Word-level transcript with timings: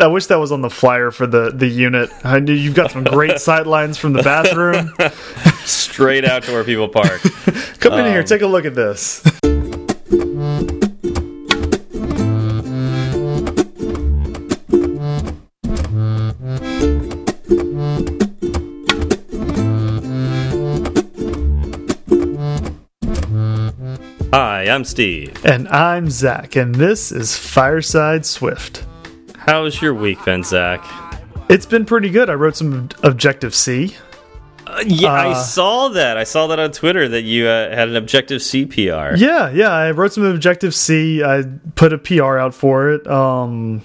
I 0.00 0.06
wish 0.06 0.26
that 0.26 0.38
was 0.38 0.52
on 0.52 0.60
the 0.60 0.70
flyer 0.70 1.10
for 1.10 1.26
the 1.26 1.50
the 1.50 1.66
unit. 1.66 2.10
I 2.24 2.38
knew 2.38 2.52
you've 2.52 2.74
got 2.74 2.92
some 2.92 3.04
great 3.04 3.38
sight 3.40 3.66
lines 3.66 3.98
from 3.98 4.12
the 4.12 4.22
bathroom. 4.22 4.92
Straight 5.64 6.24
out 6.24 6.44
to 6.44 6.52
where 6.52 6.64
people 6.64 6.88
park. 6.88 7.20
Come 7.80 7.94
in 7.94 8.06
here, 8.06 8.20
um, 8.20 8.24
take 8.24 8.42
a 8.42 8.46
look 8.46 8.64
at 8.64 8.74
this. 8.74 9.22
Hi, 24.32 24.68
I'm 24.68 24.84
Steve. 24.84 25.44
And 25.44 25.66
I'm 25.68 26.10
Zach, 26.10 26.54
and 26.54 26.74
this 26.74 27.10
is 27.10 27.36
Fireside 27.36 28.26
Swift. 28.26 28.84
How's 29.48 29.80
your 29.80 29.94
week 29.94 30.22
been, 30.26 30.44
Zach? 30.44 30.84
It's 31.48 31.64
been 31.64 31.86
pretty 31.86 32.10
good. 32.10 32.28
I 32.28 32.34
wrote 32.34 32.54
some 32.54 32.90
Objective 33.02 33.54
C. 33.54 33.96
Uh, 34.66 34.84
yeah, 34.86 35.08
I 35.10 35.28
Uh, 35.30 35.34
saw 35.36 35.88
that. 35.88 36.18
I 36.18 36.24
saw 36.24 36.48
that 36.48 36.58
on 36.58 36.70
Twitter 36.70 37.08
that 37.08 37.22
you 37.22 37.46
uh, 37.46 37.74
had 37.74 37.88
an 37.88 37.96
Objective 37.96 38.42
C 38.42 38.66
PR. 38.66 39.16
Yeah, 39.16 39.48
yeah. 39.48 39.70
I 39.72 39.90
wrote 39.92 40.12
some 40.12 40.24
Objective 40.24 40.74
C. 40.74 41.22
I 41.24 41.44
put 41.76 41.94
a 41.94 41.98
PR 41.98 42.36
out 42.36 42.52
for 42.52 42.90
it. 42.90 43.06
Um, 43.06 43.80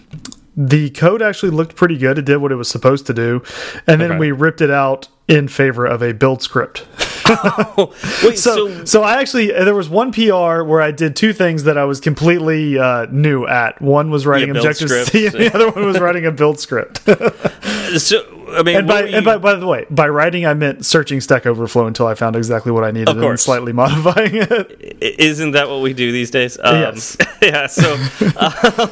the 0.58 0.90
code 0.90 1.22
actually 1.22 1.52
looked 1.52 1.78
pretty 1.78 1.98
good. 1.98 2.18
It 2.20 2.26
did 2.26 2.38
what 2.40 2.52
it 2.52 2.56
was 2.56 2.68
supposed 2.68 3.08
to 3.08 3.14
do, 3.14 3.42
and 3.88 4.02
then 4.02 4.12
Okay. 4.12 4.20
we 4.20 4.32
ripped 4.34 4.60
it 4.60 4.70
out 4.70 5.08
in 5.30 5.48
favor 5.48 5.86
of 5.86 6.02
a 6.04 6.12
build 6.14 6.42
script. 6.42 6.86
Wait, 8.24 8.38
So, 8.38 8.68
so, 8.68 8.86
so 8.86 9.04
I 9.04 9.20
actually 9.20 9.48
there 9.48 9.76
was 9.76 9.90
one 9.90 10.12
PR 10.12 10.64
where 10.64 10.82
I 10.82 10.92
did 10.92 11.16
two 11.16 11.34
things 11.34 11.64
that 11.64 11.78
I 11.78 11.86
was 11.86 12.00
completely 12.00 12.78
uh, 12.78 13.06
new 13.08 13.46
at. 13.46 13.82
One 13.82 14.10
was 14.10 14.26
writing 14.26 14.54
build 14.54 14.66
Objective 14.66 14.90
C, 15.08 15.28
and 15.28 15.36
the 15.36 15.54
other 15.54 15.70
one 15.72 15.86
was 15.86 16.00
writing 16.00 16.26
a 16.26 16.32
build 16.32 16.60
script. 16.60 16.98
so 17.98 18.44
I 18.54 18.64
mean, 18.64 18.78
and 18.78 18.88
by 18.88 19.02
were 19.02 19.08
and 19.08 19.26
by, 19.26 19.38
by 19.38 19.56
the 19.56 19.68
way, 19.68 19.86
by 19.90 20.08
writing 20.08 20.46
I 20.46 20.54
meant 20.54 20.86
searching 20.86 21.22
Stack 21.22 21.46
Overflow 21.46 21.88
until 21.88 22.08
I 22.08 22.16
found 22.16 22.36
exactly 22.36 22.72
what 22.72 22.84
I 22.84 22.92
needed 22.92 23.16
and 23.18 23.40
slightly 23.40 23.74
modifying 23.74 24.32
it. 24.36 24.98
Isn't 25.02 25.52
that 25.52 25.70
what 25.70 25.82
we 25.82 25.94
do 25.94 26.12
these 26.12 26.32
days? 26.32 26.58
Um, 26.62 26.76
Yes. 26.76 27.18
yeah. 27.42 27.68
So, 27.68 27.96
uh, 28.36 28.88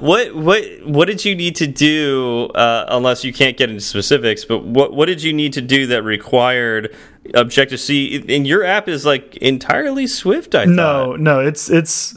what 0.00 0.34
what 0.34 0.64
what 0.84 1.06
did 1.06 1.24
you 1.24 1.34
need 1.34 1.56
to 1.56 1.66
do? 1.66 2.50
Uh, 2.54 2.86
unless 2.88 3.24
you 3.24 3.32
can't 3.32 3.56
get 3.56 3.70
into 3.70 3.82
specifics, 3.82 4.44
but 4.44 4.64
what 4.64 4.92
what 4.92 5.06
did 5.06 5.22
you 5.22 5.32
need 5.32 5.52
to 5.54 5.60
do 5.60 5.86
that 5.86 6.02
required 6.02 6.94
Objective 7.34 7.80
C? 7.80 8.24
And 8.28 8.46
your 8.46 8.64
app 8.64 8.88
is 8.88 9.04
like 9.06 9.36
entirely 9.38 10.06
Swift. 10.06 10.54
I 10.54 10.64
No, 10.64 11.12
thought. 11.12 11.20
no, 11.20 11.40
it's 11.40 11.68
it's 11.70 12.16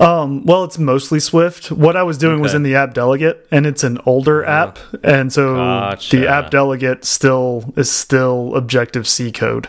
um 0.00 0.44
well 0.44 0.64
it's 0.64 0.78
mostly 0.78 1.20
Swift. 1.20 1.70
What 1.70 1.96
I 1.96 2.02
was 2.02 2.18
doing 2.18 2.40
was 2.40 2.54
in 2.54 2.62
the 2.62 2.74
app 2.74 2.94
delegate 2.94 3.46
and 3.50 3.66
it's 3.66 3.84
an 3.84 3.98
older 4.06 4.44
app 4.44 4.78
and 5.02 5.32
so 5.32 5.54
Gotcha. 5.56 6.16
the 6.16 6.28
app 6.28 6.50
delegate 6.50 7.04
still 7.04 7.72
is 7.76 7.90
still 7.90 8.54
Objective 8.54 9.06
C 9.08 9.30
code. 9.32 9.68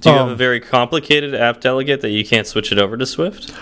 Do 0.00 0.10
you 0.10 0.16
have 0.16 0.26
Um, 0.26 0.32
a 0.32 0.36
very 0.36 0.60
complicated 0.60 1.34
app 1.34 1.60
delegate 1.60 2.00
that 2.02 2.10
you 2.10 2.24
can't 2.24 2.46
switch 2.46 2.70
it 2.70 2.78
over 2.78 2.96
to 2.96 3.04
Swift? 3.06 3.52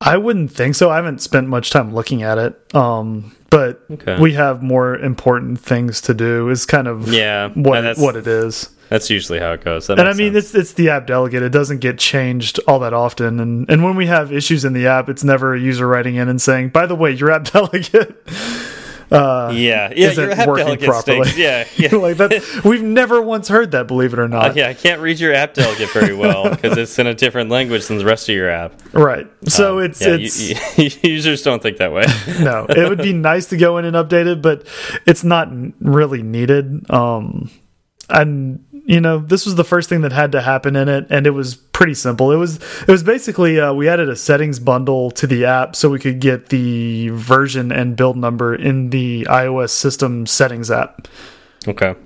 I 0.00 0.16
wouldn't 0.16 0.52
think 0.52 0.74
so. 0.76 0.90
I 0.90 0.96
haven't 0.96 1.20
spent 1.20 1.48
much 1.48 1.70
time 1.70 1.94
looking 1.94 2.22
at 2.22 2.38
it. 2.38 2.74
Um 2.74 3.32
but 3.50 3.80
Okay. 3.90 4.18
we 4.20 4.34
have 4.34 4.62
more 4.62 4.94
important 4.98 5.58
things 5.58 6.02
to 6.02 6.12
do 6.12 6.50
is 6.50 6.66
kind 6.66 6.86
of 6.86 7.08
Yeah, 7.12 7.48
what 7.54 7.80
that's- 7.80 7.98
what 7.98 8.14
it 8.14 8.26
is. 8.26 8.68
That's 8.88 9.10
usually 9.10 9.38
how 9.38 9.52
it 9.52 9.62
goes. 9.64 9.86
That 9.88 9.98
And 9.98 10.08
I 10.08 10.12
mean, 10.14 10.32
sense. 10.32 10.46
it's 10.46 10.54
it's 10.54 10.72
the 10.72 10.90
app 10.90 11.06
delegate. 11.06 11.42
It 11.42 11.52
doesn't 11.52 11.78
get 11.78 11.98
changed 11.98 12.58
all 12.66 12.78
that 12.80 12.92
often. 12.94 13.38
And 13.40 13.68
and 13.70 13.84
when 13.84 13.96
we 13.96 14.06
have 14.06 14.32
issues 14.32 14.64
in 14.64 14.72
the 14.72 14.86
app, 14.86 15.08
it's 15.08 15.24
never 15.24 15.54
a 15.54 15.60
user 15.60 15.86
writing 15.86 16.14
in 16.16 16.28
and 16.28 16.40
saying, 16.40 16.70
"By 16.70 16.86
the 16.86 16.94
way, 16.94 17.12
your 17.12 17.30
app 17.30 17.44
delegate." 17.52 18.16
Uh, 19.10 19.50
yeah, 19.54 19.90
yeah, 19.96 20.08
isn't 20.08 20.22
your 20.22 20.32
app 20.32 20.46
working 20.46 20.66
delegate 20.66 20.86
properly. 20.90 21.24
stinks. 21.30 21.38
Yeah, 21.38 21.66
yeah. 21.76 21.94
like 21.96 22.18
that. 22.18 22.60
We've 22.64 22.82
never 22.82 23.22
once 23.22 23.48
heard 23.48 23.70
that. 23.70 23.86
Believe 23.86 24.12
it 24.12 24.18
or 24.18 24.24
Uh, 24.24 24.28
not. 24.28 24.54
yeah, 24.56 24.68
I 24.68 24.74
can't 24.74 25.00
read 25.00 25.18
your 25.18 25.32
app 25.32 25.54
delegate 25.54 25.90
very 25.92 26.14
well 26.14 26.50
because 26.50 26.76
it's 26.76 26.98
in 26.98 27.06
a 27.06 27.14
different 27.14 27.48
language 27.48 27.86
than 27.86 27.96
the 27.96 28.04
rest 28.04 28.28
of 28.28 28.34
your 28.34 28.50
app. 28.50 28.74
Right. 28.92 29.26
So 29.48 29.78
Um, 29.78 29.84
it's 29.84 30.02
yeah, 30.02 30.16
it's 30.20 30.50
you- 30.78 30.90
you- 31.02 31.10
users 31.14 31.40
don't 31.42 31.62
think 31.62 31.78
that 31.78 31.90
way. 31.90 32.04
no. 32.40 32.66
It 32.68 32.86
would 32.86 32.98
be 32.98 33.14
nice 33.14 33.46
to 33.46 33.56
go 33.56 33.78
in 33.78 33.86
and 33.86 33.96
update 33.96 34.26
it, 34.26 34.42
but 34.42 34.66
it's 35.06 35.24
not 35.24 35.48
really 35.80 36.22
needed. 36.22 36.90
Um, 36.90 37.50
and 38.10 38.60
you 38.88 39.02
know, 39.02 39.18
this 39.18 39.44
was 39.44 39.54
the 39.54 39.64
first 39.64 39.90
thing 39.90 40.00
that 40.00 40.12
had 40.12 40.32
to 40.32 40.40
happen 40.40 40.74
in 40.74 40.88
it, 40.88 41.06
and 41.10 41.26
it 41.26 41.32
was 41.32 41.56
pretty 41.56 41.92
simple. 41.92 42.32
It 42.32 42.36
was 42.36 42.56
it 42.56 42.88
was 42.88 43.02
basically 43.02 43.60
uh, 43.60 43.74
we 43.74 43.86
added 43.86 44.08
a 44.08 44.16
settings 44.16 44.58
bundle 44.58 45.10
to 45.10 45.26
the 45.26 45.44
app 45.44 45.76
so 45.76 45.90
we 45.90 45.98
could 45.98 46.20
get 46.20 46.48
the 46.48 47.10
version 47.10 47.70
and 47.70 47.96
build 47.96 48.16
number 48.16 48.54
in 48.54 48.88
the 48.88 49.26
iOS 49.28 49.70
system 49.70 50.26
settings 50.26 50.70
app. 50.70 51.06
okay. 51.68 51.96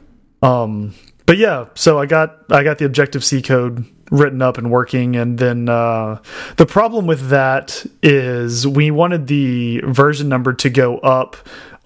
Um, 0.42 0.92
but 1.24 1.38
yeah, 1.38 1.66
so 1.74 2.00
I 2.00 2.06
got 2.06 2.50
I 2.50 2.64
got 2.64 2.78
the 2.78 2.84
Objective 2.84 3.24
C 3.24 3.42
code 3.42 3.86
written 4.10 4.42
up 4.42 4.58
and 4.58 4.68
working, 4.68 5.14
and 5.14 5.38
then 5.38 5.68
uh, 5.68 6.20
the 6.56 6.66
problem 6.66 7.06
with 7.06 7.28
that 7.28 7.86
is 8.02 8.66
we 8.66 8.90
wanted 8.90 9.28
the 9.28 9.82
version 9.84 10.28
number 10.28 10.52
to 10.54 10.68
go 10.68 10.98
up 10.98 11.36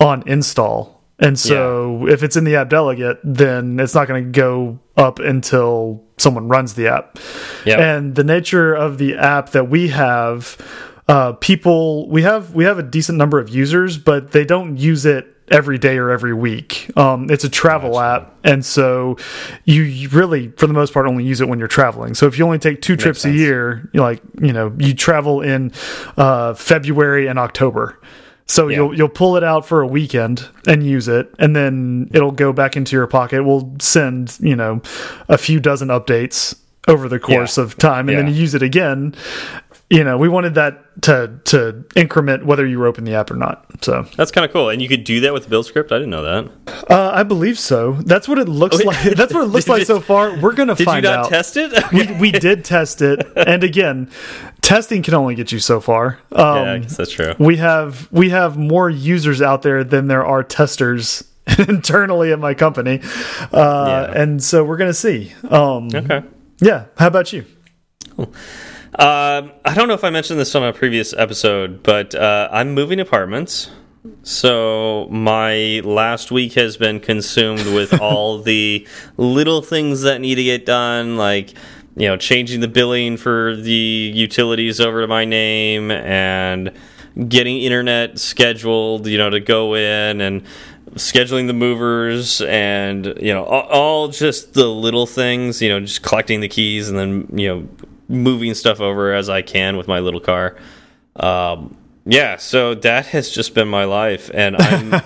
on 0.01 0.27
install, 0.27 0.96
and 1.19 1.39
so 1.39 2.07
if 2.09 2.23
it's 2.23 2.37
in 2.37 2.45
the 2.45 2.57
app 2.57 2.69
delegate, 2.69 3.19
then 3.25 3.81
it's 3.81 3.95
not 3.95 4.07
going 4.07 4.25
to 4.25 4.31
go 4.31 4.79
up 4.97 5.19
until 5.19 6.05
someone 6.19 6.49
runs 6.49 6.75
the 6.75 6.89
app. 6.89 7.19
Yep. 7.65 7.79
And 7.79 8.15
the 8.15 8.25
nature 8.25 8.75
of 8.75 8.99
the 8.99 9.17
app 9.17 9.51
that 9.51 9.69
we 9.71 9.89
have, 9.89 10.59
uh, 11.09 11.33
people 11.35 12.09
we 12.09 12.23
have 12.23 12.55
we 12.55 12.65
have 12.65 12.79
a 12.79 12.83
decent 12.83 13.17
number 13.17 13.39
of 13.39 13.49
users, 13.49 13.97
but 13.97 14.33
they 14.33 14.45
don't 14.45 14.77
use 14.77 15.07
it 15.07 15.27
every 15.49 15.79
day 15.79 15.97
or 15.97 16.11
every 16.11 16.35
week. 16.35 16.91
Um, 16.97 17.31
it's 17.31 17.45
a 17.45 17.49
travel 17.49 18.01
app, 18.01 18.35
and 18.45 18.65
so 18.65 19.17
you 19.65 20.09
really, 20.11 20.49
for 20.57 20.67
the 20.67 20.73
most 20.73 20.93
part, 20.93 21.07
only 21.07 21.25
use 21.25 21.41
it 21.41 21.49
when 21.49 21.59
you're 21.59 21.69
traveling. 21.69 22.15
So 22.15 22.27
if 22.27 22.39
you 22.39 22.45
only 22.45 22.59
take 22.59 22.83
two 22.83 22.97
trips 22.97 23.25
a 23.25 23.31
year, 23.31 23.89
like 23.95 24.21
you 24.41 24.53
know 24.53 24.75
you 24.79 24.95
travel 24.95 25.41
in 25.41 25.73
uh, 26.17 26.55
February 26.55 27.27
and 27.27 27.39
October. 27.39 27.99
So 28.49 28.69
Yeah. 28.69 28.77
you'll 28.77 28.95
you'll 28.97 29.09
pull 29.09 29.37
it 29.37 29.43
out 29.45 29.67
for 29.67 29.81
a 29.81 29.87
weekend 29.87 30.49
and 30.67 30.85
use 30.87 31.09
it, 31.09 31.33
and 31.39 31.55
then 31.57 32.09
it'll 32.15 32.31
go 32.33 32.53
back 32.53 32.77
into 32.77 32.95
your 32.97 33.07
pocket. 33.07 33.43
We'll 33.45 33.73
send 33.81 34.37
you 34.41 34.55
know 34.57 34.83
a 35.29 35.37
few 35.39 35.59
dozen 35.61 35.89
updates 35.89 36.55
over 36.89 37.09
the 37.09 37.19
course 37.19 37.59
Yeah. 37.59 37.65
of 37.65 37.77
time, 37.77 38.09
and 38.09 38.17
then 38.17 38.29
you 38.29 38.35
use 38.35 38.55
it 38.55 38.63
again. 38.63 39.15
You 39.89 40.03
know, 40.03 40.19
we 40.19 40.29
wanted 40.29 40.55
that 40.55 40.83
to 41.03 41.39
to 41.45 41.85
increment 41.95 42.45
whether 42.45 42.67
you 42.67 42.79
were 42.81 42.89
open 42.89 43.05
the 43.05 43.15
app 43.15 43.31
or 43.31 43.37
not. 43.37 43.65
So 43.85 44.05
That's 44.17 44.33
kind 44.33 44.45
of 44.45 44.51
cool. 44.53 44.69
And 44.69 44.83
you 44.83 44.89
could 44.89 45.05
do 45.05 45.21
that 45.21 45.33
with 45.33 45.45
the 45.45 45.49
build 45.49 45.65
script? 45.67 45.93
I 45.93 45.97
didn't 45.99 46.11
know 46.11 46.23
that. 46.25 46.91
uh, 46.91 47.11
I 47.15 47.23
believe 47.23 47.57
so. 47.57 47.93
That's 47.93 48.27
what 48.27 48.39
it 48.41 48.49
looks 48.49 48.79
wait. 48.79 48.87
like. 48.87 49.01
That's 49.17 49.33
what 49.33 49.45
it 49.45 49.47
looks 49.55 49.69
like 49.69 49.85
so 49.85 50.01
far. 50.01 50.37
We're 50.41 50.55
gonna 50.55 50.75
Did 50.75 50.87
find 50.87 51.05
you 51.05 51.11
not 51.11 51.27
out. 51.27 51.29
test 51.29 51.57
it? 51.57 51.73
we 51.93 52.07
we 52.19 52.33
did 52.33 52.65
test 52.65 53.01
it, 53.01 53.25
and 53.37 53.63
again, 53.63 54.11
testing 54.61 55.05
can 55.05 55.15
only 55.15 55.37
get 55.37 55.53
you 55.53 55.61
so 55.61 55.81
far. 55.81 56.19
Um, 56.33 56.57
yeah, 56.65 56.73
I 56.73 56.79
guess 56.79 56.97
that's 56.97 57.13
true. 57.13 57.35
we 57.39 57.59
have 57.59 58.09
we 58.11 58.31
have 58.31 58.57
more 58.57 58.91
users 58.91 59.41
out 59.41 59.63
there 59.63 59.85
than 59.85 60.09
there 60.09 60.27
are 60.27 60.43
testers 60.43 61.23
internally 61.69 62.33
at 62.33 62.41
my 62.41 62.55
company, 62.55 63.01
uh, 63.53 64.09
Yeah. 64.13 64.21
and 64.21 64.43
so 64.43 64.65
we're 64.65 64.79
gonna 64.79 64.93
see. 64.93 65.33
Um, 65.49 65.91
Okay. 65.95 66.23
Yeah. 66.61 66.87
How 66.99 67.07
about 67.07 67.33
you? 67.33 67.45
Um, 68.99 69.53
I 69.63 69.75
don't 69.75 69.89
know 69.89 69.95
if 69.95 70.05
I 70.05 70.11
mentioned 70.11 70.41
this 70.41 70.55
on 70.55 70.63
a 70.63 70.73
previous 70.73 71.13
episode, 71.13 71.83
but 71.83 72.15
uh, 72.15 72.49
I'm 72.51 72.73
moving 72.73 72.99
apartments. 72.99 73.71
So 74.23 75.07
my 75.11 75.83
last 75.85 76.31
week 76.31 76.55
has 76.55 76.79
been 76.79 77.01
consumed 77.01 77.67
with 77.75 78.01
all 78.01 78.41
the 78.41 78.87
little 79.19 79.61
things 79.61 80.01
that 80.03 80.23
need 80.23 80.37
to 80.37 80.45
get 80.45 80.65
done, 80.65 81.19
like 81.19 81.51
you 81.95 82.09
know, 82.09 82.17
changing 82.17 82.61
the 82.61 82.69
billing 82.69 83.19
for 83.19 83.55
the 83.55 84.13
utilities 84.15 84.81
over 84.81 85.03
to 85.03 85.07
my 85.07 85.27
name 85.27 85.91
and 85.91 86.73
getting 87.29 87.59
internet 87.59 88.19
scheduled, 88.19 89.07
you 89.07 89.19
know, 89.19 89.29
to 89.29 89.41
go 89.41 89.75
in 89.75 90.23
and 90.23 90.43
scheduling 90.95 91.47
the 91.47 91.53
movers 91.53 92.41
and 92.43 93.13
you 93.21 93.33
know 93.33 93.45
all, 93.45 93.63
all 93.63 94.09
just 94.09 94.55
the 94.55 94.67
little 94.67 95.05
things 95.05 95.61
you 95.61 95.69
know 95.69 95.81
just 95.81 96.03
collecting 96.03 96.41
the 96.41 96.49
keys 96.49 96.89
and 96.89 96.99
then 96.99 97.27
you 97.39 97.49
know 97.49 97.69
moving 98.09 98.55
stuff 98.55 98.81
over 98.81 99.13
as 99.13 99.29
i 99.29 99.43
can 99.43 99.77
with 99.77 99.89
my 99.89 99.99
little 100.01 100.21
car 100.21 100.57
um 101.17 101.77
yeah 102.05 102.37
so 102.37 102.75
that 102.75 103.07
has 103.07 103.31
just 103.31 103.55
been 103.55 103.69
my 103.69 103.85
life 103.85 104.31
and 104.35 104.57
i'm 104.57 105.01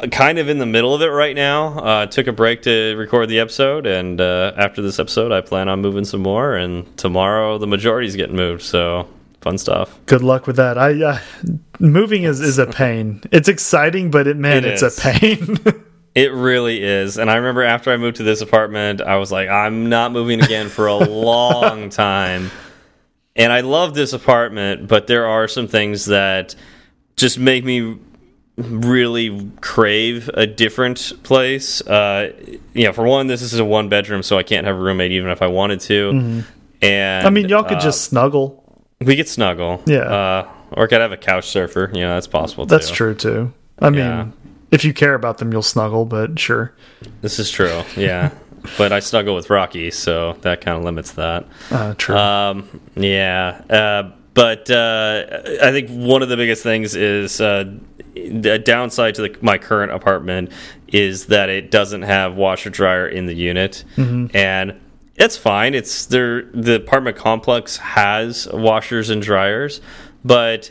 kind 0.10 0.38
of 0.38 0.48
in 0.48 0.58
the 0.58 0.66
middle 0.66 0.94
of 0.94 1.00
it 1.00 1.06
right 1.06 1.34
now 1.34 1.78
uh 1.78 2.06
took 2.06 2.26
a 2.26 2.32
break 2.32 2.60
to 2.62 2.94
record 2.96 3.28
the 3.30 3.40
episode 3.40 3.86
and 3.86 4.20
uh 4.20 4.52
after 4.56 4.82
this 4.82 4.98
episode 4.98 5.32
i 5.32 5.40
plan 5.40 5.68
on 5.68 5.80
moving 5.80 6.04
some 6.04 6.20
more 6.20 6.54
and 6.54 6.94
tomorrow 6.98 7.56
the 7.56 7.66
majority's 7.66 8.14
getting 8.16 8.36
moved 8.36 8.62
so 8.62 9.08
fun 9.40 9.56
stuff 9.56 9.98
Good 10.06 10.22
luck 10.22 10.46
with 10.46 10.56
that. 10.56 10.76
I 10.76 11.02
uh, 11.02 11.18
moving 11.78 12.24
is 12.24 12.40
is 12.40 12.58
a 12.58 12.66
pain. 12.66 13.22
It's 13.30 13.48
exciting, 13.48 14.10
but 14.10 14.26
it 14.26 14.36
man, 14.36 14.64
It 14.64 14.72
it's 14.72 14.82
is. 14.82 14.98
a 14.98 15.00
pain. 15.10 15.58
It 16.16 16.32
really 16.32 16.82
is. 16.82 17.18
And 17.18 17.30
I 17.30 17.36
remember 17.36 17.62
after 17.62 17.92
I 17.92 17.98
moved 17.98 18.16
to 18.16 18.22
this 18.22 18.40
apartment, 18.40 19.02
I 19.02 19.16
was 19.16 19.30
like, 19.30 19.50
I'm 19.50 19.90
not 19.90 20.12
moving 20.12 20.42
again 20.42 20.70
for 20.70 20.86
a 20.86 20.96
long 20.96 21.90
time. 21.90 22.50
And 23.36 23.52
I 23.52 23.60
love 23.60 23.94
this 23.94 24.14
apartment, 24.14 24.88
but 24.88 25.08
there 25.08 25.26
are 25.26 25.46
some 25.46 25.68
things 25.68 26.06
that 26.06 26.54
just 27.16 27.38
make 27.38 27.66
me 27.66 27.98
really 28.56 29.50
crave 29.60 30.30
a 30.32 30.46
different 30.46 31.12
place. 31.22 31.82
Uh, 31.82 32.32
you 32.72 32.84
know, 32.84 32.94
for 32.94 33.04
one, 33.04 33.26
this 33.26 33.42
is 33.42 33.58
a 33.58 33.64
one 33.64 33.90
bedroom, 33.90 34.22
so 34.22 34.38
I 34.38 34.42
can't 34.42 34.66
have 34.66 34.76
a 34.76 34.80
roommate 34.80 35.12
even 35.12 35.30
if 35.30 35.42
I 35.42 35.48
wanted 35.48 35.80
to. 35.80 36.12
Mm 36.12 36.18
-hmm. 36.18 36.44
And 36.80 37.26
I 37.26 37.30
mean, 37.30 37.48
y'all 37.48 37.62
could 37.62 37.78
uh, 37.78 37.84
just 37.84 38.04
snuggle. 38.04 38.62
We 39.00 39.14
could 39.14 39.28
snuggle, 39.28 39.80
yeah. 39.84 40.12
Uh, 40.12 40.46
or 40.70 40.88
could 40.88 41.00
have 41.02 41.12
a 41.12 41.18
couch 41.18 41.44
surfer. 41.44 41.90
You 41.92 42.00
know, 42.00 42.14
that's 42.14 42.28
possible. 42.28 42.66
That's 42.66 42.90
true 42.90 43.14
too. 43.14 43.52
I 43.78 43.90
mean, 43.90 43.94
yeah. 43.94 44.26
If 44.70 44.84
you 44.84 44.92
care 44.92 45.14
about 45.14 45.38
them, 45.38 45.52
you'll 45.52 45.62
snuggle. 45.62 46.04
But 46.04 46.38
sure, 46.38 46.72
this 47.20 47.38
is 47.38 47.50
true. 47.50 47.82
Yeah. 47.96 48.30
but 48.78 48.92
I 48.92 49.00
snuggle 49.00 49.34
with 49.34 49.50
Rocky, 49.50 49.90
so 49.90 50.34
that 50.42 50.60
kind 50.60 50.76
of 50.76 50.84
limits 50.84 51.12
that. 51.12 51.46
Uh, 51.70 51.94
true. 51.94 52.16
Um, 52.16 52.80
yeah. 52.94 53.62
Uh, 53.70 54.12
but 54.34 54.70
uh, 54.70 55.24
I 55.62 55.70
think 55.72 55.88
one 55.88 56.22
of 56.22 56.28
the 56.28 56.36
biggest 56.36 56.62
things 56.62 56.94
is 56.94 57.40
uh, 57.40 57.72
the 58.14 58.60
downside 58.62 59.14
to 59.14 59.22
the, 59.22 59.38
my 59.40 59.56
current 59.56 59.92
apartment 59.92 60.52
is 60.88 61.26
that 61.26 61.48
it 61.48 61.70
doesn't 61.70 62.02
have 62.02 62.36
washer 62.36 62.70
dryer 62.70 63.08
in 63.08 63.26
the 63.26 63.34
unit, 63.34 63.84
mm 63.96 64.04
-hmm. 64.04 64.36
and 64.36 64.74
it's 65.16 65.36
fine. 65.38 65.74
It's 65.74 66.06
there. 66.06 66.42
The 66.52 66.76
apartment 66.76 67.16
complex 67.16 67.78
has 67.78 68.48
washers 68.52 69.10
and 69.10 69.22
dryers, 69.22 69.80
but 70.24 70.70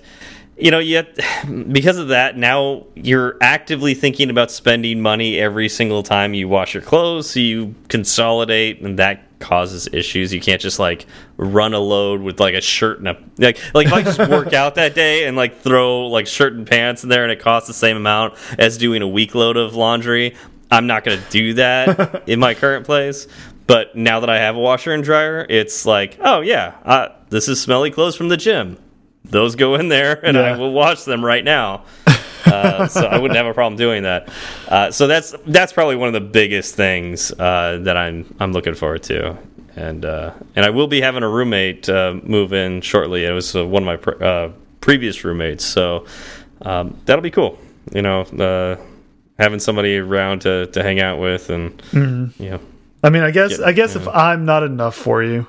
you 0.57 0.71
know, 0.71 0.79
yet 0.79 1.17
because 1.71 1.97
of 1.97 2.09
that, 2.09 2.37
now 2.37 2.85
you're 2.95 3.37
actively 3.41 3.93
thinking 3.93 4.29
about 4.29 4.51
spending 4.51 5.01
money 5.01 5.39
every 5.39 5.69
single 5.69 6.03
time 6.03 6.33
you 6.33 6.47
wash 6.47 6.73
your 6.73 6.83
clothes. 6.83 7.29
So 7.29 7.39
you 7.39 7.75
consolidate, 7.89 8.81
and 8.81 8.99
that 8.99 9.39
causes 9.39 9.87
issues. 9.91 10.33
You 10.33 10.41
can't 10.41 10.61
just 10.61 10.79
like 10.79 11.05
run 11.37 11.73
a 11.73 11.79
load 11.79 12.21
with 12.21 12.39
like 12.39 12.55
a 12.55 12.61
shirt 12.61 12.99
and 12.99 13.07
a 13.09 13.17
like 13.37 13.59
like 13.73 13.87
if 13.87 13.93
I 13.93 14.01
just 14.01 14.19
work 14.19 14.53
out 14.53 14.75
that 14.75 14.95
day 14.95 15.27
and 15.27 15.35
like 15.35 15.59
throw 15.59 16.07
like 16.07 16.27
shirt 16.27 16.53
and 16.53 16.65
pants 16.65 17.03
in 17.03 17.09
there 17.09 17.23
and 17.23 17.31
it 17.31 17.39
costs 17.39 17.67
the 17.67 17.73
same 17.73 17.97
amount 17.97 18.35
as 18.57 18.77
doing 18.77 19.01
a 19.01 19.07
week 19.07 19.35
load 19.35 19.57
of 19.57 19.75
laundry. 19.75 20.35
I'm 20.71 20.87
not 20.87 21.03
going 21.03 21.21
to 21.21 21.29
do 21.29 21.53
that 21.55 22.23
in 22.27 22.39
my 22.39 22.53
current 22.53 22.85
place. 22.85 23.27
But 23.67 23.95
now 23.95 24.19
that 24.19 24.29
I 24.29 24.37
have 24.37 24.55
a 24.55 24.59
washer 24.59 24.93
and 24.93 25.03
dryer, 25.03 25.45
it's 25.49 25.85
like, 25.85 26.17
oh 26.21 26.41
yeah, 26.41 26.75
uh, 26.83 27.09
this 27.29 27.47
is 27.47 27.59
smelly 27.59 27.89
clothes 27.89 28.15
from 28.15 28.29
the 28.29 28.37
gym. 28.37 28.77
Those 29.29 29.55
go 29.55 29.75
in 29.75 29.89
there, 29.89 30.19
and 30.25 30.35
yeah. 30.35 30.43
I 30.43 30.57
will 30.57 30.71
watch 30.71 31.05
them 31.05 31.23
right 31.23 31.43
now. 31.43 31.83
Uh, 32.45 32.87
so 32.87 33.05
I 33.05 33.17
wouldn't 33.17 33.37
have 33.37 33.47
a 33.47 33.53
problem 33.53 33.77
doing 33.77 34.03
that. 34.03 34.29
Uh, 34.67 34.91
so 34.91 35.07
that's 35.07 35.33
that's 35.47 35.73
probably 35.73 35.95
one 35.95 36.07
of 36.07 36.13
the 36.13 36.21
biggest 36.21 36.75
things 36.75 37.31
uh, 37.31 37.79
that 37.81 37.97
I'm 37.97 38.35
I'm 38.39 38.53
looking 38.53 38.75
forward 38.75 39.03
to, 39.03 39.37
and 39.75 40.05
uh, 40.05 40.33
and 40.55 40.65
I 40.65 40.69
will 40.69 40.87
be 40.87 41.01
having 41.01 41.23
a 41.23 41.29
roommate 41.29 41.89
uh, 41.89 42.15
move 42.23 42.53
in 42.53 42.81
shortly. 42.81 43.25
It 43.25 43.31
was 43.31 43.53
one 43.53 43.83
of 43.83 43.85
my 43.85 43.97
pr 43.97 44.53
previous 44.79 45.23
roommates, 45.23 45.65
so 45.65 46.05
um, 46.61 46.99
that'll 47.05 47.23
be 47.23 47.31
cool. 47.31 47.57
You 47.91 48.03
know, 48.03 48.77
having 49.39 49.59
somebody 49.59 49.97
around 49.97 50.41
to 50.41 50.67
to 50.67 50.83
hang 50.83 50.99
out 50.99 51.19
with, 51.19 51.49
and 51.49 51.81
mm 51.91 52.05
-hmm. 52.05 52.43
you 52.43 52.49
know. 52.51 52.59
I 53.03 53.09
mean, 53.09 53.23
I 53.23 53.31
guess 53.31 53.57
get, 53.57 53.67
I 53.67 53.73
guess 53.73 53.95
if 53.95 54.03
know. 54.03 54.13
I'm 54.13 54.45
not 54.45 54.63
enough 54.63 54.95
for 54.95 55.23
you. 55.23 55.45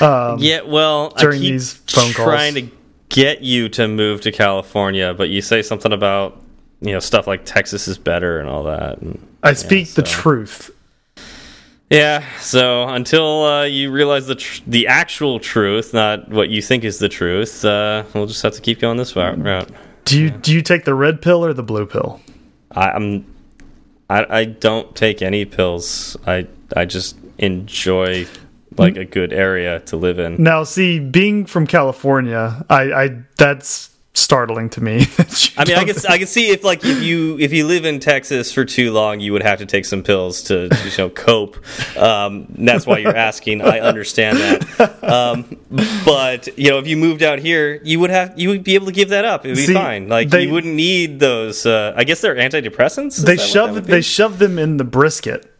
Um, 0.00 0.38
yeah, 0.38 0.62
well, 0.66 1.10
during 1.18 1.40
these 1.40 1.74
phone 1.86 2.12
calls, 2.12 2.28
trying 2.28 2.54
to 2.54 2.62
get 3.12 3.42
you 3.42 3.68
to 3.68 3.86
move 3.86 4.22
to 4.22 4.32
California, 4.32 5.14
but 5.14 5.28
you 5.28 5.40
say 5.40 5.62
something 5.62 5.92
about 5.92 6.42
you 6.80 6.92
know 6.92 6.98
stuff 6.98 7.28
like 7.28 7.44
Texas 7.44 7.86
is 7.86 7.98
better 7.98 8.40
and 8.40 8.48
all 8.48 8.64
that. 8.64 8.98
And, 8.98 9.24
I 9.44 9.52
speak 9.52 9.86
yeah, 9.86 9.92
so. 9.92 10.02
the 10.02 10.08
truth. 10.08 10.70
Yeah. 11.90 12.24
So 12.38 12.88
until 12.88 13.44
uh, 13.44 13.64
you 13.64 13.92
realize 13.92 14.26
the 14.26 14.60
the 14.66 14.88
actual 14.88 15.38
truth, 15.38 15.94
not 15.94 16.28
what 16.28 16.48
you 16.48 16.62
think 16.62 16.84
is 16.84 16.98
the 16.98 17.08
truth, 17.08 17.64
uh, 17.64 18.04
we'll 18.14 18.26
just 18.26 18.42
have 18.42 18.54
to 18.54 18.60
keep 18.60 18.80
going 18.80 18.96
this 18.96 19.14
route. 19.14 19.70
Do 20.04 20.18
you 20.18 20.26
yeah. 20.26 20.38
do 20.40 20.52
you 20.52 20.62
take 20.62 20.84
the 20.84 20.94
red 20.94 21.22
pill 21.22 21.44
or 21.44 21.52
the 21.52 21.62
blue 21.62 21.86
pill? 21.86 22.20
I, 22.72 22.90
I'm 22.90 23.26
I, 24.08 24.40
I 24.40 24.44
don't 24.46 24.96
take 24.96 25.22
any 25.22 25.44
pills. 25.44 26.16
I 26.26 26.46
I 26.74 26.86
just 26.86 27.16
enjoy 27.38 28.26
like 28.78 28.96
a 28.96 29.04
good 29.04 29.32
area 29.32 29.80
to 29.80 29.96
live 29.96 30.18
in. 30.18 30.42
Now, 30.42 30.64
see, 30.64 30.98
being 30.98 31.46
from 31.46 31.66
California, 31.66 32.64
I, 32.68 32.92
I 32.92 33.22
that's 33.36 33.92
startling 34.14 34.68
to 34.70 34.82
me. 34.82 35.06
I 35.56 35.64
mean, 35.64 35.76
I 35.76 35.84
can 35.84 35.96
I 36.08 36.18
can 36.18 36.26
see 36.26 36.50
if 36.50 36.64
like 36.64 36.84
if 36.84 37.02
you 37.02 37.38
if 37.38 37.52
you 37.52 37.66
live 37.66 37.84
in 37.84 38.00
Texas 38.00 38.52
for 38.52 38.64
too 38.64 38.92
long, 38.92 39.20
you 39.20 39.32
would 39.32 39.42
have 39.42 39.58
to 39.60 39.66
take 39.66 39.84
some 39.84 40.02
pills 40.02 40.42
to 40.44 40.68
you 40.84 40.90
know 40.98 41.08
cope. 41.14 41.56
Um, 41.96 42.46
that's 42.50 42.86
why 42.86 42.98
you're 42.98 43.16
asking. 43.16 43.62
I 43.62 43.80
understand 43.80 44.38
that. 44.38 45.04
Um, 45.04 45.56
but 46.04 46.58
you 46.58 46.70
know, 46.70 46.78
if 46.78 46.86
you 46.86 46.96
moved 46.96 47.22
out 47.22 47.38
here, 47.38 47.80
you 47.82 48.00
would 48.00 48.10
have 48.10 48.38
you 48.38 48.48
would 48.50 48.64
be 48.64 48.74
able 48.74 48.86
to 48.86 48.92
give 48.92 49.10
that 49.10 49.24
up. 49.24 49.44
It 49.44 49.50
would 49.50 49.56
be 49.56 49.66
see, 49.66 49.74
fine. 49.74 50.08
Like 50.08 50.30
they, 50.30 50.44
you 50.44 50.52
wouldn't 50.52 50.74
need 50.74 51.18
those. 51.20 51.66
Uh, 51.66 51.94
I 51.96 52.04
guess 52.04 52.20
they're 52.20 52.36
antidepressants. 52.36 53.18
Is 53.18 53.24
they 53.24 53.36
shove 53.36 53.86
they 53.86 54.02
shove 54.02 54.38
them 54.38 54.58
in 54.58 54.76
the 54.76 54.84
brisket 54.84 55.51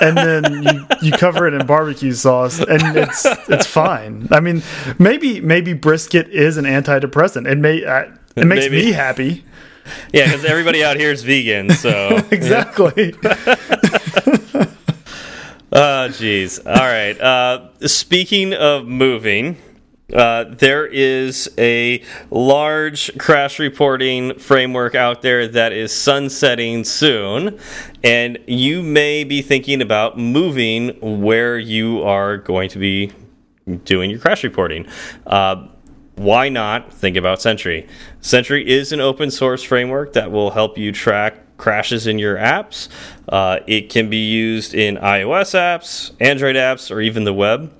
and 0.00 0.16
then 0.16 0.62
you, 0.62 0.86
you 1.02 1.12
cover 1.12 1.46
it 1.46 1.54
in 1.54 1.66
barbecue 1.66 2.12
sauce, 2.12 2.58
and 2.58 2.96
it's 2.96 3.26
it's 3.48 3.66
fine. 3.66 4.28
I 4.30 4.40
mean, 4.40 4.62
maybe 4.98 5.40
maybe 5.40 5.72
brisket 5.72 6.28
is 6.28 6.56
an 6.56 6.64
antidepressant. 6.64 7.50
It 7.50 7.58
may 7.58 7.84
uh, 7.84 8.04
it 8.36 8.46
makes 8.46 8.68
maybe. 8.68 8.86
me 8.86 8.92
happy. 8.92 9.44
Yeah, 10.12 10.26
because 10.26 10.44
everybody 10.44 10.84
out 10.84 10.96
here 10.96 11.10
is 11.10 11.22
vegan, 11.22 11.70
so 11.70 12.16
exactly. 12.30 13.14
oh, 13.22 13.28
jeez. 15.72 16.64
All 16.64 16.72
right. 16.72 17.20
Uh, 17.20 17.68
speaking 17.86 18.54
of 18.54 18.86
moving. 18.86 19.56
Uh, 20.12 20.44
there 20.44 20.86
is 20.86 21.50
a 21.58 22.02
large 22.30 23.16
crash 23.18 23.58
reporting 23.58 24.38
framework 24.38 24.94
out 24.94 25.22
there 25.22 25.46
that 25.48 25.72
is 25.72 25.92
sunsetting 25.92 26.84
soon, 26.84 27.58
and 28.02 28.38
you 28.46 28.82
may 28.82 29.24
be 29.24 29.42
thinking 29.42 29.80
about 29.82 30.18
moving 30.18 31.20
where 31.22 31.58
you 31.58 32.02
are 32.02 32.36
going 32.36 32.68
to 32.68 32.78
be 32.78 33.12
doing 33.84 34.10
your 34.10 34.18
crash 34.18 34.42
reporting. 34.42 34.86
Uh, 35.26 35.66
why 36.16 36.48
not 36.48 36.92
think 36.92 37.16
about 37.16 37.40
Sentry? 37.40 37.86
Sentry 38.20 38.68
is 38.68 38.92
an 38.92 39.00
open 39.00 39.30
source 39.30 39.62
framework 39.62 40.12
that 40.12 40.30
will 40.30 40.50
help 40.50 40.76
you 40.76 40.92
track 40.92 41.56
crashes 41.56 42.06
in 42.06 42.18
your 42.18 42.36
apps. 42.36 42.88
Uh, 43.28 43.60
it 43.66 43.90
can 43.90 44.10
be 44.10 44.28
used 44.28 44.74
in 44.74 44.96
iOS 44.96 45.54
apps, 45.54 46.12
Android 46.20 46.56
apps, 46.56 46.90
or 46.90 47.00
even 47.00 47.24
the 47.24 47.34
web. 47.34 47.72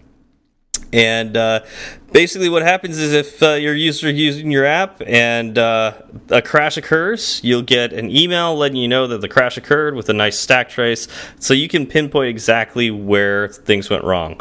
And 0.93 1.37
uh, 1.37 1.65
basically, 2.13 2.49
what 2.49 2.63
happens 2.63 2.99
is 2.99 3.13
if 3.13 3.43
uh, 3.43 3.53
your 3.53 3.75
user 3.75 4.11
using 4.11 4.51
your 4.51 4.65
app 4.65 5.01
and 5.07 5.57
uh, 5.57 5.95
a 6.29 6.43
crash 6.43 6.77
occurs, 6.77 7.41
you'll 7.45 7.63
get 7.63 7.93
an 7.93 8.11
email 8.11 8.57
letting 8.57 8.77
you 8.77 8.89
know 8.89 9.07
that 9.07 9.21
the 9.21 9.29
crash 9.29 9.57
occurred 9.57 9.95
with 9.95 10.09
a 10.09 10.13
nice 10.13 10.39
stack 10.39 10.69
trace, 10.69 11.07
so 11.39 11.55
you 11.55 11.69
can 11.69 11.87
pinpoint 11.87 12.29
exactly 12.29 12.91
where 12.91 13.49
things 13.49 13.89
went 13.89 14.05
wrong. 14.05 14.41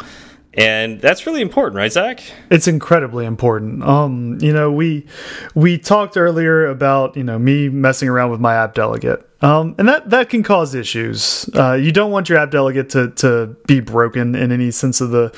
And 0.54 1.00
that's 1.00 1.26
really 1.26 1.42
important 1.42 1.76
right 1.76 1.92
zach? 1.92 2.20
It's 2.50 2.66
incredibly 2.66 3.24
important. 3.24 3.84
Um 3.84 4.38
you 4.40 4.52
know 4.52 4.72
we 4.72 5.06
we 5.54 5.78
talked 5.78 6.16
earlier 6.16 6.66
about 6.66 7.16
you 7.16 7.22
know 7.22 7.38
me 7.38 7.68
messing 7.68 8.08
around 8.08 8.32
with 8.32 8.40
my 8.40 8.54
app 8.56 8.74
delegate 8.74 9.29
um 9.42 9.74
and 9.78 9.88
that 9.88 10.08
that 10.10 10.28
can 10.28 10.42
cause 10.42 10.74
issues 10.74 11.48
uh 11.54 11.72
you 11.72 11.92
don't 11.92 12.10
want 12.10 12.28
your 12.28 12.38
app 12.38 12.50
delegate 12.50 12.90
to 12.90 13.10
to 13.10 13.56
be 13.66 13.80
broken 13.80 14.34
in 14.34 14.52
any 14.52 14.70
sense 14.70 15.00
of 15.00 15.10
the 15.10 15.32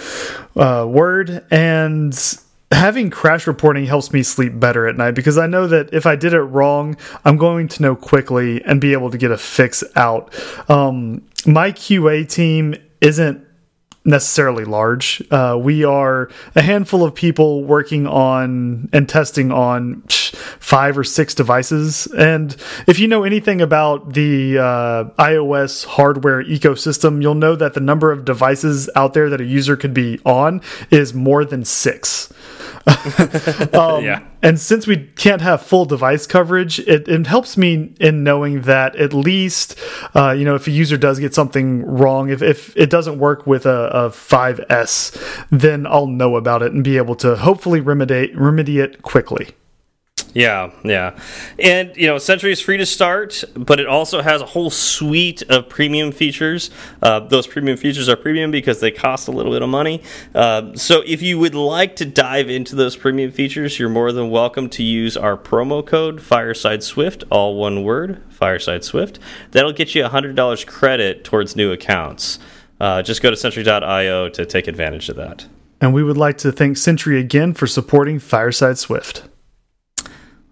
uh 0.56 0.86
word 0.86 1.44
and 1.50 2.38
having 2.72 3.10
crash 3.10 3.46
reporting 3.46 3.84
helps 3.84 4.12
me 4.12 4.22
sleep 4.22 4.58
better 4.58 4.86
at 4.86 4.96
night 4.96 5.12
because 5.12 5.38
I 5.38 5.46
know 5.46 5.66
that 5.66 5.92
if 5.92 6.06
I 6.06 6.16
did 6.16 6.32
it 6.32 6.40
wrong, 6.40 6.96
I'm 7.24 7.36
going 7.36 7.68
to 7.68 7.82
know 7.82 7.94
quickly 7.94 8.64
and 8.64 8.80
be 8.80 8.92
able 8.92 9.10
to 9.10 9.18
get 9.18 9.30
a 9.30 9.38
fix 9.38 9.84
out. 9.94 10.34
Um, 10.70 11.22
my 11.46 11.72
QA 11.72 12.28
team 12.28 12.74
isn't 13.00 13.46
necessarily 14.04 14.64
large. 14.64 15.22
Uh, 15.30 15.58
we 15.60 15.84
are 15.84 16.28
a 16.54 16.62
handful 16.62 17.04
of 17.04 17.14
people 17.14 17.64
working 17.64 18.06
on 18.06 18.88
and 18.92 19.08
testing 19.08 19.52
on 19.52 20.02
five 20.08 20.98
or 20.98 21.04
six 21.04 21.34
devices. 21.34 22.06
And 22.06 22.56
if 22.86 22.98
you 22.98 23.06
know 23.06 23.22
anything 23.22 23.60
about 23.60 24.14
the 24.14 24.58
uh, 24.58 25.04
iOS 25.18 25.84
hardware 25.84 26.42
ecosystem, 26.42 27.22
you'll 27.22 27.34
know 27.34 27.54
that 27.54 27.74
the 27.74 27.80
number 27.80 28.10
of 28.10 28.24
devices 28.24 28.90
out 28.96 29.14
there 29.14 29.30
that 29.30 29.40
a 29.40 29.44
user 29.44 29.76
could 29.76 29.94
be 29.94 30.20
on 30.24 30.60
is 30.90 31.14
more 31.14 31.44
than 31.44 31.64
six. 31.64 32.32
um, 33.72 34.04
yeah. 34.04 34.24
And 34.42 34.58
since 34.58 34.88
we 34.88 34.96
can't 34.96 35.40
have 35.40 35.62
full 35.62 35.84
device 35.84 36.26
coverage, 36.26 36.80
it, 36.80 37.06
it 37.06 37.26
helps 37.28 37.56
me 37.56 37.94
in 38.00 38.24
knowing 38.24 38.62
that 38.62 38.96
at 38.96 39.14
least, 39.14 39.78
uh, 40.16 40.32
you 40.32 40.44
know, 40.44 40.56
if 40.56 40.66
a 40.66 40.72
user 40.72 40.96
does 40.96 41.20
get 41.20 41.32
something 41.32 41.82
wrong, 41.84 42.28
if, 42.28 42.42
if 42.42 42.76
it 42.76 42.90
doesn't 42.90 43.18
work 43.18 43.46
with 43.46 43.66
a, 43.66 43.90
a 43.92 44.08
5S, 44.08 45.46
then 45.50 45.86
I'll 45.86 46.06
know 46.06 46.36
about 46.36 46.62
it 46.62 46.72
and 46.72 46.82
be 46.82 46.96
able 46.96 47.14
to 47.16 47.36
hopefully 47.36 47.80
remedy, 47.80 48.32
remedy 48.34 48.80
it 48.80 49.02
quickly. 49.02 49.50
Yeah, 50.34 50.70
yeah. 50.82 51.18
And, 51.58 51.94
you 51.94 52.06
know, 52.06 52.16
Sentry 52.16 52.52
is 52.52 52.60
free 52.60 52.78
to 52.78 52.86
start, 52.86 53.44
but 53.54 53.78
it 53.78 53.86
also 53.86 54.22
has 54.22 54.40
a 54.40 54.46
whole 54.46 54.70
suite 54.70 55.42
of 55.42 55.68
premium 55.68 56.10
features. 56.10 56.70
Uh, 57.02 57.20
those 57.20 57.46
premium 57.46 57.76
features 57.76 58.08
are 58.08 58.16
premium 58.16 58.50
because 58.50 58.80
they 58.80 58.90
cost 58.90 59.28
a 59.28 59.30
little 59.30 59.52
bit 59.52 59.60
of 59.60 59.68
money. 59.68 60.02
Uh, 60.34 60.74
so 60.74 61.02
if 61.06 61.20
you 61.20 61.38
would 61.38 61.54
like 61.54 61.96
to 61.96 62.06
dive 62.06 62.48
into 62.48 62.74
those 62.74 62.96
premium 62.96 63.30
features, 63.30 63.78
you're 63.78 63.90
more 63.90 64.10
than 64.10 64.30
welcome 64.30 64.70
to 64.70 64.82
use 64.82 65.18
our 65.18 65.36
promo 65.36 65.86
code 65.86 66.22
Fireside 66.22 66.82
Swift, 66.82 67.24
all 67.30 67.56
one 67.56 67.82
word, 67.84 68.22
Fireside 68.30 68.84
Swift. 68.84 69.18
That'll 69.50 69.72
get 69.72 69.94
you 69.94 70.02
$100 70.02 70.66
credit 70.66 71.24
towards 71.24 71.56
new 71.56 71.72
accounts. 71.72 72.38
Uh, 72.82 73.00
just 73.00 73.22
go 73.22 73.30
to 73.30 73.36
Sentry.io 73.36 74.28
to 74.28 74.44
take 74.44 74.66
advantage 74.66 75.08
of 75.08 75.14
that. 75.14 75.46
And 75.80 75.94
we 75.94 76.02
would 76.02 76.16
like 76.16 76.36
to 76.38 76.50
thank 76.50 76.76
Sentry 76.76 77.20
again 77.20 77.54
for 77.54 77.68
supporting 77.68 78.18
Fireside 78.18 78.76
Swift. 78.76 79.22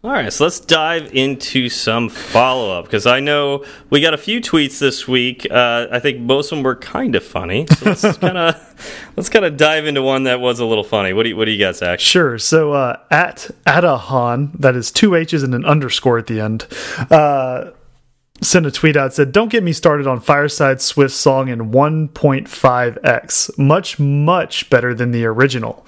All 0.04 0.12
right, 0.12 0.32
so 0.32 0.44
let's 0.44 0.60
dive 0.60 1.12
into 1.12 1.68
some 1.68 2.08
follow 2.08 2.78
up 2.78 2.84
because 2.84 3.04
I 3.04 3.18
know 3.18 3.64
we 3.90 4.00
got 4.00 4.14
a 4.14 4.18
few 4.18 4.40
tweets 4.40 4.78
this 4.78 5.08
week. 5.08 5.44
Uh, 5.50 5.88
I 5.90 5.98
think 5.98 6.20
most 6.20 6.52
of 6.52 6.56
them 6.56 6.62
were 6.62 6.76
kind 6.76 7.16
of 7.16 7.24
funny. 7.24 7.66
So 7.66 7.86
let's 7.86 8.16
kind 8.18 8.38
of 8.38 9.12
let's 9.16 9.28
kind 9.28 9.44
of 9.44 9.56
dive 9.56 9.86
into 9.86 10.00
one 10.00 10.22
that 10.22 10.40
was 10.40 10.60
a 10.60 10.64
little 10.64 10.84
funny. 10.84 11.12
What 11.12 11.24
do 11.24 11.30
you, 11.30 11.36
what 11.36 11.46
do 11.46 11.50
you 11.50 11.58
got, 11.58 11.76
Zach? 11.76 11.98
Sure. 11.98 12.38
So 12.38 12.72
uh, 12.72 13.00
at 13.10 13.50
Adahan, 13.66 14.52
that 14.58 14.76
is 14.76 14.92
two 14.92 15.16
H's 15.16 15.42
and 15.42 15.54
an 15.54 15.64
underscore 15.64 16.16
at 16.16 16.28
the 16.28 16.40
end. 16.40 16.68
Uh, 17.10 17.72
sent 18.40 18.66
a 18.66 18.70
tweet 18.70 18.96
out 18.96 19.14
said, 19.14 19.32
"Don't 19.32 19.50
get 19.50 19.62
me 19.62 19.72
started 19.72 20.06
on 20.06 20.20
Fireside 20.20 20.80
Swift 20.80 21.14
song 21.14 21.48
in 21.48 21.70
1.5x. 21.70 23.58
Much 23.58 23.98
much 23.98 24.70
better 24.70 24.94
than 24.94 25.10
the 25.10 25.24
original." 25.24 25.86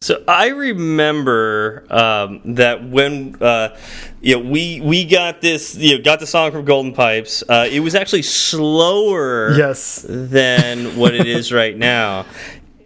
So 0.00 0.22
I 0.28 0.48
remember 0.48 1.84
um, 1.90 2.40
that 2.54 2.88
when 2.88 3.34
uh, 3.42 3.76
you 4.20 4.36
know 4.36 4.48
we 4.48 4.80
we 4.80 5.04
got 5.04 5.40
this 5.40 5.74
you 5.74 5.96
know 5.96 6.04
got 6.04 6.20
the 6.20 6.26
song 6.26 6.52
from 6.52 6.64
Golden 6.64 6.92
Pipes. 6.92 7.42
Uh, 7.48 7.66
it 7.68 7.80
was 7.80 7.96
actually 7.96 8.22
slower, 8.22 9.56
yes, 9.56 10.06
than 10.08 10.96
what 10.96 11.16
it 11.16 11.26
is 11.26 11.52
right 11.52 11.76
now. 11.76 12.26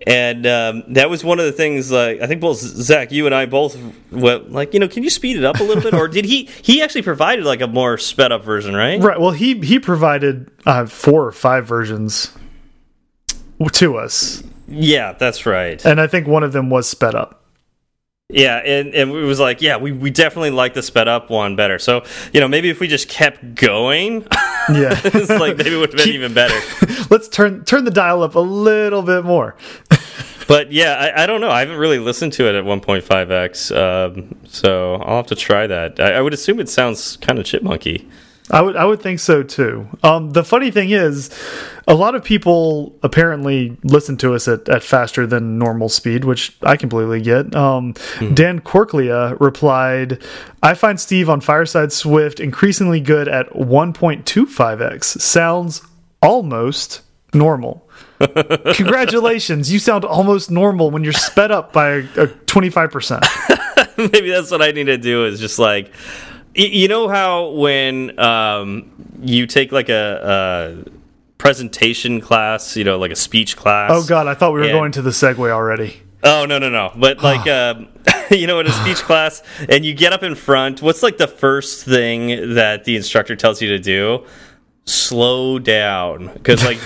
And 0.07 0.47
um, 0.47 0.85
that 0.95 1.11
was 1.11 1.25
one 1.25 1.39
of 1.39 1.45
the 1.45 1.53
things. 1.53 1.91
Like 1.91 2.21
I 2.21 2.27
think 2.27 2.41
both 2.41 2.59
Zach, 2.59 3.13
you 3.13 3.27
and 3.27 3.35
I 3.35 3.47
both 3.47 3.79
went 4.11 4.53
like, 4.53 4.75
you 4.75 4.81
know, 4.81 4.89
can 4.89 5.03
you 5.03 5.11
speed 5.11 5.37
it 5.37 5.45
up 5.45 5.61
a 5.61 5.63
little 5.63 5.83
bit, 5.83 5.95
or 5.95 6.09
did 6.09 6.25
he? 6.25 6.49
He 6.63 6.83
actually 6.83 7.03
provided 7.03 7.45
like 7.45 7.61
a 7.61 7.67
more 7.67 7.99
sped 7.99 8.33
up 8.33 8.45
version, 8.45 8.75
right? 8.75 9.01
Right. 9.01 9.21
Well, 9.21 9.33
he 9.33 9.59
he 9.61 9.79
provided 9.79 10.51
uh, 10.67 10.87
four 10.87 11.27
or 11.27 11.33
five 11.33 11.67
versions 11.67 12.37
to 13.73 13.97
us. 13.97 14.43
Yeah, 14.69 15.13
that's 15.13 15.47
right. 15.47 15.85
And 15.85 16.01
I 16.01 16.07
think 16.07 16.27
one 16.27 16.43
of 16.43 16.53
them 16.53 16.71
was 16.71 16.89
sped 16.89 17.15
up. 17.15 17.42
Yeah, 18.33 18.57
and, 18.57 18.95
and 18.95 19.11
it 19.11 19.25
was 19.25 19.39
like, 19.39 19.61
yeah, 19.61 19.77
we, 19.77 19.93
we 19.93 20.11
definitely 20.11 20.51
like 20.51 20.73
the 20.75 20.83
sped 20.83 21.07
up 21.07 21.29
one 21.29 21.55
better. 21.55 21.79
So, 21.79 22.05
you 22.33 22.41
know, 22.41 22.49
maybe 22.49 22.71
if 22.71 22.81
we 22.81 22.89
just 22.89 23.09
kept 23.09 23.55
going, 23.55 24.23
yeah, 24.73 24.99
it's 25.05 25.29
like 25.29 25.59
maybe 25.59 25.75
it 25.75 25.79
would 25.79 25.91
have 25.91 25.99
been 25.99 26.07
Keep, 26.07 26.15
even 26.15 26.35
better. 26.35 26.59
Let's 27.11 27.29
turn 27.29 27.65
turn 27.65 27.85
the 27.85 27.91
dial 27.91 28.23
up 28.23 28.35
a 28.35 28.41
little 28.41 29.03
bit 29.03 29.25
more. 29.25 29.55
but 30.49 30.73
yeah, 30.73 30.95
I, 30.95 31.25
I, 31.25 31.27
don't 31.27 31.41
know. 31.43 31.51
I 31.51 31.61
haven't 31.61 31.77
really 31.77 31.99
listened 31.99 32.33
to 32.35 32.49
it 32.49 32.55
at 32.55 32.65
1.5x, 32.65 33.77
um, 33.77 34.35
so 34.47 34.95
I'll 34.95 35.17
have 35.17 35.27
to 35.27 35.37
try 35.37 35.67
that. 35.67 36.01
I, 36.01 36.15
I 36.15 36.21
would 36.23 36.33
assume 36.33 36.59
it 36.59 36.71
sounds 36.71 37.19
kind 37.19 37.39
of 37.39 37.45
chipmunky. 37.45 38.09
I 38.51 38.61
would 38.61 38.77
I 38.77 38.85
would 38.85 39.01
think 39.01 39.21
so 39.21 39.43
too. 39.43 39.87
Um, 40.03 40.33
the 40.33 40.43
funny 40.43 40.71
thing 40.71 40.91
is, 40.91 41.31
a 41.87 41.95
lot 41.95 42.15
of 42.15 42.25
people 42.25 42.99
apparently 43.03 43.77
listen 43.85 44.17
to 44.19 44.35
us 44.35 44.49
at, 44.49 44.69
at 44.69 44.83
faster 44.83 45.27
than 45.27 45.59
normal 45.59 45.89
speed, 45.89 46.25
which 46.25 46.57
I 46.63 46.77
completely 46.77 47.21
get. 47.21 47.55
Um, 47.55 47.95
hmm. 48.19 48.35
Dan 48.35 48.61
Corklia 48.61 49.39
replied, 49.41 50.23
"I 50.63 50.75
find 50.75 50.99
Steve 50.99 51.31
on 51.31 51.41
Fireside 51.41 51.93
Swift 51.93 52.41
increasingly 52.41 53.01
good 53.01 53.29
at 53.29 53.49
1.25x. 53.51 55.21
Sounds 55.21 55.83
almost 56.21 57.03
normal." 57.33 57.89
Congratulations, 58.75 59.73
you 59.73 59.79
sound 59.79 60.05
almost 60.05 60.51
normal 60.51 60.91
when 60.91 61.05
you're 61.05 61.13
sped 61.13 61.51
up 61.51 61.73
by 61.73 62.03
twenty 62.47 62.71
five 62.71 62.91
percent. 62.91 63.25
Maybe 63.97 64.31
that's 64.31 64.51
what 64.51 64.63
I 64.63 64.73
need 64.73 64.85
to 64.85 64.99
do. 64.99 65.27
Is 65.27 65.41
just 65.41 65.59
like 65.59 65.93
you 66.55 66.89
know 66.89 67.09
how 67.09 67.51
when 67.51 68.19
um, 68.19 68.91
you 69.21 69.47
take 69.47 69.73
like 69.73 69.89
a, 69.89 70.85
a, 70.87 70.91
presentation 71.39 72.21
class, 72.21 72.77
you 72.77 72.85
know, 72.85 72.99
like 72.99 73.11
a 73.11 73.17
speech 73.17 73.57
class. 73.57 73.91
Oh 73.93 74.05
God, 74.07 74.29
I 74.29 74.35
thought 74.35 74.53
we 74.53 74.61
were 74.61 74.67
and, 74.67 74.73
going 74.73 74.93
to 74.93 75.03
the 75.03 75.11
segue 75.11 75.51
already. 75.51 76.01
Oh 76.23 76.45
no 76.45 76.59
no 76.59 76.69
no! 76.69 76.93
But 76.97 77.23
like 77.23 77.47
um, 77.49 77.89
you 78.31 78.47
know, 78.47 78.61
in 78.61 78.67
a 78.67 78.73
speech 78.73 78.99
class, 79.03 79.43
and 79.69 79.85
you 79.85 79.95
get 79.95 80.13
up 80.13 80.23
in 80.23 80.35
front. 80.35 80.83
What's 80.83 81.03
like 81.03 81.19
the 81.19 81.27
first 81.27 81.85
thing 81.85 82.55
that 82.55 82.85
the 82.85 82.97
instructor 82.97 83.35
tells 83.35 83.61
you 83.61 83.69
to 83.71 83.79
do? 83.79 84.25
Slow 84.85 85.59
down, 85.59 86.31
because 86.35 86.65
like 86.65 86.79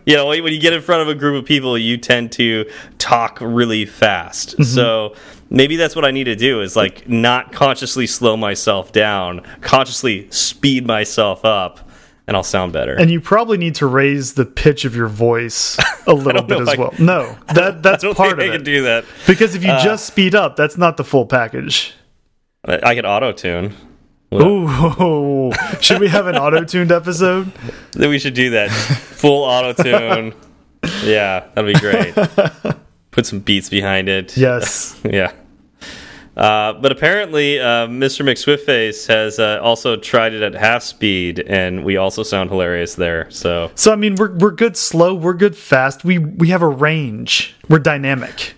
you 0.06 0.16
know, 0.16 0.26
when 0.26 0.52
you 0.52 0.60
get 0.60 0.72
in 0.72 0.80
front 0.80 1.02
of 1.02 1.08
a 1.08 1.14
group 1.14 1.40
of 1.40 1.46
people, 1.46 1.76
you 1.76 1.96
tend 1.96 2.32
to 2.32 2.70
talk 2.98 3.38
really 3.40 3.84
fast. 3.84 4.58
Mm 4.58 4.64
-hmm. 4.64 4.74
So 4.74 5.14
maybe 5.50 5.76
that's 5.76 5.96
what 5.96 6.04
I 6.04 6.10
need 6.10 6.24
to 6.24 6.36
do 6.36 6.60
is 6.60 6.76
like 6.76 7.08
not 7.08 7.52
consciously 7.52 8.06
slow 8.06 8.36
myself 8.36 8.92
down, 8.92 9.42
consciously 9.60 10.30
speed 10.30 10.86
myself 10.86 11.44
up 11.44 11.88
and 12.26 12.36
I'll 12.36 12.42
sound 12.42 12.74
better. 12.74 12.94
And 12.94 13.10
you 13.10 13.20
probably 13.20 13.56
need 13.56 13.74
to 13.76 13.86
raise 13.86 14.34
the 14.34 14.44
pitch 14.44 14.84
of 14.84 14.94
your 14.94 15.08
voice 15.08 15.78
a 16.06 16.12
little 16.12 16.42
bit 16.42 16.60
as 16.60 16.76
well. 16.76 16.92
No, 16.98 17.36
that 17.54 17.82
that's 17.82 18.04
part 18.04 18.32
of 18.34 18.38
I 18.40 18.44
it. 18.44 18.52
can 18.52 18.64
do 18.64 18.82
that 18.82 19.04
because 19.26 19.54
if 19.54 19.64
you 19.64 19.70
uh, 19.70 19.82
just 19.82 20.06
speed 20.06 20.34
up, 20.34 20.54
that's 20.56 20.76
not 20.76 20.96
the 20.96 21.04
full 21.04 21.26
package. 21.26 21.94
I 22.64 22.94
can 22.94 23.06
auto 23.06 23.32
tune. 23.32 23.74
Ooh, 24.34 25.52
should 25.80 26.00
we 26.00 26.08
have 26.08 26.26
an 26.26 26.36
auto 26.36 26.62
tuned 26.64 26.92
episode? 26.92 27.50
Then 27.92 28.10
we 28.10 28.18
should 28.18 28.34
do 28.34 28.50
that. 28.50 28.70
Full 28.70 29.44
auto 29.44 29.82
tune. 29.82 30.34
yeah, 31.02 31.46
that'd 31.54 31.72
be 31.72 31.80
great 31.80 32.14
put 33.18 33.26
some 33.26 33.40
beats 33.40 33.68
behind 33.68 34.08
it. 34.08 34.36
Yes. 34.36 34.98
yeah. 35.04 35.32
Uh, 36.36 36.72
but 36.74 36.92
apparently, 36.92 37.58
uh, 37.58 37.88
Mr. 37.88 38.24
McSwiftface 38.24 39.08
has 39.08 39.40
uh, 39.40 39.58
also 39.60 39.96
tried 39.96 40.32
it 40.34 40.42
at 40.42 40.54
half 40.54 40.84
speed, 40.84 41.40
and 41.40 41.84
we 41.84 41.96
also 41.96 42.22
sound 42.22 42.48
hilarious 42.48 42.94
there. 42.94 43.28
So, 43.32 43.72
so 43.74 43.92
I 43.92 43.96
mean, 43.96 44.14
we're 44.14 44.38
we're 44.38 44.52
good 44.52 44.76
slow, 44.76 45.14
we're 45.14 45.34
good 45.34 45.56
fast. 45.56 46.04
We 46.04 46.18
we 46.18 46.50
have 46.50 46.62
a 46.62 46.68
range. 46.68 47.56
We're 47.68 47.80
dynamic. 47.80 48.54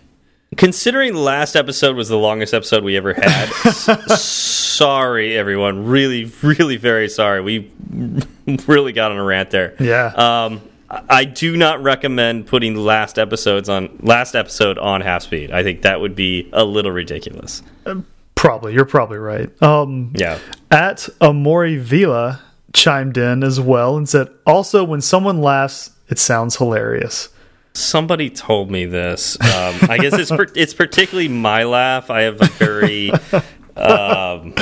Considering 0.59 1.15
the 1.15 1.21
last 1.21 1.57
episode 1.57 1.97
was 1.97 2.11
the 2.11 2.19
longest 2.19 2.53
episode 2.53 2.85
we 2.85 2.99
ever 2.99 3.15
had, 3.15 3.47
sorry 4.19 5.39
everyone. 5.39 5.87
Really, 5.87 6.31
really 6.43 6.77
very 6.77 7.09
sorry. 7.09 7.41
We 7.41 7.71
really 8.67 8.93
got 8.93 9.11
on 9.11 9.17
a 9.17 9.25
rant 9.25 9.51
there. 9.51 9.75
Yeah. 9.81 10.07
Um, 10.09 10.61
I 10.91 11.25
do 11.25 11.57
not 11.57 11.83
recommend 11.83 12.47
putting 12.47 12.75
last 12.75 13.19
episodes 13.19 13.69
on 13.69 13.97
last 14.01 14.35
episode 14.35 14.77
on 14.79 15.03
half 15.03 15.23
speed. 15.23 15.53
I 15.53 15.63
think 15.63 15.83
that 15.83 16.01
would 16.01 16.17
be 16.17 16.51
a 16.53 16.65
little 16.65 16.91
ridiculous. 16.91 17.63
Um, 17.87 18.07
probably, 18.35 18.75
you're 18.75 18.85
probably 18.85 19.19
right. 19.19 19.63
Um, 19.63 20.13
yeah. 20.17 20.41
At 20.71 21.09
Amori 21.21 21.77
Vila 21.77 22.41
chimed 22.73 23.17
in 23.17 23.45
as 23.45 23.61
well 23.61 23.97
and 23.97 24.09
said, 24.09 24.31
"Also, 24.47 24.83
when 24.83 25.01
someone 25.01 25.41
laughs, 25.41 25.91
it 26.09 26.19
sounds 26.19 26.57
hilarious." 26.57 27.29
Somebody 27.73 28.29
told 28.29 28.69
me 28.69 28.85
this. 28.85 29.41
Um, 29.41 29.77
I 29.89 29.99
guess 30.01 30.15
it's 30.15 30.33
it's 30.57 30.75
particularly 30.75 31.29
my 31.29 31.63
laugh. 31.65 32.11
I 32.11 32.23
have 32.23 32.41
a 32.41 32.47
very 32.47 33.13
um, 33.77 34.55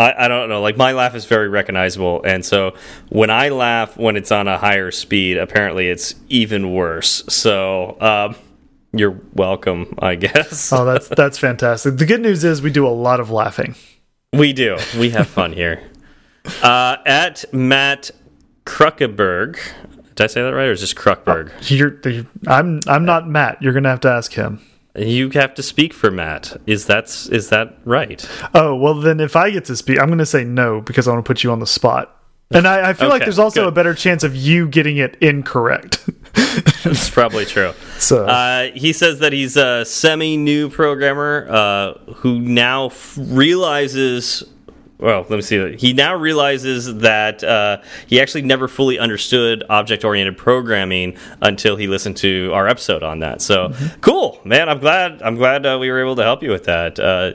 I, 0.00 0.24
I, 0.24 0.28
don't 0.28 0.48
know. 0.48 0.62
Like 0.62 0.78
my 0.78 0.92
laugh 0.92 1.14
is 1.14 1.26
very 1.26 1.48
recognizable, 1.48 2.22
and 2.24 2.42
so 2.42 2.74
when 3.10 3.28
I 3.28 3.50
laugh 3.50 3.98
when 3.98 4.16
it's 4.16 4.32
on 4.32 4.48
a 4.48 4.56
higher 4.56 4.90
speed, 4.90 5.36
apparently 5.36 5.90
it's 5.90 6.14
even 6.30 6.72
worse. 6.72 7.22
So 7.28 7.98
um, 8.00 8.36
you're 8.92 9.20
welcome, 9.34 9.94
I 9.98 10.14
guess. 10.14 10.72
oh, 10.72 10.86
that's 10.86 11.08
that's 11.08 11.36
fantastic. 11.36 11.98
The 11.98 12.06
good 12.06 12.22
news 12.22 12.44
is 12.44 12.62
we 12.62 12.70
do 12.70 12.86
a 12.86 12.88
lot 12.88 13.20
of 13.20 13.30
laughing. 13.30 13.74
We 14.32 14.54
do. 14.54 14.78
We 14.98 15.10
have 15.10 15.28
fun 15.28 15.52
here. 15.52 15.82
Uh, 16.62 16.96
at 17.04 17.44
Matt 17.52 18.10
Kruckeberg. 18.64 19.58
Did 20.14 20.24
I 20.24 20.26
say 20.26 20.40
that 20.40 20.54
right, 20.54 20.68
or 20.68 20.72
is 20.72 20.80
this 20.80 20.94
Kruckberg? 20.94 21.52
Oh, 21.52 21.74
you're, 21.74 22.00
I'm 22.46 22.80
I'm 22.86 23.04
not 23.04 23.28
Matt. 23.28 23.60
You're 23.60 23.74
gonna 23.74 23.90
have 23.90 24.00
to 24.00 24.10
ask 24.10 24.32
him. 24.32 24.58
You 24.96 25.30
have 25.30 25.54
to 25.54 25.62
speak 25.62 25.92
for 25.92 26.10
Matt. 26.10 26.56
Is 26.66 26.86
that 26.86 27.04
is 27.30 27.48
that 27.50 27.78
right? 27.84 28.28
Oh 28.54 28.74
well, 28.74 28.94
then 28.94 29.20
if 29.20 29.36
I 29.36 29.50
get 29.50 29.64
to 29.66 29.76
speak, 29.76 30.00
I'm 30.00 30.08
going 30.08 30.18
to 30.18 30.26
say 30.26 30.44
no 30.44 30.80
because 30.80 31.06
I 31.06 31.12
want 31.12 31.24
to 31.24 31.28
put 31.28 31.44
you 31.44 31.52
on 31.52 31.60
the 31.60 31.66
spot. 31.66 32.16
And 32.52 32.66
I, 32.66 32.90
I 32.90 32.92
feel 32.94 33.06
okay, 33.06 33.12
like 33.12 33.22
there's 33.22 33.38
also 33.38 33.60
good. 33.60 33.68
a 33.68 33.72
better 33.72 33.94
chance 33.94 34.24
of 34.24 34.34
you 34.34 34.66
getting 34.66 34.96
it 34.96 35.16
incorrect. 35.20 36.04
That's 36.82 37.08
probably 37.08 37.44
true. 37.44 37.72
So 37.98 38.26
uh, 38.26 38.72
he 38.74 38.92
says 38.92 39.20
that 39.20 39.32
he's 39.32 39.56
a 39.56 39.84
semi-new 39.84 40.70
programmer 40.70 41.46
uh, 41.48 41.94
who 42.14 42.40
now 42.40 42.90
realizes 43.16 44.42
well, 45.00 45.20
let 45.28 45.36
me 45.36 45.40
see. 45.40 45.76
He 45.76 45.92
now 45.94 46.14
realizes 46.14 46.96
that 46.96 47.42
uh, 47.42 47.78
he 48.06 48.20
actually 48.20 48.42
never 48.42 48.68
fully 48.68 48.98
understood 48.98 49.64
object-oriented 49.70 50.36
programming 50.36 51.16
until 51.40 51.76
he 51.76 51.86
listened 51.86 52.18
to 52.18 52.50
our 52.52 52.68
episode 52.68 53.02
on 53.02 53.20
that. 53.20 53.40
So 53.40 53.68
mm 53.68 53.72
-hmm. 53.72 54.00
cool, 54.00 54.40
man! 54.44 54.68
I'm 54.68 54.78
glad. 54.78 55.22
I'm 55.22 55.36
glad 55.36 55.66
uh, 55.66 55.78
we 55.80 55.90
were 55.90 56.02
able 56.02 56.16
to 56.16 56.22
help 56.22 56.42
you 56.42 56.52
with 56.52 56.64
that. 56.64 56.98
Uh, 56.98 57.32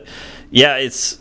yeah, 0.52 0.86
it's 0.86 1.20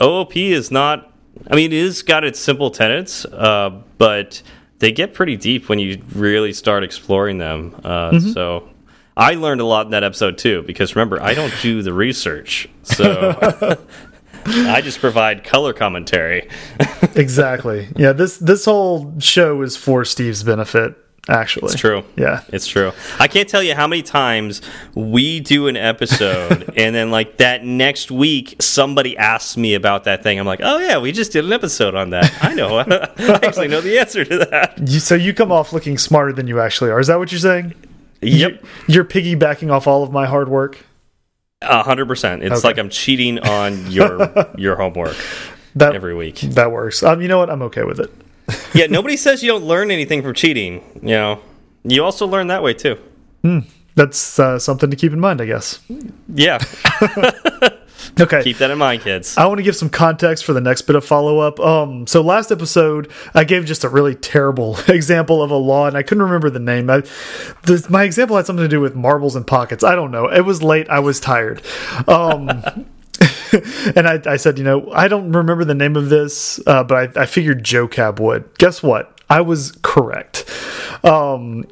OOP 0.00 0.36
is 0.36 0.70
not. 0.70 1.12
I 1.50 1.54
mean, 1.54 1.72
it 1.72 1.86
is 1.86 2.02
got 2.02 2.24
its 2.24 2.38
simple 2.38 2.70
tenets, 2.70 3.24
uh, 3.24 3.70
but 3.98 4.42
they 4.78 4.92
get 4.92 5.14
pretty 5.14 5.36
deep 5.36 5.68
when 5.68 5.78
you 5.78 5.98
really 6.14 6.52
start 6.52 6.84
exploring 6.84 7.38
them. 7.38 7.74
Uh, 7.84 8.10
mm 8.10 8.18
-hmm. 8.18 8.32
So 8.32 8.68
I 9.16 9.34
learned 9.34 9.60
a 9.60 9.66
lot 9.66 9.84
in 9.86 9.90
that 9.90 10.02
episode 10.02 10.36
too, 10.38 10.62
because 10.62 10.96
remember, 10.96 11.20
I 11.30 11.34
don't 11.34 11.54
do 11.62 11.82
the 11.82 11.92
research, 11.92 12.68
so 12.82 13.04
I 14.46 14.80
just 14.80 15.00
provide 15.00 15.44
color 15.44 15.72
commentary. 15.72 16.48
exactly. 17.14 17.88
Yeah 17.96 18.12
this 18.12 18.38
this 18.38 18.64
whole 18.64 19.18
show 19.20 19.62
is 19.62 19.76
for 19.76 20.04
Steve's 20.04 20.42
benefit 20.42 20.96
actually. 21.28 21.72
It's 21.72 21.80
true. 21.80 22.04
Yeah. 22.16 22.42
It's 22.48 22.66
true. 22.66 22.92
I 23.18 23.28
can't 23.28 23.48
tell 23.48 23.62
you 23.62 23.74
how 23.74 23.86
many 23.86 24.02
times 24.02 24.62
we 24.94 25.40
do 25.40 25.68
an 25.68 25.76
episode 25.76 26.72
and 26.76 26.94
then 26.94 27.10
like 27.10 27.36
that 27.38 27.64
next 27.64 28.10
week 28.10 28.56
somebody 28.60 29.16
asks 29.16 29.56
me 29.56 29.74
about 29.74 30.04
that 30.04 30.22
thing. 30.22 30.38
I'm 30.38 30.46
like, 30.46 30.60
"Oh 30.62 30.78
yeah, 30.78 30.98
we 30.98 31.12
just 31.12 31.32
did 31.32 31.44
an 31.44 31.52
episode 31.52 31.94
on 31.94 32.10
that." 32.10 32.32
I 32.42 32.54
know. 32.54 32.78
I 32.78 33.40
actually 33.42 33.68
know 33.68 33.80
the 33.80 33.98
answer 33.98 34.24
to 34.24 34.38
that. 34.38 34.78
You, 34.78 35.00
so 35.00 35.14
you 35.14 35.32
come 35.34 35.52
off 35.52 35.72
looking 35.72 35.98
smarter 35.98 36.32
than 36.32 36.46
you 36.46 36.60
actually 36.60 36.90
are. 36.90 37.00
Is 37.00 37.06
that 37.06 37.18
what 37.18 37.30
you're 37.32 37.38
saying? 37.38 37.74
Yep. 38.22 38.64
You, 38.86 39.00
are 39.00 39.04
piggybacking 39.04 39.70
off 39.70 39.86
all 39.86 40.02
of 40.02 40.12
my 40.12 40.26
hard 40.26 40.48
work? 40.48 40.84
A 41.62 41.82
hundred 41.82 42.06
percent. 42.06 42.42
It's 42.42 42.58
okay. 42.58 42.68
like 42.68 42.78
I'm 42.78 42.88
cheating 42.88 43.38
on 43.38 43.90
your 43.90 44.50
your 44.58 44.76
homework 44.76 45.16
that, 45.74 45.94
every 45.94 46.14
week. 46.14 46.40
That 46.40 46.72
works. 46.72 47.02
Um, 47.02 47.20
you 47.20 47.28
know 47.28 47.38
what? 47.38 47.50
I'm 47.50 47.62
okay 47.62 47.84
with 47.84 48.00
it 48.00 48.10
yeah, 48.74 48.86
nobody 48.86 49.16
says 49.16 49.42
you 49.42 49.50
don't 49.50 49.64
learn 49.64 49.90
anything 49.90 50.22
from 50.22 50.34
cheating. 50.34 50.82
You 51.02 51.14
know, 51.14 51.42
you 51.84 52.04
also 52.04 52.26
learn 52.26 52.48
that 52.48 52.62
way 52.62 52.74
too. 52.74 52.98
Hmm. 53.42 53.60
That's 53.94 54.38
uh, 54.38 54.58
something 54.58 54.90
to 54.90 54.96
keep 54.96 55.12
in 55.12 55.20
mind, 55.20 55.40
I 55.40 55.46
guess. 55.46 55.80
Yeah. 56.32 56.58
okay. 58.20 58.42
Keep 58.42 58.58
that 58.58 58.70
in 58.70 58.78
mind, 58.78 59.02
kids. 59.02 59.36
I 59.36 59.46
want 59.46 59.58
to 59.58 59.62
give 59.62 59.76
some 59.76 59.90
context 59.90 60.44
for 60.44 60.52
the 60.52 60.60
next 60.60 60.82
bit 60.82 60.96
of 60.96 61.04
follow 61.04 61.38
up. 61.38 61.58
Um, 61.60 62.06
so 62.06 62.20
last 62.20 62.50
episode, 62.50 63.10
I 63.34 63.44
gave 63.44 63.64
just 63.64 63.84
a 63.84 63.88
really 63.88 64.14
terrible 64.14 64.78
example 64.88 65.42
of 65.42 65.50
a 65.50 65.56
law, 65.56 65.86
and 65.86 65.96
I 65.96 66.02
couldn't 66.02 66.22
remember 66.22 66.50
the 66.50 66.60
name. 66.60 66.90
I, 66.90 67.02
my 67.88 68.04
example 68.04 68.36
had 68.36 68.46
something 68.46 68.64
to 68.64 68.68
do 68.68 68.80
with 68.80 68.94
marbles 68.94 69.36
and 69.36 69.46
pockets. 69.46 69.84
I 69.84 69.94
don't 69.94 70.10
know. 70.10 70.26
It 70.26 70.42
was 70.42 70.62
late. 70.62 70.88
I 70.88 71.00
was 71.00 71.20
tired. 71.20 71.62
Um, 72.06 72.48
and 73.94 74.08
I, 74.08 74.20
I, 74.26 74.36
said, 74.36 74.58
you 74.58 74.64
know, 74.64 74.90
I 74.92 75.08
don't 75.08 75.32
remember 75.32 75.64
the 75.64 75.74
name 75.74 75.96
of 75.96 76.08
this, 76.08 76.60
uh, 76.66 76.84
but 76.84 77.16
I, 77.16 77.22
I, 77.22 77.26
figured 77.26 77.62
Joe 77.62 77.86
Cab 77.86 78.18
would. 78.20 78.56
Guess 78.58 78.82
what? 78.82 79.20
I 79.28 79.42
was 79.42 79.72
correct. 79.82 80.48
Um, 81.04 81.66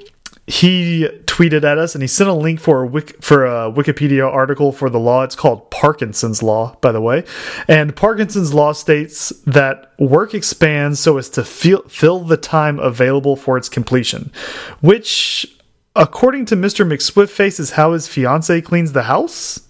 he 0.49 1.07
tweeted 1.27 1.63
at 1.63 1.77
us 1.77 1.95
and 1.95 2.03
he 2.03 2.09
sent 2.09 2.31
a 2.31 2.33
link 2.33 2.59
for 2.59 2.83
a 2.83 2.89
Wik 2.89 3.23
for 3.23 3.45
a 3.45 3.71
Wikipedia 3.71 4.27
article 4.27 4.73
for 4.73 4.89
the 4.89 4.99
law. 4.99 5.23
It's 5.23 5.37
called 5.37 5.71
Parkinson's 5.71 6.43
law, 6.43 6.75
by 6.81 6.91
the 6.91 7.03
way. 7.03 7.25
And 7.69 7.95
Parkinson's 7.95 8.55
law 8.55 8.73
states 8.73 9.29
that 9.47 9.93
work 9.99 10.33
expands 10.33 11.01
so 11.01 11.19
as 11.19 11.29
to 11.31 11.45
feel, 11.45 11.83
fill 11.83 12.21
the 12.21 12.39
time 12.39 12.79
available 12.79 13.37
for 13.37 13.59
its 13.59 13.69
completion, 13.69 14.33
which, 14.81 15.47
according 15.95 16.47
to 16.47 16.57
Mr. 16.57 16.91
McSwiftface, 16.91 17.61
is 17.61 17.73
how 17.73 17.93
his 17.93 18.09
fiance 18.09 18.63
cleans 18.63 18.93
the 18.93 19.03
house. 19.03 19.61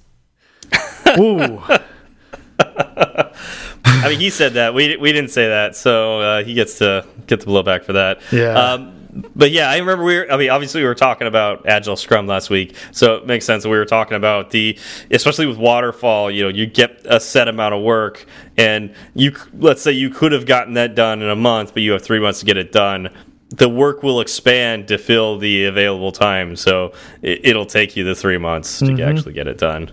Ooh. 1.19 1.61
I 2.61 4.11
mean, 4.11 4.21
he 4.21 4.31
said 4.31 4.53
that. 4.53 4.75
We 4.75 4.97
we 4.97 5.13
didn't 5.13 5.31
say 5.31 5.49
that, 5.49 5.75
so 5.75 6.21
uh, 6.21 6.45
he 6.45 6.55
gets 6.55 6.79
to 6.79 7.05
get 7.27 7.41
the 7.41 7.47
blowback 7.47 7.83
for 7.83 7.95
that. 7.95 8.21
Yeah. 8.31 8.53
Um, 8.53 8.98
but 9.35 9.51
yeah, 9.51 9.71
I 9.71 9.79
remember 9.79 10.05
we 10.05 10.17
were. 10.17 10.31
I 10.31 10.37
mean, 10.37 10.51
obviously 10.51 10.83
we 10.83 10.87
were 10.87 10.95
talking 10.95 11.27
about 11.27 11.67
agile 11.67 11.97
Scrum 11.97 12.27
last 12.27 12.51
week, 12.51 12.75
so 12.93 13.17
it 13.17 13.27
makes 13.27 13.45
sense 13.45 13.63
that 13.63 13.69
we 13.69 13.79
were 13.79 13.85
talking 13.85 14.17
about 14.17 14.51
the, 14.51 14.79
especially 15.11 15.47
with 15.47 15.59
waterfall. 15.59 16.31
You 16.31 16.45
know, 16.45 16.49
you 16.49 16.67
get 16.67 17.03
a 17.05 17.21
set 17.21 17.49
amount 17.49 17.75
of 17.75 17.83
work, 17.83 18.27
and 18.57 18.95
you 19.15 19.35
let's 19.55 19.83
say 19.83 19.93
you 19.93 20.11
could 20.11 20.33
have 20.33 20.47
gotten 20.47 20.75
that 20.75 20.95
done 20.95 21.23
in 21.23 21.29
a 21.29 21.37
month, 21.37 21.75
but 21.75 21.83
you 21.83 21.93
have 21.93 22.03
three 22.03 22.21
months 22.21 22.41
to 22.41 22.47
get 22.47 22.57
it 22.57 22.73
done. 22.73 23.11
The 23.51 23.69
work 23.69 24.03
will 24.03 24.21
expand 24.21 24.89
to 24.89 24.99
fill 24.99 25.39
the 25.39 25.65
available 25.65 26.13
time, 26.13 26.55
so 26.55 26.93
it, 27.23 27.57
will 27.57 27.67
take 27.67 27.97
you 27.97 28.05
the 28.05 28.15
three 28.15 28.39
months 28.39 28.79
to 28.81 28.85
mm 28.85 28.97
-hmm. 28.97 29.09
actually 29.09 29.33
get 29.35 29.47
it 29.47 29.59
done. 29.59 29.91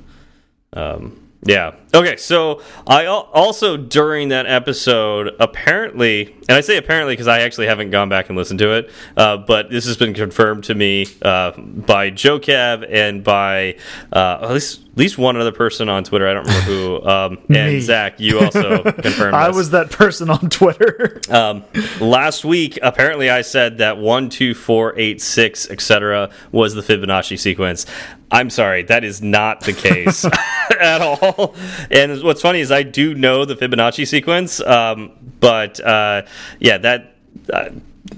Um, 0.73 1.24
yeah. 1.45 1.75
Okay. 1.93 2.17
So 2.17 2.61
I 2.87 3.05
also 3.05 3.77
during 3.77 4.29
that 4.29 4.47
episode, 4.47 5.35
apparently, 5.39 6.33
and 6.49 6.57
I 6.57 6.61
say 6.61 6.77
apparently 6.77 7.13
because 7.13 7.27
I 7.27 7.41
actually 7.41 7.67
haven't 7.67 7.91
gone 7.91 8.09
back 8.09 8.29
and 8.29 8.37
listened 8.37 8.59
to 8.59 8.71
it, 8.73 8.91
uh, 9.15 9.37
but 9.37 9.69
this 9.69 9.85
has 9.85 9.95
been 9.95 10.15
confirmed 10.15 10.63
to 10.65 10.75
me 10.75 11.05
uh, 11.21 11.51
by 11.59 12.09
Joe 12.09 12.39
Cab 12.39 12.83
and 12.89 13.23
by 13.23 13.77
uh, 14.11 14.39
at 14.41 14.51
least 14.51 14.84
at 14.95 14.99
least 14.99 15.17
one 15.17 15.35
other 15.35 15.51
person 15.51 15.89
on 15.89 16.05
Twitter. 16.05 16.25
I 16.25 16.33
don't 16.33 16.47
remember 16.47 16.71
who. 16.71 16.95
Um, 17.15 17.37
and 17.49 17.81
Zach, 17.81 18.19
you 18.19 18.39
also 18.39 18.81
confirmed. 18.91 19.35
I 19.35 19.49
was 19.49 19.71
that 19.71 19.91
person 19.91 20.29
on 20.29 20.49
Twitter. 20.49 21.21
um, 21.29 21.63
last 21.99 22.43
week, 22.43 22.79
apparently, 22.81 23.29
I 23.29 23.41
said 23.41 23.77
that 23.77 23.97
one, 23.97 24.29
two, 24.29 24.53
four, 24.53 24.97
eight, 24.97 25.21
six, 25.21 25.69
etc. 25.69 26.31
was 26.51 26.73
the 26.73 26.81
Fibonacci 26.81 27.37
sequence. 27.37 27.85
I'm 28.31 28.49
sorry, 28.49 28.83
that 28.83 29.03
is 29.03 29.21
not 29.21 29.61
the 29.61 29.73
case 29.73 30.25
at 30.25 31.01
all. 31.01 31.55
And 31.91 32.23
what's 32.23 32.41
funny 32.41 32.59
is 32.59 32.71
I 32.71 32.83
do 32.83 33.13
know 33.13 33.45
the 33.45 33.55
Fibonacci 33.55 34.07
sequence, 34.07 34.59
um, 34.61 35.11
but 35.39 35.79
uh, 35.79 36.23
yeah, 36.59 36.77
that. 36.79 37.15
Uh, 37.51 37.69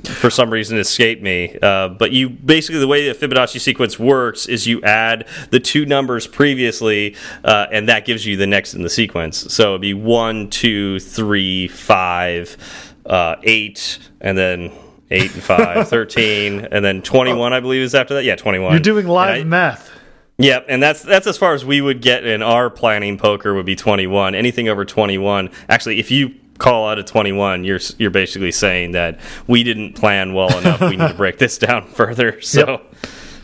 for 0.04 0.30
some 0.30 0.50
reason 0.50 0.78
escaped 0.78 1.22
me. 1.22 1.58
Uh, 1.62 1.90
but 1.90 2.12
you 2.12 2.30
basically 2.30 2.80
the 2.80 2.88
way 2.88 3.12
the 3.12 3.28
Fibonacci 3.28 3.60
sequence 3.60 3.98
works 3.98 4.46
is 4.48 4.68
you 4.68 4.82
add 4.82 5.28
the 5.50 5.60
two 5.60 5.86
numbers 5.86 6.28
previously, 6.28 7.16
uh, 7.44 7.68
and 7.72 7.88
that 7.88 8.06
gives 8.06 8.26
you 8.26 8.36
the 8.36 8.48
next 8.48 8.74
in 8.74 8.82
the 8.82 8.90
sequence. 8.90 9.54
So 9.54 9.70
it'd 9.70 9.82
be 9.82 9.94
one, 9.94 10.50
two, 10.50 11.00
three, 11.00 11.68
five, 11.68 12.58
uh, 13.06 13.38
eight, 13.44 14.00
and 14.20 14.38
then 14.38 14.72
eight 15.10 15.34
and 15.34 15.44
five, 15.44 15.88
13, 15.90 16.68
and 16.72 16.84
then 16.84 17.02
21, 17.02 17.54
I 17.54 17.60
believe, 17.60 17.82
is 17.82 17.96
after 17.96 18.16
that. 18.16 18.26
Yeah, 18.26 18.36
21. 18.36 18.72
You're 18.72 18.80
doing 18.80 19.08
live 19.08 19.42
I, 19.42 19.44
math. 19.44 19.92
Yep, 20.40 20.66
and 20.70 20.84
that's 20.84 21.02
that's 21.02 21.26
as 21.26 21.36
far 21.36 21.54
as 21.54 21.66
we 21.66 21.82
would 21.82 22.00
get 22.00 22.24
in 22.24 22.44
our 22.44 22.70
planning 22.70 23.18
poker 23.18 23.56
would 23.56 23.66
be 23.66 23.76
21. 23.76 24.36
Anything 24.36 24.70
over 24.70 24.86
21. 24.86 25.50
Actually, 25.68 25.98
if 25.98 26.12
you 26.12 26.36
call 26.58 26.88
out 26.88 27.00
of 27.00 27.06
21, 27.06 27.64
you're 27.64 27.80
you're 27.98 28.12
basically 28.12 28.52
saying 28.52 28.92
that 28.92 29.20
we 29.48 29.64
didn't 29.64 29.94
plan 29.94 30.34
well 30.34 30.56
enough. 30.58 30.82
we 30.82 30.98
need 30.98 31.08
to 31.08 31.14
break 31.14 31.38
this 31.38 31.58
down 31.58 31.88
further. 31.88 32.42
So, 32.42 32.82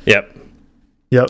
yep. 0.06 0.36
Yep. 1.12 1.30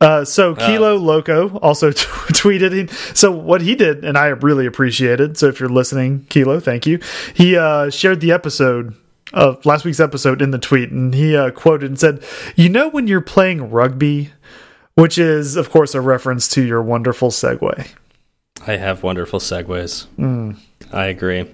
Uh, 0.00 0.24
so 0.24 0.52
uh, 0.52 0.66
Kilo 0.66 0.96
uh, 0.96 0.98
Loco 0.98 1.56
also 1.58 1.90
tweeted. 1.92 2.90
So 3.16 3.30
what 3.30 3.62
he 3.62 3.74
did, 3.74 4.04
and 4.04 4.16
I 4.18 4.26
really 4.26 4.66
appreciated. 4.66 5.38
So 5.38 5.46
if 5.48 5.60
you're 5.60 5.68
listening, 5.68 6.26
Kilo, 6.28 6.60
thank 6.60 6.86
you. 6.86 7.00
He 7.34 7.56
uh, 7.56 7.90
shared 7.90 8.20
the 8.20 8.32
episode 8.32 8.94
of 9.32 9.64
last 9.66 9.84
week's 9.84 10.00
episode 10.00 10.40
in 10.42 10.50
the 10.50 10.58
tweet, 10.58 10.90
and 10.90 11.14
he 11.14 11.36
uh, 11.36 11.50
quoted 11.50 11.90
and 11.90 11.98
said, 11.98 12.22
"You 12.54 12.68
know 12.68 12.88
when 12.88 13.06
you're 13.06 13.20
playing 13.20 13.70
rugby 13.70 14.32
which 14.96 15.18
is, 15.18 15.56
of 15.56 15.70
course, 15.70 15.94
a 15.94 16.00
reference 16.00 16.48
to 16.48 16.62
your 16.62 16.82
wonderful 16.82 17.30
segue. 17.30 17.88
I 18.66 18.76
have 18.76 19.02
wonderful 19.02 19.38
segues. 19.38 20.06
Mm. 20.18 20.58
I 20.92 21.06
agree. 21.06 21.52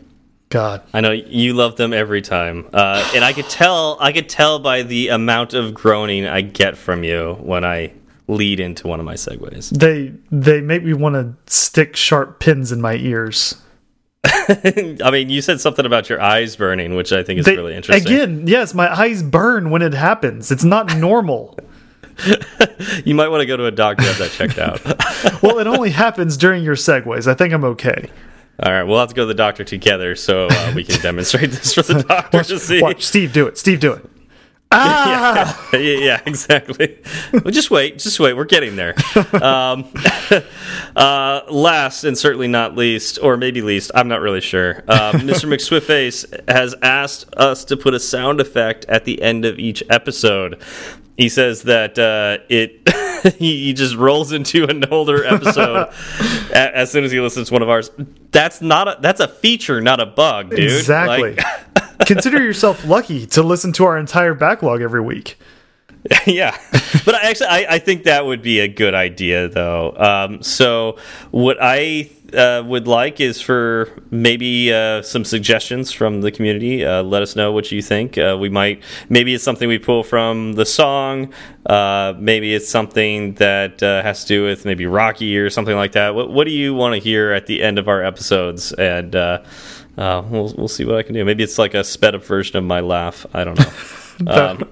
God, 0.48 0.82
I 0.92 1.00
know 1.00 1.12
you 1.12 1.54
love 1.54 1.76
them 1.76 1.94
every 1.94 2.20
time, 2.20 2.68
uh, 2.74 3.10
and 3.14 3.24
I 3.24 3.32
could 3.32 3.48
tell. 3.48 3.96
I 4.00 4.12
could 4.12 4.28
tell 4.28 4.58
by 4.58 4.82
the 4.82 5.08
amount 5.08 5.54
of 5.54 5.72
groaning 5.72 6.26
I 6.26 6.42
get 6.42 6.76
from 6.76 7.04
you 7.04 7.38
when 7.40 7.64
I 7.64 7.92
lead 8.28 8.60
into 8.60 8.86
one 8.86 9.00
of 9.00 9.06
my 9.06 9.14
segues. 9.14 9.70
They 9.70 10.12
they 10.30 10.60
make 10.60 10.84
me 10.84 10.92
want 10.92 11.14
to 11.14 11.52
stick 11.52 11.96
sharp 11.96 12.38
pins 12.38 12.70
in 12.70 12.82
my 12.82 12.96
ears. 12.96 13.62
I 14.24 15.10
mean, 15.10 15.30
you 15.30 15.40
said 15.40 15.60
something 15.60 15.86
about 15.86 16.10
your 16.10 16.20
eyes 16.20 16.54
burning, 16.54 16.94
which 16.96 17.12
I 17.12 17.22
think 17.22 17.40
is 17.40 17.46
they, 17.46 17.56
really 17.56 17.74
interesting. 17.74 18.12
Again, 18.12 18.46
yes, 18.46 18.74
my 18.74 18.92
eyes 18.92 19.22
burn 19.22 19.70
when 19.70 19.82
it 19.82 19.94
happens. 19.94 20.52
It's 20.52 20.64
not 20.64 20.96
normal. 20.96 21.58
you 23.04 23.14
might 23.14 23.28
want 23.28 23.40
to 23.40 23.46
go 23.46 23.56
to 23.56 23.66
a 23.66 23.70
doctor 23.70 24.04
to 24.04 24.08
have 24.08 24.18
that 24.18 24.30
checked 24.30 24.58
out. 24.58 24.82
well, 25.42 25.58
it 25.58 25.66
only 25.66 25.90
happens 25.90 26.36
during 26.36 26.62
your 26.62 26.76
segues. 26.76 27.26
I 27.26 27.34
think 27.34 27.52
I'm 27.52 27.64
okay. 27.64 28.10
All 28.62 28.70
right, 28.72 28.82
we'll 28.82 28.98
have 28.98 29.08
to 29.08 29.14
go 29.14 29.22
to 29.22 29.26
the 29.26 29.34
doctor 29.34 29.64
together 29.64 30.14
so 30.14 30.46
uh, 30.50 30.72
we 30.74 30.84
can 30.84 31.00
demonstrate 31.02 31.50
this 31.50 31.74
for 31.74 31.82
the 31.82 32.02
doctor 32.02 32.38
watch, 32.38 32.48
to 32.48 32.58
see. 32.58 32.82
Watch 32.82 33.04
Steve 33.04 33.32
do 33.32 33.46
it. 33.46 33.58
Steve 33.58 33.80
do 33.80 33.92
it. 33.92 34.08
Ah! 34.74 35.70
yeah, 35.74 35.78
yeah, 35.78 35.98
yeah, 35.98 36.20
exactly. 36.24 36.98
well, 37.32 37.50
just 37.50 37.70
wait, 37.70 37.98
just 37.98 38.18
wait. 38.18 38.32
We're 38.32 38.44
getting 38.46 38.76
there. 38.76 38.94
Um, 39.34 39.92
uh, 40.96 41.42
last 41.50 42.04
and 42.04 42.16
certainly 42.16 42.48
not 42.48 42.74
least, 42.74 43.18
or 43.22 43.36
maybe 43.36 43.60
least, 43.60 43.90
I'm 43.94 44.08
not 44.08 44.20
really 44.22 44.40
sure. 44.40 44.78
Um, 44.88 45.16
Mr. 45.26 45.46
McSwiftface 45.46 46.48
has 46.48 46.74
asked 46.80 47.26
us 47.36 47.66
to 47.66 47.76
put 47.76 47.92
a 47.92 48.00
sound 48.00 48.40
effect 48.40 48.86
at 48.86 49.04
the 49.04 49.20
end 49.20 49.44
of 49.44 49.58
each 49.58 49.82
episode 49.90 50.62
he 51.16 51.28
says 51.28 51.62
that 51.62 51.98
uh, 51.98 52.38
it 52.48 52.88
he 53.38 53.72
just 53.72 53.94
rolls 53.96 54.32
into 54.32 54.64
an 54.64 54.84
older 54.90 55.24
episode 55.24 55.92
as 56.52 56.90
soon 56.90 57.04
as 57.04 57.12
he 57.12 57.20
listens 57.20 57.48
to 57.48 57.52
one 57.52 57.62
of 57.62 57.68
ours. 57.68 57.90
That's 58.30 58.60
not 58.60 58.88
a 58.88 58.98
that's 59.00 59.20
a 59.20 59.28
feature, 59.28 59.80
not 59.80 60.00
a 60.00 60.06
bug, 60.06 60.50
dude. 60.50 60.60
Exactly. 60.60 61.34
Like, 61.34 61.98
Consider 62.06 62.42
yourself 62.42 62.84
lucky 62.84 63.26
to 63.28 63.42
listen 63.42 63.72
to 63.74 63.84
our 63.84 63.96
entire 63.96 64.34
backlog 64.34 64.82
every 64.82 65.00
week. 65.00 65.38
yeah, 66.26 66.58
but 67.04 67.14
I 67.14 67.30
actually, 67.30 67.46
I, 67.46 67.66
I, 67.74 67.78
think 67.78 68.04
that 68.04 68.26
would 68.26 68.42
be 68.42 68.58
a 68.58 68.66
good 68.66 68.92
idea, 68.92 69.46
though. 69.46 69.94
Um, 69.96 70.42
so, 70.42 70.98
what 71.30 71.58
I 71.60 72.10
uh, 72.34 72.62
would 72.66 72.86
like 72.86 73.20
is 73.20 73.40
for 73.40 73.90
maybe 74.10 74.72
uh, 74.72 75.02
some 75.02 75.24
suggestions 75.24 75.92
from 75.92 76.20
the 76.20 76.30
community. 76.30 76.84
Uh, 76.84 77.02
let 77.02 77.22
us 77.22 77.36
know 77.36 77.52
what 77.52 77.70
you 77.70 77.82
think. 77.82 78.18
Uh, 78.18 78.36
we 78.40 78.48
might 78.48 78.82
maybe 79.08 79.34
it's 79.34 79.44
something 79.44 79.68
we 79.68 79.78
pull 79.78 80.02
from 80.02 80.54
the 80.54 80.66
song. 80.66 81.32
Uh, 81.66 82.14
maybe 82.18 82.54
it's 82.54 82.68
something 82.68 83.34
that 83.34 83.82
uh, 83.82 84.02
has 84.02 84.22
to 84.22 84.28
do 84.28 84.44
with 84.44 84.64
maybe 84.64 84.86
Rocky 84.86 85.38
or 85.38 85.50
something 85.50 85.76
like 85.76 85.92
that. 85.92 86.14
What, 86.14 86.30
what 86.30 86.44
do 86.44 86.50
you 86.50 86.74
want 86.74 86.94
to 86.94 87.00
hear 87.00 87.32
at 87.32 87.46
the 87.46 87.62
end 87.62 87.78
of 87.78 87.88
our 87.88 88.02
episodes? 88.02 88.72
And 88.72 89.14
we'll 89.14 90.54
we'll 90.56 90.68
see 90.68 90.84
what 90.84 90.96
I 90.96 91.02
can 91.02 91.14
do. 91.14 91.24
Maybe 91.24 91.44
it's 91.44 91.58
like 91.58 91.74
a 91.74 91.84
sped 91.84 92.14
up 92.14 92.24
version 92.24 92.56
of 92.56 92.64
my 92.64 92.80
laugh. 92.80 93.26
I 93.32 93.44
don't 93.44 93.58
know. 93.58 94.26
um, 94.32 94.68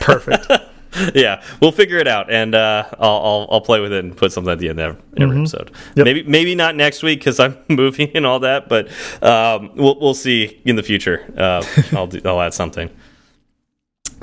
Perfect. 0.00 0.50
yeah, 1.14 1.42
we'll 1.60 1.72
figure 1.72 1.98
it 1.98 2.06
out, 2.06 2.30
and 2.30 2.54
uh, 2.54 2.84
I'll, 2.98 3.10
I'll, 3.10 3.48
I'll 3.50 3.60
play 3.60 3.80
with 3.80 3.92
it 3.92 4.04
and 4.04 4.16
put 4.16 4.32
something 4.32 4.52
at 4.52 4.58
the 4.58 4.68
end 4.68 4.80
of 4.80 4.96
every 5.16 5.26
mm 5.26 5.32
-hmm. 5.32 5.40
episode. 5.40 5.70
Yep. 5.96 6.04
Maybe 6.04 6.22
maybe 6.22 6.54
not 6.54 6.76
next 6.76 7.02
week 7.02 7.20
because 7.20 7.40
I'm 7.40 7.56
moving 7.74 8.10
and 8.16 8.26
all 8.26 8.40
that, 8.40 8.68
but 8.68 8.86
um, 9.22 9.70
we'll 9.74 9.98
we'll 10.00 10.14
see 10.14 10.60
in 10.64 10.76
the 10.76 10.82
future. 10.82 11.20
Uh, 11.36 11.64
I'll 11.96 12.06
do, 12.06 12.18
I'll 12.24 12.40
add 12.40 12.54
something. 12.54 12.90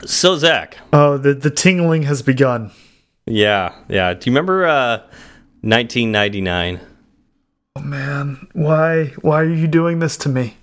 So 0.05 0.37
Zach, 0.37 0.77
oh 0.93 1.17
the 1.17 1.33
the 1.33 1.49
tingling 1.49 2.03
has 2.03 2.21
begun. 2.21 2.71
Yeah, 3.25 3.73
yeah. 3.87 4.13
Do 4.13 4.29
you 4.29 4.35
remember 4.35 4.65
uh, 4.65 4.97
1999? 5.61 6.79
Oh 7.75 7.81
man, 7.81 8.47
why 8.53 9.13
why 9.21 9.41
are 9.41 9.55
you 9.55 9.67
doing 9.67 9.99
this 9.99 10.17
to 10.17 10.29
me? 10.29 10.57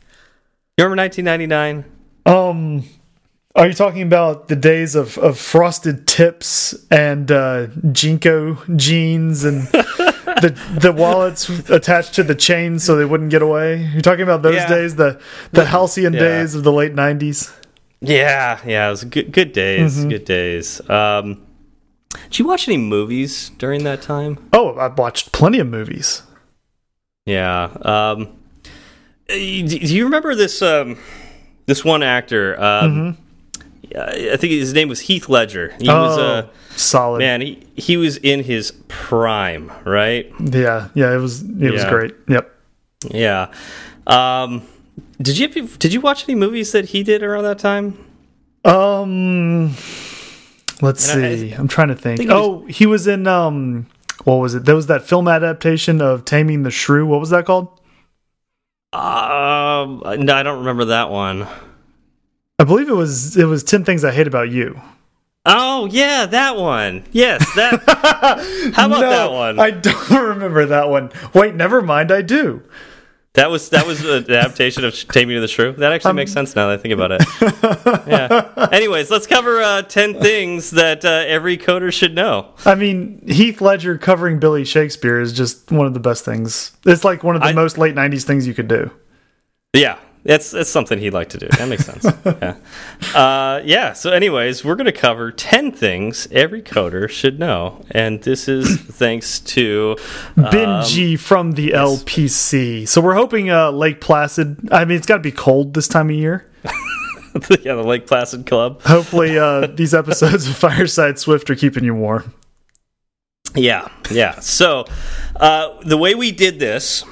You 0.79 0.85
remember 0.85 1.03
1999? 1.03 1.85
Um 2.27 2.85
are 3.57 3.66
you 3.66 3.73
talking 3.73 4.03
about 4.03 4.49
the 4.49 4.57
days 4.57 4.95
of, 4.95 5.16
of 5.19 5.38
frosted 5.38 6.07
tips 6.07 6.75
and 6.90 7.31
uh, 7.31 7.69
JNCO 7.69 8.77
jeans 8.77 9.45
and 9.45 9.62
the 9.73 10.79
the 10.79 10.92
wallets 10.92 11.49
attached 11.71 12.14
to 12.14 12.23
the 12.23 12.35
chains 12.35 12.85
so 12.85 12.97
they 12.97 13.07
wouldn't 13.07 13.31
get 13.31 13.40
away? 13.40 13.88
You're 13.92 14.03
talking 14.03 14.23
about 14.23 14.42
those 14.42 14.57
yeah. 14.57 14.69
days, 14.69 14.97
the 14.97 15.21
the 15.53 15.64
halcyon 15.64 16.12
yeah. 16.12 16.21
days 16.21 16.55
of 16.55 16.64
the 16.64 16.73
late 16.73 16.95
'90s. 16.95 17.55
Yeah, 18.01 18.61
yeah, 18.66 18.88
it 18.88 18.90
was 18.90 19.05
good 19.05 19.33
good 19.33 19.53
days, 19.53 19.97
mm 19.97 20.05
-hmm. 20.05 20.11
good 20.11 20.25
days. 20.27 20.81
Um, 20.90 21.40
did 22.25 22.38
you 22.38 22.47
watch 22.47 22.69
any 22.69 22.79
movies 22.79 23.53
during 23.59 23.85
that 23.85 24.03
time? 24.03 24.37
Oh, 24.53 24.77
I 24.77 24.88
watched 24.88 25.33
plenty 25.33 25.61
of 25.61 25.66
movies. 25.66 26.23
Yeah. 27.25 27.71
Um, 27.81 28.29
do 29.29 29.95
you 29.97 30.05
remember 30.05 30.37
this 30.37 30.62
um, 30.62 30.99
this 31.66 31.85
one 31.85 32.07
actor? 32.07 32.55
Um, 32.59 32.90
mm 32.90 33.01
-hmm 33.01 33.25
I 33.94 34.37
think 34.37 34.53
his 34.53 34.72
name 34.72 34.88
was 34.88 35.01
Heath 35.01 35.29
Ledger. 35.29 35.75
He 35.81 35.88
oh, 35.88 36.03
was 36.03 36.18
uh, 36.18 36.49
solid 36.70 37.18
man. 37.18 37.40
He 37.40 37.66
he 37.77 37.96
was 37.96 38.16
in 38.18 38.42
his 38.42 38.72
prime, 38.88 39.70
right? 39.85 40.31
Yeah, 40.40 40.88
yeah. 40.94 41.14
It 41.14 41.18
was 41.18 41.42
it 41.42 41.51
yeah. 41.57 41.70
was 41.70 41.85
great. 41.85 42.14
Yep. 42.29 42.53
Yeah. 43.11 43.53
Um, 44.07 44.66
did 45.20 45.38
you 45.38 45.49
did 45.49 45.92
you 45.92 46.01
watch 46.01 46.29
any 46.29 46.35
movies 46.35 46.72
that 46.72 46.87
he 46.87 47.03
did 47.03 47.22
around 47.22 47.44
that 47.44 47.59
time? 47.59 48.05
Um, 48.64 49.75
let's 50.83 51.09
and 51.09 51.38
see. 51.38 51.55
I, 51.55 51.59
am 51.59 51.68
trying 51.68 51.88
to 51.88 51.94
think. 51.94 52.18
think 52.18 52.31
oh, 52.31 52.59
was, 52.59 52.77
he 52.77 52.87
was 52.87 53.07
in 53.07 53.27
um, 53.27 53.87
what 54.25 54.37
was 54.37 54.55
it? 54.55 54.64
There 54.64 54.75
was 54.75 54.88
that 54.88 55.03
film 55.03 55.29
adaptation 55.29 56.01
of 56.01 56.25
Taming 56.25 56.62
the 56.62 56.70
Shrew. 56.70 57.07
What 57.07 57.20
was 57.20 57.31
that 57.31 57.46
called? 57.46 57.68
Um, 58.92 60.03
no, 60.25 60.35
I 60.35 60.42
don't 60.42 60.61
remember 60.61 60.87
that 60.87 61.11
one. 61.11 61.46
I 62.59 62.64
believe 62.64 62.88
it 62.88 62.95
was 62.95 63.37
it 63.37 63.45
was 63.45 63.62
ten 63.62 63.85
things 63.85 64.05
I 64.05 64.12
hate 64.12 64.27
about 64.27 64.51
you. 64.51 64.81
Oh 65.45 65.87
yeah, 65.87 66.27
that 66.27 66.57
one. 66.57 67.05
Yes, 67.12 67.45
that. 67.55 67.83
how 68.75 68.87
about 68.87 69.01
no, 69.01 69.11
that 69.11 69.33
one? 69.33 69.61
I 69.61 69.71
don't 69.71 70.11
remember 70.29 70.66
that 70.66 70.88
one. 70.88 71.12
Wait, 71.35 71.55
never 71.55 71.83
mind. 71.83 72.11
I 72.11 72.23
do. 72.23 72.62
That 73.35 73.51
was 73.51 73.69
that 73.69 73.87
was 73.87 74.03
an 74.03 74.25
adaptation 74.31 74.83
of 74.85 74.95
Taming 74.95 75.37
of 75.37 75.42
the 75.42 75.49
Shrew. 75.49 75.73
That 75.73 75.92
actually 75.92 76.11
um, 76.11 76.16
makes 76.16 76.33
sense 76.33 76.57
now 76.57 76.69
that 76.69 76.79
I 76.79 76.83
think 76.83 76.95
about 76.95 77.12
it. 77.12 77.23
yeah. 78.09 78.69
Anyways, 78.73 79.11
let's 79.11 79.27
cover 79.27 79.61
uh, 79.61 79.83
ten 79.83 80.19
things 80.19 80.71
that 80.71 81.05
uh, 81.05 81.25
every 81.27 81.59
coder 81.59 81.92
should 81.92 82.14
know. 82.14 82.55
I 82.64 82.75
mean, 82.75 83.23
Heath 83.29 83.61
Ledger 83.61 83.99
covering 83.99 84.40
Billy 84.40 84.64
Shakespeare 84.64 85.21
is 85.21 85.35
just 85.35 85.71
one 85.71 85.87
of 85.87 85.92
the 85.92 86.01
best 86.01 86.25
things. 86.25 86.73
It's 86.87 87.05
like 87.05 87.23
one 87.23 87.37
of 87.37 87.42
the 87.42 87.49
I, 87.49 87.53
most 87.53 87.77
late 87.77 87.95
'90s 87.95 88.25
things 88.25 88.47
you 88.47 88.55
could 88.55 88.69
do. 88.69 88.90
Yeah, 89.75 89.99
it's 90.28 90.54
it's 90.54 90.70
something 90.70 90.98
he'd 90.98 91.12
like 91.12 91.30
to 91.30 91.38
do. 91.38 91.48
That 91.48 91.68
makes 91.68 91.84
sense. 91.84 92.04
yeah. 92.24 92.56
Uh, 93.18 93.60
yeah. 93.64 93.92
So, 93.92 94.12
anyways, 94.12 94.64
we're 94.64 94.74
going 94.74 94.86
to 94.86 94.92
cover 94.92 95.30
ten 95.32 95.72
things 95.72 96.28
every 96.30 96.62
coder 96.62 97.08
should 97.08 97.38
know, 97.38 97.84
and 97.90 98.22
this 98.22 98.48
is 98.48 98.76
thanks 98.80 99.40
to 99.40 99.96
um, 100.36 100.44
Benji 100.44 101.18
from 101.18 101.52
the 101.52 101.68
yes. 101.68 102.02
LPC. 102.04 102.88
So 102.88 103.00
we're 103.00 103.14
hoping 103.14 103.50
uh, 103.50 103.70
Lake 103.70 104.00
Placid. 104.00 104.68
I 104.72 104.84
mean, 104.84 104.96
it's 104.96 105.06
got 105.06 105.16
to 105.16 105.22
be 105.22 105.32
cold 105.32 105.74
this 105.74 105.88
time 105.88 106.10
of 106.10 106.16
year. 106.16 106.50
yeah, 107.62 107.74
the 107.74 107.84
Lake 107.84 108.06
Placid 108.06 108.46
Club. 108.46 108.82
Hopefully, 108.82 109.38
uh, 109.38 109.66
these 109.74 109.94
episodes 109.94 110.48
of 110.48 110.56
Fireside 110.56 111.18
Swift 111.18 111.50
are 111.50 111.56
keeping 111.56 111.84
you 111.84 111.94
warm. 111.94 112.34
Yeah, 113.54 113.88
yeah. 114.10 114.40
So, 114.40 114.84
uh, 115.36 115.80
the 115.82 115.96
way 115.96 116.14
we 116.14 116.32
did 116.32 116.58
this 116.58 117.04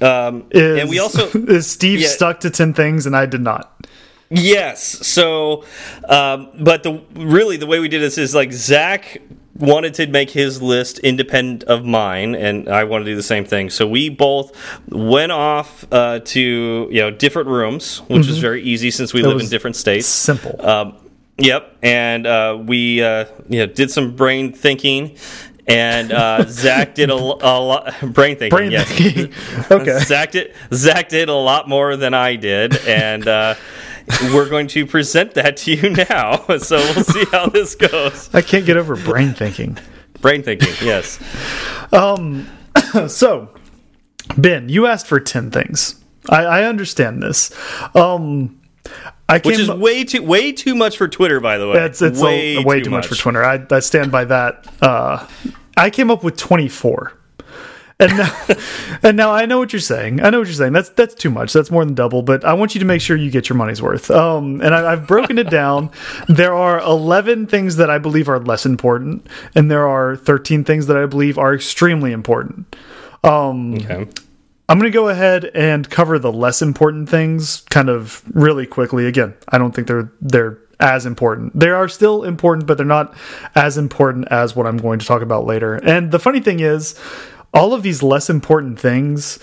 um, 0.00 0.46
is, 0.50 0.80
and 0.80 0.90
we 0.90 0.98
also 0.98 1.28
is 1.48 1.66
Steve 1.66 2.00
yeah, 2.00 2.08
stuck 2.08 2.40
to 2.40 2.50
ten 2.50 2.74
things, 2.74 3.06
and 3.06 3.16
I 3.16 3.26
did 3.26 3.40
not. 3.40 3.76
Yes. 4.30 4.82
So, 5.06 5.64
um, 6.08 6.50
but 6.60 6.84
the 6.84 7.02
really 7.14 7.56
the 7.56 7.66
way 7.66 7.80
we 7.80 7.88
did 7.88 8.00
this 8.00 8.16
is 8.16 8.34
like 8.34 8.52
Zach 8.52 9.20
wanted 9.60 9.94
to 9.94 10.06
make 10.06 10.30
his 10.30 10.62
list 10.62 10.98
independent 11.00 11.64
of 11.64 11.84
mine, 11.84 12.34
and 12.34 12.68
I 12.68 12.84
want 12.84 13.04
to 13.04 13.10
do 13.10 13.16
the 13.16 13.22
same 13.22 13.44
thing. 13.44 13.70
So 13.70 13.86
we 13.86 14.08
both 14.08 14.56
went 14.88 15.32
off 15.32 15.84
uh, 15.92 16.20
to 16.20 16.40
you 16.90 17.00
know 17.00 17.10
different 17.10 17.48
rooms, 17.48 18.00
which 18.00 18.08
mm 18.08 18.14
-hmm. 18.14 18.18
was 18.18 18.26
mm-hmm. 18.28 18.40
very 18.40 18.62
easy 18.62 18.90
since 18.90 19.12
we 19.12 19.22
live 19.22 19.40
in 19.40 19.48
different 19.48 19.76
states. 19.76 20.06
Simple. 20.06 20.54
Um, 20.60 20.94
yep, 21.36 21.62
and 21.82 22.26
uh, 22.26 22.62
we 22.66 23.02
uh, 23.02 23.26
you 23.48 23.58
know 23.58 23.66
did 23.74 23.90
some 23.90 24.14
brain 24.14 24.52
thinking, 24.52 25.12
and 25.70 26.12
uh, 26.12 26.44
Zach 26.48 26.94
did 26.94 27.10
a, 27.10 27.14
a 27.14 27.16
lot 27.16 27.94
brain 28.02 28.36
thinking. 28.36 28.50
Brain 28.50 28.70
yes. 28.70 28.88
thinking. 28.88 29.32
okay. 29.70 29.98
Zach 30.00 30.32
did 30.32 30.54
Zach 30.72 31.08
did 31.08 31.28
a 31.28 31.34
lot 31.34 31.68
more 31.68 31.96
than 31.96 32.14
I 32.14 32.36
did, 32.36 32.76
and 32.86 33.26
uh, 33.26 33.54
we're 34.34 34.48
going 34.48 34.66
to 34.68 34.86
present 34.86 35.34
that 35.34 35.56
to 35.58 35.74
you 35.74 35.90
now. 35.90 36.44
So 36.60 36.76
we'll 36.76 37.04
see 37.04 37.24
how 37.32 37.46
this 37.46 37.74
goes. 37.74 38.32
I 38.34 38.42
can't 38.42 38.66
get 38.66 38.76
over 38.76 38.96
brain 38.96 39.32
thinking. 39.32 39.78
Brain 40.20 40.42
thinking. 40.42 40.74
Yes. 40.82 41.20
Um. 41.92 42.48
So, 43.08 43.50
Ben, 44.36 44.68
you 44.68 44.86
asked 44.86 45.06
for 45.06 45.20
ten 45.20 45.50
things. 45.50 46.02
I, 46.28 46.44
I 46.44 46.64
understand 46.64 47.22
this. 47.22 47.52
Um. 47.94 48.60
I 49.28 49.38
Which 49.38 49.60
is 49.60 49.70
way 49.70 50.02
too 50.02 50.22
way 50.22 50.50
too 50.50 50.74
much 50.74 50.96
for 50.96 51.06
Twitter, 51.06 51.38
by 51.38 51.56
the 51.58 51.68
way. 51.68 51.84
It's, 51.84 52.02
it's 52.02 52.20
way, 52.20 52.56
a, 52.56 52.62
way 52.62 52.78
too, 52.78 52.84
too 52.84 52.90
much. 52.90 53.04
much. 53.04 53.16
for 53.16 53.22
Twitter. 53.22 53.44
I, 53.44 53.64
I 53.70 53.78
stand 53.78 54.10
by 54.10 54.24
that. 54.24 54.66
Uh, 54.82 55.26
I 55.76 55.90
came 55.90 56.10
up 56.10 56.22
with 56.24 56.36
24. 56.36 57.12
And 58.00 58.16
now, 58.16 58.46
and 59.02 59.16
now 59.16 59.30
I 59.30 59.46
know 59.46 59.58
what 59.58 59.72
you're 59.72 59.80
saying. 59.80 60.22
I 60.22 60.30
know 60.30 60.38
what 60.38 60.48
you're 60.48 60.54
saying. 60.54 60.72
That's 60.72 60.88
that's 60.88 61.14
too 61.14 61.30
much. 61.30 61.52
That's 61.52 61.70
more 61.70 61.84
than 61.84 61.94
double. 61.94 62.22
But 62.22 62.44
I 62.44 62.54
want 62.54 62.74
you 62.74 62.80
to 62.80 62.86
make 62.86 63.02
sure 63.02 63.16
you 63.16 63.30
get 63.30 63.48
your 63.48 63.56
money's 63.56 63.82
worth. 63.82 64.10
Um, 64.10 64.60
and 64.62 64.74
I, 64.74 64.90
have 64.90 65.06
broken 65.06 65.38
it 65.38 65.50
down. 65.50 65.90
There 66.28 66.54
are 66.54 66.80
11 66.80 67.48
things 67.48 67.76
that 67.76 67.90
I 67.90 67.98
believe 67.98 68.28
are 68.28 68.38
less 68.38 68.64
important, 68.64 69.26
and 69.54 69.70
there 69.70 69.86
are 69.86 70.16
13 70.16 70.64
things 70.64 70.86
that 70.86 70.96
I 70.96 71.06
believe 71.06 71.38
are 71.38 71.54
extremely 71.54 72.12
important. 72.12 72.76
Um, 73.24 73.74
okay. 73.74 74.06
I'm 74.68 74.78
going 74.78 74.90
to 74.90 74.96
go 74.96 75.08
ahead 75.08 75.44
and 75.46 75.88
cover 75.90 76.18
the 76.18 76.32
less 76.32 76.62
important 76.62 77.08
things 77.08 77.62
kind 77.70 77.88
of 77.88 78.22
really 78.32 78.66
quickly. 78.66 79.06
Again, 79.06 79.34
I 79.48 79.58
don't 79.58 79.74
think 79.74 79.88
they're 79.88 80.12
they're 80.20 80.58
as 80.80 81.06
important. 81.06 81.58
They 81.58 81.68
are 81.68 81.88
still 81.88 82.24
important, 82.24 82.66
but 82.66 82.76
they're 82.76 82.86
not 82.86 83.14
as 83.54 83.78
important 83.78 84.28
as 84.30 84.56
what 84.56 84.66
I'm 84.66 84.78
going 84.78 84.98
to 84.98 85.06
talk 85.06 85.22
about 85.22 85.46
later. 85.46 85.74
And 85.76 86.10
the 86.10 86.18
funny 86.18 86.40
thing 86.40 86.60
is, 86.60 86.98
all 87.52 87.74
of 87.74 87.82
these 87.82 88.02
less 88.02 88.30
important 88.30 88.78
things 88.78 89.38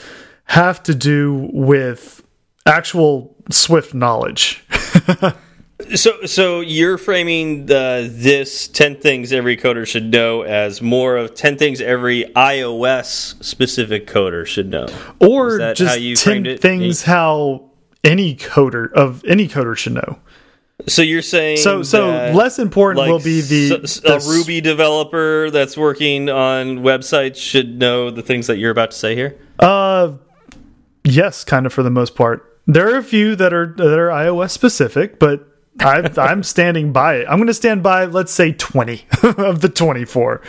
have 0.46 0.82
to 0.84 0.96
do 0.96 1.50
with 1.52 2.24
actual 2.66 3.36
Swift 3.50 3.94
knowledge. 3.94 4.64
so, 5.96 6.26
so 6.26 6.62
you're 6.62 6.98
framing 6.98 7.66
the 7.66 8.10
this 8.12 8.68
ten 8.68 8.96
things 8.96 9.32
every 9.32 9.58
coder 9.58 9.86
should 9.86 10.12
know 10.12 10.42
as 10.42 10.82
more 10.82 11.18
of 11.18 11.34
ten 11.34 11.58
things 11.58 11.82
every 11.82 12.26
iOS 12.36 13.44
specific 13.44 14.08
coder 14.08 14.46
should 14.46 14.70
know, 14.70 14.88
or 15.20 15.74
just 15.74 16.24
ten 16.24 16.58
things 16.58 17.04
how 17.04 17.70
any 18.04 18.36
coder 18.36 18.92
of 18.94 19.24
any 19.26 19.48
coder 19.48 19.76
should 19.76 19.94
know. 19.94 20.20
So 20.86 21.02
you're 21.02 21.24
saying 21.24 21.58
so 21.58 21.82
so 21.82 22.08
less 22.34 22.60
important 22.60 23.00
like 23.00 23.10
will 23.10 23.20
be 23.20 23.42
the, 23.42 24.02
a 24.06 24.20
Ruby 24.30 24.62
developer 24.62 25.50
that's 25.50 25.76
working 25.76 26.30
on 26.30 26.80
websites 26.80 27.38
should 27.38 27.80
know 27.80 28.12
the 28.12 28.22
things 28.22 28.46
that 28.46 28.58
you're 28.58 28.72
about 28.72 28.92
to 28.92 28.98
say 28.98 29.16
here. 29.16 29.38
Uh, 29.58 30.14
yes, 31.04 31.44
kind 31.44 31.66
of 31.66 31.74
for 31.74 31.82
the 31.82 31.90
most 31.90 32.16
part. 32.16 32.62
There 32.68 32.94
are 32.94 32.98
a 32.98 33.04
few 33.04 33.36
that 33.38 33.54
are 33.54 33.74
that 33.78 33.98
are 33.98 34.10
iOS 34.10 34.52
specific, 34.52 35.18
but 35.18 35.48
I, 35.80 36.10
I'm 36.18 36.44
standing 36.44 36.94
by 36.94 37.16
it. 37.16 37.28
I'm 37.28 37.38
going 37.38 37.48
to 37.48 37.54
stand 37.54 37.82
by, 37.84 38.06
let's 38.06 38.32
say, 38.32 38.52
20 38.52 39.06
of 39.24 39.62
the 39.62 39.70
24. 39.70 40.42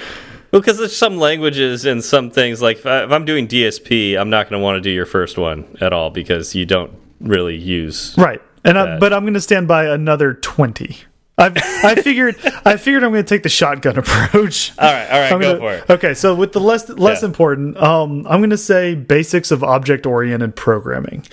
Well, 0.50 0.60
because 0.60 0.78
there's 0.78 0.96
some 0.96 1.18
languages 1.18 1.84
and 1.84 2.02
some 2.02 2.30
things 2.30 2.62
like 2.62 2.78
if, 2.78 2.86
I, 2.86 3.04
if 3.04 3.12
I'm 3.12 3.24
doing 3.24 3.46
DSP, 3.46 4.18
I'm 4.18 4.30
not 4.30 4.48
going 4.48 4.58
to 4.58 4.64
want 4.64 4.76
to 4.76 4.80
do 4.80 4.90
your 4.90 5.06
first 5.06 5.36
one 5.36 5.76
at 5.80 5.92
all 5.92 6.10
because 6.10 6.54
you 6.54 6.64
don't 6.64 6.92
really 7.20 7.56
use 7.56 8.14
right. 8.16 8.40
And 8.64 8.78
I, 8.78 8.98
but 8.98 9.12
I'm 9.12 9.22
going 9.22 9.34
to 9.34 9.40
stand 9.40 9.68
by 9.68 9.86
another 9.86 10.34
twenty. 10.34 10.98
I've, 11.40 11.56
I 11.56 11.94
figured 11.94 12.34
I 12.64 12.76
figured 12.76 13.04
I'm 13.04 13.12
going 13.12 13.24
to 13.24 13.28
take 13.28 13.44
the 13.44 13.48
shotgun 13.48 13.96
approach. 14.02 14.72
All 14.76 14.92
right, 14.92 15.08
all 15.08 15.20
right, 15.20 15.32
I'm 15.32 15.40
go 15.40 15.52
gonna, 15.56 15.58
for 15.58 15.74
it. 15.74 15.90
Okay, 15.90 16.14
so 16.14 16.34
with 16.34 16.52
the 16.52 16.60
less 16.60 16.88
less 16.88 17.22
Yeah. 17.22 17.28
important, 17.28 17.76
um, 17.76 18.26
I'm 18.28 18.40
going 18.40 18.50
to 18.50 18.56
say 18.58 18.96
basics 18.96 19.52
of 19.52 19.62
object 19.62 20.04
oriented 20.04 20.56
programming. 20.56 21.24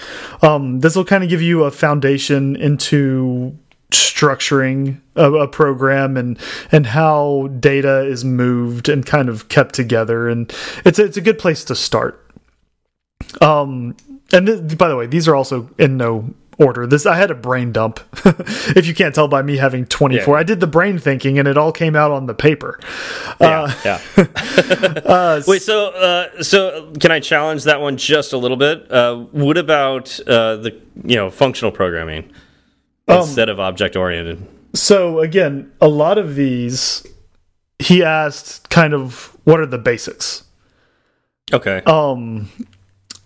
Um, 0.44 0.82
this 0.82 0.96
will 0.96 1.06
kind 1.06 1.24
of 1.24 1.30
give 1.32 1.42
you 1.42 1.64
a 1.64 1.72
foundation 1.72 2.56
into 2.56 3.58
structuring 3.92 5.00
a, 5.16 5.32
a 5.34 5.48
program 5.48 6.18
and 6.18 6.38
and 6.72 6.86
how 6.88 7.48
data 7.60 8.06
is 8.06 8.24
moved 8.24 8.90
and 8.90 9.06
kind 9.08 9.28
of 9.28 9.48
kept 9.50 9.74
together, 9.74 10.30
and 10.30 10.54
it's 10.86 11.00
a, 11.00 11.06
it's 11.06 11.18
a 11.18 11.22
good 11.22 11.40
place 11.40 11.64
to 11.66 11.76
start. 11.76 12.22
Um, 13.42 13.96
and 14.32 14.46
th 14.48 14.78
by 14.78 14.88
the 14.88 14.96
way, 14.96 15.08
these 15.08 15.28
are 15.28 15.36
also 15.36 15.70
in 15.80 15.98
no 15.98 16.34
order. 16.58 16.88
This 16.88 17.06
I 17.06 17.16
had 17.16 17.32
a 17.32 17.36
brain 17.36 17.72
dump. 17.72 18.00
if 18.76 18.88
you 18.88 18.94
can't 18.94 19.14
tell 19.14 19.28
by 19.28 19.42
me 19.42 19.58
having 19.58 19.86
24, 19.86 20.34
Yeah. 20.36 20.40
I 20.40 20.44
did 20.44 20.60
the 20.60 20.68
brain 20.68 20.98
thinking, 21.00 21.38
and 21.40 21.48
it 21.48 21.58
all 21.58 21.72
came 21.72 21.96
out 21.96 22.12
on 22.12 22.26
the 22.26 22.34
paper. 22.34 22.80
Yeah, 23.42 23.62
Uh, 23.86 24.00
yeah. 24.18 25.42
Wait, 25.48 25.62
so 25.62 25.88
uh, 25.90 26.42
so 26.44 26.92
can 27.00 27.12
I 27.12 27.20
challenge 27.20 27.64
that 27.66 27.82
one 27.82 27.98
just 27.98 28.34
a 28.34 28.38
little 28.38 28.58
bit? 28.58 28.90
Uh, 28.92 29.16
what 29.32 29.58
about 29.58 30.20
uh, 30.28 30.56
the 30.58 30.80
you 31.04 31.16
know 31.16 31.30
functional 31.30 31.72
programming 31.72 32.32
Um, 33.08 33.20
instead 33.20 33.50
of 33.50 33.60
object 33.60 33.96
oriented? 33.96 34.46
So 34.74 35.20
again, 35.20 35.72
a 35.80 35.88
lot 35.88 36.18
of 36.18 36.36
these, 36.36 37.06
he 37.80 38.04
asked 38.04 38.70
kind 38.70 38.94
of 38.94 39.36
what 39.46 39.60
are 39.60 39.66
the 39.66 39.78
basics. 39.78 40.44
Okay. 41.54 41.82
Um, 41.86 42.50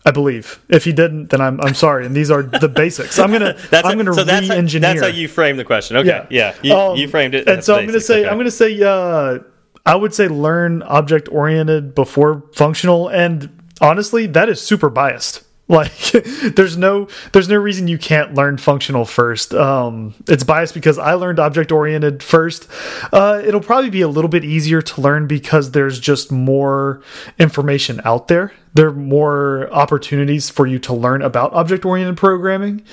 I 0.06 0.12
believe. 0.12 0.60
If 0.70 0.86
he 0.86 0.94
didn't, 0.94 1.30
then 1.30 1.42
I'm 1.42 1.60
I'm 1.62 1.74
sorry. 1.74 2.06
And 2.06 2.16
these 2.16 2.32
are 2.32 2.42
the 2.44 2.70
basics. 2.84 3.20
I'm 3.20 3.32
gonna 3.32 3.56
That's 3.70 3.86
I'm 3.88 3.98
gonna 3.98 4.14
so 4.14 4.24
that's 4.24 4.48
how, 4.48 4.54
re-engineer. 4.54 4.94
that's 4.96 5.02
how 5.02 5.08
you 5.08 5.28
frame 5.28 5.58
the 5.58 5.66
question. 5.66 5.98
Okay, 5.98 6.08
Yeah. 6.08 6.26
yeah, 6.30 6.56
You, 6.64 6.74
Um, 6.74 6.98
you 6.98 7.08
framed 7.10 7.36
it. 7.36 7.48
And 7.50 7.64
so 7.64 7.76
I'm 7.76 7.86
gonna 7.86 8.00
say 8.00 8.22
okay. 8.22 8.30
I'm 8.30 8.38
gonna 8.38 8.50
say 8.52 8.82
uh, 8.82 9.40
I 9.86 9.96
would 9.96 10.14
say 10.14 10.28
learn 10.28 10.84
object 10.84 11.28
oriented 11.32 11.96
before 11.96 12.44
functional. 12.54 13.08
And 13.10 13.50
honestly, 13.82 14.26
that 14.28 14.48
is 14.50 14.62
super 14.62 14.90
biased. 14.90 15.44
Like 15.70 15.96
there's 16.56 16.76
no 16.78 17.08
there's 17.32 17.48
no 17.48 17.56
reason 17.56 17.88
you 17.88 18.00
can't 18.00 18.34
learn 18.34 18.58
functional 18.58 19.06
first. 19.06 19.54
Um, 19.54 20.16
it's 20.28 20.44
biased 20.44 20.74
because 20.74 20.98
I 20.98 21.14
learned 21.14 21.40
object 21.40 21.72
oriented 21.72 22.24
first. 22.24 22.68
Uh, 23.14 23.40
it'll 23.46 23.62
probably 23.62 23.92
be 23.92 24.02
a 24.02 24.08
little 24.08 24.30
bit 24.30 24.44
easier 24.44 24.82
to 24.82 25.02
learn 25.02 25.28
because 25.28 25.72
there's 25.72 26.00
just 26.00 26.32
more 26.32 27.04
information 27.38 28.02
out 28.04 28.28
there. 28.30 28.52
There 28.74 28.88
are 28.88 28.94
more 28.94 29.70
opportunities 29.72 30.50
for 30.50 30.66
you 30.66 30.80
to 30.80 30.94
learn 30.94 31.22
about 31.22 31.54
object 31.54 31.86
oriented 31.86 32.18
programming 32.18 32.84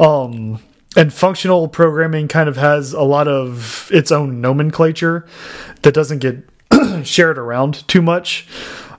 um 0.00 0.60
and 0.96 1.12
functional 1.12 1.66
programming 1.68 2.28
kind 2.28 2.48
of 2.48 2.56
has 2.56 2.92
a 2.92 3.02
lot 3.02 3.26
of 3.26 3.90
its 3.92 4.12
own 4.12 4.40
nomenclature 4.40 5.26
that 5.82 5.92
doesn't 5.92 6.20
get 6.20 6.48
shared 7.04 7.36
around 7.36 7.86
too 7.88 8.00
much 8.00 8.46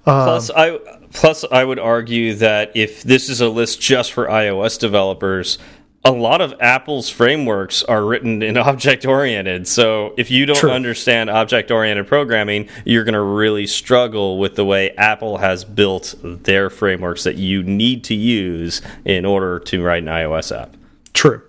Plus, 0.04 0.50
I 0.56 0.80
plus 1.14 1.44
I 1.52 1.64
would 1.64 1.80
argue 1.80 2.34
that 2.36 2.72
if 2.76 3.04
this 3.04 3.30
is 3.30 3.42
a 3.42 3.50
list 3.50 3.82
just 3.82 4.12
for 4.14 4.28
iOS 4.28 4.80
developers, 4.80 5.58
a 6.06 6.12
lot 6.12 6.40
of 6.42 6.54
Apple's 6.62 7.10
frameworks 7.10 7.84
are 7.84 8.06
written 8.06 8.42
in 8.42 8.58
object 8.70 9.06
oriented. 9.06 9.68
So 9.68 10.14
if 10.18 10.32
you 10.32 10.46
don't 10.46 10.58
True. 10.58 10.72
understand 10.72 11.30
object 11.30 11.72
oriented 11.72 12.08
programming, 12.08 12.70
you're 12.86 13.04
going 13.04 13.14
to 13.14 13.22
really 13.22 13.68
struggle 13.68 14.40
with 14.40 14.56
the 14.56 14.66
way 14.66 14.92
Apple 14.92 15.38
has 15.38 15.66
built 15.66 16.16
their 16.24 16.70
frameworks 16.70 17.24
that 17.26 17.36
you 17.36 17.64
need 17.64 18.04
to 18.06 18.16
use 18.16 18.82
in 19.06 19.26
order 19.26 19.60
to 19.60 19.84
write 19.84 20.04
an 20.04 20.10
iOS 20.10 20.58
app. 20.58 20.76
true 21.14 21.42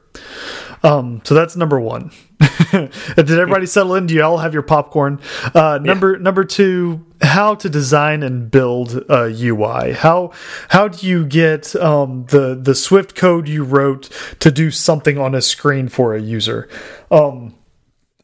um 0.83 1.21
so 1.25 1.35
that's 1.35 1.55
number 1.57 1.79
one 1.79 2.11
did 2.73 3.31
everybody 3.31 3.67
settle 3.77 3.95
in 3.95 4.07
do 4.07 4.15
you 4.15 4.23
all 4.23 4.39
have 4.39 4.53
your 4.53 4.63
popcorn 4.63 5.21
uh 5.55 5.79
number 5.81 6.19
number 6.19 6.45
two 6.45 7.05
how 7.31 7.55
to 7.55 7.69
design 7.69 8.23
and 8.23 8.51
build 8.51 9.05
a 9.09 9.25
ui 9.49 9.93
how 9.93 10.31
how 10.69 10.89
do 10.89 11.07
you 11.07 11.25
get 11.25 11.75
um 11.77 12.27
the 12.27 12.55
the 12.55 12.75
swift 12.75 13.15
code 13.15 13.49
you 13.49 13.65
wrote 13.65 14.09
to 14.41 14.51
do 14.51 14.71
something 14.71 15.17
on 15.19 15.35
a 15.35 15.41
screen 15.41 15.89
for 15.89 16.15
a 16.15 16.21
user? 16.21 16.69
Um 17.11 17.55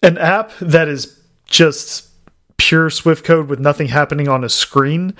an 0.02 0.18
app 0.18 0.52
that 0.60 0.88
is 0.88 1.20
just 1.46 2.08
pure 2.56 2.90
Swift 2.90 3.24
code 3.24 3.48
with 3.48 3.60
nothing 3.60 3.88
happening 3.88 4.28
on 4.28 4.44
a 4.44 4.48
screen, 4.48 5.14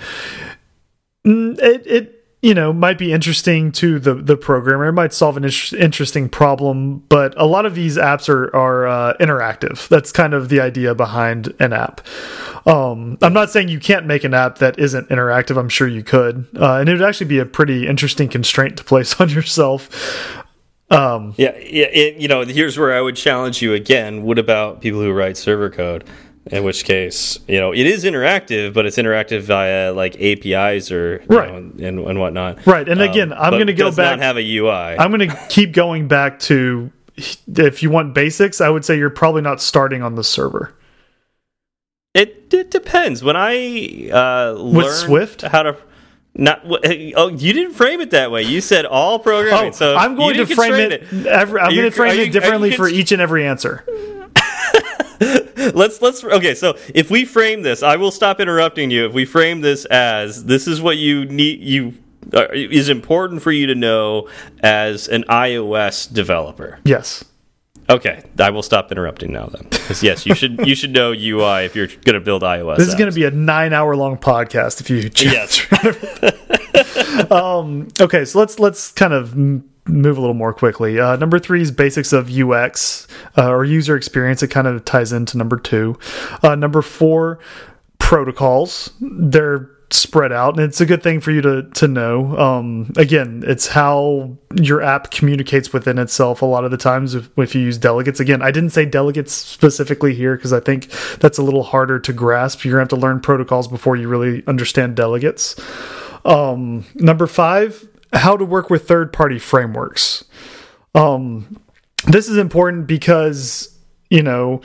mm, 1.25 1.59
it 1.59 1.85
it 1.85 2.16
you 2.41 2.53
know 2.53 2.71
might 2.71 2.97
be 2.97 3.11
interesting 3.11 3.71
to 3.73 3.99
the 3.99 4.13
the 4.13 4.37
programmer. 4.37 4.85
It 4.87 4.93
might 4.93 5.13
solve 5.13 5.37
an 5.37 5.43
interesting 5.43 6.29
problem, 6.29 6.99
but 7.09 7.33
a 7.37 7.45
lot 7.45 7.65
of 7.65 7.75
these 7.75 7.97
apps 7.97 8.29
are 8.29 8.55
are 8.55 8.87
uh, 8.87 9.13
interactive. 9.19 9.87
That's 9.87 10.11
kind 10.11 10.33
of 10.33 10.49
the 10.49 10.59
idea 10.59 10.93
behind 10.93 11.53
an 11.59 11.73
app. 11.73 12.01
Um, 12.65 13.17
I'm 13.21 13.33
not 13.33 13.49
saying 13.49 13.69
you 13.69 13.79
can't 13.79 14.05
make 14.05 14.23
an 14.23 14.33
app 14.33 14.59
that 14.59 14.77
isn't 14.77 15.09
interactive. 15.09 15.57
I'm 15.57 15.69
sure 15.69 15.87
you 15.87 16.03
could, 16.03 16.47
uh, 16.55 16.75
and 16.75 16.89
it 16.89 16.93
would 16.93 17.01
actually 17.01 17.27
be 17.27 17.39
a 17.39 17.45
pretty 17.45 17.87
interesting 17.87 18.29
constraint 18.29 18.77
to 18.77 18.83
place 18.83 19.19
on 19.21 19.29
yourself. 19.29 19.89
Um, 20.89 21.33
Yeah, 21.37 21.57
yeah. 21.57 21.87
It, 21.87 22.17
you 22.17 22.27
know, 22.27 22.45
here's 22.45 22.77
where 22.77 22.95
I 22.95 23.01
would 23.01 23.15
challenge 23.15 23.61
you 23.61 23.73
again. 23.73 24.23
What 24.23 24.39
about 24.39 24.81
people 24.81 25.01
who 25.01 25.11
write 25.11 25.37
server 25.37 25.69
code? 25.69 26.03
In 26.51 26.63
which 26.63 26.83
case, 26.85 27.39
you 27.47 27.59
know, 27.59 27.73
it 27.73 27.85
is 27.85 28.03
interactive, 28.03 28.73
but 28.73 28.85
it's 28.85 28.97
interactive 28.97 29.41
via 29.41 29.91
like 29.93 30.15
APIs 30.19 30.91
or 30.91 31.21
you 31.29 31.37
Right. 31.37 31.49
know, 31.51 31.57
and 31.87 31.99
and 31.99 32.19
whatnot. 32.19 32.65
Right, 32.65 32.87
and 32.87 33.01
again, 33.01 33.33
I'm 33.33 33.51
gonna 33.51 33.73
go 33.73 33.85
does 33.85 33.95
back- 33.97 34.19
Not 34.19 34.23
have 34.25 34.37
a 34.37 34.41
UI. 34.57 34.95
I'm 34.97 35.11
going 35.11 35.29
to 35.29 35.35
keep 35.49 35.73
going 35.73 36.07
back 36.07 36.39
to 36.41 36.91
if 37.55 37.81
you 37.81 37.89
want 37.89 38.13
basics, 38.13 38.61
I 38.61 38.69
would 38.69 38.85
say 38.85 38.97
you're 38.97 39.09
probably 39.09 39.41
not 39.41 39.59
starting 39.61 40.03
on 40.03 40.15
the 40.15 40.23
server. 40.23 40.73
It 42.13 42.53
it 42.53 42.71
depends. 42.71 43.23
When 43.23 43.35
I 43.35 44.09
uh, 44.11 44.53
learned 44.53 44.93
Swift? 44.95 45.41
how 45.41 45.63
to. 45.63 45.77
Not 46.39 46.61
oh, 46.65 47.29
you 47.29 47.51
didn't 47.51 47.73
frame 47.73 47.99
it 47.99 48.11
that 48.11 48.29
way. 48.29 48.43
You 48.43 48.61
said 48.61 48.85
all 48.85 49.17
programming. 49.17 49.69
Oh, 49.69 49.71
so 49.71 49.95
I'm 49.95 50.15
going 50.15 50.35
to 50.37 50.45
frame 50.45 50.71
constrain 50.73 50.91
it. 50.91 51.25
Every, 51.25 51.59
I'm 51.59 51.71
going 51.73 51.85
to 51.89 51.91
frame 51.91 52.17
you- 52.19 52.25
it 52.25 52.31
differently 52.31 52.71
for 52.75 52.87
each 52.87 53.11
and 53.11 53.19
every 53.19 53.43
answer. 53.47 53.83
let's 55.73 56.01
let's 56.01 56.23
okay 56.23 56.53
so 56.55 56.77
if 56.93 57.09
we 57.09 57.25
frame 57.25 57.61
this 57.63 57.81
i 57.83 57.95
will 57.95 58.11
stop 58.11 58.39
interrupting 58.39 58.91
you 58.91 59.05
if 59.05 59.13
we 59.13 59.25
frame 59.25 59.61
this 59.61 59.85
as 59.85 60.45
this 60.45 60.67
is 60.67 60.81
what 60.81 60.97
you 60.97 61.25
need 61.25 61.59
you 61.61 61.93
uh, 62.33 62.47
is 62.53 62.89
important 62.89 63.41
for 63.41 63.51
you 63.51 63.67
to 63.67 63.75
know 63.75 64.27
as 64.61 65.07
an 65.07 65.23
ios 65.23 66.11
developer 66.11 66.79
Yes. 66.83 67.23
okay 67.89 68.23
i 68.39 68.49
will 68.49 68.63
stop 68.63 68.91
interrupting 68.91 69.31
now 69.31 69.47
then 69.47 69.65
because 69.69 70.03
yes 70.03 70.25
you 70.25 70.35
should 70.35 70.65
you 70.67 70.75
should 70.75 70.91
know 70.91 71.11
ui 71.11 71.65
if 71.65 71.75
you're 71.75 71.87
going 71.87 72.13
to 72.13 72.19
build 72.19 72.43
ios 72.43 72.77
This 72.77 72.87
is 72.89 72.95
going 72.95 73.09
to 73.09 73.15
be 73.15 73.25
a 73.25 73.31
nine 73.31 73.73
hour 73.73 73.95
long 73.95 74.17
podcast 74.17 74.81
if 74.81 74.89
you 74.89 75.09
Yes. 75.15 75.65
um, 77.31 77.87
okay, 77.99 78.25
so 78.25 78.39
let's 78.39 78.59
let's 78.59 78.91
kind 78.91 79.13
of 79.13 79.35
move 79.87 80.17
a 80.17 80.21
little 80.21 80.33
more 80.33 80.53
quickly. 80.53 80.99
Uh, 80.99 81.15
number 81.15 81.39
three 81.39 81.61
is 81.61 81.71
basics 81.71 82.13
of 82.13 82.29
UX 82.29 83.07
uh, 83.37 83.49
or 83.49 83.65
user 83.65 83.95
experience. 83.95 84.43
It 84.43 84.49
kind 84.49 84.67
of 84.67 84.85
ties 84.85 85.11
into 85.11 85.37
number 85.37 85.57
two. 85.57 85.97
Uh, 86.43 86.55
number 86.55 86.81
four, 86.81 87.39
protocols. 87.99 88.91
They're 89.01 89.69
spread 89.89 90.33
out, 90.33 90.55
and 90.55 90.63
it's 90.63 90.81
a 90.81 90.85
good 90.85 91.01
thing 91.01 91.21
for 91.21 91.31
you 91.31 91.41
to 91.41 91.63
to 91.63 91.87
know. 91.87 92.37
Um, 92.37 92.91
again, 92.97 93.43
it's 93.45 93.67
how 93.67 94.37
your 94.55 94.81
app 94.81 95.11
communicates 95.11 95.71
within 95.71 95.97
itself. 95.97 96.41
A 96.41 96.45
lot 96.45 96.65
of 96.65 96.71
the 96.71 96.77
times, 96.77 97.15
if, 97.15 97.29
if 97.37 97.55
you 97.55 97.61
use 97.61 97.77
delegates. 97.77 98.19
Again, 98.19 98.41
I 98.41 98.51
didn't 98.51 98.71
say 98.71 98.85
delegates 98.85 99.33
specifically 99.33 100.13
here 100.13 100.35
because 100.35 100.53
I 100.53 100.59
think 100.59 100.89
that's 101.19 101.37
a 101.37 101.43
little 101.43 101.63
harder 101.63 101.99
to 101.99 102.13
grasp. 102.13 102.63
You're 102.63 102.73
gonna 102.73 102.81
have 102.81 102.89
to 102.89 102.95
learn 102.95 103.19
protocols 103.19 103.67
before 103.67 103.95
you 103.95 104.07
really 104.07 104.45
understand 104.47 104.95
delegates. 104.95 105.55
Um, 106.25 106.85
number 106.95 107.27
five, 107.27 107.87
how 108.13 108.37
to 108.37 108.45
work 108.45 108.69
with 108.69 108.87
third 108.87 109.13
party 109.13 109.39
frameworks. 109.39 110.23
Um, 110.95 111.59
this 112.05 112.29
is 112.29 112.37
important 112.37 112.87
because 112.87 113.77
you 114.09 114.23
know 114.23 114.61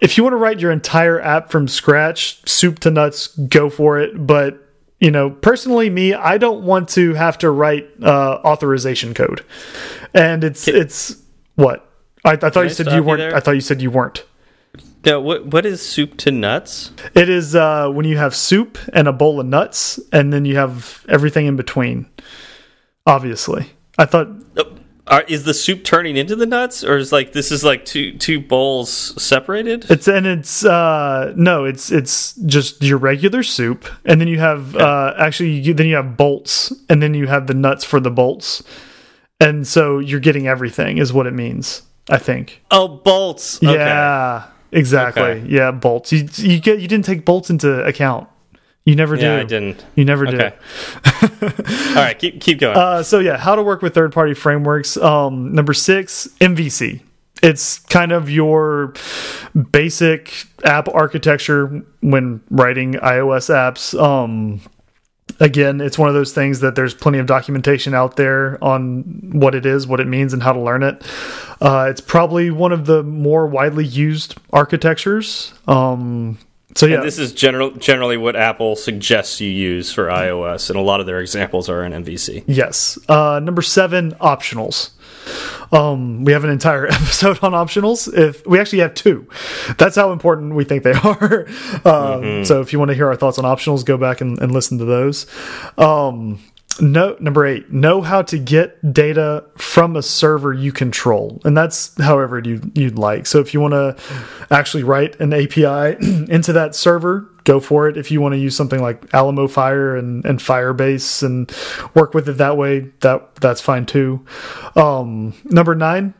if 0.00 0.16
you 0.16 0.24
want 0.24 0.32
to 0.32 0.38
write 0.38 0.60
your 0.60 0.70
entire 0.70 1.20
app 1.20 1.50
from 1.50 1.68
scratch, 1.68 2.48
soup 2.48 2.78
to 2.80 2.90
nuts, 2.90 3.28
go 3.28 3.68
for 3.70 3.98
it. 3.98 4.26
But 4.26 4.62
you 5.00 5.10
know, 5.10 5.30
personally, 5.30 5.90
me, 5.90 6.14
I 6.14 6.38
don't 6.38 6.64
want 6.64 6.88
to 6.90 7.14
have 7.14 7.38
to 7.38 7.50
write 7.50 7.88
uh, 8.02 8.40
authorization 8.44 9.14
code, 9.14 9.44
and 10.14 10.42
it's 10.42 10.66
it's 10.68 11.22
what 11.54 11.88
I, 12.24 12.32
I 12.32 12.36
thought 12.50 12.62
you 12.62 12.70
said 12.70 12.86
you 12.86 12.94
you 12.96 13.02
weren't. 13.02 13.18
there? 13.18 13.36
I 13.36 13.40
thought 13.40 13.52
you 13.52 13.60
said 13.60 13.82
you 13.82 13.90
weren't. 13.90 14.24
Now 15.06 15.20
what 15.20 15.46
what 15.46 15.64
is 15.64 15.80
soup 15.80 16.16
to 16.18 16.30
nuts 16.30 16.90
It 17.14 17.28
is 17.28 17.54
uh, 17.54 17.88
when 17.88 18.04
you 18.04 18.18
have 18.18 18.34
soup 18.34 18.78
and 18.92 19.08
a 19.08 19.12
bowl 19.12 19.40
of 19.40 19.46
nuts, 19.46 20.00
and 20.12 20.32
then 20.32 20.44
you 20.44 20.56
have 20.56 21.04
everything 21.08 21.46
in 21.46 21.56
between. 21.56 22.06
Obviously, 23.06 23.70
I 23.96 24.04
thought 24.04 24.28
Are, 25.06 25.22
is 25.22 25.44
the 25.44 25.54
soup 25.54 25.84
turning 25.84 26.16
into 26.16 26.34
the 26.34 26.46
nuts, 26.46 26.82
or 26.82 26.96
is 26.96 27.12
like 27.12 27.32
this 27.32 27.52
is 27.52 27.62
like 27.62 27.84
two 27.84 28.18
two 28.18 28.40
bowls 28.40 28.90
separated? 29.22 29.88
It's 29.88 30.08
and 30.08 30.26
it's 30.26 30.64
uh 30.64 31.32
no, 31.36 31.64
it's 31.64 31.92
it's 31.92 32.34
just 32.44 32.82
your 32.82 32.98
regular 32.98 33.44
soup, 33.44 33.88
and 34.04 34.20
then 34.20 34.26
you 34.26 34.40
have 34.40 34.74
uh 34.74 35.14
actually 35.16 35.50
you, 35.50 35.74
then 35.74 35.86
you 35.86 35.94
have 35.94 36.16
bolts, 36.16 36.72
and 36.88 37.00
then 37.00 37.14
you 37.14 37.28
have 37.28 37.46
the 37.46 37.54
nuts 37.54 37.84
for 37.84 38.00
the 38.00 38.10
bolts, 38.10 38.64
and 39.38 39.66
so 39.66 40.00
you're 40.00 40.20
getting 40.20 40.48
everything 40.48 40.98
is 40.98 41.12
what 41.12 41.26
it 41.26 41.34
means. 41.34 41.82
I 42.08 42.18
think. 42.18 42.62
Oh, 42.70 42.86
bolts. 42.86 43.58
Okay. 43.58 43.74
Yeah, 43.74 44.46
exactly. 44.72 45.22
Okay. 45.22 45.46
Yeah, 45.48 45.70
bolts. 45.70 46.12
You 46.12 46.28
you 46.36 46.60
get 46.60 46.80
you 46.80 46.88
didn't 46.88 47.04
take 47.04 47.24
bolts 47.24 47.50
into 47.50 47.84
account. 47.84 48.28
You 48.84 48.94
never 48.94 49.16
Yeah, 49.16 49.36
do. 49.36 49.40
I 49.40 49.44
didn't. 49.44 49.84
You 49.96 50.04
never 50.04 50.26
do. 50.26 50.38
All 51.22 51.94
right, 51.96 52.16
keep 52.18 52.40
keep 52.40 52.60
going. 52.60 52.76
Uh, 52.76 53.02
so 53.02 53.18
yeah, 53.18 53.36
how 53.36 53.56
to 53.56 53.62
work 53.62 53.82
with 53.82 53.94
third 53.94 54.12
party 54.12 54.32
frameworks. 54.34 54.96
Um, 54.96 55.52
number 55.52 55.74
six, 55.74 56.28
MVC. 56.40 57.00
It's 57.42 57.80
kind 57.80 58.12
of 58.12 58.30
your 58.30 58.94
basic 59.72 60.46
app 60.64 60.88
architecture 60.88 61.82
when 62.00 62.40
writing 62.50 62.94
iOS 62.94 63.50
apps. 63.52 64.00
Um, 64.00 64.60
again, 65.40 65.80
it's 65.80 65.98
one 65.98 66.08
of 66.08 66.14
those 66.14 66.32
things 66.32 66.60
that 66.60 66.74
there's 66.74 66.94
plenty 66.94 67.18
of 67.18 67.26
documentation 67.26 67.94
out 67.94 68.16
there 68.16 68.62
on 68.62 69.02
what 69.32 69.54
it 69.54 69.66
is, 69.66 69.86
what 69.86 70.00
it 70.00 70.06
means, 70.06 70.32
and 70.32 70.42
how 70.42 70.52
to 70.52 70.60
learn 70.60 70.82
it. 70.82 71.02
Uh, 71.60 71.86
it's 71.90 72.00
probably 72.00 72.50
one 72.50 72.72
of 72.72 72.86
the 72.86 73.02
more 73.02 73.46
widely 73.46 73.84
used 73.84 74.36
architectures. 74.52 75.52
Um, 75.66 76.38
so 76.74 76.84
yeah, 76.86 76.96
And 76.96 77.04
this 77.04 77.18
is 77.18 77.32
general, 77.32 77.70
generally 77.70 78.18
what 78.18 78.36
Apple 78.36 78.76
suggests 78.76 79.40
you 79.40 79.50
use 79.50 79.92
for 79.92 80.06
iOS, 80.08 80.68
and 80.68 80.78
a 80.78 80.82
lot 80.82 81.00
of 81.00 81.06
their 81.06 81.20
examples 81.20 81.70
are 81.70 81.82
in 81.84 81.92
MVC. 81.92 82.44
Yes. 82.46 82.98
Uh, 83.08 83.40
number 83.42 83.62
seven, 83.62 84.12
optionals. 84.14 84.90
Um, 85.72 86.24
we 86.24 86.32
have 86.32 86.44
an 86.44 86.50
entire 86.50 86.86
episode 86.92 87.38
on 87.42 87.52
optionals. 87.52 88.12
If 88.16 88.46
we 88.46 88.58
actually 88.58 88.80
have 88.80 88.94
two, 88.94 89.26
that's 89.78 89.96
how 89.96 90.12
important 90.12 90.54
we 90.54 90.64
think 90.64 90.82
they 90.84 90.92
are. 91.04 91.46
Um, 91.84 92.44
So 92.44 92.60
if 92.60 92.72
you 92.72 92.78
want 92.78 92.90
to 92.90 92.94
hear 92.94 93.08
our 93.08 93.16
thoughts 93.16 93.38
on 93.38 93.44
optionals, 93.44 93.84
go 93.84 93.96
back 93.96 94.20
and, 94.20 94.38
and 94.40 94.52
listen 94.52 94.78
to 94.78 94.84
those. 94.84 95.26
Um, 95.78 96.38
no, 96.80 97.16
number 97.20 97.46
eight, 97.46 97.72
know 97.72 98.02
how 98.02 98.22
to 98.22 98.38
get 98.38 98.92
data 98.92 99.44
from 99.56 99.96
a 99.96 100.02
server 100.02 100.52
you 100.52 100.72
control, 100.72 101.40
and 101.44 101.56
that's 101.56 101.96
however 102.00 102.38
you 102.38 102.60
you'd 102.74 102.98
like. 102.98 103.26
So 103.26 103.40
if 103.40 103.54
you 103.54 103.60
want 103.60 103.72
to 103.72 103.96
actually 104.50 104.82
write 104.82 105.18
an 105.20 105.32
API 105.32 105.96
into 106.28 106.52
that 106.52 106.74
server, 106.74 107.30
go 107.44 107.60
for 107.60 107.88
it. 107.88 107.96
If 107.96 108.10
you 108.10 108.20
want 108.20 108.34
to 108.34 108.38
use 108.38 108.56
something 108.56 108.80
like 108.80 109.06
Alamofire 109.08 109.98
and, 109.98 110.24
and 110.24 110.38
Firebase 110.38 111.22
and 111.22 111.50
work 111.94 112.12
with 112.12 112.28
it 112.28 112.34
that 112.34 112.56
way, 112.56 112.80
that 113.00 113.36
that's 113.36 113.60
fine 113.60 113.86
too. 113.86 114.24
Um, 114.74 115.34
number 115.44 115.74
nine, 115.74 116.14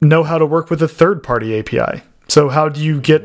know 0.00 0.24
how 0.24 0.38
to 0.38 0.46
work 0.46 0.70
with 0.70 0.82
a 0.82 0.88
third 0.88 1.22
party 1.22 1.58
API. 1.58 2.02
So 2.28 2.48
how 2.48 2.68
do 2.68 2.80
you 2.80 3.00
get 3.00 3.22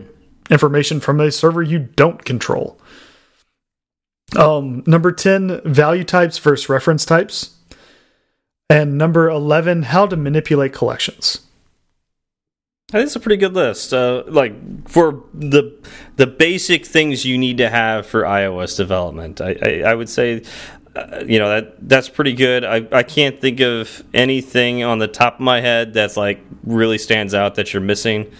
information 0.50 1.00
from 1.00 1.19
a 1.19 1.32
server 1.32 1.63
you 1.63 1.80
don't 1.80 2.24
control? 2.24 2.80
Um, 4.38 4.83
number 4.85 5.11
10, 5.11 5.61
value 5.65 6.03
types 6.03 6.38
versus 6.38 6.67
reference 6.69 7.05
types. 7.05 7.55
And 8.69 8.97
number 8.97 9.29
11, 9.29 9.83
how 9.83 10.07
to 10.07 10.17
manipulate 10.17 10.73
collections. 10.73 11.41
I 12.89 12.97
think 12.97 13.07
it's 13.07 13.15
a 13.15 13.19
pretty 13.19 13.38
good 13.38 13.53
list. 13.53 13.93
Uh, 13.93 14.23
like 14.27 14.53
for 14.88 15.23
the 15.33 15.75
the 16.17 16.27
basic 16.27 16.85
things 16.85 17.25
you 17.25 17.38
need 17.38 17.57
to 17.57 17.69
have 17.69 18.05
for 18.05 18.21
iOS 18.23 18.77
development, 18.77 19.41
I, 19.41 19.57
I, 19.61 19.81
I 19.88 19.95
would 19.95 20.07
say, 20.07 20.43
uh, 20.95 21.23
you 21.25 21.39
know 21.39 21.49
that 21.49 21.89
that's 21.89 22.09
pretty 22.09 22.33
good. 22.33 22.63
I, 22.63 22.88
I 22.91 23.01
can't 23.01 23.41
think 23.41 23.59
of 23.59 24.03
anything 24.13 24.83
on 24.83 24.99
the 24.99 25.07
top 25.07 25.35
of 25.35 25.39
my 25.39 25.61
head 25.61 25.93
that's 25.95 26.15
like 26.15 26.39
really 26.63 26.99
stands 26.99 27.33
out 27.33 27.55
that 27.55 27.73
you're 27.73 27.81
missing. 27.81 28.31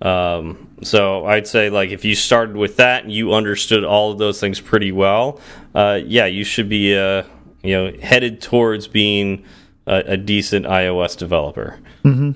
Um, 0.00 0.68
so 0.82 1.26
I'd 1.26 1.46
say 1.46 1.70
like 1.70 1.90
if 1.90 2.04
you 2.04 2.14
started 2.14 2.56
with 2.56 2.76
that 2.76 3.04
and 3.04 3.12
you 3.12 3.32
understood 3.34 3.84
all 3.84 4.12
of 4.12 4.18
those 4.18 4.40
things 4.40 4.60
pretty 4.60 4.92
well, 4.92 5.40
uh, 5.74 6.00
yeah, 6.04 6.26
you 6.26 6.44
should 6.44 6.68
be 6.68 6.96
uh, 6.96 7.24
you 7.62 7.74
know 7.74 7.92
headed 8.00 8.40
towards 8.40 8.86
being 8.86 9.44
a, 9.86 10.02
a 10.06 10.16
decent 10.16 10.66
iOS 10.66 11.16
developer. 11.16 11.78
Mm 12.04 12.18
-hmm. 12.18 12.34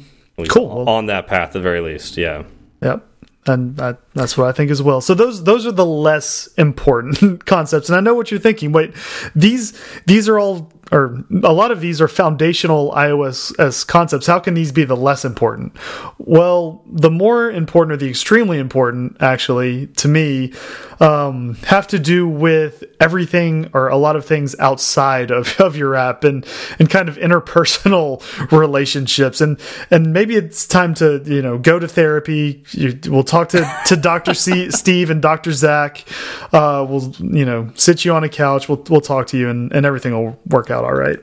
Cool. 0.48 0.88
On 0.88 1.06
that 1.06 1.26
path, 1.26 1.48
at 1.48 1.52
the 1.52 1.60
very 1.60 1.80
least, 1.80 2.16
yeah. 2.16 2.44
Yep. 2.82 3.04
And 3.46 3.76
that, 3.76 3.98
that's 4.14 4.38
what 4.38 4.48
I 4.48 4.52
think 4.52 4.70
as 4.70 4.80
well. 4.80 5.00
So 5.00 5.14
those 5.14 5.42
those 5.42 5.66
are 5.66 5.72
the 5.72 5.86
less 5.86 6.48
important 6.56 7.44
concepts. 7.54 7.88
And 7.90 7.96
I 7.96 8.00
know 8.00 8.14
what 8.14 8.30
you're 8.30 8.40
thinking. 8.40 8.72
Wait, 8.72 8.94
these 9.34 9.72
these 10.06 10.28
are 10.28 10.38
all 10.38 10.70
or 10.92 11.24
a 11.42 11.52
lot 11.52 11.70
of 11.70 11.80
these 11.80 12.00
are 12.02 12.08
foundational 12.08 12.92
iOS 12.92 13.58
as 13.58 13.82
concepts. 13.82 14.26
How 14.26 14.38
can 14.38 14.52
these 14.52 14.72
be 14.72 14.84
the 14.84 14.96
less 14.96 15.24
important? 15.24 15.74
Well, 16.18 16.84
the 16.86 17.10
more 17.10 17.50
important 17.50 17.94
or 17.94 17.96
the 17.96 18.10
extremely 18.10 18.58
important, 18.58 19.16
actually, 19.20 19.86
to 19.86 20.08
me, 20.08 20.52
um, 21.00 21.54
have 21.64 21.88
to 21.88 21.98
do 21.98 22.28
with 22.28 22.84
everything 23.00 23.70
or 23.72 23.88
a 23.88 23.96
lot 23.96 24.16
of 24.16 24.24
things 24.24 24.54
outside 24.60 25.30
of, 25.30 25.58
of 25.60 25.76
your 25.76 25.94
app 25.94 26.24
and 26.24 26.46
and 26.78 26.88
kind 26.88 27.08
of 27.08 27.16
interpersonal 27.16 28.22
relationships. 28.52 29.40
And 29.40 29.58
and 29.90 30.12
maybe 30.12 30.36
it's 30.36 30.66
time 30.66 30.94
to 30.94 31.22
you 31.24 31.42
know 31.42 31.58
go 31.58 31.78
to 31.78 31.88
therapy. 31.88 32.62
You, 32.72 32.98
we'll 33.06 33.24
talk 33.24 33.48
to 33.50 33.68
to 33.86 33.96
Doctor 33.96 34.34
Steve 34.70 35.10
and 35.10 35.22
Doctor 35.22 35.52
Zach. 35.52 36.04
Uh, 36.52 36.86
we'll 36.88 37.14
you 37.18 37.46
know 37.46 37.70
sit 37.74 38.04
you 38.04 38.12
on 38.12 38.24
a 38.24 38.28
couch. 38.28 38.68
We'll 38.68 38.84
we'll 38.90 39.00
talk 39.00 39.26
to 39.28 39.38
you 39.38 39.48
and 39.48 39.72
and 39.72 39.86
everything 39.86 40.12
will 40.12 40.38
work 40.46 40.70
out 40.70 40.81
all 40.82 40.94
right. 40.94 41.18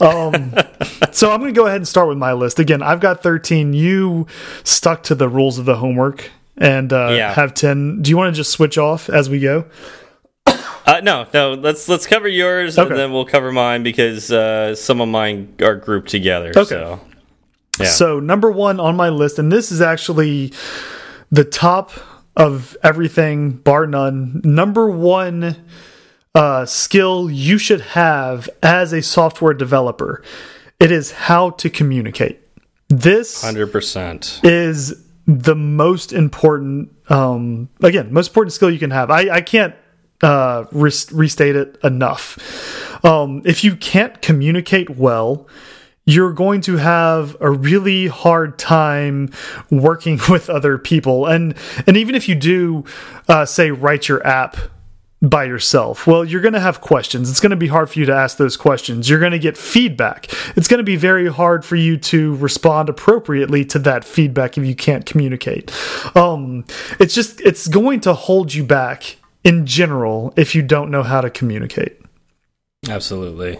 Um, 0.00 0.54
so 1.12 1.30
I'm 1.32 1.40
going 1.40 1.52
to 1.52 1.58
go 1.58 1.66
ahead 1.66 1.78
and 1.78 1.88
start 1.88 2.08
with 2.08 2.18
my 2.18 2.32
list. 2.32 2.58
Again, 2.58 2.82
I've 2.82 3.00
got 3.00 3.22
13. 3.22 3.72
You 3.72 4.26
stuck 4.64 5.02
to 5.04 5.14
the 5.14 5.28
rules 5.28 5.58
of 5.58 5.64
the 5.64 5.76
homework 5.76 6.30
and 6.56 6.92
uh, 6.92 7.08
Yeah. 7.12 7.32
have 7.34 7.52
10. 7.54 8.02
Do 8.02 8.10
you 8.10 8.16
want 8.16 8.32
to 8.34 8.36
just 8.38 8.52
switch 8.52 8.78
off 8.78 9.08
as 9.08 9.28
we 9.28 9.40
go? 9.40 9.64
Uh, 10.46 11.00
no, 11.02 11.26
no. 11.34 11.54
Let's 11.54 11.88
let's 11.88 12.06
cover 12.06 12.28
yours 12.28 12.78
Okay. 12.78 12.88
and 12.88 12.96
then 12.96 13.12
we'll 13.12 13.24
cover 13.24 13.50
mine 13.50 13.82
because 13.82 14.30
uh, 14.30 14.72
some 14.76 15.00
of 15.00 15.08
mine 15.08 15.52
are 15.60 15.74
grouped 15.74 16.08
together. 16.10 16.50
Okay. 16.56 16.64
So, 16.68 17.00
yeah. 17.80 17.86
So 17.88 18.20
number 18.20 18.52
one 18.52 18.78
on 18.78 18.94
my 18.94 19.08
list, 19.08 19.40
and 19.40 19.50
this 19.50 19.72
is 19.72 19.80
actually 19.80 20.52
the 21.32 21.42
top 21.44 21.90
of 22.36 22.76
everything, 22.84 23.50
bar 23.50 23.88
none. 23.88 24.40
Number 24.44 24.88
one 24.88 25.56
uh, 26.36 26.66
skill 26.66 27.30
you 27.30 27.56
should 27.56 27.80
have 27.80 28.48
as 28.62 28.92
a 28.92 29.02
software 29.02 29.54
developer. 29.54 30.22
It 30.78 30.92
is 30.92 31.10
how 31.12 31.50
to 31.50 31.70
communicate. 31.70 32.40
This 32.88 33.42
hundred 33.42 33.72
percent. 33.72 34.40
is 34.44 35.02
the 35.26 35.56
most 35.56 36.12
important 36.12 36.92
um 37.08 37.68
again 37.82 38.12
most 38.12 38.28
important 38.28 38.52
skill 38.52 38.70
you 38.70 38.78
can 38.78 38.92
have 38.92 39.10
i 39.10 39.28
i 39.28 39.40
can't 39.40 39.74
uh 40.22 40.64
res 40.70 41.10
restate 41.10 41.56
it 41.56 41.76
enough 41.82 43.04
um 43.04 43.42
if 43.44 43.64
you 43.64 43.74
can't 43.74 44.22
communicate 44.22 44.88
well 44.90 45.48
you're 46.04 46.32
going 46.32 46.60
to 46.60 46.76
have 46.76 47.36
a 47.40 47.50
really 47.50 48.06
hard 48.06 48.56
time 48.56 49.28
working 49.68 50.20
with 50.28 50.48
other 50.48 50.78
people 50.78 51.26
and 51.26 51.56
and 51.88 51.96
even 51.96 52.14
if 52.14 52.28
you 52.28 52.36
do 52.36 52.84
uh 53.28 53.44
say 53.44 53.72
write 53.72 54.06
your 54.06 54.24
app 54.24 54.56
by 55.22 55.44
yourself. 55.44 56.06
Well, 56.06 56.24
you're 56.24 56.40
going 56.40 56.54
to 56.54 56.60
have 56.60 56.80
questions. 56.80 57.30
It's 57.30 57.40
going 57.40 57.50
to 57.50 57.56
be 57.56 57.68
hard 57.68 57.88
for 57.90 57.98
you 57.98 58.06
to 58.06 58.14
ask 58.14 58.36
those 58.36 58.56
questions. 58.56 59.08
You're 59.08 59.18
going 59.18 59.32
to 59.32 59.38
get 59.38 59.56
feedback. 59.56 60.26
It's 60.56 60.68
going 60.68 60.78
to 60.78 60.84
be 60.84 60.96
very 60.96 61.28
hard 61.28 61.64
for 61.64 61.76
you 61.76 61.96
to 61.98 62.36
respond 62.36 62.88
appropriately 62.88 63.64
to 63.66 63.78
that 63.80 64.04
feedback 64.04 64.58
if 64.58 64.66
you 64.66 64.74
can't 64.74 65.06
communicate. 65.06 65.72
Um, 66.14 66.64
it's 67.00 67.14
just, 67.14 67.40
it's 67.40 67.66
going 67.66 68.00
to 68.00 68.14
hold 68.14 68.52
you 68.52 68.62
back 68.62 69.16
in 69.42 69.64
general 69.64 70.34
if 70.36 70.54
you 70.54 70.62
don't 70.62 70.90
know 70.90 71.02
how 71.02 71.20
to 71.20 71.30
communicate. 71.30 72.00
Absolutely. 72.88 73.58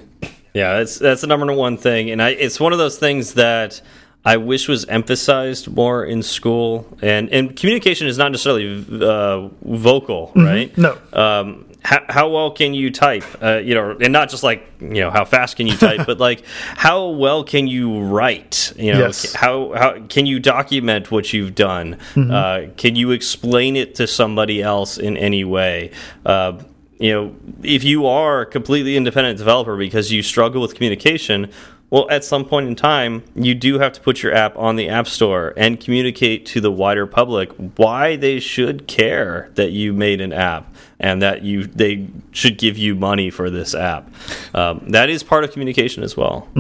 Yeah, 0.53 0.79
that's 0.79 0.99
that's 0.99 1.21
the 1.21 1.27
number 1.27 1.53
one 1.53 1.77
thing, 1.77 2.11
and 2.11 2.23
I, 2.23 2.31
it's 2.31 2.59
one 2.59 2.73
of 2.73 2.79
those 2.79 2.97
things 2.97 3.35
that 3.35 3.83
I 4.27 4.37
wish 4.39 4.67
was 4.69 4.85
emphasized 4.87 5.69
more 5.75 6.05
in 6.05 6.23
school. 6.23 6.87
And 7.01 7.31
and 7.33 7.55
communication 7.57 8.07
is 8.09 8.19
not 8.19 8.33
necessarily 8.33 8.85
uh, 9.01 9.49
vocal, 9.62 10.33
right? 10.35 10.77
No. 10.77 10.99
Um, 11.12 11.62
how, 11.85 12.05
how 12.09 12.29
well 12.29 12.51
can 12.51 12.75
you 12.75 12.91
type? 12.91 13.23
Uh, 13.41 13.59
you 13.59 13.73
know, 13.77 13.97
and 14.01 14.12
not 14.12 14.29
just 14.29 14.43
like 14.43 14.67
you 14.81 15.01
know 15.03 15.11
how 15.12 15.25
fast 15.25 15.57
can 15.57 15.69
you 15.69 15.77
type, 15.87 16.05
but 16.07 16.19
like 16.19 16.43
how 16.75 17.11
well 17.11 17.45
can 17.45 17.69
you 17.69 18.01
write? 18.01 18.73
You 18.77 18.95
know, 18.95 18.99
Yes. 19.07 19.33
how 19.33 19.73
how 19.75 20.01
can 20.09 20.27
you 20.27 20.41
document 20.41 21.12
what 21.12 21.33
you've 21.33 21.55
done? 21.55 21.97
Uh, 22.17 22.67
can 22.77 22.97
you 22.97 23.12
explain 23.12 23.77
it 23.77 23.95
to 23.95 24.07
somebody 24.09 24.61
else 24.61 24.99
in 24.99 25.17
any 25.17 25.45
way? 25.45 25.93
Uh, 26.25 26.59
you 26.99 27.12
know, 27.12 27.37
if 27.62 27.85
you 27.85 28.07
are 28.07 28.41
a 28.41 28.47
completely 28.47 28.97
independent 28.97 29.39
developer 29.39 29.77
because 29.77 30.11
you 30.11 30.22
struggle 30.22 30.62
with 30.62 30.74
communication, 30.74 31.51
well, 31.91 32.07
at 32.11 32.24
some 32.24 32.45
point 32.45 32.66
in 32.66 32.74
time, 32.74 33.22
you 33.34 33.55
do 33.55 33.78
have 33.78 33.93
to 33.93 34.01
put 34.01 34.22
your 34.22 34.34
app 34.34 34.57
on 34.57 34.76
the 34.76 34.89
App 34.89 35.07
Store 35.07 35.55
and 35.57 35.78
communicate 35.78 36.45
to 36.47 36.61
the 36.61 36.70
wider 36.72 37.07
public 37.07 37.53
why 37.76 38.16
they 38.16 38.41
should 38.41 38.89
care 38.89 39.51
that 39.55 39.70
you 39.70 39.93
made 39.93 40.20
an 40.20 40.32
app 40.32 40.74
and 40.99 41.22
that 41.22 41.43
you 41.43 41.64
they 41.64 42.09
should 42.32 42.59
give 42.59 42.76
you 42.76 42.95
money 42.95 43.30
for 43.30 43.51
this 43.51 43.74
app. 43.74 44.11
Um, 44.55 44.84
that 44.89 45.11
is 45.11 45.22
part 45.22 45.45
of 45.45 45.53
communication 45.53 46.03
as 46.03 46.16
well. 46.16 46.49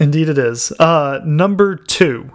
Indeed, 0.00 0.28
it 0.28 0.38
is. 0.38 0.72
Uh, 0.78 1.20
number 1.24 1.74
two. 1.74 2.30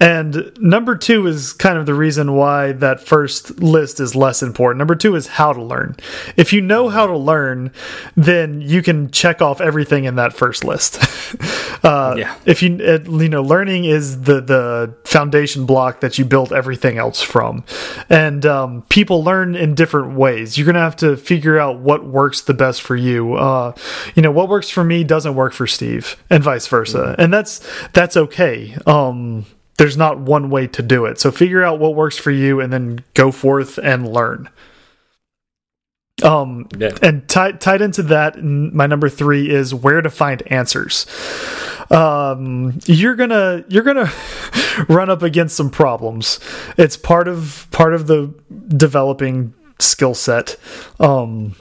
And 0.00 0.50
number 0.58 0.96
two 0.96 1.26
is 1.26 1.52
kind 1.52 1.76
of 1.76 1.84
the 1.84 1.94
reason 1.94 2.34
why 2.34 2.72
that 2.72 3.00
first 3.00 3.60
list 3.60 4.00
is 4.00 4.16
less 4.16 4.42
important. 4.42 4.78
Number 4.78 4.96
two 4.96 5.14
is 5.14 5.26
how 5.26 5.52
to 5.52 5.62
learn. 5.62 5.96
If 6.36 6.54
you 6.54 6.62
know 6.62 6.88
how 6.88 7.06
to 7.06 7.16
learn, 7.16 7.70
then 8.16 8.62
you 8.62 8.82
can 8.82 9.10
check 9.10 9.42
off 9.42 9.60
everything 9.60 10.04
in 10.04 10.16
that 10.16 10.32
first 10.32 10.64
list. 10.64 10.98
uh, 11.84 12.14
yeah. 12.16 12.34
If 12.46 12.62
you 12.62 12.76
you 12.78 13.28
know, 13.28 13.42
learning 13.42 13.84
is 13.84 14.22
the 14.22 14.40
the 14.40 14.94
foundation 15.04 15.66
block 15.66 16.00
that 16.00 16.18
you 16.18 16.24
build 16.24 16.52
everything 16.52 16.96
else 16.96 17.20
from, 17.20 17.64
and 18.08 18.46
um, 18.46 18.82
people 18.88 19.22
learn 19.22 19.54
in 19.54 19.74
different 19.74 20.16
ways. 20.16 20.56
You're 20.56 20.66
gonna 20.66 20.80
have 20.80 20.96
to 20.96 21.16
figure 21.18 21.58
out 21.58 21.78
what 21.78 22.06
works 22.06 22.40
the 22.40 22.54
best 22.54 22.80
for 22.80 22.96
you. 22.96 23.34
Uh, 23.34 23.74
you 24.14 24.22
know, 24.22 24.30
what 24.30 24.48
works 24.48 24.70
for 24.70 24.82
me 24.82 25.04
doesn't 25.04 25.34
work 25.34 25.52
for 25.52 25.66
Steve, 25.66 26.16
and 26.30 26.42
vice 26.42 26.66
versa, 26.66 26.98
mm 26.98 27.04
-hmm. 27.04 27.22
and 27.22 27.32
that's 27.32 27.60
that's 27.92 28.16
okay. 28.16 28.74
Um, 28.86 29.44
there's 29.80 29.96
not 29.96 30.18
one 30.18 30.50
way 30.50 30.66
to 30.66 30.82
do 30.82 31.06
it. 31.06 31.18
So 31.18 31.30
figure 31.30 31.64
out 31.64 31.78
what 31.78 31.94
works 31.94 32.18
for 32.18 32.30
you 32.30 32.60
and 32.60 32.70
then 32.70 33.02
go 33.14 33.32
forth 33.32 33.78
and 33.78 34.06
learn. 34.06 34.50
Um, 36.22 36.68
yeah. 36.76 36.98
and 37.00 37.26
tied 37.30 37.62
tied 37.62 37.80
into 37.80 38.02
that, 38.02 38.44
my 38.44 38.86
number 38.86 39.08
three 39.08 39.48
is 39.48 39.74
where 39.74 40.02
to 40.02 40.10
find 40.10 40.42
answers. 40.48 41.06
Um, 41.90 42.78
you're 42.84 43.14
gonna 43.14 43.64
you're 43.68 43.82
gonna 43.82 44.12
run 44.90 45.08
up 45.08 45.22
against 45.22 45.56
some 45.56 45.70
problems. 45.70 46.40
It's 46.76 46.98
part 46.98 47.26
of 47.26 47.66
part 47.70 47.94
of 47.94 48.06
the 48.06 48.34
developing 48.68 49.54
skill 49.78 50.12
set. 50.12 50.56
Um, 50.98 51.56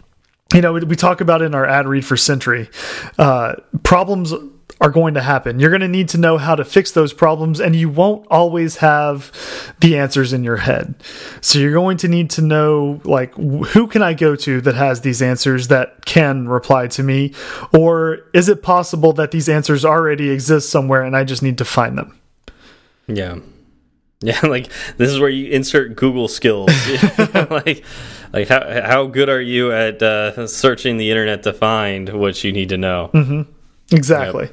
you 0.54 0.60
know, 0.60 0.74
we, 0.74 0.82
we 0.82 0.98
talk 0.98 1.22
about 1.22 1.42
in 1.42 1.56
our 1.56 1.66
ad 1.66 1.88
read 1.88 2.04
for 2.04 2.18
Sentry, 2.18 2.70
uh, 3.18 3.56
problems 3.84 4.34
are 4.82 4.90
going 4.90 5.14
to 5.14 5.22
happen. 5.22 5.60
You're 5.60 5.70
going 5.70 5.82
to 5.82 5.88
need 5.88 6.10
to 6.10 6.18
know 6.18 6.38
how 6.38 6.56
to 6.56 6.64
fix 6.64 6.92
those 6.92 7.12
problems, 7.12 7.60
and 7.60 7.76
you 7.76 7.90
won't 7.90 8.26
always 8.30 8.78
have 8.78 9.32
the 9.82 9.98
answers 9.98 10.32
in 10.32 10.44
your 10.44 10.58
head. 10.58 10.96
So 11.42 11.60
you're 11.60 11.74
going 11.74 11.98
to 11.98 12.08
need 12.08 12.30
to 12.32 12.42
know, 12.42 13.02
like, 13.04 13.36
who 13.36 13.88
can 13.88 14.02
I 14.02 14.14
go 14.14 14.36
to 14.38 14.62
that 14.62 14.76
has 14.76 15.02
these 15.02 15.22
answers 15.22 15.68
that 15.68 16.06
can 16.06 16.48
reply 16.48 16.88
to 16.88 17.04
me? 17.04 17.34
Or 17.74 18.20
is 18.34 18.48
it 18.48 18.64
possible 18.64 19.12
that 19.14 19.32
these 19.32 19.50
answers 19.50 19.84
already 19.84 20.30
exist 20.30 20.70
somewhere 20.70 21.04
and 21.04 21.16
I 21.16 21.24
just 21.26 21.44
need 21.44 21.58
to 21.58 21.66
find 21.66 21.98
them? 21.98 22.18
Yeah. 23.08 23.40
Yeah, 24.22 24.40
like 24.44 24.70
this 24.98 25.10
is 25.10 25.20
where 25.20 25.30
you 25.30 25.52
insert 25.52 25.96
Google 25.96 26.28
skills. 26.28 26.72
like, 27.50 27.84
like 28.34 28.48
how 28.48 28.82
how 28.82 29.08
good 29.08 29.30
are 29.30 29.42
you 29.42 29.72
at 29.72 30.02
uh, 30.02 30.48
searching 30.48 30.98
the 30.98 31.10
internet 31.10 31.44
to 31.44 31.54
find 31.54 32.10
what 32.10 32.44
you 32.44 32.52
need 32.52 32.70
to 32.70 32.78
know? 32.78 33.10
Mm 33.14 33.24
-hmm. 33.28 33.46
Exactly. 33.92 34.50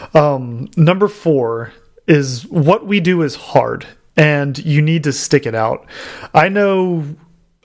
Yep. 0.00 0.16
Um, 0.16 0.68
number 0.76 1.08
four 1.08 1.72
is 2.06 2.46
what 2.46 2.86
we 2.86 3.00
do 3.00 3.22
is 3.22 3.34
hard 3.34 3.86
and 4.16 4.56
you 4.58 4.80
need 4.80 5.04
to 5.04 5.12
stick 5.12 5.46
it 5.46 5.54
out. 5.54 5.86
I 6.34 6.48
know 6.48 7.04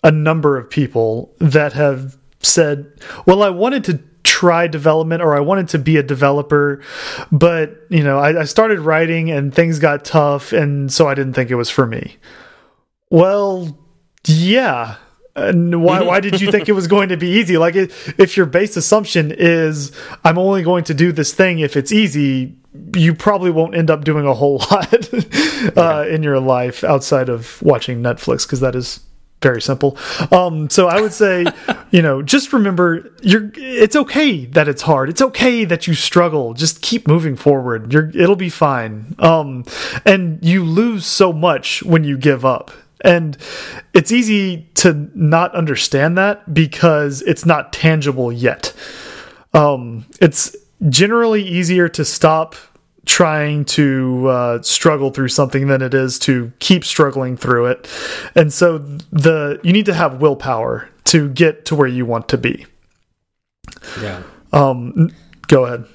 a 0.04 0.12
number 0.12 0.58
of 0.58 0.70
people 0.70 1.34
that 1.40 1.74
have 1.74 2.18
said, 2.40 2.92
well, 3.26 3.44
I 3.44 3.50
wanted 3.50 3.84
to 3.86 4.00
try 4.24 4.68
development 4.68 5.22
or 5.22 5.36
I 5.36 5.40
wanted 5.40 5.70
to 5.70 5.80
be 5.80 5.98
a 5.98 6.04
developer, 6.04 6.82
but 7.32 7.86
you 7.90 8.04
know, 8.04 8.20
I, 8.20 8.42
I 8.42 8.44
started 8.46 8.80
writing 8.80 9.32
and 9.32 9.54
things 9.54 9.80
got 9.80 10.04
tough 10.04 10.52
and 10.52 10.92
so 10.92 11.08
I 11.08 11.14
didn't 11.14 11.34
think 11.34 11.52
it 11.52 11.56
was 11.56 11.70
for 11.70 11.86
me. 11.86 12.18
Well, 13.10 13.78
yeah, 14.26 14.96
and 15.36 15.84
why 15.84 16.02
why 16.02 16.20
did 16.20 16.42
you 16.42 16.52
think 16.52 16.68
it 16.68 16.74
was 16.74 16.88
going 16.88 17.10
to 17.10 17.18
be 17.18 17.30
easy? 17.30 17.58
Like 17.58 17.76
if 17.76 18.36
your 18.36 18.46
base 18.46 18.76
assumption 18.76 19.32
is 19.32 19.92
I'm 20.24 20.38
only 20.38 20.64
going 20.64 20.84
to 20.86 20.94
do 20.94 21.12
this 21.12 21.34
thing 21.34 21.60
if 21.60 21.78
it's 21.78 21.92
easy, 21.92 22.56
you 22.96 23.14
probably 23.14 23.52
won't 23.52 23.76
end 23.76 23.90
up 23.90 24.04
doing 24.04 24.26
a 24.26 24.34
whole 24.34 24.58
lot 24.72 25.10
uh, 25.78 26.06
in 26.08 26.24
your 26.24 26.40
life 26.40 26.84
outside 26.84 27.30
of 27.30 27.62
watching 27.62 28.02
Netflix 28.02 28.46
because 28.46 28.60
that 28.60 28.76
is 28.76 29.02
very 29.42 29.62
simple. 29.62 29.98
Um, 30.32 30.70
so 30.70 30.88
I 30.88 31.02
would 31.02 31.14
say, 31.14 31.46
you 31.92 32.02
know, 32.02 32.22
just 32.22 32.54
remember 32.54 33.12
you're 33.22 33.52
it's 33.56 33.96
okay 33.96 34.46
that 34.46 34.68
it's 34.68 34.84
hard. 34.84 35.10
It's 35.10 35.22
okay 35.22 35.66
that 35.66 35.88
you 35.88 35.94
struggle. 35.94 36.54
Just 36.54 36.82
keep 36.82 37.08
moving 37.08 37.36
forward. 37.36 37.92
You're 37.92 38.10
it'll 38.10 38.36
be 38.36 38.50
fine. 38.50 39.16
Um, 39.20 39.66
and 40.06 40.44
you 40.44 40.64
lose 40.64 41.06
so 41.06 41.34
much 41.34 41.84
when 41.84 42.04
you 42.04 42.18
give 42.18 42.46
up. 42.46 42.72
And 43.02 43.38
it's 43.94 44.12
easy 44.12 44.70
to 44.76 45.10
not 45.16 45.54
understand 45.56 46.18
that 46.18 46.54
because 46.54 47.22
it's 47.24 47.46
not 47.46 47.74
tangible 47.74 48.32
yet. 48.32 48.74
Um, 49.54 50.06
it's 50.22 50.56
generally 50.90 51.44
easier 51.44 51.90
to 51.90 52.06
stop 52.06 52.56
trying 53.06 53.66
to 53.66 54.28
uh, 54.28 54.62
struggle 54.62 55.10
through 55.10 55.28
something 55.28 55.68
than 55.68 55.82
it 55.82 55.94
is 55.94 56.20
to 56.20 56.52
keep 56.60 56.86
struggling 56.86 57.36
through 57.36 57.66
it. 57.66 57.90
And 58.36 58.54
so 58.54 58.78
the 58.78 59.60
you 59.64 59.74
need 59.74 59.88
to 59.88 59.94
have 59.94 60.22
willpower 60.22 60.90
to 61.06 61.30
get 61.30 61.66
to 61.66 61.76
where 61.76 61.88
you 61.88 62.06
want 62.06 62.30
to 62.30 62.38
be. 62.38 62.66
Yeah. 64.00 64.22
Um, 64.54 65.12
go 65.48 65.66
ahead. 65.66 65.86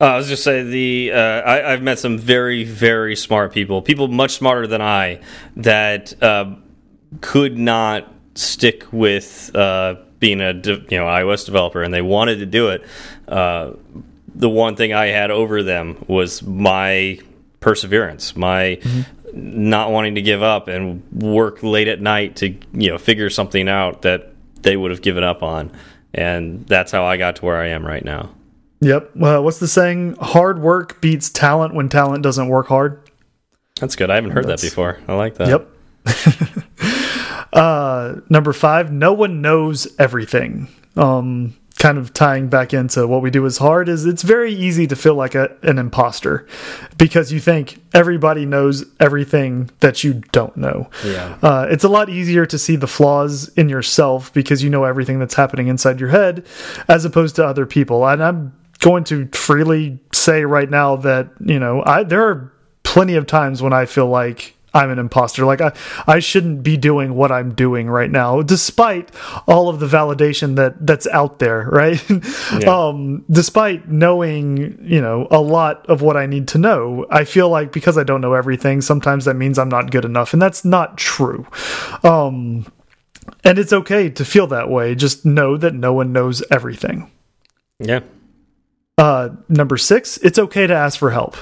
Uh, 0.00 0.04
I 0.04 0.16
was 0.16 0.28
just 0.28 0.44
say 0.44 0.62
the 0.62 1.10
uh, 1.12 1.42
I, 1.44 1.70
have 1.72 1.82
met 1.82 1.98
some 1.98 2.18
very 2.18 2.62
very 2.62 3.16
smart 3.16 3.52
people, 3.52 3.82
people 3.82 4.06
much 4.06 4.30
smarter 4.36 4.68
than 4.68 4.80
I, 4.80 5.20
that 5.56 6.22
uh, 6.22 6.54
could 7.20 7.58
not 7.58 8.06
stick 8.36 8.92
with 8.92 9.50
uh, 9.56 9.96
being 10.20 10.40
a 10.40 10.52
you 10.52 10.98
know 10.98 11.06
iOS 11.06 11.46
developer, 11.46 11.82
and 11.82 11.92
they 11.92 12.00
wanted 12.00 12.38
to 12.38 12.46
do 12.46 12.68
it. 12.68 12.84
Uh, 13.26 13.72
the 14.36 14.48
one 14.48 14.76
thing 14.76 14.92
I 14.92 15.06
had 15.06 15.32
over 15.32 15.64
them 15.64 16.04
was 16.06 16.44
my 16.44 17.18
perseverance, 17.58 18.36
my 18.36 18.78
mm 18.80 18.90
-hmm. 18.90 19.04
not 19.34 19.90
wanting 19.90 20.14
to 20.14 20.22
give 20.22 20.42
up 20.44 20.68
and 20.68 21.02
work 21.10 21.60
late 21.64 21.92
at 21.92 22.00
night 22.00 22.36
to 22.36 22.46
you 22.46 22.88
know 22.88 22.98
figure 22.98 23.30
something 23.30 23.68
out 23.68 24.02
that 24.02 24.20
they 24.62 24.76
would 24.76 24.92
have 24.92 25.02
given 25.02 25.24
up 25.24 25.42
on, 25.42 25.72
and 26.14 26.68
that's 26.68 26.92
how 26.92 27.12
I 27.12 27.16
got 27.16 27.34
to 27.36 27.46
where 27.46 27.66
I 27.66 27.74
am 27.74 27.84
right 27.84 28.04
now. 28.04 28.37
Yep. 28.80 29.10
Well, 29.16 29.42
what's 29.42 29.58
the 29.58 29.68
saying? 29.68 30.16
Hard 30.20 30.60
work 30.60 31.00
beats 31.00 31.30
talent 31.30 31.74
when 31.74 31.88
talent 31.88 32.22
doesn't 32.22 32.48
work 32.48 32.68
hard. 32.68 33.00
That's 33.80 33.96
good. 33.96 34.10
I 34.10 34.16
haven't 34.16 34.32
heard 34.32 34.46
That's, 34.46 34.62
that 34.62 34.70
before. 34.70 34.98
I 35.08 35.14
like 35.14 35.36
that. 35.36 35.48
Yep. 35.48 36.64
uh, 37.52 38.16
number 38.28 38.52
five, 38.52 38.92
no 38.92 39.12
one 39.12 39.40
knows 39.40 39.88
everything. 39.98 40.68
Um, 40.96 41.54
kind 41.78 41.96
of 41.96 42.12
tying 42.12 42.48
back 42.48 42.74
into 42.74 43.06
what 43.06 43.22
we 43.22 43.30
do 43.30 43.44
is 43.46 43.58
hard 43.58 43.88
is 43.88 44.04
it's 44.04 44.22
very 44.22 44.52
easy 44.52 44.86
to 44.86 44.96
feel 44.96 45.14
like 45.14 45.36
a, 45.36 45.56
an 45.62 45.78
imposter 45.78 46.44
because 46.96 47.32
you 47.32 47.38
think 47.38 47.80
everybody 47.94 48.44
knows 48.44 48.84
everything 48.98 49.70
that 49.78 50.02
you 50.02 50.14
don't 50.32 50.56
know. 50.56 50.90
Yeah. 51.04 51.38
Uh, 51.40 51.68
it's 51.70 51.84
a 51.84 51.88
lot 51.88 52.08
easier 52.08 52.46
to 52.46 52.58
see 52.58 52.74
the 52.74 52.88
flaws 52.88 53.48
in 53.50 53.68
yourself 53.68 54.32
because 54.32 54.62
you 54.62 54.70
know 54.70 54.84
everything 54.84 55.20
that's 55.20 55.34
happening 55.34 55.68
inside 55.68 56.00
your 56.00 56.08
head 56.08 56.44
as 56.88 57.04
opposed 57.04 57.36
to 57.36 57.46
other 57.46 57.64
people. 57.64 58.06
And 58.08 58.22
I'm 58.24 58.57
going 58.80 59.04
to 59.04 59.28
freely 59.32 59.98
say 60.12 60.44
right 60.44 60.70
now 60.70 60.96
that, 60.96 61.30
you 61.40 61.58
know, 61.58 61.82
I 61.84 62.04
there 62.04 62.26
are 62.28 62.52
plenty 62.82 63.14
of 63.14 63.26
times 63.26 63.62
when 63.62 63.72
I 63.72 63.86
feel 63.86 64.06
like 64.06 64.54
I'm 64.74 64.90
an 64.90 64.98
imposter. 64.98 65.44
Like 65.44 65.60
I, 65.60 65.72
I 66.06 66.18
shouldn't 66.18 66.62
be 66.62 66.76
doing 66.76 67.14
what 67.14 67.32
I'm 67.32 67.54
doing 67.54 67.88
right 67.88 68.10
now, 68.10 68.42
despite 68.42 69.10
all 69.46 69.68
of 69.68 69.80
the 69.80 69.86
validation 69.86 70.56
that 70.56 70.86
that's 70.86 71.06
out 71.08 71.38
there, 71.38 71.68
right? 71.72 72.02
Yeah. 72.58 72.88
um, 72.88 73.24
despite 73.30 73.88
knowing, 73.88 74.78
you 74.82 75.00
know, 75.00 75.26
a 75.30 75.40
lot 75.40 75.86
of 75.86 76.02
what 76.02 76.16
I 76.16 76.26
need 76.26 76.48
to 76.48 76.58
know, 76.58 77.06
I 77.10 77.24
feel 77.24 77.48
like 77.48 77.72
because 77.72 77.98
I 77.98 78.04
don't 78.04 78.20
know 78.20 78.34
everything, 78.34 78.80
sometimes 78.80 79.24
that 79.24 79.34
means 79.34 79.58
I'm 79.58 79.68
not 79.68 79.90
good 79.90 80.04
enough, 80.04 80.32
and 80.32 80.40
that's 80.40 80.64
not 80.64 80.98
true. 80.98 81.46
Um, 82.02 82.70
and 83.44 83.58
it's 83.58 83.72
okay 83.72 84.10
to 84.10 84.24
feel 84.24 84.46
that 84.48 84.70
way. 84.70 84.94
Just 84.94 85.24
know 85.24 85.56
that 85.56 85.74
no 85.74 85.92
one 85.92 86.12
knows 86.12 86.42
everything. 86.50 87.10
Yeah. 87.78 88.00
Uh, 88.98 89.30
number 89.48 89.78
six, 89.78 90.18
it's 90.18 90.38
okay 90.38 90.66
to 90.66 90.74
ask 90.74 90.98
for 90.98 91.10
help 91.10 91.36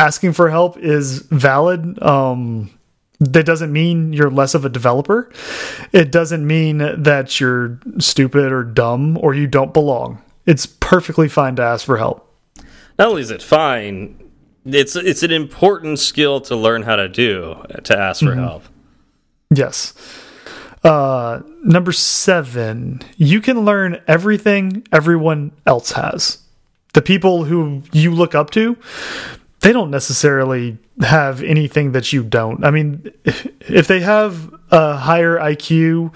asking 0.00 0.32
for 0.32 0.48
help 0.48 0.78
is 0.78 1.18
valid. 1.18 2.02
Um, 2.02 2.70
that 3.20 3.44
doesn't 3.44 3.70
mean 3.70 4.14
you're 4.14 4.30
less 4.30 4.54
of 4.54 4.64
a 4.64 4.70
developer. 4.70 5.30
It 5.92 6.10
doesn't 6.10 6.46
mean 6.46 6.78
that 6.78 7.38
you're 7.38 7.78
stupid 7.98 8.50
or 8.50 8.64
dumb 8.64 9.18
or 9.18 9.34
you 9.34 9.46
don't 9.46 9.74
belong. 9.74 10.22
It's 10.46 10.64
perfectly 10.64 11.28
fine 11.28 11.56
to 11.56 11.62
ask 11.62 11.84
for 11.84 11.98
help. 11.98 12.26
Not 12.98 13.08
only 13.08 13.20
is 13.20 13.30
it 13.30 13.42
fine, 13.42 14.30
it's 14.64 14.96
it's 14.96 15.22
an 15.22 15.32
important 15.32 15.98
skill 15.98 16.40
to 16.42 16.56
learn 16.56 16.82
how 16.82 16.96
to 16.96 17.08
do 17.08 17.62
to 17.84 17.98
ask 17.98 18.20
for 18.20 18.32
mm 18.32 18.38
-hmm. 18.38 18.48
help. 18.48 18.62
Yes. 19.54 19.94
Uh, 20.82 21.40
number 21.62 21.92
seven, 21.92 23.00
you 23.16 23.40
can 23.40 23.64
learn 23.64 24.00
everything 24.06 24.82
everyone 24.90 25.50
else 25.64 25.94
has. 25.94 26.38
The 26.92 27.02
people 27.02 27.44
who 27.44 27.82
you 27.92 28.12
look 28.12 28.34
up 28.34 28.50
to, 28.50 28.76
they 29.60 29.72
don't 29.72 29.90
necessarily 29.90 30.78
have 31.00 31.42
anything 31.42 31.92
that 31.92 32.12
you 32.12 32.22
don't. 32.22 32.64
I 32.64 32.70
mean, 32.70 33.12
if 33.24 33.86
they 33.86 34.00
have 34.00 34.52
a 34.70 34.96
higher 34.96 35.36
IQ, 35.36 36.14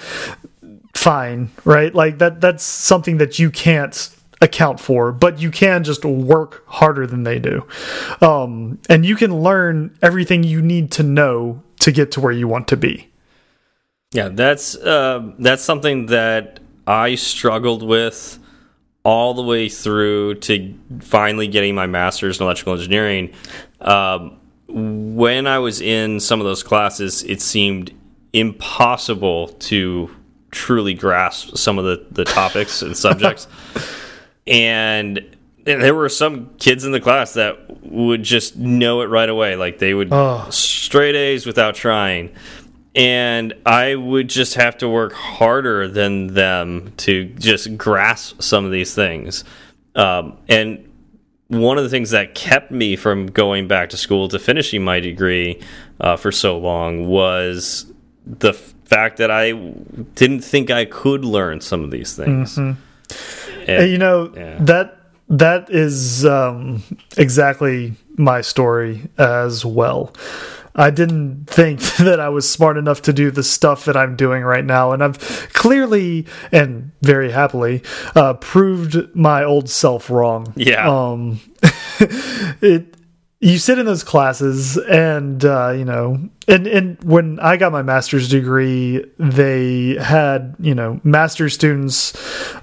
fine, 0.94 1.50
right? 1.64 1.94
Like 1.94 2.18
that 2.18 2.40
that's 2.40 2.64
something 2.64 3.18
that 3.18 3.38
you 3.38 3.50
can't 3.50 4.10
account 4.40 4.80
for, 4.80 5.12
but 5.12 5.40
you 5.40 5.50
can 5.50 5.84
just 5.84 6.04
work 6.04 6.64
harder 6.66 7.06
than 7.06 7.24
they 7.24 7.38
do. 7.38 7.66
Um, 8.20 8.78
and 8.88 9.04
you 9.04 9.16
can 9.16 9.42
learn 9.42 9.96
everything 10.02 10.42
you 10.42 10.62
need 10.62 10.90
to 10.92 11.02
know 11.02 11.62
to 11.80 11.92
get 11.92 12.12
to 12.12 12.20
where 12.20 12.32
you 12.32 12.48
want 12.48 12.68
to 12.68 12.76
be. 12.76 13.08
Yeah, 14.12 14.28
that's 14.28 14.76
uh, 14.76 15.32
that's 15.38 15.62
something 15.62 16.06
that 16.06 16.60
I 16.86 17.16
struggled 17.16 17.82
with 17.82 18.38
all 19.04 19.34
the 19.34 19.42
way 19.42 19.68
through 19.68 20.34
to 20.34 20.74
finally 21.00 21.46
getting 21.46 21.74
my 21.74 21.86
master's 21.86 22.40
in 22.40 22.44
electrical 22.44 22.72
engineering. 22.72 23.32
Um, 23.80 24.40
when 24.66 25.46
I 25.46 25.58
was 25.58 25.80
in 25.80 26.20
some 26.20 26.40
of 26.40 26.46
those 26.46 26.62
classes, 26.62 27.22
it 27.22 27.40
seemed 27.42 27.94
impossible 28.32 29.48
to 29.48 30.10
truly 30.50 30.94
grasp 30.94 31.56
some 31.56 31.78
of 31.78 31.84
the, 31.84 32.06
the 32.10 32.24
topics 32.24 32.80
and 32.80 32.96
subjects. 32.96 33.46
and 34.46 35.36
there 35.64 35.94
were 35.94 36.08
some 36.08 36.54
kids 36.56 36.84
in 36.84 36.92
the 36.92 37.00
class 37.00 37.34
that 37.34 37.82
would 37.84 38.22
just 38.22 38.56
know 38.56 39.02
it 39.02 39.06
right 39.06 39.28
away. 39.28 39.56
Like 39.56 39.78
they 39.78 39.94
would 39.94 40.08
oh. 40.12 40.48
straight 40.50 41.14
A's 41.14 41.46
without 41.46 41.74
trying. 41.74 42.34
And 42.94 43.54
I 43.66 43.96
would 43.96 44.28
just 44.28 44.54
have 44.54 44.78
to 44.78 44.88
work 44.88 45.12
harder 45.12 45.88
than 45.88 46.28
them 46.28 46.92
to 46.98 47.24
just 47.24 47.76
grasp 47.76 48.40
some 48.40 48.64
of 48.64 48.70
these 48.70 48.94
things. 48.94 49.44
Um, 49.96 50.38
and 50.48 50.88
one 51.48 51.76
of 51.76 51.84
the 51.84 51.90
things 51.90 52.10
that 52.10 52.34
kept 52.34 52.70
me 52.70 52.96
from 52.96 53.26
going 53.26 53.68
back 53.68 53.90
to 53.90 53.96
school 53.96 54.28
to 54.28 54.38
finishing 54.38 54.84
my 54.84 55.00
degree 55.00 55.60
uh, 56.00 56.16
for 56.16 56.32
so 56.32 56.58
long 56.58 57.06
was 57.06 57.86
the 58.26 58.52
fact 58.52 59.18
that 59.18 59.30
I 59.30 59.52
didn't 60.14 60.40
think 60.40 60.70
I 60.70 60.84
could 60.84 61.24
learn 61.24 61.60
some 61.60 61.84
of 61.84 61.90
these 61.90 62.14
things. 62.14 62.56
Mm 62.56 62.76
-hmm. 62.76 63.68
and, 63.68 63.90
you 63.90 63.98
know 63.98 64.30
yeah. 64.34 64.64
that 64.66 64.96
that 65.38 65.70
is 65.70 66.24
um, 66.24 66.82
exactly 67.16 67.92
my 68.16 68.42
story 68.42 69.02
as 69.16 69.64
well. 69.64 70.12
I 70.74 70.90
didn't 70.90 71.46
think 71.46 71.80
that 71.98 72.20
I 72.20 72.28
was 72.28 72.50
smart 72.50 72.76
enough 72.76 73.02
to 73.02 73.12
do 73.12 73.30
the 73.30 73.42
stuff 73.42 73.84
that 73.84 73.96
I'm 73.96 74.16
doing 74.16 74.42
right 74.42 74.64
now. 74.64 74.92
And 74.92 75.02
I've 75.02 75.18
clearly 75.52 76.26
and 76.50 76.92
very 77.02 77.30
happily 77.30 77.82
uh, 78.14 78.34
proved 78.34 79.14
my 79.14 79.44
old 79.44 79.70
self 79.70 80.10
wrong. 80.10 80.52
Yeah. 80.56 80.88
Um, 80.88 81.40
it, 82.60 82.94
you 83.40 83.58
sit 83.58 83.78
in 83.78 83.84
those 83.84 84.02
classes 84.02 84.78
and 84.78 85.44
uh, 85.44 85.70
you 85.76 85.84
know 85.84 86.30
and 86.48 86.66
and 86.66 87.02
when 87.04 87.38
i 87.40 87.56
got 87.58 87.72
my 87.72 87.82
master's 87.82 88.28
degree 88.28 89.04
they 89.18 89.96
had 89.96 90.56
you 90.58 90.74
know 90.74 90.98
master's 91.04 91.52
students 91.52 92.14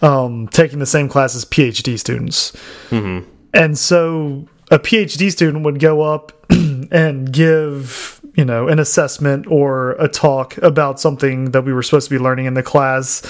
um, 0.04 0.48
taking 0.48 0.80
the 0.80 0.86
same 0.86 1.08
class 1.08 1.36
as 1.36 1.46
phd 1.46 2.00
students 2.00 2.54
mm 2.90 3.04
-hmm. 3.04 3.24
and 3.54 3.78
so 3.78 4.48
a 4.72 4.80
phd 4.80 5.32
student 5.32 5.64
would 5.64 5.80
go 5.80 6.02
up 6.02 6.32
and 6.50 7.32
give 7.32 8.22
you 8.36 8.46
know 8.46 8.68
an 8.68 8.80
assessment 8.80 9.46
or 9.48 9.92
a 9.94 10.08
talk 10.08 10.58
about 10.58 11.00
something 11.00 11.52
that 11.52 11.64
we 11.64 11.74
were 11.74 11.84
supposed 11.84 12.10
to 12.10 12.16
be 12.16 12.22
learning 12.22 12.46
in 12.46 12.54
the 12.54 12.64
class. 12.64 13.22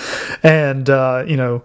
And 0.43 0.89
uh, 0.89 1.23
you 1.27 1.37
know 1.37 1.63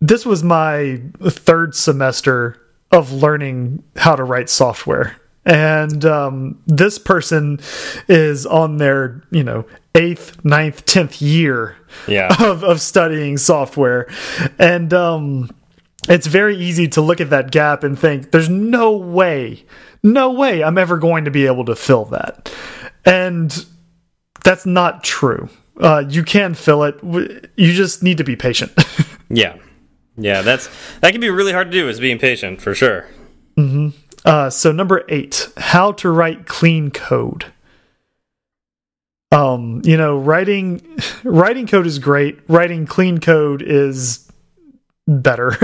this 0.00 0.24
was 0.24 0.42
my 0.42 1.00
third 1.20 1.74
semester 1.74 2.60
of 2.90 3.12
learning 3.12 3.82
how 3.96 4.16
to 4.16 4.24
write 4.24 4.48
software. 4.48 5.16
And 5.44 6.04
um, 6.04 6.62
this 6.66 6.98
person 6.98 7.60
is 8.08 8.46
on 8.46 8.76
their 8.76 9.22
you 9.30 9.42
know 9.42 9.64
eighth 9.94 10.44
ninth 10.44 10.84
tenth 10.84 11.20
year 11.20 11.76
yeah. 12.06 12.34
of, 12.40 12.62
of 12.62 12.80
studying 12.80 13.36
software. 13.36 14.08
And 14.58 14.92
um, 14.92 15.50
it's 16.08 16.26
very 16.26 16.56
easy 16.56 16.88
to 16.88 17.00
look 17.00 17.20
at 17.20 17.30
that 17.30 17.50
gap 17.50 17.84
and 17.84 17.98
think 17.98 18.30
there's 18.30 18.48
no 18.48 18.96
way 18.96 19.64
no 20.02 20.30
way 20.32 20.62
i'm 20.64 20.78
ever 20.78 20.98
going 20.98 21.24
to 21.24 21.30
be 21.30 21.46
able 21.46 21.64
to 21.64 21.76
fill 21.76 22.04
that 22.06 22.52
and 23.04 23.66
that's 24.44 24.66
not 24.66 25.04
true 25.04 25.48
uh, 25.80 26.04
you 26.08 26.22
can 26.22 26.54
fill 26.54 26.82
it 26.84 26.98
you 27.56 27.72
just 27.72 28.02
need 28.02 28.18
to 28.18 28.24
be 28.24 28.36
patient 28.36 28.72
yeah 29.30 29.56
yeah, 30.20 30.42
that's 30.42 30.68
that 31.00 31.12
can 31.12 31.20
be 31.20 31.30
really 31.30 31.52
hard 31.52 31.70
to 31.70 31.72
do. 31.72 31.88
Is 31.88 31.98
being 31.98 32.18
patient 32.18 32.60
for 32.60 32.74
sure. 32.74 33.06
Mm 33.56 33.70
-hmm. 33.70 33.92
uh, 34.24 34.50
so 34.50 34.72
number 34.72 35.04
eight, 35.08 35.50
how 35.56 35.92
to 35.92 36.12
write 36.12 36.44
clean 36.46 36.90
code. 36.90 37.46
Um, 39.32 39.80
you 39.84 39.96
know, 39.96 40.18
writing 40.18 40.82
writing 41.24 41.66
code 41.66 41.86
is 41.86 41.98
great. 41.98 42.38
Writing 42.48 42.86
clean 42.86 43.18
code 43.18 43.62
is 43.62 44.29
better. 45.10 45.52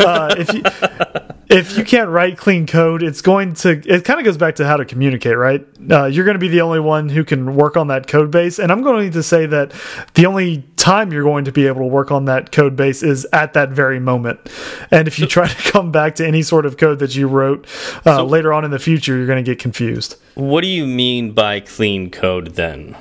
uh, 0.00 0.34
if 0.38 0.52
you 0.54 0.62
if 1.50 1.78
you 1.78 1.84
can't 1.84 2.10
write 2.10 2.36
clean 2.36 2.66
code, 2.66 3.02
it's 3.02 3.20
going 3.20 3.54
to 3.54 3.82
it 3.84 4.04
kind 4.04 4.18
of 4.18 4.24
goes 4.24 4.36
back 4.36 4.56
to 4.56 4.66
how 4.66 4.76
to 4.76 4.84
communicate, 4.84 5.36
right? 5.36 5.66
Uh, 5.90 6.06
you're 6.06 6.24
going 6.24 6.34
to 6.34 6.40
be 6.40 6.48
the 6.48 6.60
only 6.60 6.80
one 6.80 7.08
who 7.08 7.24
can 7.24 7.54
work 7.54 7.76
on 7.76 7.88
that 7.88 8.06
code 8.06 8.30
base, 8.30 8.58
and 8.58 8.72
I'm 8.72 8.82
going 8.82 9.10
to 9.12 9.22
say 9.22 9.46
that 9.46 9.72
the 10.14 10.26
only 10.26 10.64
time 10.76 11.12
you're 11.12 11.24
going 11.24 11.44
to 11.44 11.52
be 11.52 11.66
able 11.66 11.80
to 11.80 11.86
work 11.86 12.10
on 12.10 12.26
that 12.26 12.52
code 12.52 12.76
base 12.76 13.02
is 13.02 13.26
at 13.32 13.52
that 13.54 13.70
very 13.70 14.00
moment. 14.00 14.40
And 14.90 15.08
if 15.08 15.18
you 15.18 15.26
try 15.26 15.48
to 15.48 15.54
come 15.72 15.92
back 15.92 16.14
to 16.16 16.26
any 16.26 16.42
sort 16.42 16.66
of 16.66 16.76
code 16.76 16.98
that 17.00 17.14
you 17.14 17.28
wrote 17.28 17.66
uh, 18.06 18.16
so, 18.16 18.24
later 18.24 18.52
on 18.52 18.64
in 18.64 18.70
the 18.70 18.78
future, 18.78 19.16
you're 19.16 19.26
going 19.26 19.42
to 19.42 19.50
get 19.50 19.58
confused. 19.58 20.16
What 20.34 20.62
do 20.62 20.68
you 20.68 20.86
mean 20.86 21.32
by 21.32 21.60
clean 21.60 22.10
code 22.10 22.54
then? 22.54 22.96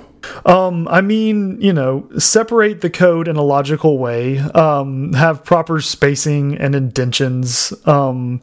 Um, 0.46 0.88
I 0.88 1.02
mean, 1.02 1.60
you 1.62 1.74
know, 1.74 2.08
separate 2.18 2.82
the 2.82 2.90
code 2.90 3.28
in 3.28 3.36
a 3.36 3.42
logical 3.42 3.98
way, 3.98 4.40
um, 4.40 5.14
have 5.14 5.44
proper 5.44 5.82
spacing 5.82 6.58
and 6.58 6.76
indentions, 6.76 7.74
um, 7.86 8.42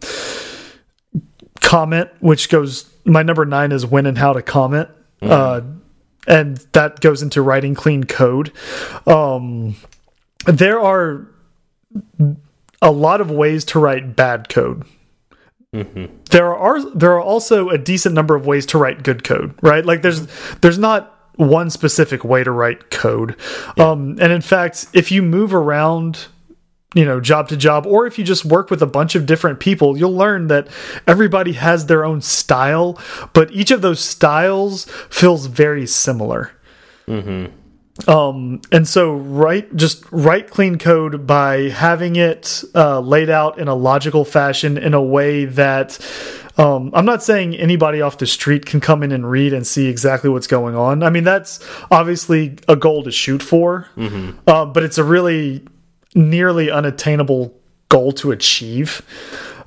comment, 1.60 2.10
which 2.20 2.48
goes, 2.48 2.90
my 3.04 3.22
number 3.22 3.44
nine 3.44 3.72
is 3.72 3.86
when 3.86 4.06
and 4.06 4.18
how 4.18 4.32
to 4.32 4.42
comment. 4.42 4.88
Mm. 5.22 5.30
Uh, 5.30 5.60
and 6.26 6.56
that 6.72 7.00
goes 7.00 7.22
into 7.22 7.42
writing 7.42 7.74
clean 7.74 8.04
code. 8.04 8.52
Um, 9.06 9.76
there 10.46 10.80
are 10.80 11.28
a 12.80 12.90
lot 12.90 13.20
of 13.20 13.30
ways 13.30 13.64
to 13.66 13.78
write 13.78 14.16
bad 14.16 14.48
code. 14.48 14.84
Mm 15.74 15.86
-hmm. 15.94 16.08
There 16.30 16.54
are 16.54 16.80
there 16.98 17.10
are 17.10 17.22
also 17.22 17.68
a 17.68 17.78
decent 17.78 18.14
number 18.14 18.36
of 18.36 18.46
ways 18.46 18.66
to 18.66 18.78
write 18.78 19.02
good 19.02 19.24
code, 19.24 19.54
right? 19.60 19.84
Like 19.84 20.02
there's 20.02 20.26
there's 20.60 20.78
not 20.78 21.13
one 21.36 21.70
specific 21.70 22.24
way 22.24 22.44
to 22.44 22.50
write 22.50 22.90
code. 22.90 23.36
Yeah. 23.76 23.90
Um, 23.90 24.18
and 24.20 24.32
in 24.32 24.40
fact, 24.40 24.86
if 24.92 25.10
you 25.10 25.22
move 25.22 25.54
around, 25.54 26.26
you 26.94 27.04
know, 27.04 27.20
job 27.20 27.48
to 27.48 27.56
job, 27.56 27.86
or 27.86 28.06
if 28.06 28.18
you 28.18 28.24
just 28.24 28.44
work 28.44 28.70
with 28.70 28.82
a 28.82 28.86
bunch 28.86 29.14
of 29.14 29.26
different 29.26 29.60
people, 29.60 29.96
you'll 29.96 30.14
learn 30.14 30.46
that 30.48 30.68
everybody 31.06 31.52
has 31.52 31.86
their 31.86 32.04
own 32.04 32.20
style, 32.20 32.98
but 33.32 33.50
each 33.50 33.70
of 33.70 33.82
those 33.82 34.00
styles 34.00 34.84
feels 35.10 35.46
very 35.46 35.86
similar. 35.86 36.52
Mm 37.06 37.22
-hmm. 37.22 37.50
Um, 38.08 38.60
and 38.72 38.88
so 38.88 39.14
write 39.14 39.76
just 39.76 40.04
write 40.10 40.50
clean 40.50 40.78
code 40.78 41.26
by 41.26 41.68
having 41.68 42.16
it 42.16 42.64
uh, 42.74 42.98
laid 42.98 43.30
out 43.30 43.58
in 43.58 43.68
a 43.68 43.74
logical 43.74 44.24
fashion 44.24 44.76
in 44.76 44.94
a 44.94 45.02
way 45.02 45.44
that 45.44 45.98
um, 46.56 46.90
I'm 46.94 47.04
not 47.04 47.22
saying 47.22 47.56
anybody 47.56 48.00
off 48.00 48.18
the 48.18 48.26
street 48.26 48.64
can 48.66 48.80
come 48.80 49.02
in 49.02 49.12
and 49.12 49.28
read 49.28 49.52
and 49.52 49.66
see 49.66 49.86
exactly 49.88 50.30
what's 50.30 50.46
going 50.46 50.76
on. 50.76 51.02
I 51.02 51.10
mean, 51.10 51.24
that's 51.24 51.60
obviously 51.90 52.56
a 52.68 52.76
goal 52.76 53.02
to 53.02 53.10
shoot 53.10 53.42
for, 53.42 53.88
mm 53.96 54.08
-hmm. 54.08 54.50
um, 54.52 54.72
but 54.72 54.82
it's 54.82 54.98
a 54.98 55.04
really 55.04 55.62
nearly 56.14 56.70
unattainable 56.70 57.52
goal 57.88 58.12
to 58.12 58.30
achieve. 58.30 59.02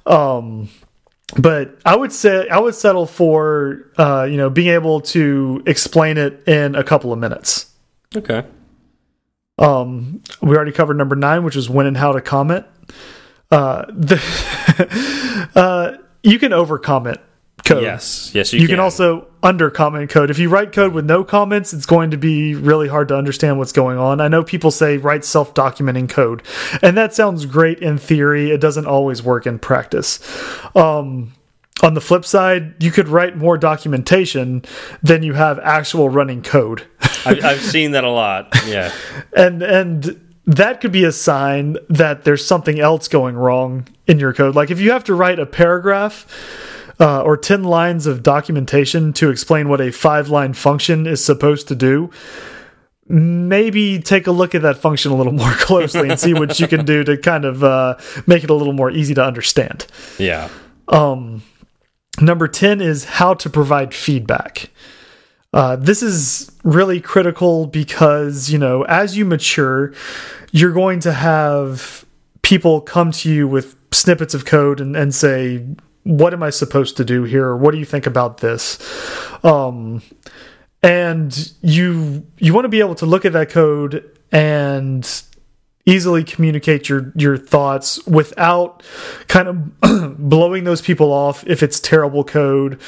Um, 0.06 0.70
but 1.36 1.78
I 1.86 1.96
would 1.96 2.14
say 2.14 2.48
I 2.48 2.60
would 2.60 2.76
settle 2.76 3.06
for 3.06 3.92
uh, 3.98 4.28
you 4.30 4.38
know 4.38 4.50
being 4.50 4.70
able 4.70 5.02
to 5.02 5.62
explain 5.66 6.18
it 6.18 6.48
in 6.48 6.76
a 6.76 6.84
couple 6.84 7.12
of 7.12 7.20
minutes. 7.20 7.74
Okay. 8.16 8.44
Um, 9.60 10.22
we 10.42 10.56
already 10.56 10.72
covered 10.72 10.98
number 10.98 11.16
nine, 11.16 11.44
which 11.44 11.56
is 11.56 11.70
when 11.70 11.88
and 11.88 11.98
how 11.98 12.14
to 12.14 12.22
comment. 12.22 12.66
Uh, 13.52 13.86
the 13.90 15.50
uh, 15.56 15.98
you 16.28 16.40
can 16.40 16.54
over 16.54 16.78
comment 16.78 17.20
code. 17.66 17.84
Yes, 17.84 18.32
yes, 18.34 18.54
you, 18.54 18.62
you 18.62 18.68
can. 18.68 18.76
can. 18.76 18.84
also 18.84 19.28
under 19.44 19.70
comment 19.70 20.10
code. 20.10 20.30
If 20.30 20.40
you 20.40 20.50
write 20.50 20.72
code 20.72 20.94
with 20.94 21.06
no 21.06 21.24
comments, 21.24 21.74
it's 21.74 21.86
going 21.86 22.12
to 22.12 22.18
be 22.18 22.56
really 22.56 22.88
hard 22.88 23.08
to 23.10 23.16
understand 23.16 23.58
what's 23.58 23.72
going 23.72 23.98
on. 23.98 24.22
I 24.22 24.28
know 24.28 24.44
people 24.44 24.72
say 24.72 24.98
write 24.98 25.26
self 25.26 25.54
documenting 25.54 26.10
code, 26.10 26.44
and 26.82 26.98
that 26.98 27.14
sounds 27.14 27.46
great 27.46 27.80
in 27.80 27.98
theory. 27.98 28.52
It 28.52 28.62
doesn't 28.62 28.86
always 28.86 29.24
work 29.24 29.46
in 29.46 29.60
practice. 29.60 30.20
Um, 30.76 31.34
on 31.84 31.94
the 31.94 32.02
flip 32.02 32.26
side, 32.26 32.82
you 32.84 32.92
could 32.92 33.08
write 33.08 33.38
more 33.38 33.58
documentation 33.58 34.64
than 35.04 35.22
you 35.22 35.34
have 35.34 35.60
actual 35.60 36.10
running 36.10 36.42
code. 36.42 36.88
I've, 37.24 37.44
I've 37.44 37.62
seen 37.62 37.92
that 37.92 38.04
a 38.04 38.10
lot. 38.10 38.50
Yeah, 38.66 38.92
and 39.36 39.62
and 39.62 40.27
that 40.48 40.80
could 40.80 40.94
be 40.94 41.04
a 41.04 41.12
sign 41.12 41.78
that 41.90 42.24
there's 42.24 42.46
something 42.46 42.80
else 42.80 43.10
going 43.10 43.36
wrong 43.36 43.86
in 44.08 44.18
your 44.18 44.34
code. 44.34 44.56
Like 44.56 44.72
if 44.72 44.80
you 44.80 44.92
have 44.92 45.04
to 45.04 45.14
write 45.14 45.40
a 45.40 45.46
paragraph 45.46 46.26
uh, 47.00 47.22
or 47.22 47.36
10 47.36 47.66
lines 47.66 48.08
of 48.08 48.24
documentation 48.24 49.12
to 49.14 49.30
explain 49.30 49.68
what 49.68 49.82
a 49.82 49.92
five 49.92 50.30
line 50.30 50.54
function 50.54 51.06
is 51.06 51.24
supposed 51.24 51.68
to 51.68 51.76
do, 51.76 52.10
maybe 53.10 54.00
take 54.00 54.26
a 54.26 54.32
look 54.32 54.56
at 54.56 54.62
that 54.62 54.78
function 54.78 55.12
a 55.12 55.16
little 55.16 55.34
more 55.34 55.54
closely 55.54 56.10
and 56.10 56.18
see 56.18 56.34
what 56.34 56.58
you 56.62 56.68
can 56.68 56.86
do 56.86 57.04
to 57.04 57.18
kind 57.18 57.44
of 57.44 57.62
uh, 57.62 57.98
make 58.26 58.46
it 58.46 58.50
a 58.50 58.54
little 58.54 58.74
more 58.74 58.90
easy 58.90 59.14
to 59.14 59.24
understand. 59.24 59.86
Yeah. 60.18 60.50
Um, 60.88 61.44
number 62.22 62.48
10 62.48 62.80
is 62.80 63.04
how 63.04 63.34
to 63.34 63.50
provide 63.50 63.94
feedback. 63.94 64.70
Uh, 65.54 65.76
this 65.76 66.04
is 66.04 66.52
really 66.64 67.00
critical 67.00 67.68
because, 67.68 68.50
you 68.50 68.58
know, 68.58 68.84
as 68.84 69.18
you 69.18 69.26
mature, 69.26 69.94
you're 70.52 70.74
going 70.74 71.00
to 71.00 71.14
have 71.14 72.06
people 72.42 72.82
come 72.82 73.12
to 73.12 73.32
you 73.32 73.48
with 73.48 73.76
snippets 73.92 74.34
of 74.34 74.46
code 74.46 74.82
and, 74.82 74.96
and 74.96 75.16
say, 75.16 75.66
what 76.04 76.34
am 76.34 76.44
I 76.44 76.50
supposed 76.50 76.98
to 76.98 77.06
do 77.06 77.24
here? 77.24 77.56
What 77.56 77.72
do 77.72 77.78
you 77.78 77.86
think 77.86 78.06
about 78.06 78.38
this? 78.38 78.78
Um, 79.44 80.02
and 80.84 81.52
you 81.62 82.26
you 82.38 82.54
want 82.54 82.66
to 82.66 82.70
be 82.70 82.80
able 82.80 82.96
to 82.96 83.06
look 83.06 83.26
at 83.26 83.34
that 83.34 83.50
code 83.50 84.18
and 84.32 85.24
easily 85.88 86.24
communicate 86.24 86.90
your 86.90 87.12
your 87.16 87.38
thoughts 87.38 88.06
without 88.06 88.84
kind 89.28 89.48
of 89.48 90.18
blowing 90.20 90.66
those 90.66 90.82
people 90.82 91.12
off 91.12 91.48
if 91.48 91.64
it's 91.64 91.80
terrible 91.80 92.24
code 92.24 92.80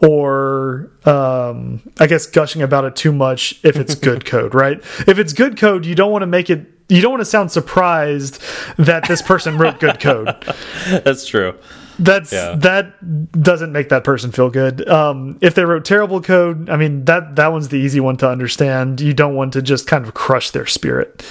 or 0.00 0.90
um, 1.04 1.82
I 1.98 2.06
guess 2.06 2.26
gushing 2.26 2.62
about 2.62 2.84
it 2.84 2.96
too 2.96 3.12
much 3.12 3.60
if 3.62 3.76
it's 3.76 3.94
good 3.94 4.24
code, 4.34 4.54
right? 4.54 4.78
If 5.06 5.18
it's 5.18 5.32
good 5.34 5.58
code, 5.58 5.84
you 5.84 5.94
don't 5.94 6.12
want 6.12 6.22
to 6.22 6.26
make 6.26 6.48
it 6.48 6.70
you 6.88 7.00
don't 7.02 7.12
want 7.12 7.22
to 7.22 7.26
sound 7.26 7.50
surprised 7.50 8.42
that 8.76 9.08
this 9.08 9.20
person 9.20 9.58
wrote 9.58 9.80
good 9.80 10.00
code. 10.00 10.26
That's 10.90 11.26
true. 11.26 11.58
That's 11.98 12.32
yeah. 12.32 12.56
that 12.56 13.40
doesn't 13.40 13.72
make 13.72 13.88
that 13.88 14.04
person 14.04 14.32
feel 14.32 14.50
good. 14.50 14.88
Um, 14.88 15.38
if 15.40 15.54
they 15.54 15.64
wrote 15.64 15.84
terrible 15.84 16.20
code, 16.20 16.68
I 16.68 16.76
mean 16.76 17.04
that 17.06 17.36
that 17.36 17.52
one's 17.52 17.68
the 17.68 17.78
easy 17.78 18.00
one 18.00 18.16
to 18.18 18.28
understand. 18.28 19.00
You 19.00 19.14
don't 19.14 19.34
want 19.34 19.52
to 19.54 19.62
just 19.62 19.86
kind 19.86 20.04
of 20.06 20.14
crush 20.14 20.50
their 20.50 20.66
spirit. 20.66 21.24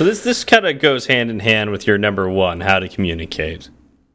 So 0.00 0.04
this 0.04 0.24
this 0.24 0.44
kind 0.44 0.66
of 0.66 0.78
goes 0.78 1.08
hand 1.08 1.28
in 1.28 1.40
hand 1.40 1.72
with 1.72 1.86
your 1.86 1.98
number 1.98 2.26
one, 2.26 2.62
how 2.62 2.78
to 2.78 2.88
communicate. 2.88 3.68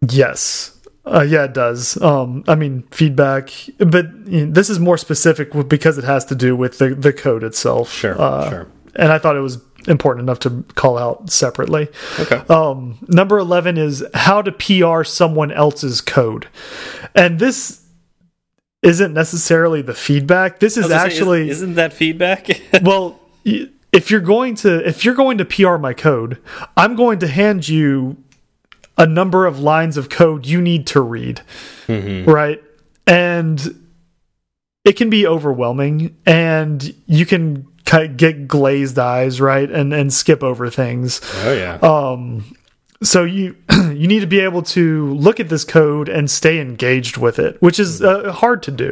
Yes. 0.10 0.82
Uh, 1.06 1.22
yeah, 1.22 1.44
it 1.44 1.54
does. 1.54 2.02
Um, 2.02 2.44
I 2.48 2.56
mean, 2.56 2.88
feedback, 2.90 3.52
but 3.78 4.08
you 4.26 4.48
know, 4.48 4.52
this 4.52 4.72
is 4.72 4.80
more 4.80 4.98
specific 4.98 5.52
because 5.68 6.00
it 6.00 6.04
has 6.04 6.26
to 6.26 6.36
do 6.36 6.56
with 6.56 6.80
the 6.80 6.96
the 6.96 7.14
code 7.14 7.44
itself. 7.44 7.92
Sure, 7.92 8.20
uh, 8.20 8.50
sure. 8.50 8.68
And 8.96 9.12
I 9.12 9.20
thought 9.20 9.36
it 9.36 9.42
was 9.42 9.62
important 9.88 10.24
enough 10.24 10.40
to 10.40 10.66
call 10.74 10.98
out 10.98 11.30
separately. 11.30 11.90
Okay. 12.18 12.42
Um, 12.50 12.98
number 13.08 13.38
11 13.38 13.78
is 13.78 14.04
how 14.16 14.42
to 14.42 14.52
PR 14.52 15.04
someone 15.04 15.52
else's 15.52 16.02
code. 16.02 16.48
And 17.14 17.38
this 17.38 17.86
isn't 18.82 19.14
necessarily 19.14 19.84
the 19.84 19.94
feedback. 19.94 20.60
This 20.60 20.78
is 20.78 20.90
actually 20.90 21.46
say, 21.46 21.52
isn't, 21.52 21.64
isn't 21.64 21.76
that 21.76 21.94
feedback? 21.94 22.50
well, 22.82 23.20
if 23.96 24.12
you're 24.12 24.20
going 24.20 24.56
to 24.56 24.88
if 24.88 25.06
you're 25.06 25.16
going 25.16 25.38
to 25.38 25.46
PR 25.46 25.78
my 25.78 25.94
code, 25.94 26.42
I'm 26.76 26.96
going 26.96 27.20
to 27.20 27.28
hand 27.28 27.68
you 27.68 28.18
a 28.98 29.06
number 29.06 29.46
of 29.46 29.60
lines 29.60 29.98
of 29.98 30.10
code 30.10 30.46
you 30.46 30.62
need 30.62 30.86
to 30.88 31.02
read. 31.02 31.42
Mm 31.88 32.02
-hmm. 32.02 32.34
Right? 32.34 32.62
And 33.06 33.76
it 34.84 34.98
can 34.98 35.10
be 35.10 35.28
overwhelming 35.28 36.16
and 36.26 36.94
you 37.06 37.26
can 37.26 37.66
get 38.18 38.48
glazed 38.48 38.98
eyes, 38.98 39.40
right, 39.40 39.72
and 39.72 39.94
and 39.94 40.14
skip 40.14 40.44
over 40.44 40.70
things. 40.70 41.22
Oh 41.46 41.54
yeah. 41.54 41.80
Um, 41.82 42.44
so 43.04 43.24
you 43.24 43.56
you 43.70 44.08
need 44.08 44.22
to 44.22 44.28
be 44.28 44.46
able 44.46 44.62
to 44.62 45.14
look 45.16 45.40
at 45.40 45.48
this 45.48 45.66
code 45.66 46.10
and 46.10 46.30
stay 46.30 46.60
engaged 46.60 47.18
with 47.18 47.40
it, 47.40 47.56
which 47.62 47.80
is 47.80 48.02
uh, 48.02 48.32
hard 48.32 48.64
to 48.64 48.72
do 48.72 48.92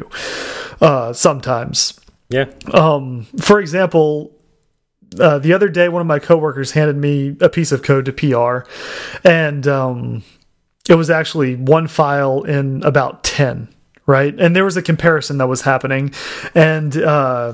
uh, 0.82 1.14
sometimes. 1.14 2.00
Yeah. 2.30 2.46
Um, 2.72 3.26
for 3.38 3.60
example, 3.60 4.32
uh, 5.20 5.40
the 5.40 5.54
other 5.54 5.70
day, 5.70 5.90
one 5.90 6.02
of 6.02 6.08
my 6.08 6.20
coworkers 6.20 6.72
handed 6.72 6.98
me 6.98 7.36
a 7.42 7.50
piece 7.50 7.72
of 7.72 7.84
code 7.84 8.06
to 8.06 8.14
PR, 8.14 8.70
and 9.28 9.68
um, 9.68 10.24
it 10.90 10.96
was 10.96 11.10
actually 11.10 11.56
one 11.56 11.88
file 11.88 12.44
in 12.44 12.84
about 12.84 13.24
ten. 13.24 13.70
Right, 14.06 14.38
and 14.38 14.54
there 14.54 14.66
was 14.66 14.76
a 14.76 14.82
comparison 14.82 15.38
that 15.38 15.48
was 15.48 15.62
happening, 15.62 16.14
and 16.54 16.96
uh, 16.98 17.54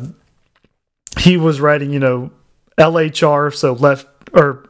he 1.20 1.38
was 1.38 1.62
writing, 1.62 1.91
you 1.91 1.99
know, 1.99 2.32
LHR, 2.80 3.53
so 3.53 3.74
left 3.74 4.07
or 4.34 4.68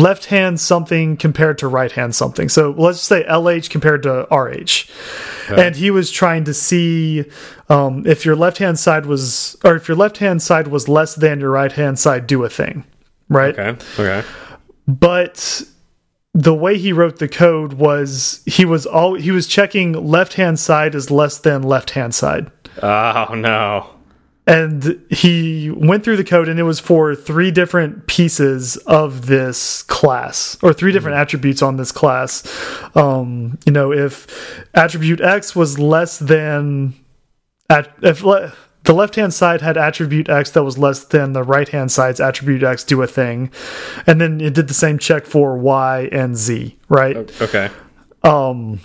left 0.00 0.26
hand 0.26 0.60
something 0.60 1.16
compared 1.16 1.58
to 1.58 1.68
right 1.68 1.92
hand 1.92 2.14
something. 2.14 2.48
So 2.48 2.74
let's 2.76 3.00
say 3.00 3.24
LH 3.24 3.70
compared 3.70 4.02
to 4.04 4.26
RH. 4.30 4.90
Okay. 5.50 5.66
And 5.66 5.76
he 5.76 5.90
was 5.90 6.10
trying 6.10 6.44
to 6.44 6.54
see 6.54 7.24
um, 7.68 8.06
if 8.06 8.24
your 8.24 8.36
left 8.36 8.58
hand 8.58 8.78
side 8.78 9.06
was, 9.06 9.56
or 9.64 9.76
if 9.76 9.88
your 9.88 9.96
left 9.96 10.18
hand 10.18 10.42
side 10.42 10.68
was 10.68 10.88
less 10.88 11.14
than 11.14 11.40
your 11.40 11.50
right 11.50 11.72
hand 11.72 11.98
side, 11.98 12.26
do 12.26 12.44
a 12.44 12.48
thing. 12.48 12.84
Right. 13.28 13.56
Okay. 13.58 13.84
Okay. 13.98 14.26
But 14.88 15.62
the 16.34 16.54
way 16.54 16.78
he 16.78 16.92
wrote 16.92 17.18
the 17.18 17.28
code 17.28 17.74
was 17.74 18.42
he 18.46 18.64
was 18.64 18.86
all 18.86 19.14
he 19.14 19.30
was 19.30 19.46
checking 19.46 19.92
left 19.92 20.34
hand 20.34 20.58
side 20.58 20.94
is 20.94 21.10
less 21.10 21.38
than 21.38 21.62
left 21.62 21.90
hand 21.90 22.14
side. 22.14 22.50
Oh 22.82 23.34
no 23.34 23.90
and 24.46 25.00
he 25.10 25.70
went 25.70 26.02
through 26.02 26.16
the 26.16 26.24
code 26.24 26.48
and 26.48 26.58
it 26.58 26.64
was 26.64 26.80
for 26.80 27.14
three 27.14 27.50
different 27.50 28.06
pieces 28.06 28.76
of 28.78 29.26
this 29.26 29.82
class 29.82 30.56
or 30.62 30.72
three 30.72 30.92
different 30.92 31.14
mm 31.14 31.18
-hmm. 31.18 31.22
attributes 31.22 31.62
on 31.62 31.76
this 31.76 31.92
class. 31.92 32.42
Um, 32.94 33.58
you 33.66 33.72
know 33.72 33.92
if 33.92 34.26
attribute 34.74 35.20
x 35.20 35.54
was 35.54 35.78
less 35.78 36.18
than 36.18 36.94
at 37.68 37.88
if 38.02 38.22
le 38.22 38.52
the 38.84 38.94
left 38.94 39.14
hand 39.16 39.32
side 39.34 39.60
had 39.60 39.76
attribute 39.76 40.28
x 40.28 40.50
that 40.50 40.64
was 40.64 40.78
less 40.78 41.04
than 41.04 41.32
the 41.32 41.42
right 41.42 41.68
hand 41.68 41.92
side's 41.92 42.20
attribute 42.20 42.62
x 42.62 42.84
do 42.84 43.02
a 43.02 43.06
thing. 43.06 43.50
And 44.06 44.20
then 44.20 44.40
it 44.40 44.54
did 44.54 44.68
the 44.68 44.74
same 44.74 44.98
check 44.98 45.26
for 45.26 45.56
y 45.58 46.08
and 46.12 46.36
z 46.36 46.76
right? 46.88 47.16
Okay. 47.40 47.68
Um 48.22 48.80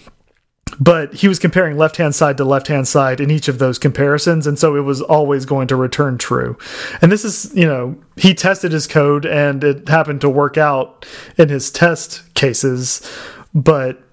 but 0.80 1.14
he 1.14 1.28
was 1.28 1.40
comparing 1.40 1.78
left 1.78 1.98
hand 1.98 2.16
side 2.16 2.38
to 2.38 2.44
left 2.44 2.68
hand 2.68 2.88
side 2.88 3.20
in 3.20 3.32
each 3.32 3.48
of 3.48 3.60
those 3.60 3.78
comparisons 3.78 4.48
and 4.48 4.58
so 4.60 4.76
it 4.76 4.82
was 4.82 5.02
always 5.02 5.46
going 5.46 5.68
to 5.68 5.76
return 5.76 6.18
true. 6.18 6.58
And 7.02 7.12
this 7.12 7.24
is 7.24 7.54
you 7.56 7.66
know 7.66 7.96
he 8.16 8.34
tested 8.34 8.72
his 8.72 8.88
code 8.88 9.26
and 9.26 9.64
it 9.64 9.88
happened 9.88 10.22
to 10.22 10.30
work 10.30 10.58
out 10.58 11.06
in 11.38 11.50
his 11.50 11.72
test 11.72 12.34
cases 12.34 13.02
but 13.54 14.05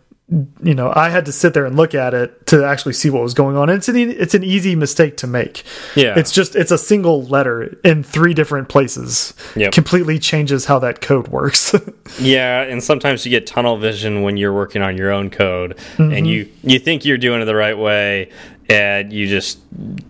you 0.63 0.75
know, 0.75 0.93
I 0.95 1.11
had 1.11 1.27
to 1.27 1.33
sit 1.33 1.53
there 1.53 1.67
and 1.67 1.77
look 1.77 1.95
at 1.95 2.15
it 2.15 2.47
to 2.47 2.65
actually 2.65 2.95
see 2.95 3.11
what 3.11 3.23
was 3.23 3.35
going 3.35 3.57
on. 3.57 3.69
And 3.69 3.79
it's 3.79 3.89
an 3.89 3.97
it's 3.97 4.35
an 4.35 4.43
easy 4.43 4.75
mistake 4.75 5.17
to 5.19 5.27
make. 5.27 5.63
Yeah, 5.95 6.19
it's 6.19 6.33
just 6.33 6.57
it's 6.57 6.71
a 6.71 6.79
single 6.79 7.25
letter 7.25 7.77
in 7.85 8.03
three 8.03 8.33
different 8.33 8.69
places. 8.69 9.35
Yep. 9.57 9.73
completely 9.73 10.19
changes 10.19 10.65
how 10.65 10.79
that 10.79 11.01
code 11.01 11.29
works. 11.29 11.75
yeah, 12.21 12.63
and 12.63 12.83
sometimes 12.83 13.27
you 13.27 13.31
get 13.31 13.47
tunnel 13.47 13.77
vision 13.77 14.23
when 14.23 14.37
you're 14.37 14.55
working 14.55 14.83
on 14.83 14.97
your 14.97 15.11
own 15.11 15.29
code, 15.29 15.77
mm 15.97 16.09
-hmm. 16.09 16.17
and 16.17 16.27
you 16.27 16.47
you 16.63 16.79
think 16.79 17.05
you're 17.05 17.21
doing 17.21 17.43
it 17.43 17.47
the 17.47 17.57
right 17.57 17.79
way, 17.79 18.29
and 18.69 19.13
you 19.13 19.27
just 19.27 19.59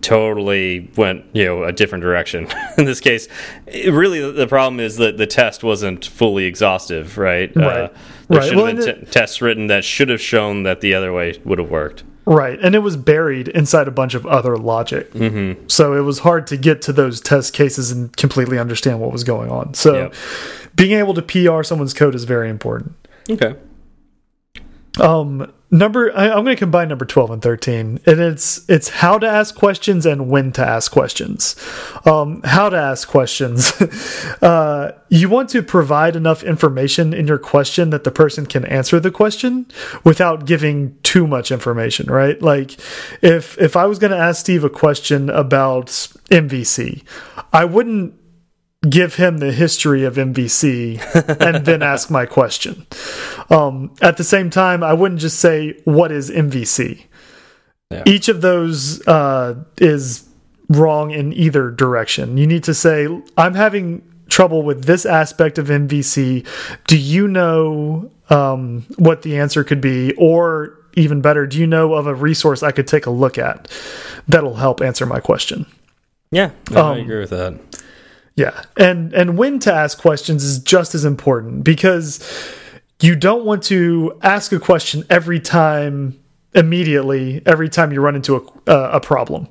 totally 0.01 0.89
went 0.95 1.25
you 1.33 1.43
know 1.43 1.63
a 1.63 1.71
different 1.71 2.01
direction 2.01 2.47
in 2.77 2.85
this 2.85 2.99
case 2.99 3.27
really 3.67 4.31
the 4.31 4.47
problem 4.47 4.79
is 4.79 4.97
that 4.97 5.17
the 5.17 5.27
test 5.27 5.63
wasn't 5.63 6.05
fully 6.05 6.45
exhaustive 6.45 7.17
right 7.17 7.55
right 7.55 7.77
uh, 7.77 7.89
there 8.33 8.41
right. 8.41 8.49
should 8.49 8.57
have 8.57 8.77
well, 8.77 8.95
been 8.95 9.05
tests 9.05 9.41
written 9.41 9.67
that 9.67 9.83
should 9.83 10.09
have 10.09 10.21
shown 10.21 10.63
that 10.63 10.81
the 10.81 10.93
other 10.93 11.13
way 11.13 11.39
would 11.43 11.59
have 11.59 11.69
worked 11.69 12.03
right 12.25 12.59
and 12.61 12.75
it 12.75 12.79
was 12.79 12.95
buried 12.95 13.47
inside 13.49 13.87
a 13.87 13.91
bunch 13.91 14.13
of 14.13 14.25
other 14.25 14.57
logic 14.57 15.13
mm 15.13 15.29
-hmm. 15.29 15.71
so 15.71 15.93
it 15.93 16.01
was 16.01 16.19
hard 16.19 16.47
to 16.47 16.57
get 16.57 16.81
to 16.81 16.93
those 16.93 17.21
test 17.21 17.53
cases 17.53 17.91
and 17.91 18.15
completely 18.17 18.59
understand 18.59 18.99
what 18.99 19.11
was 19.11 19.23
going 19.23 19.51
on 19.51 19.73
so 19.73 19.93
yep. 19.93 20.13
being 20.75 20.99
able 21.01 21.13
to 21.13 21.21
pr 21.21 21.63
someone's 21.63 21.93
code 21.93 22.15
is 22.15 22.23
very 22.23 22.49
important 22.49 22.93
okay 23.29 23.55
um 24.99 25.51
number 25.73 26.15
I, 26.15 26.27
am 26.27 26.43
going 26.43 26.55
to 26.55 26.59
combine 26.59 26.87
number 26.87 27.05
12 27.05 27.31
and 27.31 27.41
13 27.41 27.99
and 28.05 28.19
it's 28.19 28.67
it's 28.69 28.89
how 28.89 29.17
to 29.17 29.27
ask 29.27 29.55
questions 29.55 30.05
and 30.05 30.29
when 30.29 30.51
to 30.53 30.65
ask 30.65 30.91
questions. 30.91 31.55
Um, 32.05 32.41
how 32.43 32.69
to 32.69 32.77
ask 32.77 33.07
questions. 33.07 33.73
Uh, 34.41 34.91
you 35.09 35.29
want 35.29 35.49
to 35.49 35.63
provide 35.63 36.15
enough 36.15 36.43
information 36.43 37.13
in 37.13 37.27
your 37.27 37.37
question 37.37 37.91
that 37.91 38.03
the 38.03 38.11
person 38.11 38.45
can 38.45 38.65
answer 38.65 38.99
the 38.99 39.11
question 39.11 39.65
without 40.03 40.45
giving 40.45 40.97
too 41.03 41.25
much 41.27 41.51
information 41.51 42.07
right? 42.11 42.41
Like 42.41 42.77
if 43.21 43.57
if 43.57 43.75
i 43.75 43.85
was 43.85 43.99
going 43.99 44.11
to 44.11 44.17
ask 44.17 44.41
steve 44.41 44.63
a 44.63 44.69
question 44.69 45.29
about 45.29 45.87
mvc 45.87 47.03
i 47.51 47.65
wouldn't 47.65 48.13
give 48.89 49.15
him 49.15 49.37
the 49.37 49.51
history 49.51 50.03
of 50.03 50.15
MVC 50.15 50.99
and 51.41 51.65
then 51.65 51.81
ask 51.81 52.09
my 52.09 52.25
question. 52.25 52.85
Um, 53.49 53.93
at 54.01 54.17
the 54.17 54.23
same 54.23 54.49
time, 54.49 54.83
I 54.83 54.93
wouldn't 54.93 55.21
just 55.21 55.39
say, 55.39 55.79
What 55.85 56.11
is 56.11 56.29
MVC? 56.29 57.05
Yeah. 57.91 58.03
Each 58.05 58.27
of 58.27 58.41
those 58.41 59.05
uh, 59.07 59.55
is 59.77 60.27
wrong 60.69 61.11
in 61.11 61.33
either 61.33 61.69
direction. 61.69 62.37
You 62.37 62.47
need 62.47 62.63
to 62.63 62.73
say, 62.73 63.07
I'm 63.37 63.53
having 63.53 64.01
trouble 64.29 64.63
with 64.63 64.85
this 64.85 65.05
aspect 65.05 65.57
of 65.57 65.67
MVC. 65.67 66.47
Do 66.87 66.97
you 66.97 67.27
know 67.27 68.09
um, 68.29 68.85
what 68.95 69.21
the 69.21 69.37
answer 69.37 69.63
could 69.63 69.81
be? 69.81 70.13
Or 70.15 70.79
even 70.95 71.21
better, 71.21 71.45
do 71.45 71.59
you 71.59 71.67
know 71.67 71.93
of 71.93 72.07
a 72.07 72.15
resource 72.15 72.63
I 72.63 72.71
could 72.71 72.87
take 72.87 73.05
a 73.05 73.11
look 73.11 73.37
at 73.37 73.67
that'll 74.27 74.55
help 74.55 74.81
answer 74.81 75.05
my 75.05 75.19
question? 75.19 75.67
Yeah, 76.31 76.49
I 76.71 76.79
um, 76.79 76.97
agree 76.97 77.19
with 77.19 77.29
that 77.29 77.59
Yeah, 78.35 78.63
and 78.77 79.13
and 79.13 79.37
when 79.37 79.59
to 79.59 79.73
ask 79.73 79.99
questions 79.99 80.43
is 80.43 80.59
just 80.59 80.95
as 80.95 81.05
important 81.05 81.63
because 81.63 82.19
you 82.99 83.15
don't 83.15 83.45
want 83.45 83.63
to 83.63 84.17
ask 84.23 84.51
a 84.51 84.59
question 84.59 85.03
every 85.09 85.39
time 85.39 86.19
immediately 86.55 87.41
every 87.45 87.69
time 87.69 87.91
you 87.91 88.01
run 88.01 88.15
into 88.15 88.35
a 88.35 88.71
uh, 88.71 88.91
a 88.93 88.99
problem 88.99 89.47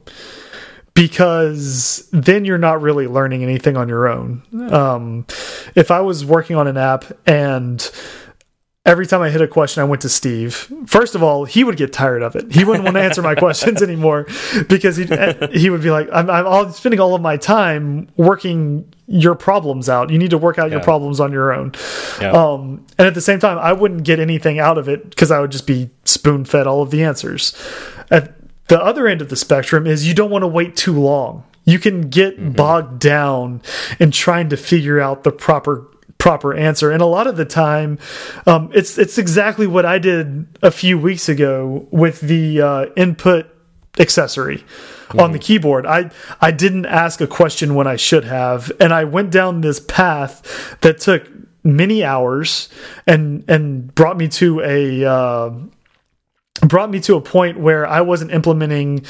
because 0.95 2.09
then 2.13 2.45
you're 2.45 2.59
not 2.59 2.83
really 2.83 3.07
learning 3.07 3.43
anything 3.43 3.77
on 3.77 3.89
your 3.89 4.09
own. 4.09 4.43
Um, 4.71 5.27
if 5.75 5.91
I 5.91 6.01
was 6.01 6.25
working 6.25 6.57
on 6.57 6.67
an 6.67 6.77
app 6.77 7.05
and 7.27 7.91
every 8.85 9.07
time 9.07 9.23
I 9.23 9.31
hit 9.31 9.41
a 9.41 9.49
question, 9.49 9.81
I 9.81 9.85
went 9.85 10.03
to 10.03 10.09
Steve. 10.09 10.73
First 10.87 11.15
of 11.15 11.23
all, 11.23 11.45
he 11.45 11.65
would 11.65 11.77
get 11.77 11.93
tired 11.93 12.23
of 12.23 12.35
it. 12.35 12.53
He 12.53 12.65
wouldn't 12.65 12.85
want 12.85 12.97
to 12.97 13.03
answer 13.03 13.23
my 13.23 13.35
questions 13.35 13.83
anymore 13.89 14.27
because 14.69 14.97
he 14.97 15.07
he 15.53 15.71
would 15.71 15.83
be 15.83 15.91
like, 15.91 16.09
"I'm, 16.13 16.29
I'm 16.29 16.73
spending 16.73 17.01
all 17.01 17.15
of 17.15 17.23
my 17.23 17.37
time 17.37 18.09
working 18.17 18.93
your 19.07 19.35
problems 19.35 19.89
out. 19.89 20.11
You 20.11 20.19
need 20.19 20.31
to 20.31 20.39
work 20.39 20.59
out 20.59 20.71
yeah. 20.71 20.77
your 20.77 20.83
problems 20.83 21.21
on 21.21 21.33
your 21.33 21.53
own." 21.53 21.73
Yeah. 22.21 22.33
Um, 22.33 22.85
and 22.99 23.07
at 23.07 23.15
the 23.15 23.21
same 23.21 23.39
time, 23.39 23.59
I 23.59 23.73
wouldn't 23.73 24.05
get 24.05 24.19
anything 24.19 24.59
out 24.59 24.79
of 24.79 24.89
it 24.89 25.11
because 25.11 25.31
I 25.31 25.41
would 25.41 25.53
just 25.53 25.67
be 25.67 25.91
spoon 26.05 26.45
fed 26.45 26.67
all 26.67 26.83
of 26.83 26.91
the 26.91 27.05
answers. 27.05 27.55
At 28.11 28.35
the 28.69 28.83
other 28.83 29.07
end 29.07 29.23
of 29.23 29.29
the 29.29 29.37
spectrum 29.37 29.87
is 29.87 30.07
you 30.07 30.15
don't 30.15 30.31
want 30.31 30.43
to 30.43 30.49
wait 30.49 30.77
too 30.77 30.99
long. 30.99 31.45
You 31.65 31.79
can 31.79 32.09
get 32.09 32.39
mm 32.39 32.47
-hmm. 32.47 32.57
bogged 32.57 32.99
down 32.99 33.63
in 34.01 34.11
trying 34.11 34.49
to 34.49 34.57
figure 34.57 35.01
out 35.01 35.23
the 35.23 35.31
proper 35.31 35.83
proper 36.23 36.55
answer. 36.55 36.93
And 36.93 37.03
a 37.03 37.07
lot 37.07 37.27
of 37.27 37.37
the 37.37 37.45
time, 37.45 37.99
um, 38.47 38.71
it's 38.73 38.97
it's 38.97 39.19
exactly 39.19 39.67
what 39.67 39.85
I 39.85 39.99
did 39.99 40.47
a 40.63 40.71
few 40.71 40.97
weeks 40.97 41.29
ago 41.29 41.89
with 41.91 42.21
the 42.21 42.63
uh, 42.63 42.87
input 42.95 43.47
accessory 43.99 44.59
mm 44.59 44.63
-hmm. 44.63 45.21
on 45.21 45.33
the 45.33 45.39
mm-hmm. 45.39 45.47
keyboard. 45.47 45.85
I 45.85 46.11
I 46.41 46.53
didn't 46.53 46.87
ask 46.87 47.21
a 47.21 47.27
question 47.27 47.75
when 47.75 47.95
I 47.95 47.97
should 47.99 48.25
have, 48.25 48.73
and 48.79 48.93
I 48.93 49.05
went 49.05 49.33
down 49.33 49.61
this 49.63 49.81
path 49.81 50.43
that 50.81 51.01
took 51.01 51.23
many 51.63 52.05
hours 52.05 52.69
and 53.05 53.43
and 53.49 53.93
brought 53.95 54.17
me 54.17 54.29
to 54.29 54.61
a 54.61 55.05
uh, 55.17 55.51
brought 56.69 56.91
me 56.91 57.01
to 57.01 57.17
a 57.17 57.21
point 57.21 57.59
where 57.59 57.99
I 57.99 58.01
wasn't 58.01 58.31
implementing 58.31 59.05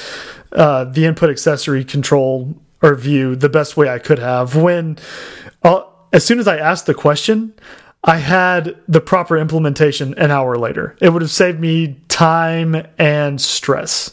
uh, 0.53 0.93
the 0.95 1.05
input 1.05 1.31
accessory 1.31 1.85
control 1.85 2.55
or 2.81 2.95
view 2.95 3.37
the 3.37 3.49
best 3.49 3.77
way 3.77 3.97
I 3.97 3.99
could 3.99 4.19
have 4.19 4.63
when. 4.63 4.97
Uh, 5.63 5.83
as 6.13 6.25
soon 6.25 6.39
as 6.39 6.47
I 6.47 6.59
asked 6.59 6.87
the 6.87 6.95
question, 6.95 7.55
I 8.05 8.17
had 8.17 8.77
the 8.89 9.01
proper 9.01 9.37
implementation 9.37 10.15
an 10.15 10.31
hour 10.31 10.57
later. 10.57 10.97
It 11.01 11.11
would 11.11 11.23
have 11.23 11.31
saved 11.31 11.61
me 11.61 12.01
time 12.09 12.87
and 12.99 13.41
stress. 13.41 14.13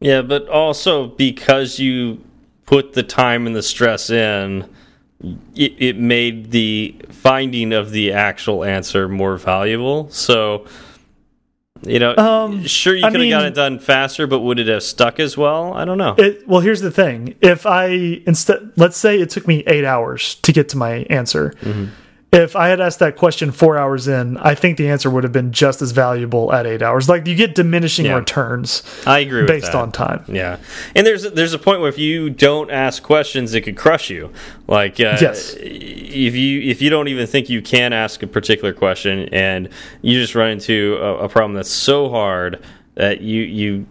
Yeah, 0.00 0.22
but 0.22 0.48
also 0.48 1.08
because 1.08 1.78
you 1.78 2.22
put 2.64 2.92
the 2.92 3.02
time 3.02 3.46
and 3.46 3.56
the 3.56 3.62
stress 3.62 4.10
in, 4.10 4.68
it, 5.54 5.74
it 5.78 5.96
made 5.96 6.50
the 6.50 6.94
finding 7.10 7.72
of 7.72 7.90
the 7.90 8.12
actual 8.12 8.62
answer 8.64 9.08
more 9.08 9.36
valuable. 9.36 10.08
So, 10.10 10.66
you 11.88 11.98
know, 11.98 12.16
um, 12.16 12.64
sure 12.64 12.94
you 12.94 13.08
could 13.10 13.20
have 13.20 13.30
got 13.30 13.44
it 13.44 13.54
done 13.54 13.78
faster, 13.78 14.26
but 14.26 14.40
would 14.40 14.58
it 14.58 14.68
have 14.68 14.82
stuck 14.82 15.20
as 15.20 15.36
well? 15.36 15.72
I 15.74 15.84
don't 15.84 15.98
know. 15.98 16.14
It, 16.18 16.46
well, 16.48 16.60
here's 16.60 16.80
the 16.80 16.90
thing: 16.90 17.36
if 17.40 17.66
I 17.66 17.86
instead, 18.26 18.72
let's 18.76 18.96
say 18.96 19.20
it 19.20 19.30
took 19.30 19.46
me 19.46 19.62
eight 19.66 19.84
hours 19.84 20.36
to 20.36 20.52
get 20.52 20.68
to 20.70 20.76
my 20.76 21.06
answer. 21.10 21.54
Mm 21.62 21.72
-hmm 21.72 21.88
if 22.36 22.54
I 22.54 22.68
had 22.68 22.80
asked 22.80 22.98
that 22.98 23.16
question 23.16 23.50
four 23.50 23.78
hours 23.78 24.06
in, 24.06 24.36
I 24.36 24.54
think 24.54 24.76
the 24.76 24.88
answer 24.88 25.08
would 25.10 25.24
have 25.24 25.32
been 25.32 25.52
just 25.52 25.80
as 25.80 25.92
valuable 25.92 26.52
at 26.52 26.66
eight 26.66 26.82
hours. 26.82 27.08
Like 27.08 27.26
you 27.26 27.34
get 27.34 27.54
diminishing 27.54 28.06
yeah. 28.06 28.16
returns. 28.16 28.82
I 29.06 29.20
agree 29.20 29.46
based 29.46 29.74
on 29.74 29.90
time. 29.90 30.24
Yeah, 30.28 30.58
and 30.94 31.06
there's 31.06 31.22
there's 31.32 31.54
a 31.54 31.58
point 31.58 31.80
where 31.80 31.88
if 31.88 31.98
you 31.98 32.30
don't 32.30 32.70
ask 32.70 33.02
questions, 33.02 33.54
it 33.54 33.62
could 33.62 33.76
crush 33.76 34.10
you. 34.10 34.32
Like 34.66 35.00
uh, 35.00 35.18
yes, 35.20 35.54
if 35.58 36.34
you 36.36 36.60
if 36.60 36.82
you 36.82 36.90
don't 36.90 37.08
even 37.08 37.26
think 37.26 37.48
you 37.48 37.62
can 37.62 37.92
ask 37.92 38.22
a 38.22 38.26
particular 38.26 38.72
question, 38.72 39.28
and 39.30 39.68
you 40.02 40.20
just 40.20 40.34
run 40.34 40.50
into 40.50 40.98
a, 41.00 41.24
a 41.24 41.28
problem 41.28 41.54
that's 41.54 41.70
so 41.70 42.10
hard 42.10 42.62
that 42.94 43.20
you 43.22 43.42
you 43.42 43.86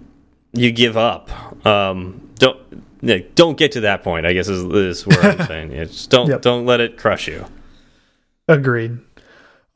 you 0.53 0.71
give 0.71 0.97
up. 0.97 1.65
Um, 1.65 2.29
don't 2.35 3.35
don't 3.35 3.57
get 3.57 3.71
to 3.73 3.81
that 3.81 4.03
point. 4.03 4.25
I 4.25 4.33
guess 4.33 4.47
is, 4.47 4.63
is 4.63 5.07
where 5.07 5.21
I'm 5.21 5.47
saying. 5.47 5.71
Yeah, 5.71 5.85
just 5.85 6.09
don't 6.09 6.29
yep. 6.29 6.41
don't 6.41 6.65
let 6.65 6.79
it 6.79 6.97
crush 6.97 7.27
you. 7.27 7.45
Agreed. 8.47 8.99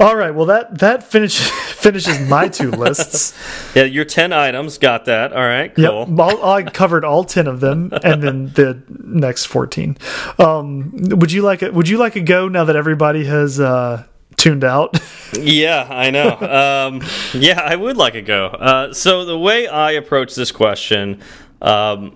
All 0.02 0.16
right. 0.16 0.34
Well, 0.34 0.46
that 0.46 0.80
that 0.80 1.04
finish, 1.04 1.38
finishes 1.50 2.20
my 2.30 2.48
two 2.48 2.72
lists. 2.72 3.38
Yeah, 3.76 3.84
your 3.84 4.06
ten 4.06 4.34
items 4.34 4.80
got 4.80 5.06
that. 5.06 5.32
All 5.32 5.44
right. 5.44 5.74
Cool. 5.76 6.08
Yep. 6.10 6.20
All, 6.20 6.52
I 6.52 6.64
covered 6.64 7.06
all 7.06 7.24
ten 7.24 7.46
of 7.46 7.60
them, 7.60 7.92
and 8.04 8.24
then 8.24 8.46
the 8.54 8.82
next 8.90 9.46
fourteen. 9.46 9.96
Um, 10.40 10.92
would 10.96 11.32
you 11.32 11.44
like 11.44 11.62
a 11.62 11.72
Would 11.72 11.88
you 11.88 11.98
like 11.98 12.16
a 12.16 12.22
go 12.22 12.48
now 12.48 12.64
that 12.64 12.76
everybody 12.76 13.26
has 13.26 13.60
uh, 13.60 14.06
tuned 14.38 14.64
out? 14.64 15.00
yeah, 15.34 15.88
I 15.90 16.10
know. 16.10 16.30
Um, 16.40 17.04
yeah, 17.34 17.62
I 17.62 17.76
would 17.76 17.96
like 17.96 18.16
a 18.16 18.24
go. 18.24 18.48
Uh, 18.48 18.94
so 18.94 19.24
the 19.26 19.38
way 19.38 19.68
I 19.68 19.92
approach 19.92 20.34
this 20.34 20.52
question, 20.52 21.22
um, 21.62 22.16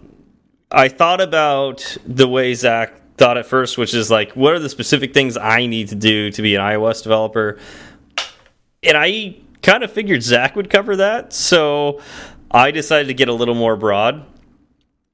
I 0.71 0.87
thought 0.87 1.21
about 1.21 1.97
the 2.07 2.27
way 2.27 2.55
Zach 2.55 2.99
thought 3.24 3.38
at 3.38 3.45
first, 3.45 3.78
which 3.78 3.93
is 3.93 4.11
like, 4.11 4.34
what 4.34 4.53
are 4.53 4.59
the 4.59 4.67
specific 4.67 5.13
things 5.13 5.38
I 5.38 5.65
need 5.65 5.88
to 5.88 5.95
do 5.95 6.30
to 6.32 6.41
be 6.41 6.55
an 6.55 6.61
iOS 6.61 7.01
developer? 7.01 7.57
And 8.84 8.97
I 8.97 9.38
kind 9.61 9.82
of 9.82 9.93
figured 9.93 10.21
Zach 10.21 10.57
would 10.57 10.69
cover 10.69 10.97
that, 10.97 11.32
so 11.32 12.01
I 12.51 12.71
decided 12.71 13.07
to 13.07 13.13
get 13.13 13.30
a 13.30 13.34
little 13.34 13.55
more 13.55 13.78
broad 13.78 14.26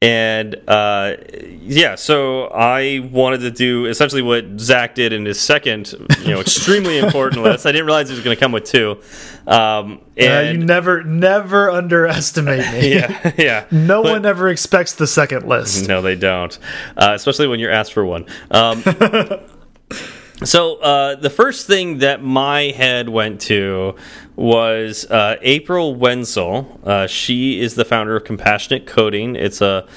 and 0.02 0.56
uh, 0.66 1.16
yeah, 1.60 1.96
so 1.96 2.46
I 2.46 3.10
wanted 3.12 3.40
to 3.42 3.52
do 3.52 3.86
essentially 3.86 4.22
what 4.22 4.46
Zach 4.58 4.96
did 4.96 5.12
in 5.12 5.26
his 5.26 5.42
second, 5.42 5.94
you 6.22 6.30
know, 6.30 6.40
extremely 6.40 6.98
important 7.04 7.44
list. 7.44 7.66
I 7.66 7.74
didn't 7.74 7.86
realize 7.86 8.08
he 8.08 8.16
was 8.16 8.24
going 8.24 8.36
to 8.36 8.40
come 8.40 8.54
with 8.54 8.64
two. 8.64 9.02
Um, 9.46 10.00
and 10.16 10.48
uh, 10.48 10.52
you 10.52 10.58
never, 10.58 11.04
never 11.04 11.70
underestimate 11.70 12.72
me. 12.72 12.94
yeah, 12.96 13.34
yeah. 13.38 13.66
No 13.72 14.02
but, 14.02 14.12
one 14.14 14.26
ever 14.26 14.48
expects 14.48 14.94
the 14.94 15.08
second 15.08 15.46
list. 15.46 15.90
No, 15.90 16.02
they 16.02 16.16
don't, 16.16 16.58
uh, 16.96 17.12
especially 17.14 17.48
when 17.48 17.60
you're 17.60 17.72
asked 17.72 17.92
for 17.92 18.06
one. 18.06 18.26
Um, 18.52 18.82
so 20.44 20.78
uh, 20.78 21.16
the 21.16 21.30
first 21.30 21.68
thing 21.68 22.00
that 22.00 22.24
my 22.24 22.72
head 22.72 23.10
went 23.10 23.42
to 23.42 23.96
was 24.36 25.06
uh, 25.06 25.36
April 25.42 25.96
Wenzel. 25.96 26.80
Uh, 26.84 27.08
she 27.08 27.60
is 27.60 27.76
the 27.76 27.86
founder 27.86 28.16
of 28.16 28.24
Compassionate 28.24 28.86
Coding. 28.86 29.36
It's 29.36 29.62
a 29.62 29.88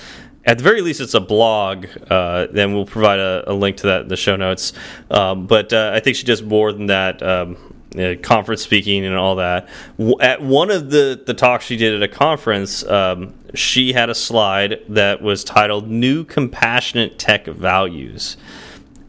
at 0.44 0.58
the 0.58 0.64
very 0.64 0.80
least, 0.80 1.00
it's 1.00 1.14
a 1.14 1.20
blog. 1.20 1.86
Uh, 2.10 2.48
then 2.50 2.74
we'll 2.74 2.86
provide 2.86 3.20
a, 3.20 3.44
a, 3.46 3.54
link 3.54 3.76
to 3.76 3.86
that 3.86 4.02
in 4.02 4.08
the 4.08 4.16
show 4.16 4.34
notes. 4.34 4.72
Um, 5.08 5.46
but 5.46 5.72
uh, 5.72 5.92
I 5.94 6.00
think 6.00 6.16
she 6.16 6.24
does 6.24 6.42
more 6.42 6.72
than 6.72 6.86
that. 6.86 7.22
Um, 7.22 7.56
uh, 7.96 8.14
conference 8.22 8.62
speaking 8.62 9.04
and 9.04 9.14
all 9.14 9.36
that. 9.36 9.68
W 9.98 10.16
at 10.20 10.40
one 10.40 10.70
of 10.70 10.90
the 10.90 11.22
the 11.26 11.34
talks 11.34 11.66
she 11.66 11.76
did 11.76 11.94
at 11.94 12.02
a 12.02 12.08
conference, 12.08 12.82
um, 12.84 13.34
she 13.54 13.92
had 13.92 14.08
a 14.08 14.14
slide 14.14 14.80
that 14.88 15.20
was 15.20 15.44
titled 15.44 15.88
"New 15.88 16.24
Compassionate 16.24 17.18
Tech 17.18 17.46
Values," 17.46 18.38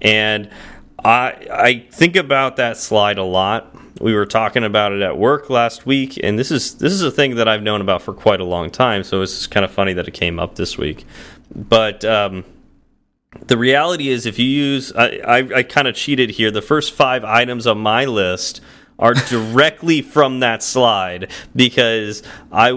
and 0.01 0.49
I 1.03 1.47
I 1.51 1.87
think 1.91 2.15
about 2.15 2.55
that 2.57 2.77
slide 2.77 3.17
a 3.17 3.23
lot 3.23 3.75
we 4.03 4.13
were 4.13 4.25
talking 4.25 4.63
about 4.63 4.91
it 4.91 5.01
at 5.01 5.17
work 5.17 5.49
last 5.49 5.85
week, 5.85 6.19
and 6.21 6.37
this 6.37 6.51
is 6.51 6.75
this 6.75 6.91
is 6.91 7.01
a 7.01 7.11
thing 7.11 7.35
that 7.35 7.47
I've 7.47 7.63
known 7.63 7.79
about 7.79 8.01
for 8.01 8.13
quite 8.13 8.41
a 8.41 8.43
long 8.43 8.69
time. 8.69 9.03
So 9.03 9.21
it's 9.21 9.47
kind 9.47 9.63
of 9.63 9.71
funny 9.71 9.93
that 9.93 10.07
it 10.07 10.13
came 10.13 10.39
up 10.39 10.55
this 10.55 10.77
week. 10.77 11.05
But 11.55 12.03
um, 12.03 12.43
the 13.47 13.57
reality 13.57 14.09
is, 14.09 14.25
if 14.25 14.37
you 14.39 14.45
use, 14.45 14.91
I, 14.93 15.19
I, 15.25 15.37
I 15.57 15.63
kind 15.63 15.87
of 15.87 15.95
cheated 15.95 16.31
here. 16.31 16.51
The 16.51 16.61
first 16.61 16.91
five 16.91 17.23
items 17.23 17.65
on 17.65 17.77
my 17.77 18.05
list 18.05 18.61
are 18.99 19.13
directly 19.29 20.01
from 20.01 20.39
that 20.41 20.63
slide 20.63 21.31
because 21.55 22.23
I 22.51 22.69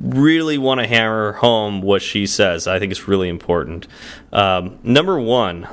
really 0.00 0.58
want 0.58 0.80
to 0.80 0.86
hammer 0.86 1.34
home 1.34 1.82
what 1.82 2.02
she 2.02 2.26
says. 2.26 2.66
I 2.66 2.78
think 2.78 2.90
it's 2.90 3.06
really 3.06 3.28
important. 3.28 3.86
Um, 4.32 4.78
number 4.82 5.20
one, 5.20 5.68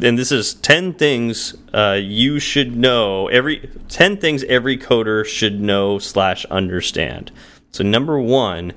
and 0.00 0.18
this 0.18 0.32
is 0.32 0.54
10 0.54 0.94
things 0.94 1.54
uh, 1.72 1.98
you 2.00 2.38
should 2.38 2.76
know 2.76 3.28
every 3.28 3.70
10 3.88 4.16
things 4.16 4.44
every 4.44 4.78
coder 4.78 5.24
should 5.24 5.60
know 5.60 5.98
slash 5.98 6.44
understand. 6.46 7.30
So 7.70 7.84
number 7.84 8.18
one 8.18 8.72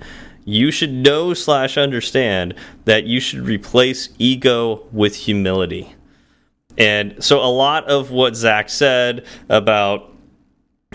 you 0.45 0.71
should 0.71 0.93
know 0.93 1.33
slash 1.33 1.77
understand 1.77 2.53
that 2.85 3.05
you 3.05 3.19
should 3.19 3.41
replace 3.41 4.09
ego 4.19 4.87
with 4.91 5.15
humility. 5.15 5.95
And 6.77 7.23
so 7.23 7.39
a 7.39 7.49
lot 7.49 7.85
of 7.85 8.11
what 8.11 8.35
zach 8.35 8.69
said 8.69 9.25
about 9.49 10.14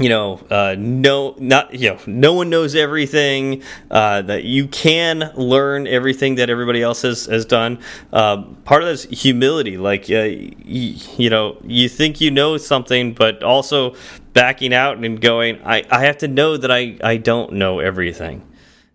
you 0.00 0.08
know, 0.08 0.40
uh, 0.50 0.76
no, 0.78 1.34
not 1.38 1.74
you 1.74 1.90
know, 1.90 1.98
no 2.06 2.32
one 2.32 2.48
knows 2.48 2.74
everything. 2.74 3.62
Uh, 3.90 4.22
that 4.22 4.44
you 4.44 4.66
can 4.66 5.30
learn 5.36 5.86
everything 5.86 6.36
that 6.36 6.48
everybody 6.48 6.82
else 6.82 7.02
has 7.02 7.26
has 7.26 7.44
done. 7.44 7.78
Uh, 8.12 8.42
part 8.64 8.82
of 8.82 8.88
that 8.88 9.12
is 9.12 9.22
humility. 9.22 9.76
Like, 9.76 10.10
uh, 10.10 10.22
you 10.64 11.28
know, 11.28 11.58
you 11.62 11.88
think 11.88 12.20
you 12.20 12.30
know 12.30 12.56
something, 12.56 13.12
but 13.12 13.42
also 13.42 13.94
backing 14.32 14.72
out 14.72 14.96
and 14.96 15.20
going, 15.20 15.60
I 15.64 15.84
I 15.90 16.04
have 16.06 16.18
to 16.18 16.28
know 16.28 16.56
that 16.56 16.70
I 16.70 16.96
I 17.04 17.18
don't 17.18 17.52
know 17.52 17.80
everything, 17.80 18.42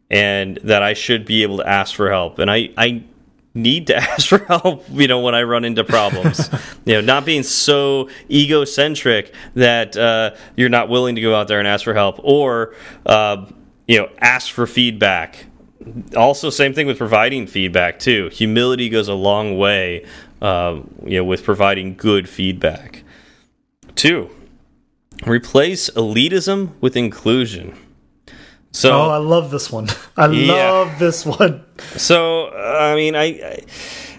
and 0.09 0.57
that 0.63 0.81
I 0.81 0.93
should 0.93 1.25
be 1.25 1.43
able 1.43 1.57
to 1.57 1.67
ask 1.69 1.93
for 1.93 2.09
help. 2.09 2.39
And 2.39 2.49
I 2.49 2.71
I 2.77 3.03
need 3.55 3.87
to 3.87 3.95
ask 4.11 4.27
for 4.27 4.39
help 4.39 4.85
you 4.91 5.07
know 5.07 5.21
when 5.21 5.33
i 5.33 5.41
run 5.41 5.65
into 5.65 5.83
problems. 5.83 6.49
You 6.85 6.93
know 6.93 7.01
not 7.01 7.25
being 7.25 7.41
so 7.41 8.09
egocentric 8.29 9.33
that 9.55 9.97
uh, 9.97 10.35
you're 10.55 10.69
not 10.69 10.87
willing 10.87 11.15
to 11.15 11.21
go 11.21 11.33
out 11.33 11.47
there 11.47 11.57
and 11.57 11.67
ask 11.67 11.83
for 11.83 11.95
help 11.95 12.19
or 12.23 12.75
uh, 13.07 13.47
you 13.87 13.97
know 13.97 14.09
ask 14.19 14.51
for 14.51 14.67
feedback. 14.67 15.47
Also 16.15 16.51
same 16.51 16.75
thing 16.75 16.85
with 16.85 16.99
providing 16.99 17.47
feedback 17.47 17.97
too. 17.97 18.29
Humility 18.29 18.87
goes 18.89 19.07
a 19.07 19.15
long 19.15 19.57
way 19.57 20.05
uh, 20.43 20.79
you 21.03 21.17
know 21.17 21.23
with 21.23 21.43
providing 21.43 21.95
good 21.95 22.29
feedback. 22.29 23.03
Two 23.95 24.29
replace 25.25 25.89
elitism 25.91 26.73
with 26.81 26.95
inclusion 26.95 27.75
so 28.75 28.91
oh, 28.91 29.09
I 29.09 29.17
love 29.17 29.51
this 29.51 29.71
one. 29.71 29.87
I 30.17 30.27
yeah. 30.27 30.53
love 30.53 30.99
this 30.99 31.25
one. 31.25 31.63
So 31.95 32.49
I 32.49 32.95
mean, 32.95 33.15
I, 33.15 33.63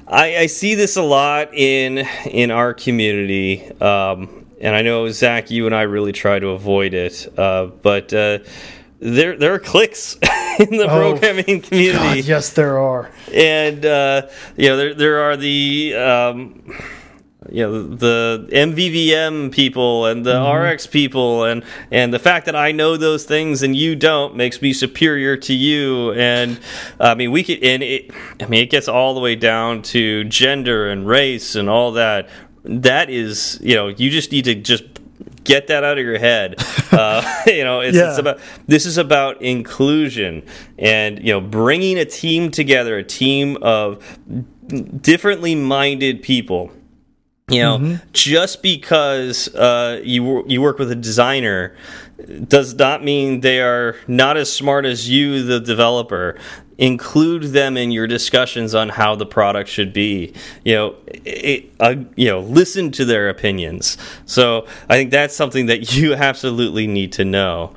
I, 0.06 0.36
I 0.36 0.46
see 0.46 0.74
this 0.74 0.96
a 0.96 1.02
lot 1.02 1.52
in 1.52 1.98
in 2.24 2.50
our 2.50 2.72
community, 2.72 3.70
um, 3.80 4.46
and 4.60 4.74
I 4.74 4.80
know 4.80 5.10
Zach, 5.10 5.50
you 5.50 5.66
and 5.66 5.74
I 5.74 5.82
really 5.82 6.12
try 6.12 6.38
to 6.38 6.48
avoid 6.48 6.94
it, 6.94 7.38
uh, 7.38 7.66
but. 7.66 8.12
Uh, 8.12 8.38
there, 8.98 9.36
there 9.36 9.52
are 9.52 9.58
cliques 9.58 10.14
in 10.58 10.70
the 10.70 10.86
oh, 10.88 10.88
programming 10.88 11.60
community. 11.60 12.22
God, 12.22 12.24
yes, 12.24 12.54
there 12.54 12.78
are, 12.78 13.10
and 13.30 13.84
uh, 13.84 14.28
you 14.56 14.70
know 14.70 14.76
there, 14.78 14.94
there 14.94 15.20
are 15.20 15.36
the 15.36 15.94
um, 15.94 16.74
you 17.50 17.62
know 17.62 17.82
the 17.82 18.48
MVVM 18.52 19.52
people 19.52 20.06
and 20.06 20.24
the 20.24 20.34
mm 20.34 20.46
-hmm. 20.46 20.72
RX 20.72 20.86
people 20.86 21.50
and 21.50 21.62
and 21.90 22.12
the 22.12 22.18
fact 22.18 22.46
that 22.46 22.54
I 22.54 22.72
know 22.72 22.96
those 22.96 23.24
things 23.24 23.62
and 23.62 23.76
you 23.76 23.96
don't 23.96 24.34
makes 24.34 24.60
me 24.60 24.72
superior 24.72 25.36
to 25.36 25.52
you 25.52 26.12
and 26.12 26.58
I 27.00 27.14
mean 27.14 27.30
we 27.32 27.42
could 27.42 27.62
and 27.64 27.82
it 27.82 28.12
I 28.42 28.46
mean 28.46 28.62
it 28.62 28.70
gets 28.70 28.88
all 28.88 29.14
the 29.14 29.20
way 29.20 29.36
down 29.36 29.82
to 29.82 30.24
gender 30.28 30.90
and 30.90 31.08
race 31.08 31.58
and 31.58 31.68
all 31.68 31.92
that 31.92 32.28
that 32.64 33.10
is 33.10 33.58
you 33.62 33.74
know 33.74 33.88
you 33.88 34.10
just 34.10 34.32
need 34.32 34.44
to 34.44 34.54
just 34.54 34.84
get 35.44 35.66
that 35.68 35.84
out 35.84 35.98
of 35.98 36.04
your 36.04 36.18
head 36.18 36.54
uh, 36.92 37.22
you 37.46 37.64
know 37.64 37.80
it's, 37.80 37.96
yeah. 37.96 38.08
it's 38.08 38.18
about 38.18 38.38
this 38.66 38.86
is 38.86 38.98
about 38.98 39.40
inclusion 39.42 40.42
and 40.78 41.18
you 41.18 41.32
know 41.32 41.40
bringing 41.40 41.98
a 41.98 42.04
team 42.04 42.50
together 42.50 42.98
a 42.98 43.04
team 43.04 43.56
of 43.62 44.02
differently 45.00 45.54
minded 45.54 46.22
people 46.22 46.70
you 47.50 47.62
know, 47.62 47.78
mm 47.78 47.84
-hmm. 47.84 48.00
just 48.12 48.62
because 48.62 49.48
uh, 49.54 50.00
you 50.02 50.44
you 50.48 50.60
work 50.60 50.78
with 50.78 50.90
a 50.90 50.96
designer 50.96 51.72
does 52.48 52.74
not 52.74 53.04
mean 53.04 53.40
they 53.40 53.60
are 53.60 53.94
not 54.06 54.36
as 54.36 54.52
smart 54.52 54.84
as 54.84 55.08
you, 55.08 55.42
the 55.42 55.60
developer. 55.60 56.34
Include 56.78 57.52
them 57.52 57.76
in 57.76 57.92
your 57.92 58.06
discussions 58.06 58.74
on 58.74 58.88
how 58.88 59.16
the 59.16 59.26
product 59.26 59.70
should 59.70 59.92
be. 59.92 60.32
You 60.64 60.74
know, 60.76 60.94
it, 61.24 61.64
uh, 61.80 61.94
you 62.16 62.28
know, 62.30 62.40
listen 62.40 62.90
to 62.90 63.04
their 63.04 63.28
opinions. 63.28 63.96
So 64.26 64.66
I 64.90 64.96
think 64.96 65.10
that's 65.10 65.36
something 65.36 65.68
that 65.68 65.80
you 65.96 66.14
absolutely 66.14 66.86
need 66.86 67.12
to 67.12 67.22
know. 67.22 67.70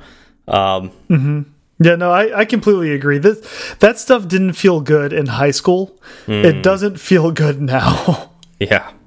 Um, 0.46 0.90
mm 1.08 1.20
-hmm. 1.22 1.44
Yeah, 1.78 1.98
no, 1.98 2.12
I, 2.12 2.42
I 2.42 2.46
completely 2.46 2.94
agree. 2.94 3.20
This 3.20 3.38
that 3.78 3.98
stuff 3.98 4.26
didn't 4.26 4.56
feel 4.56 4.80
good 4.80 5.12
in 5.12 5.26
high 5.26 5.52
school. 5.52 5.90
Mm. 6.26 6.44
It 6.44 6.62
doesn't 6.62 6.98
feel 6.98 7.32
good 7.32 7.60
now. 7.60 8.30
yeah. 8.70 8.99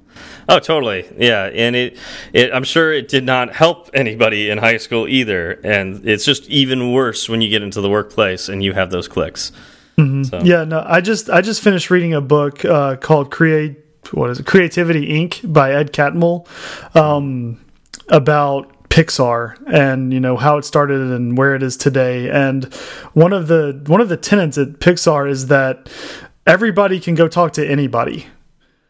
Oh, 0.48 0.58
totally. 0.58 1.06
Yeah, 1.16 1.44
and 1.44 1.74
it, 1.74 1.96
it, 2.32 2.52
I'm 2.52 2.64
sure 2.64 2.92
it 2.92 3.08
did 3.08 3.24
not 3.24 3.54
help 3.54 3.90
anybody 3.94 4.50
in 4.50 4.58
high 4.58 4.76
school 4.76 5.08
either, 5.08 5.52
and 5.64 6.06
it's 6.06 6.24
just 6.24 6.48
even 6.48 6.92
worse 6.92 7.28
when 7.28 7.40
you 7.40 7.48
get 7.48 7.62
into 7.62 7.80
the 7.80 7.88
workplace 7.88 8.48
and 8.48 8.62
you 8.62 8.72
have 8.72 8.90
those 8.90 9.08
clicks. 9.08 9.52
Mm 9.96 10.10
-hmm. 10.10 10.24
so. 10.24 10.40
Yeah, 10.44 10.68
no, 10.68 10.84
I 10.86 11.00
just 11.00 11.28
I 11.28 11.40
just 11.40 11.62
finished 11.62 11.90
reading 11.90 12.14
a 12.14 12.20
book 12.20 12.64
uh, 12.64 12.96
called 12.96 13.30
Create 13.30 13.74
what 14.12 14.30
is 14.30 14.38
it 14.38 14.46
Creativity 14.46 15.08
Inc. 15.08 15.52
by 15.52 15.72
Ed 15.72 15.92
Catmull 15.92 16.46
um, 16.94 17.58
about 18.08 18.88
Pixar 18.88 19.56
and 19.66 20.12
you 20.12 20.20
know 20.20 20.36
how 20.36 20.58
it 20.58 20.64
started 20.64 21.00
and 21.00 21.36
where 21.38 21.54
it 21.56 21.62
is 21.62 21.76
today. 21.76 22.30
And 22.30 22.72
one 23.12 23.32
of 23.32 23.46
the 23.46 23.82
one 23.86 24.00
of 24.00 24.08
the 24.08 24.16
tenets 24.16 24.58
at 24.58 24.78
Pixar 24.78 25.28
is 25.28 25.46
that 25.46 25.90
everybody 26.46 27.00
can 27.00 27.14
go 27.14 27.28
talk 27.28 27.52
to 27.54 27.66
anybody 27.66 28.26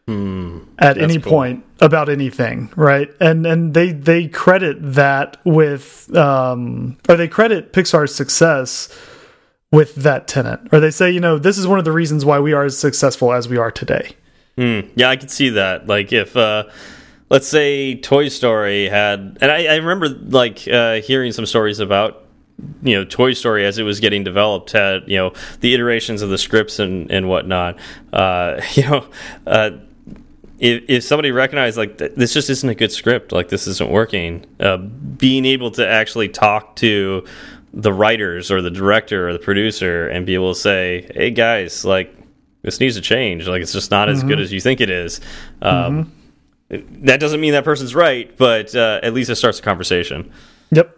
Hmm, 0.07 0.59
at 0.77 0.99
any 0.99 1.19
cool. 1.19 1.31
point 1.31 1.65
about 1.81 2.09
anything, 2.09 2.71
right? 2.75 3.09
And 3.19 3.47
and 3.47 3.73
they 3.73 3.91
they 3.91 4.27
credit 4.27 4.77
that 4.79 5.37
with 5.43 6.15
um 6.15 6.97
or 7.09 7.15
they 7.15 7.27
credit 7.27 7.73
Pixar's 7.73 8.13
success 8.13 8.87
with 9.71 9.95
that 9.95 10.27
tenant. 10.27 10.69
Or 10.71 10.79
they 10.79 10.91
say, 10.91 11.09
you 11.09 11.19
know, 11.19 11.39
this 11.39 11.57
is 11.57 11.67
one 11.67 11.79
of 11.79 11.85
the 11.85 11.91
reasons 11.91 12.23
why 12.23 12.39
we 12.39 12.53
are 12.53 12.65
as 12.65 12.77
successful 12.77 13.33
as 13.33 13.49
we 13.49 13.57
are 13.57 13.71
today. 13.71 14.11
Hmm. 14.57 14.81
Yeah, 14.95 15.09
I 15.09 15.15
could 15.15 15.31
see 15.31 15.49
that. 15.49 15.87
Like 15.87 16.13
if 16.13 16.37
uh 16.37 16.65
let's 17.31 17.47
say 17.47 17.95
Toy 17.95 18.27
Story 18.27 18.87
had 18.87 19.39
and 19.41 19.51
I, 19.51 19.65
I 19.65 19.75
remember 19.77 20.09
like 20.09 20.67
uh 20.67 21.01
hearing 21.01 21.31
some 21.31 21.47
stories 21.47 21.79
about 21.79 22.25
you 22.83 22.95
know 22.95 23.05
Toy 23.05 23.33
Story 23.33 23.65
as 23.65 23.77
it 23.77 23.83
was 23.83 23.99
getting 23.99 24.23
developed 24.23 24.71
had 24.71 25.03
you 25.07 25.17
know 25.17 25.33
the 25.61 25.73
iterations 25.73 26.21
of 26.21 26.29
the 26.29 26.37
scripts 26.37 26.79
and 26.79 27.11
and 27.11 27.27
whatnot. 27.27 27.77
Uh, 28.13 28.61
you 28.73 28.83
know, 28.83 29.07
uh, 29.47 29.71
if, 30.59 30.83
if 30.87 31.03
somebody 31.03 31.31
recognized 31.31 31.77
like 31.77 31.97
th 31.97 32.11
this 32.15 32.33
just 32.33 32.49
isn't 32.49 32.69
a 32.69 32.75
good 32.75 32.91
script, 32.91 33.31
like 33.31 33.49
this 33.49 33.67
isn't 33.67 33.89
working, 33.89 34.45
uh, 34.59 34.77
being 34.77 35.45
able 35.45 35.71
to 35.71 35.87
actually 35.87 36.29
talk 36.29 36.75
to 36.77 37.25
the 37.73 37.91
writers 37.91 38.51
or 38.51 38.61
the 38.61 38.71
director 38.71 39.27
or 39.27 39.33
the 39.33 39.39
producer 39.39 40.07
and 40.07 40.25
be 40.25 40.33
able 40.33 40.53
to 40.53 40.59
say, 40.59 41.11
"Hey 41.13 41.31
guys, 41.31 41.83
like 41.83 42.15
this 42.61 42.79
needs 42.79 42.95
to 42.95 43.01
change. 43.01 43.47
Like 43.47 43.61
it's 43.61 43.73
just 43.73 43.91
not 43.91 44.07
mm 44.07 44.13
-hmm. 44.13 44.17
as 44.17 44.23
good 44.23 44.31
mm-hmm. 44.33 44.41
as 44.41 44.53
you 44.53 44.61
think 44.61 44.81
it 44.81 44.89
is." 44.89 45.21
Um, 45.61 45.71
mm 45.71 46.01
-hmm. 46.01 47.05
That 47.05 47.19
doesn't 47.19 47.39
mean 47.39 47.53
that 47.53 47.63
person's 47.63 47.93
right, 47.93 48.35
but 48.37 48.73
uh, 48.75 48.99
at 49.03 49.13
least 49.13 49.29
it 49.29 49.35
starts 49.35 49.59
a 49.59 49.61
conversation. 49.61 50.31
Yep. 50.71 50.97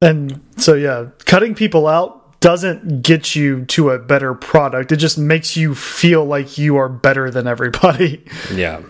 And 0.00 0.40
so 0.56 0.74
yeah, 0.74 1.06
cutting 1.24 1.54
people 1.54 1.86
out 1.86 2.17
doesn't 2.40 3.02
get 3.02 3.34
you 3.34 3.64
to 3.66 3.90
a 3.90 3.98
better 3.98 4.34
product. 4.34 4.92
It 4.92 4.96
just 4.96 5.18
makes 5.18 5.56
you 5.56 5.74
feel 5.74 6.24
like 6.24 6.56
you 6.58 6.76
are 6.76 6.88
better 6.88 7.30
than 7.30 7.46
everybody. 7.46 8.24
Yeah. 8.52 8.82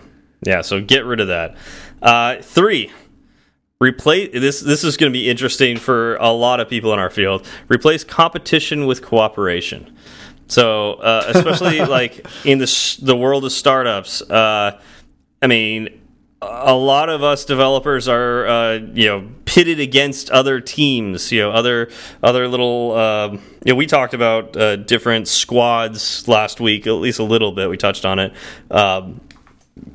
Yeah, 0.45 0.61
so 0.61 0.79
get 0.79 1.03
rid 1.03 1.19
of 1.19 1.27
that. 1.27 1.57
Uh, 2.01 2.37
three, 2.41 2.91
replace 3.81 4.31
this 4.31 4.61
this 4.61 4.85
is 4.85 4.95
going 4.95 5.11
to 5.11 5.17
be 5.17 5.29
interesting 5.29 5.75
for 5.77 6.15
a 6.15 6.29
lot 6.29 6.61
of 6.61 6.69
people 6.69 6.93
in 6.93 6.99
our 6.99 7.09
field. 7.09 7.45
Replace 7.67 8.05
competition 8.05 8.85
with 8.85 9.01
cooperation. 9.01 9.93
So, 10.47 10.93
uh, 10.93 11.25
especially 11.27 11.79
like 11.85 12.25
in 12.45 12.59
the 12.59 12.97
the 13.01 13.17
world 13.17 13.43
of 13.43 13.51
startups, 13.51 14.21
uh, 14.21 14.79
I 15.41 15.47
mean, 15.47 15.98
a 16.41 16.73
lot 16.73 17.09
of 17.09 17.21
us 17.21 17.43
developers 17.43 18.07
are 18.07 18.47
uh, 18.47 18.73
you 18.93 19.07
know 19.07 19.29
pitted 19.45 19.79
against 19.79 20.29
other 20.29 20.61
teams 20.61 21.31
you 21.31 21.41
know 21.41 21.51
other 21.51 21.89
other 22.23 22.47
little 22.47 22.93
uh, 22.93 23.29
you 23.31 23.39
know 23.65 23.75
we 23.75 23.85
talked 23.85 24.13
about 24.13 24.55
uh, 24.55 24.77
different 24.77 25.27
squads 25.27 26.27
last 26.27 26.61
week 26.61 26.87
at 26.87 26.91
least 26.93 27.19
a 27.19 27.23
little 27.23 27.51
bit 27.51 27.69
we 27.69 27.77
touched 27.77 28.05
on 28.05 28.19
it. 28.19 28.33
Um, 28.71 29.21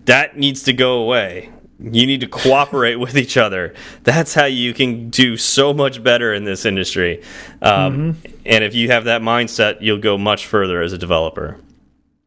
that 0.06 0.36
needs 0.36 0.62
to 0.64 0.72
go 0.72 0.98
away. 1.02 1.50
You 1.78 2.06
need 2.06 2.20
to 2.20 2.26
cooperate 2.26 2.96
with 3.04 3.16
each 3.16 3.36
other. 3.36 3.74
That's 4.02 4.34
how 4.34 4.46
you 4.46 4.74
can 4.74 5.10
do 5.10 5.36
so 5.36 5.74
much 5.74 6.02
better 6.02 6.32
in 6.32 6.44
this 6.44 6.64
industry. 6.64 7.22
Um, 7.62 7.72
mm 7.72 8.10
-hmm. 8.10 8.30
and 8.46 8.64
if 8.64 8.74
you 8.74 8.90
have 8.90 9.04
that 9.04 9.22
mindset 9.22 9.76
you'll 9.80 10.02
go 10.02 10.18
much 10.18 10.46
further 10.46 10.82
as 10.82 10.92
a 10.92 10.98
developer. 10.98 11.56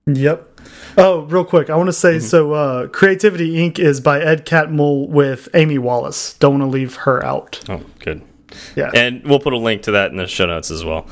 Yep 0.08 0.57
Oh, 0.98 1.22
real 1.22 1.46
quick, 1.46 1.70
I 1.70 1.76
want 1.76 1.90
to 1.90 1.94
say 1.94 2.14
mm 2.14 2.18
-hmm. 2.18 2.30
so. 2.30 2.54
Uh, 2.54 2.88
Creativity 2.88 3.56
Inc. 3.56 3.80
is 3.80 4.02
by 4.02 4.20
Ed 4.20 4.46
Catmull 4.46 5.08
with 5.10 5.50
Amy 5.54 5.78
Wallace. 5.78 6.36
Don't 6.40 6.60
want 6.60 6.72
to 6.72 6.78
leave 6.78 6.96
her 7.06 7.26
out. 7.26 7.60
Oh, 7.70 7.82
good. 8.04 8.22
Yeah, 8.76 9.06
and 9.06 9.22
we'll 9.24 9.40
put 9.40 9.54
a 9.54 9.58
link 9.58 9.82
to 9.84 9.92
that 9.92 10.12
in 10.12 10.18
the 10.18 10.28
show 10.28 10.48
notes 10.48 10.72
as 10.72 10.84
well. 10.84 11.06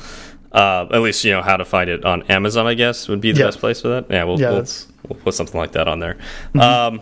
Uh, 0.52 0.96
at 0.96 1.02
least 1.02 1.24
you 1.24 1.32
know 1.32 1.42
how 1.42 1.56
to 1.56 1.64
find 1.64 1.88
it 1.90 2.04
on 2.04 2.22
Amazon. 2.28 2.66
I 2.66 2.74
guess 2.74 3.08
would 3.08 3.20
be 3.20 3.32
the 3.32 3.38
yeah. 3.38 3.46
best 3.46 3.60
place 3.60 3.80
for 3.80 3.88
that. 3.88 4.04
Yeah, 4.10 4.24
we'll, 4.24 4.40
yeah, 4.40 4.52
we'll, 4.52 4.66
we'll 5.08 5.20
put 5.24 5.34
something 5.34 5.60
like 5.60 5.72
that 5.72 5.86
on 5.88 6.00
there. 6.00 6.16
Mm 6.52 6.60
-hmm. 6.60 6.88
um, 6.88 7.00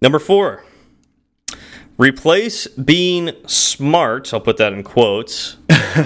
number 0.00 0.20
four. 0.20 0.62
Replace 1.98 2.68
being 2.76 3.32
smart, 3.46 4.32
I'll 4.32 4.40
put 4.40 4.56
that 4.56 4.72
in 4.72 4.82
quotes, 4.82 5.56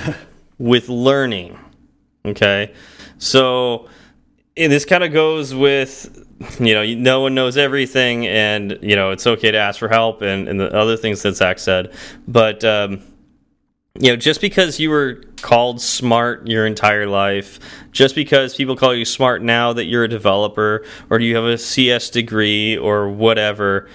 with 0.59 0.89
learning. 0.89 1.59
Okay. 2.25 2.71
So 3.19 3.89
and 4.59 4.73
this 4.73 4.85
kind 4.85 5.05
of 5.05 5.13
goes 5.13 5.55
with 5.55 6.27
you 6.61 6.75
know 6.75 6.85
no 6.85 7.21
one 7.21 7.35
knows 7.35 7.57
everything 7.57 8.27
and 8.27 8.79
you 8.83 8.97
know 8.97 9.11
it's 9.11 9.27
okay 9.27 9.51
to 9.51 9.59
ask 9.59 9.79
for 9.79 9.89
help 9.89 10.23
and, 10.23 10.49
and 10.49 10.61
the 10.61 10.73
other 10.75 10.97
things 10.97 11.23
that 11.23 11.37
zach 11.37 11.59
said. 11.59 11.95
But 12.27 12.65
um, 12.65 13.03
you 13.99 14.11
know 14.11 14.17
just 14.17 14.41
because 14.41 14.79
you 14.79 14.91
were 14.91 15.23
called 15.41 15.81
smart 15.81 16.47
your 16.47 16.67
entire 16.67 17.07
life 17.07 17.59
just 17.93 18.15
because 18.15 18.55
people 18.55 18.77
call 18.77 18.95
you 18.95 19.05
smart 19.05 19.43
now 19.43 19.73
that 19.73 19.85
you're 19.85 20.05
a 20.05 20.09
developer 20.09 20.85
or 21.11 21.21
you 21.21 21.35
have 21.35 21.45
a 21.45 21.59
cs 21.59 22.11
degree 22.11 22.77
or 22.77 23.09
whatever 23.09 23.89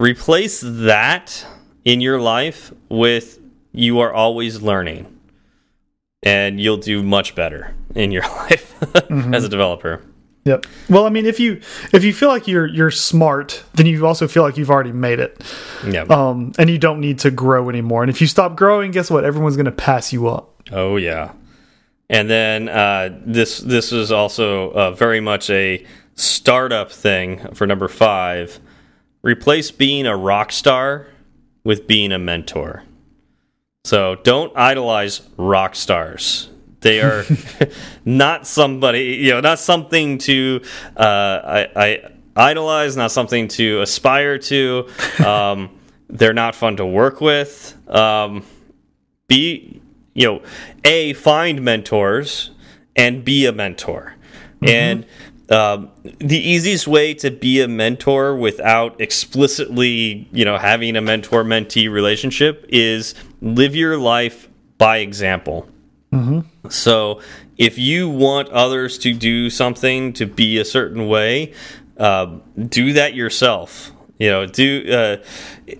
replace 0.00 0.62
that 0.64 1.46
in 1.84 2.00
your 2.00 2.20
life 2.20 2.72
with 2.88 3.38
you 3.72 3.98
are 3.98 4.12
always 4.12 4.62
learning 4.62 5.06
and 6.22 6.60
you'll 6.60 6.76
do 6.76 7.02
much 7.02 7.34
better 7.34 7.74
in 7.96 8.12
your 8.12 8.22
life 8.50 8.74
mm 9.08 9.22
-hmm. 9.22 9.34
as 9.34 9.44
a 9.44 9.48
developer. 9.48 10.00
Yep. 10.46 10.66
Well, 10.88 11.06
I 11.06 11.10
mean, 11.10 11.26
if 11.26 11.40
you 11.40 11.60
if 11.92 12.04
you 12.04 12.14
feel 12.14 12.28
like 12.28 12.46
you're 12.46 12.68
you're 12.68 12.92
smart, 12.92 13.64
then 13.74 13.86
you 13.86 14.06
also 14.06 14.28
feel 14.28 14.44
like 14.44 14.56
you've 14.56 14.70
already 14.70 14.92
made 14.92 15.18
it. 15.18 15.42
Yeah. 15.84 16.02
Um, 16.02 16.52
and 16.56 16.70
you 16.70 16.78
don't 16.78 17.00
need 17.00 17.18
to 17.18 17.30
grow 17.30 17.68
anymore. 17.68 18.02
And 18.04 18.10
if 18.10 18.20
you 18.20 18.28
stop 18.28 18.56
growing, 18.56 18.92
guess 18.92 19.10
what? 19.10 19.24
Everyone's 19.24 19.56
going 19.56 19.72
to 19.76 19.84
pass 19.84 20.12
you 20.12 20.28
up. 20.28 20.62
Oh 20.72 20.98
yeah. 20.98 21.32
And 22.08 22.30
then 22.30 22.68
uh, 22.68 23.18
this 23.26 23.58
this 23.58 23.92
is 23.92 24.12
also 24.12 24.70
uh, 24.70 24.90
very 24.92 25.20
much 25.20 25.50
a 25.50 25.84
startup 26.14 26.92
thing 26.92 27.52
for 27.54 27.66
number 27.66 27.88
five. 27.88 28.60
Replace 29.22 29.72
being 29.72 30.06
a 30.06 30.16
rock 30.16 30.52
star 30.52 31.08
with 31.64 31.88
being 31.88 32.12
a 32.12 32.18
mentor. 32.18 32.84
So 33.84 34.16
don't 34.22 34.56
idolize 34.56 35.22
rock 35.36 35.74
stars. 35.74 36.50
They 36.80 37.00
are 37.00 37.24
not 38.04 38.46
somebody, 38.46 39.16
you 39.16 39.32
know, 39.32 39.40
not 39.40 39.58
something 39.58 40.18
to 40.18 40.60
uh, 40.96 41.40
I, 41.44 41.68
I 41.76 42.10
idolize, 42.36 42.96
not 42.96 43.10
something 43.10 43.48
to 43.48 43.80
aspire 43.80 44.38
to. 44.38 44.88
Um, 45.24 45.70
they're 46.08 46.34
not 46.34 46.54
fun 46.54 46.76
to 46.76 46.86
work 46.86 47.20
with. 47.20 47.76
Um, 47.88 48.44
be, 49.26 49.80
you 50.14 50.26
know, 50.26 50.42
a 50.84 51.14
find 51.14 51.62
mentors 51.62 52.50
and 52.94 53.24
be 53.24 53.46
a 53.46 53.52
mentor. 53.52 54.14
Mm 54.60 54.68
-hmm. 54.68 54.90
And 54.90 55.04
um, 55.48 55.90
the 56.18 56.38
easiest 56.38 56.88
way 56.88 57.14
to 57.14 57.30
be 57.30 57.60
a 57.60 57.68
mentor 57.68 58.36
without 58.36 59.00
explicitly, 59.00 60.28
you 60.32 60.44
know, 60.44 60.58
having 60.58 60.96
a 60.96 61.00
mentor 61.00 61.44
mentee 61.44 61.88
relationship 61.88 62.64
is 62.68 63.14
live 63.40 63.76
your 63.76 63.96
life 63.96 64.48
by 64.78 64.98
example. 64.98 65.68
Mm 66.16 66.28
-hmm. 66.28 66.70
So 66.70 67.20
if 67.56 67.78
you 67.78 68.08
want 68.08 68.48
others 68.48 68.98
to 68.98 69.08
do 69.12 69.50
something 69.50 70.12
to 70.12 70.26
be 70.26 70.60
a 70.60 70.64
certain 70.64 71.08
way, 71.08 71.52
uh, 71.98 72.26
do 72.54 72.92
that 72.92 73.14
yourself. 73.14 73.92
You 74.18 74.30
know, 74.30 74.46
do 74.46 74.68
uh, 74.92 75.16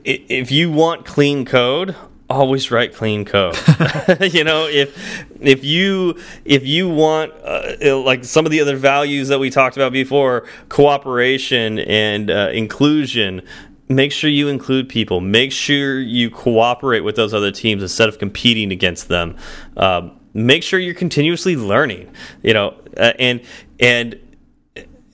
if 0.05 0.51
you 0.51 0.71
want 0.71 1.07
clean 1.15 1.45
code, 1.45 1.95
always 2.29 2.71
write 2.71 2.95
clean 2.95 3.25
code. 3.25 3.57
you 4.33 4.45
know, 4.45 4.67
if 4.69 5.25
if 5.41 5.65
you 5.65 6.19
if 6.45 6.67
you 6.67 6.89
want 6.89 7.33
uh, 7.45 7.99
like 8.05 8.25
some 8.25 8.45
of 8.45 8.53
the 8.53 8.61
other 8.61 8.77
values 8.77 9.29
that 9.29 9.39
we 9.39 9.51
talked 9.51 9.77
about 9.77 9.93
before, 9.93 10.45
cooperation 10.69 11.79
and 11.79 12.31
uh, 12.31 12.51
inclusion, 12.53 13.43
make 13.89 14.13
sure 14.13 14.31
you 14.31 14.49
include 14.49 14.89
people. 14.89 15.21
Make 15.21 15.53
sure 15.53 16.01
you 16.01 16.31
cooperate 16.31 17.01
with 17.01 17.17
those 17.17 17.33
other 17.33 17.51
teams 17.51 17.83
instead 17.83 18.09
of 18.09 18.19
competing 18.19 18.73
against 18.73 19.09
them. 19.09 19.37
Um, 19.77 20.16
make 20.37 20.63
sure 20.63 20.79
you're 20.79 20.95
continuously 20.95 21.57
learning. 21.57 22.13
You 22.43 22.55
know, 22.55 22.75
uh, 22.97 23.13
and 23.19 23.41
and 23.81 24.21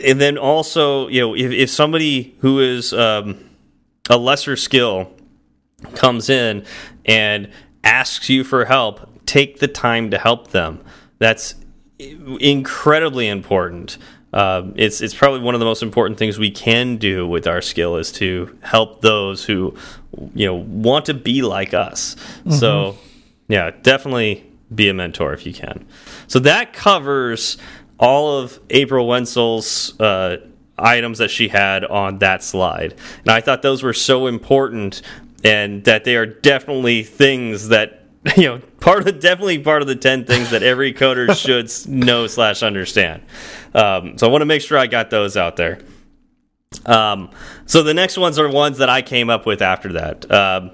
and 0.05 0.21
then 0.21 0.37
also, 0.37 1.09
you 1.09 1.21
know, 1.21 1.35
if, 1.35 1.53
if 1.53 1.71
somebody 1.71 2.35
who 2.41 2.61
is 2.61 2.93
um, 2.93 3.39
a 4.11 4.19
lesser 4.19 4.57
skill 4.57 5.13
comes 5.95 6.29
in 6.29 6.65
and 7.05 7.51
asks 7.85 8.29
you 8.29 8.45
for 8.45 8.65
help, 8.65 9.09
take 9.27 9.61
the 9.61 9.69
time 9.69 10.11
to 10.11 10.19
help 10.19 10.49
them. 10.49 10.85
That's 11.19 11.55
incredibly 11.99 13.29
important. 13.29 13.99
Uh, 14.33 14.71
it's 14.77 15.01
it's 15.01 15.15
probably 15.15 15.41
one 15.41 15.55
of 15.55 15.61
the 15.61 15.67
most 15.67 15.83
important 15.83 16.19
things 16.19 16.39
we 16.39 16.51
can 16.51 16.97
do 16.97 17.29
with 17.29 17.47
our 17.47 17.61
skill 17.61 17.97
is 17.97 18.11
to 18.11 18.57
help 18.63 19.03
those 19.03 19.45
who 19.45 19.77
you 20.35 20.47
know 20.47 20.55
want 20.55 21.05
to 21.07 21.15
be 21.15 21.43
like 21.43 21.75
us. 21.75 22.17
Mm 22.45 22.51
-hmm. 22.51 22.59
So 22.59 22.97
yeah, 23.49 23.73
definitely 23.83 24.43
be 24.75 24.89
a 24.89 24.95
mentor 24.95 25.33
if 25.33 25.47
you 25.47 25.53
can. 25.53 25.87
So 26.27 26.39
that 26.41 26.73
covers 26.73 27.57
all 27.99 28.39
of 28.39 28.61
April 28.71 29.07
Wenzel's 29.07 29.99
uh, 30.01 30.37
items 30.79 31.19
that 31.19 31.31
she 31.31 31.49
had 31.49 31.85
on 31.85 32.19
that 32.19 32.43
slide, 32.43 32.95
and 33.21 33.31
I 33.31 33.41
thought 33.41 33.63
those 33.63 33.83
were 33.83 33.93
so 33.93 34.27
important 34.27 35.03
and 35.45 35.85
that 35.85 36.05
they 36.05 36.17
are 36.17 36.27
definitely 36.27 37.03
things 37.03 37.69
that 37.69 38.03
you 38.37 38.45
know 38.45 38.59
part 38.81 39.07
of 39.07 39.21
definitely 39.21 39.59
part 39.59 39.83
of 39.83 39.89
the 39.89 39.97
10 39.97 40.25
things 40.25 40.51
that 40.51 40.63
every 40.63 40.93
coder 40.93 41.37
should 41.37 41.91
know 41.91 42.27
slash 42.27 42.63
understand. 42.63 43.23
Um, 43.75 44.19
so 44.19 44.27
i 44.27 44.31
want 44.31 44.43
to 44.43 44.47
make 44.47 44.63
sure 44.63 44.79
i 44.79 44.87
got 44.87 45.11
those 45.11 45.37
out 45.37 45.57
there. 45.57 45.81
Um, 46.87 47.31
so 47.67 47.83
the 47.83 47.95
next 47.95 48.17
ones 48.17 48.39
are 48.39 48.49
ones 48.49 48.79
that 48.79 48.89
i 48.89 49.03
came 49.03 49.31
up 49.31 49.47
with 49.47 49.63
after 49.63 49.93
that. 49.95 50.31
Uh, 50.31 50.71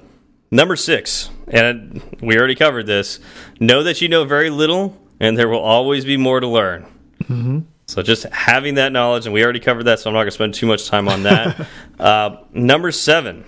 number 0.51 0.77
six 0.77 1.31
and 1.49 2.03
we 2.21 2.37
already 2.37 2.55
covered 2.55 2.87
this 2.87 3.21
know 3.61 3.83
that 3.83 4.01
you 4.01 4.09
know 4.09 4.25
very 4.25 4.51
little 4.51 4.97
and 5.21 5.37
there 5.37 5.49
will 5.49 5.61
always 5.61 6.05
be 6.05 6.17
more 6.17 6.41
to 6.41 6.47
learn 6.47 6.87
mm 7.25 7.45
-hmm. 7.45 7.63
so 7.87 8.03
just 8.03 8.27
having 8.31 8.77
that 8.77 8.91
knowledge 8.93 9.27
and 9.27 9.35
we 9.35 9.43
already 9.43 9.61
covered 9.61 9.85
that 9.85 9.99
so 10.01 10.11
i'm 10.11 10.15
not 10.15 10.21
going 10.21 10.31
to 10.31 10.35
spend 10.35 10.55
too 10.55 10.67
much 10.67 10.89
time 10.89 11.09
on 11.11 11.23
that 11.23 11.47
uh, 12.09 12.37
number 12.53 12.93
seven 12.93 13.45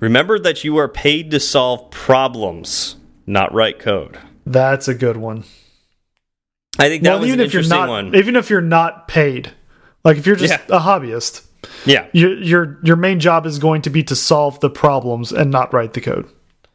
Remember 0.00 0.38
that 0.38 0.62
you 0.62 0.76
are 0.78 0.88
paid 0.88 1.30
to 1.30 1.40
solve 1.40 1.90
problems, 1.90 2.96
not 3.26 3.52
write 3.54 3.78
code. 3.78 4.18
That's 4.44 4.88
a 4.88 4.94
good 4.94 5.16
one. 5.16 5.44
I 6.78 6.88
think 6.88 7.02
that 7.04 7.10
well, 7.10 7.20
was 7.20 7.28
even 7.28 7.40
if 7.40 7.54
you're 7.54 7.66
not, 7.66 7.88
one. 7.88 8.14
Even 8.14 8.36
if 8.36 8.50
you're 8.50 8.60
not 8.60 9.08
paid, 9.08 9.52
like 10.04 10.18
if 10.18 10.26
you're 10.26 10.36
just 10.36 10.52
yeah. 10.52 10.76
a 10.76 10.80
hobbyist, 10.80 11.45
yeah, 11.84 12.06
your 12.12 12.34
your 12.34 12.78
your 12.82 12.96
main 12.96 13.20
job 13.20 13.46
is 13.46 13.58
going 13.58 13.82
to 13.82 13.90
be 13.90 14.02
to 14.04 14.16
solve 14.16 14.60
the 14.60 14.70
problems 14.70 15.32
and 15.32 15.50
not 15.50 15.72
write 15.72 15.92
the 15.94 16.00
code. 16.00 16.28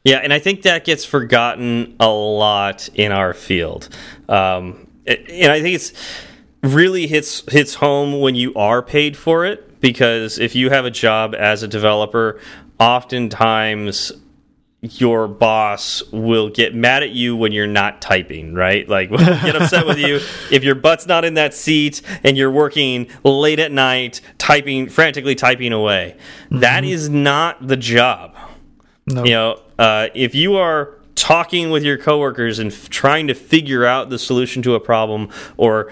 Yeah, 0.04 0.18
and 0.18 0.34
I 0.34 0.40
think 0.40 0.64
that 0.64 0.84
gets 0.84 1.06
forgotten 1.06 1.96
a 2.00 2.10
lot 2.10 2.90
in 2.96 3.12
our 3.12 3.34
field, 3.34 3.90
um, 4.28 4.88
and 5.06 5.52
I 5.52 5.62
think 5.62 5.76
it's 5.76 5.94
really 6.64 7.08
hits 7.08 7.44
hits 7.52 7.76
home 7.76 8.20
when 8.20 8.36
you 8.36 8.54
are 8.56 8.82
paid 8.82 9.18
for 9.18 9.46
it 9.46 9.80
because 9.82 10.38
if 10.38 10.56
you 10.56 10.70
have 10.70 10.86
a 10.86 10.92
job 10.92 11.34
as 11.36 11.64
a 11.64 11.68
developer 11.68 12.40
oftentimes 12.80 14.12
your 14.82 15.28
boss 15.28 16.02
will 16.12 16.50
get 16.50 16.74
mad 16.74 17.04
at 17.04 17.12
you 17.12 17.36
when 17.36 17.52
you're 17.52 17.68
not 17.68 18.02
typing, 18.02 18.56
right? 18.56 18.90
Like 18.90 19.12
get 19.20 19.56
upset 19.56 19.86
with 19.86 20.00
you 20.00 20.16
if 20.52 20.64
your 20.64 20.74
butt's 20.74 21.06
not 21.06 21.24
in 21.24 21.36
that 21.36 21.54
seat 21.54 22.02
and 22.24 22.36
you're 22.36 22.52
working 22.52 23.08
late 23.24 23.60
at 23.60 23.72
night 23.72 24.22
typing 24.52 24.90
frantically 24.90 25.36
typing 25.36 25.74
away. 25.74 26.16
Mm 26.16 26.58
-hmm. 26.58 26.62
that 26.62 26.84
is 26.84 27.10
not 27.10 27.68
the 27.68 27.78
job. 27.78 28.36
No. 29.06 29.24
You 29.24 29.34
know, 29.38 29.52
uh, 29.80 30.08
if 30.14 30.36
you 30.36 30.58
are 30.58 30.82
talking 31.16 31.72
with 31.72 31.84
your 31.84 31.98
coworkers 31.98 32.60
and 32.60 32.72
trying 32.90 33.28
to 33.28 33.34
figure 33.34 33.86
out 33.86 34.10
the 34.10 34.18
solution 34.18 34.62
to 34.64 34.76
a 34.76 34.80
problem 34.80 35.30
or 35.58 35.92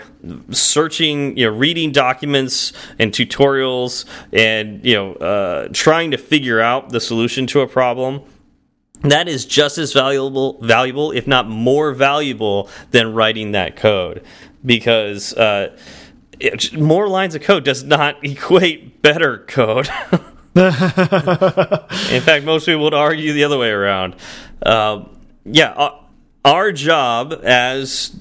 searching 0.51 1.37
you 1.37 1.45
know 1.45 1.57
reading 1.65 1.91
documents 1.91 2.73
and 2.99 3.11
tutorials 3.11 4.05
and 4.33 4.83
you 4.89 4.95
know 4.95 5.13
uh, 5.13 5.67
trying 5.71 6.11
to 6.11 6.17
figure 6.17 6.59
out 6.59 6.89
the 6.89 6.99
solution 6.99 7.47
to 7.47 7.61
a 7.61 7.67
problem 7.67 8.21
that 9.01 9.27
is 9.27 9.45
just 9.45 9.77
as 9.77 9.93
valuable 9.93 10.57
valuable 10.61 11.11
if 11.11 11.27
not 11.27 11.47
more 11.47 11.93
valuable 11.93 12.69
than 12.91 13.13
writing 13.13 13.51
that 13.51 13.75
code 13.75 14.23
because 14.65 15.33
uh, 15.33 15.77
it, 16.39 16.73
more 16.73 17.07
lines 17.07 17.35
of 17.35 17.41
code 17.41 17.63
does 17.63 17.83
not 17.83 18.23
equate 18.23 19.01
better 19.01 19.39
code 19.39 19.89
in 20.55 22.21
fact 22.21 22.43
most 22.43 22.65
people 22.65 22.83
would 22.83 22.93
argue 22.93 23.33
the 23.33 23.43
other 23.43 23.57
way 23.57 23.69
around 23.69 24.15
uh, 24.61 25.03
yeah, 25.45 25.71
uh, 25.71 25.95
our 26.45 26.71
job 26.71 27.39
as 27.43 28.15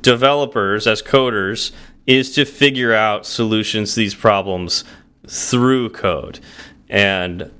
developers, 0.00 0.86
as 0.86 1.02
coders, 1.02 1.72
is 2.06 2.34
to 2.34 2.44
figure 2.44 2.94
out 2.94 3.26
solutions 3.26 3.94
to 3.94 4.00
these 4.00 4.14
problems 4.14 4.84
through 5.26 5.90
code, 5.90 6.40
and 6.88 7.50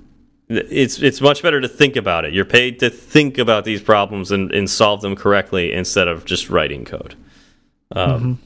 it's 0.49 1.01
it's 1.03 1.21
much 1.21 1.43
better 1.43 1.61
to 1.61 1.69
think 1.69 1.97
about 1.97 2.25
it. 2.25 2.33
You're 2.33 2.47
paid 2.47 2.79
to 2.81 2.91
think 2.91 3.39
about 3.39 3.65
these 3.65 3.83
problems 3.83 4.31
and, 4.31 4.51
and 4.53 4.69
solve 4.69 5.03
them 5.03 5.17
correctly 5.17 5.73
instead 5.73 6.09
of 6.09 6.25
just 6.25 6.49
writing 6.49 6.85
code. 6.85 7.15
Um, 7.93 8.11
mm 8.11 8.21
-hmm. 8.23 8.37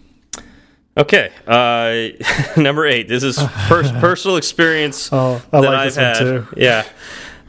Okay, 0.96 1.32
uh, 1.46 2.60
number 2.60 2.86
eight. 2.86 3.08
This 3.08 3.22
is 3.22 3.38
pers 3.38 3.90
personal 3.92 4.36
experience 4.36 5.10
oh, 5.12 5.42
I 5.52 5.60
that 5.60 5.66
like 5.66 5.78
I've 5.78 5.94
had. 5.94 6.18
Too. 6.18 6.46
Yeah. 6.56 6.86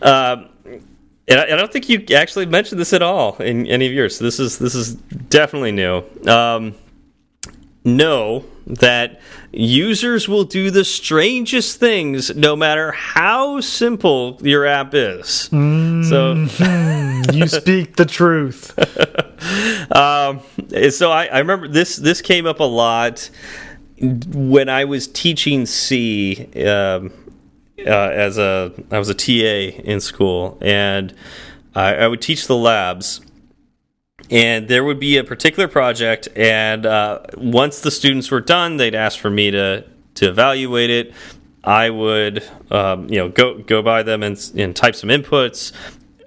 Um, 0.01 0.49
and 1.27 1.39
I, 1.39 1.43
I, 1.45 1.55
don't 1.55 1.71
think 1.71 1.89
you 1.89 2.05
actually 2.15 2.45
mentioned 2.45 2.79
this 2.79 2.93
at 2.93 3.01
all 3.01 3.37
in 3.37 3.67
any 3.67 3.85
of 3.85 3.93
yours. 3.93 4.17
So 4.17 4.23
this 4.23 4.39
is 4.39 4.57
this 4.59 4.75
is 4.75 4.95
definitely 4.95 5.71
new. 5.71 6.03
Um, 6.27 6.75
know 7.83 8.45
that 8.65 9.19
users 9.53 10.27
will 10.27 10.43
do 10.43 10.71
the 10.71 10.83
strangest 10.83 11.79
things 11.79 12.35
no 12.35 12.55
matter 12.55 12.91
how 12.91 13.61
simple 13.61 14.39
your 14.41 14.65
app 14.65 14.93
is. 14.93 15.49
Mm 15.51 16.01
-hmm. 16.01 16.09
So 16.09 17.33
you 17.33 17.47
speak 17.47 17.95
the 17.95 18.05
truth. 18.05 18.73
um, 19.95 20.39
so 20.89 21.11
I, 21.11 21.25
I 21.25 21.37
remember 21.37 21.69
this 21.69 21.95
this 21.95 22.21
came 22.21 22.49
up 22.49 22.59
a 22.59 22.67
lot 22.67 23.29
when 24.33 24.69
I 24.69 24.85
was 24.85 25.07
teaching 25.07 25.65
C. 25.67 26.47
Um, 26.55 27.11
uh, 27.85 28.25
as 28.27 28.37
a 28.37 28.71
I 28.91 28.97
was 28.97 29.09
a 29.09 29.13
TA 29.13 29.81
in 29.83 30.01
school, 30.01 30.57
and 30.61 31.13
I, 31.75 31.95
I 31.95 32.07
would 32.07 32.21
teach 32.21 32.47
the 32.47 32.55
labs. 32.55 33.21
And 34.29 34.67
there 34.67 34.83
would 34.83 34.99
be 34.99 35.17
a 35.17 35.23
particular 35.23 35.67
project 35.67 36.27
and 36.35 36.85
uh, 36.85 37.19
once 37.37 37.81
the 37.81 37.91
students 37.91 38.31
were 38.31 38.41
done 38.41 38.77
they'd 38.77 38.95
ask 38.95 39.19
for 39.19 39.29
me 39.29 39.51
to 39.51 39.85
to 40.15 40.29
evaluate 40.29 40.89
it 40.89 41.13
i 41.63 41.89
would 41.89 42.43
um, 42.71 43.09
you 43.09 43.17
know 43.17 43.29
go 43.29 43.57
go 43.59 43.81
by 43.81 44.03
them 44.03 44.23
and, 44.23 44.51
and 44.55 44.75
type 44.75 44.95
some 44.95 45.09
inputs 45.09 45.71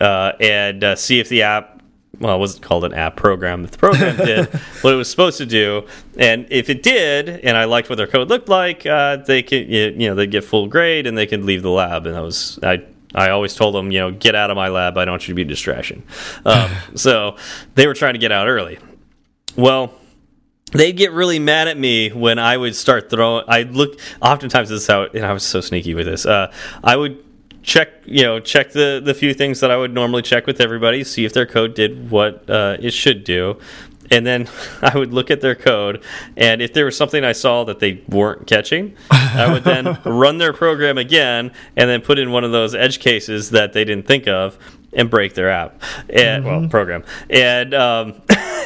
uh, 0.01 0.33
and 0.41 0.85
uh, 0.85 0.95
see 0.95 1.21
if 1.21 1.29
the 1.29 1.43
app 1.43 1.77
well, 2.21 2.37
it 2.37 2.39
wasn't 2.39 2.63
called 2.63 2.85
an 2.85 2.95
app 2.95 3.17
program. 3.17 3.63
The 3.67 3.77
program 3.77 4.17
did 4.25 4.49
what 4.81 4.95
it 4.95 4.97
was 4.97 5.11
supposed 5.11 5.39
to 5.39 5.47
do, 5.47 5.87
and 6.17 6.47
if 6.51 6.71
it 6.71 6.83
did, 6.83 7.29
and 7.29 7.57
I 7.57 7.65
liked 7.65 7.89
what 7.91 7.97
their 7.97 8.07
code 8.07 8.29
looked 8.29 8.49
like, 8.49 8.87
uh, 8.87 9.17
they 9.17 9.43
could 9.43 9.69
you 9.69 10.09
know 10.09 10.15
they 10.15 10.27
get 10.27 10.45
full 10.45 10.67
grade 10.67 11.07
and 11.07 11.17
they 11.17 11.27
could 11.27 11.45
leave 11.45 11.63
the 11.63 11.71
lab. 11.71 12.07
And 12.07 12.17
I 12.17 12.21
was 12.21 12.59
I 12.63 12.83
I 13.17 13.31
always 13.31 13.55
told 13.55 13.75
them, 13.75 13.91
you 13.91 13.99
know, 13.99 14.11
get 14.11 14.35
out 14.35 14.51
of 14.51 14.57
my 14.57 14.69
lab. 14.69 14.97
I 14.99 15.05
don't 15.05 15.13
want 15.13 15.27
you 15.27 15.33
to 15.33 15.37
be 15.37 15.43
a 15.43 15.47
distraction. 15.47 16.05
Um, 16.45 16.71
so 16.95 17.37
they 17.75 17.87
were 17.87 17.95
trying 17.95 18.15
to 18.15 18.21
get 18.21 18.31
out 18.31 18.49
early. 18.49 18.79
Well, 19.57 19.95
they'd 20.73 20.93
get 20.93 21.13
really 21.13 21.39
mad 21.39 21.69
at 21.69 21.79
me 21.79 22.11
when 22.11 22.39
I 22.39 22.57
would 22.57 22.77
start 22.77 23.11
throwing. 23.11 23.45
I 23.49 23.63
look. 23.63 23.99
Oftentimes, 24.21 24.69
this 24.69 24.83
is 24.83 24.87
how. 24.87 25.05
And 25.05 25.25
I 25.25 25.33
was 25.33 25.43
so 25.43 25.61
sneaky 25.61 25.95
with 25.95 26.07
this. 26.07 26.27
Uh, 26.27 26.53
I 26.85 26.97
would 26.97 27.25
check 27.63 27.89
you 28.05 28.23
know 28.23 28.39
check 28.39 28.71
the 28.71 29.03
the 29.05 29.13
few 29.13 29.35
things 29.35 29.59
that 29.59 29.73
I 29.73 29.77
would 29.77 29.93
normally 29.93 30.23
check 30.23 30.47
with 30.47 30.61
everybody 30.61 31.03
see 31.03 31.25
if 31.25 31.33
their 31.33 31.47
code 31.47 31.75
did 31.75 32.13
what 32.13 32.49
uh, 32.49 32.77
it 32.79 32.93
should 32.93 33.25
do 33.25 33.59
and 34.11 34.27
then 34.27 34.49
I 34.83 34.97
would 34.97 35.13
look 35.13 35.31
at 35.31 35.41
their 35.41 35.55
code 35.55 36.03
and 36.37 36.63
if 36.63 36.73
there 36.73 36.85
was 36.85 36.97
something 36.97 37.25
I 37.25 37.33
saw 37.33 37.65
that 37.65 37.81
they 37.81 38.03
weren't 38.09 38.47
catching 38.47 38.97
I 39.11 39.53
would 39.53 39.65
then 39.65 39.99
run 40.05 40.39
their 40.39 40.53
program 40.53 40.99
again 40.99 41.53
and 41.77 41.89
then 41.91 42.01
put 42.01 42.19
in 42.19 42.31
one 42.33 42.45
of 42.45 42.53
those 42.53 42.75
edge 42.75 42.99
cases 43.01 43.51
that 43.51 43.73
they 43.73 43.85
didn't 43.85 44.07
think 44.07 44.27
of 44.27 44.59
and 44.97 45.11
break 45.11 45.35
their 45.35 45.51
app. 45.51 45.81
And 46.09 46.43
mm 46.43 46.49
-hmm. 46.49 46.51
well 46.51 46.59
mm-hmm. 46.59 46.71
program. 46.71 47.05
And 47.31 47.75
um, 47.75 48.15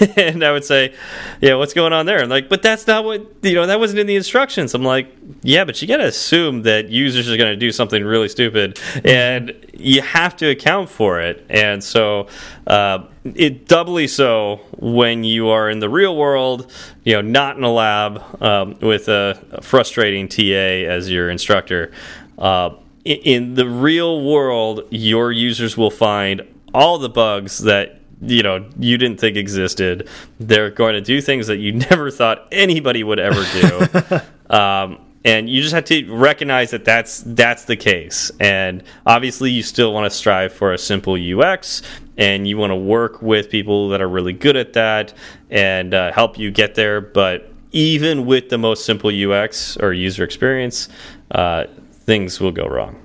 and 0.16 0.42
I 0.42 0.50
would 0.50 0.64
say 0.64 0.92
yeah 1.40 1.54
what's 1.56 1.74
going 1.74 1.92
on 1.92 2.06
there? 2.06 2.22
And 2.22 2.30
like 2.30 2.48
but 2.48 2.62
that's 2.62 2.86
not 2.86 3.04
what 3.04 3.20
you 3.42 3.54
know 3.54 3.66
that 3.66 3.78
wasn't 3.78 3.98
in 4.00 4.06
the 4.06 4.16
instructions. 4.16 4.74
I'm 4.74 4.84
like 4.84 5.08
yeah 5.42 5.64
but 5.66 5.82
you 5.82 5.88
got 5.88 6.02
to 6.02 6.08
assume 6.08 6.62
that 6.62 6.88
users 6.88 7.28
are 7.30 7.36
going 7.36 7.58
to 7.58 7.66
do 7.66 7.72
something 7.72 8.02
really 8.04 8.28
stupid 8.28 8.80
and 9.04 9.52
you 9.74 10.02
have 10.02 10.36
to 10.36 10.46
account 10.46 10.88
for 10.88 11.20
it. 11.20 11.44
And 11.50 11.84
so 11.84 12.26
uh, 12.66 12.98
it 13.34 13.68
doubly 13.68 14.06
so 14.06 14.60
when 14.78 15.24
you 15.24 15.48
are 15.48 15.72
in 15.72 15.80
the 15.80 15.88
real 15.88 16.16
world 16.16 16.70
you 17.04 17.14
know 17.14 17.20
not 17.20 17.56
in 17.56 17.64
a 17.64 17.72
lab 17.72 18.22
um, 18.42 18.76
with 18.80 19.08
a, 19.08 19.38
a, 19.52 19.60
frustrating 19.62 20.28
TA 20.28 20.88
as 20.96 21.10
your 21.10 21.28
instructor 21.30 21.90
uh, 22.38 22.70
in 23.04 23.54
the 23.54 23.68
real 23.68 24.22
world, 24.22 24.86
your 24.90 25.32
users 25.32 25.76
will 25.76 25.90
find 25.90 26.42
all 26.74 26.98
the 26.98 27.08
bugs 27.08 27.58
that 27.60 28.00
you 28.20 28.42
know 28.42 28.68
you 28.78 28.98
didn't 28.98 29.18
think 29.20 29.36
existed. 29.36 30.08
They're 30.38 30.70
going 30.70 30.94
to 30.94 31.00
do 31.00 31.20
things 31.20 31.46
that 31.46 31.58
you 31.58 31.72
never 31.90 32.10
thought 32.10 32.48
anybody 32.52 33.02
would 33.02 33.18
ever 33.18 33.44
do. 33.60 34.20
um, 34.54 34.98
and 35.24 35.50
you 35.50 35.60
just 35.60 35.74
have 35.74 35.84
to 35.86 36.14
recognize 36.14 36.70
that 36.70 36.84
that's 36.84 37.22
that's 37.26 37.64
the 37.64 37.76
case. 37.76 38.30
And 38.40 38.82
obviously, 39.06 39.50
you 39.50 39.62
still 39.62 39.92
want 39.92 40.10
to 40.10 40.16
strive 40.16 40.52
for 40.52 40.72
a 40.72 40.78
simple 40.78 41.14
UX, 41.14 41.82
and 42.16 42.48
you 42.48 42.56
want 42.56 42.70
to 42.70 42.76
work 42.76 43.20
with 43.20 43.50
people 43.50 43.90
that 43.90 44.00
are 44.00 44.08
really 44.08 44.32
good 44.32 44.56
at 44.56 44.72
that 44.74 45.12
and 45.50 45.92
uh, 45.92 46.12
help 46.12 46.38
you 46.38 46.50
get 46.50 46.74
there. 46.74 47.00
But 47.00 47.52
even 47.72 48.24
with 48.26 48.48
the 48.48 48.58
most 48.58 48.84
simple 48.84 49.10
UX 49.10 49.76
or 49.76 49.92
user 49.92 50.24
experience, 50.24 50.88
uh, 51.30 51.64
things 52.04 52.40
will 52.40 52.52
go 52.52 52.66
wrong. 52.66 53.00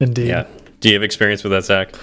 Indeed. 0.00 0.28
Yeah. 0.28 0.46
Do 0.80 0.88
you 0.88 0.94
have 0.94 1.02
experience 1.02 1.42
with 1.42 1.52
that, 1.52 1.64
Zach? 1.64 1.94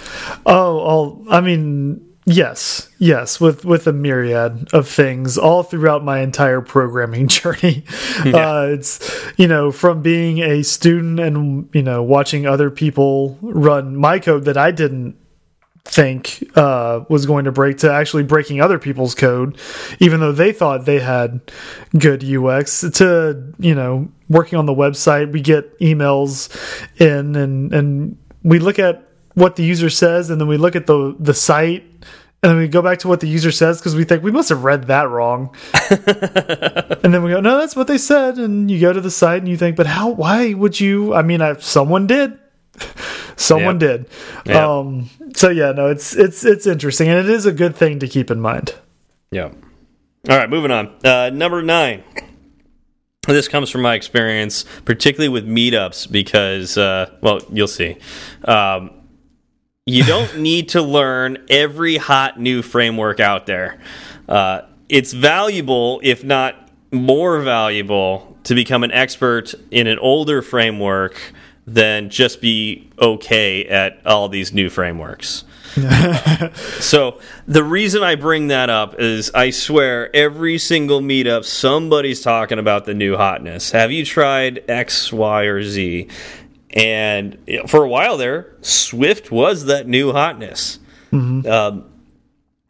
Oh, 0.46 0.78
all, 0.78 1.24
I 1.30 1.40
mean, 1.40 2.04
yes, 2.26 2.88
yes, 2.98 3.40
with 3.40 3.64
with 3.64 3.86
a 3.86 3.92
myriad 3.92 4.68
of 4.72 4.88
things 4.88 5.38
all 5.38 5.62
throughout 5.62 6.04
my 6.04 6.20
entire 6.20 6.60
programming 6.60 7.28
journey. 7.28 7.84
Yeah. 8.24 8.36
Uh, 8.36 8.66
it's 8.72 9.24
you 9.36 9.46
know 9.46 9.70
from 9.70 10.02
being 10.02 10.38
a 10.38 10.62
student 10.64 11.20
and 11.20 11.68
you 11.72 11.82
know 11.82 12.02
watching 12.02 12.46
other 12.46 12.70
people 12.70 13.38
run 13.40 13.96
my 13.96 14.18
code 14.18 14.44
that 14.44 14.56
I 14.56 14.70
didn't 14.70 15.16
think 15.84 16.42
uh, 16.56 17.04
was 17.08 17.26
going 17.26 17.44
to 17.44 17.52
break 17.52 17.78
to 17.78 17.92
actually 17.92 18.22
breaking 18.22 18.60
other 18.60 18.78
people's 18.78 19.14
code, 19.14 19.58
even 20.00 20.20
though 20.20 20.32
they 20.32 20.52
thought 20.52 20.86
they 20.86 20.98
had 20.98 21.40
good 21.98 22.24
UX. 22.24 22.80
To 22.80 23.52
you 23.58 23.74
know, 23.74 24.08
working 24.28 24.58
on 24.58 24.66
the 24.66 24.74
website, 24.74 25.32
we 25.32 25.40
get 25.40 25.78
emails 25.80 26.50
in 27.00 27.36
and 27.36 27.72
and 27.72 28.16
we 28.42 28.58
look 28.58 28.78
at 28.78 29.06
what 29.34 29.56
the 29.56 29.62
user 29.64 29.90
says, 29.90 30.30
and 30.30 30.40
then 30.40 30.48
we 30.48 30.56
look 30.56 30.76
at 30.76 30.86
the 30.86 31.14
the 31.18 31.34
site. 31.34 31.84
And 32.42 32.50
then 32.50 32.58
we 32.58 32.68
go 32.68 32.82
back 32.82 32.98
to 32.98 33.08
what 33.08 33.20
the 33.20 33.26
user 33.26 33.50
says 33.50 33.78
because 33.78 33.96
we 33.96 34.04
think 34.04 34.22
we 34.22 34.30
must 34.30 34.50
have 34.50 34.64
read 34.64 34.88
that 34.88 35.08
wrong. 35.08 35.56
and 35.90 37.14
then 37.14 37.22
we 37.22 37.30
go, 37.30 37.40
no, 37.40 37.56
that's 37.56 37.74
what 37.74 37.86
they 37.86 37.96
said. 37.96 38.36
And 38.36 38.70
you 38.70 38.78
go 38.78 38.92
to 38.92 39.00
the 39.00 39.10
site 39.10 39.38
and 39.38 39.48
you 39.48 39.56
think, 39.56 39.76
but 39.76 39.86
how, 39.86 40.10
why 40.10 40.52
would 40.52 40.78
you? 40.78 41.14
I 41.14 41.22
mean, 41.22 41.40
I, 41.40 41.56
someone 41.56 42.06
did. 42.06 42.38
Someone 43.36 43.80
yep. 43.80 43.90
did. 43.90 44.10
Yep. 44.46 44.56
Um, 44.56 45.10
so 45.34 45.50
yeah, 45.50 45.72
no, 45.72 45.88
it's 45.88 46.14
it's 46.14 46.44
it's 46.44 46.66
interesting, 46.66 47.08
and 47.08 47.18
it 47.18 47.28
is 47.28 47.46
a 47.46 47.52
good 47.52 47.76
thing 47.76 47.98
to 48.00 48.08
keep 48.08 48.30
in 48.30 48.40
mind. 48.40 48.74
Yeah. 49.30 49.50
All 50.28 50.38
right, 50.38 50.48
moving 50.48 50.70
on. 50.70 50.94
Uh, 51.04 51.30
number 51.30 51.62
nine. 51.62 52.02
This 53.26 53.48
comes 53.48 53.70
from 53.70 53.82
my 53.82 53.94
experience, 53.94 54.64
particularly 54.84 55.30
with 55.30 55.46
meetups, 55.46 56.10
because 56.10 56.76
uh, 56.76 57.10
well, 57.20 57.40
you'll 57.50 57.68
see. 57.68 57.96
Um, 58.44 58.90
you 59.86 60.04
don't 60.04 60.38
need 60.40 60.70
to 60.70 60.82
learn 60.82 61.38
every 61.48 61.96
hot 61.96 62.38
new 62.38 62.62
framework 62.62 63.20
out 63.20 63.46
there. 63.46 63.80
Uh, 64.28 64.62
it's 64.88 65.12
valuable, 65.12 66.00
if 66.02 66.22
not 66.22 66.70
more 66.92 67.40
valuable, 67.40 68.36
to 68.44 68.54
become 68.54 68.84
an 68.84 68.92
expert 68.92 69.54
in 69.70 69.86
an 69.86 69.98
older 69.98 70.42
framework 70.42 71.18
than 71.66 72.10
just 72.10 72.40
be 72.40 72.90
okay 73.00 73.64
at 73.66 74.00
all 74.04 74.28
these 74.28 74.52
new 74.52 74.68
frameworks. 74.68 75.44
so 76.80 77.20
the 77.48 77.64
reason 77.64 78.02
I 78.02 78.14
bring 78.14 78.48
that 78.48 78.70
up 78.70 78.96
is 79.00 79.30
I 79.34 79.50
swear 79.50 80.14
every 80.14 80.58
single 80.58 81.00
meetup 81.00 81.44
somebody's 81.44 82.20
talking 82.20 82.58
about 82.58 82.84
the 82.84 82.94
new 82.94 83.16
hotness. 83.16 83.72
Have 83.72 83.90
you 83.90 84.04
tried 84.04 84.62
X, 84.68 85.12
Y, 85.12 85.42
or 85.44 85.62
Z? 85.62 86.08
And 86.74 87.38
for 87.66 87.84
a 87.84 87.88
while 87.88 88.16
there, 88.16 88.54
Swift 88.60 89.30
was 89.32 89.66
that 89.66 89.88
new 89.88 90.12
hotness. 90.12 90.78
Mm 91.12 91.42
-hmm. 91.42 91.50
um, 91.50 91.84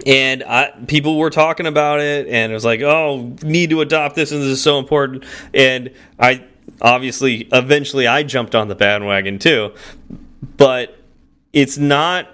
and 0.07 0.43
I, 0.43 0.73
people 0.87 1.17
were 1.17 1.31
talking 1.31 1.67
about 1.67 2.01
it, 2.01 2.27
and 2.29 2.53
it 2.53 2.55
was 2.55 2.65
like, 2.65 2.83
"Oh, 2.83 3.35
need 3.43 3.71
to 3.71 3.81
adopt 3.81 4.15
this, 4.15 4.33
and 4.33 4.43
this 4.43 4.51
is 4.51 4.63
so 4.63 4.79
important." 4.79 5.25
And 5.55 5.91
I 6.19 6.43
obviously 6.81 7.49
eventually 7.53 8.07
I 8.07 8.23
jumped 8.23 8.55
on 8.55 8.69
the 8.69 8.75
bandwagon 8.75 9.39
too. 9.39 9.73
But 10.57 10.99
it's 11.53 11.79
not 11.79 12.29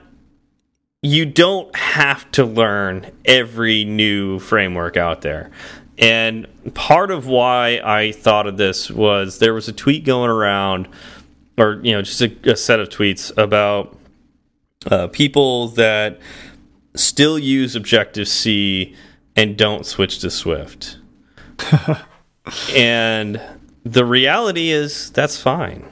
you 1.02 1.24
don't 1.24 1.74
have 1.74 2.30
to 2.32 2.44
learn 2.44 3.10
every 3.24 3.84
new 3.84 4.38
framework 4.38 4.96
out 4.96 5.22
there. 5.22 5.50
And 5.98 6.46
part 6.74 7.10
of 7.10 7.26
why 7.26 7.80
I 7.84 8.12
thought 8.12 8.46
of 8.46 8.56
this 8.56 8.90
was 8.90 9.38
there 9.38 9.54
was 9.54 9.68
a 9.68 9.72
tweet 9.72 10.04
going 10.04 10.30
around, 10.30 10.88
or 11.58 11.80
you 11.82 11.92
know, 11.92 12.02
just 12.02 12.20
a, 12.20 12.50
a 12.50 12.56
set 12.56 12.80
of 12.80 12.88
tweets 12.88 13.36
about 13.36 13.96
uh, 14.90 15.08
people 15.08 15.68
that 15.68 16.18
still 16.94 17.38
use 17.38 17.76
Objective 17.76 18.28
C 18.28 18.94
and 19.36 19.56
don't 19.56 19.84
switch 19.84 20.18
to 20.20 20.30
Swift. 20.30 20.98
and 22.74 23.40
the 23.84 24.04
reality 24.04 24.70
is 24.70 25.10
that's 25.10 25.36
fine. 25.36 25.84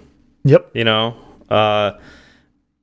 Yep. 0.44 0.70
You 0.74 0.84
know, 0.84 1.16
uh, 1.48 1.92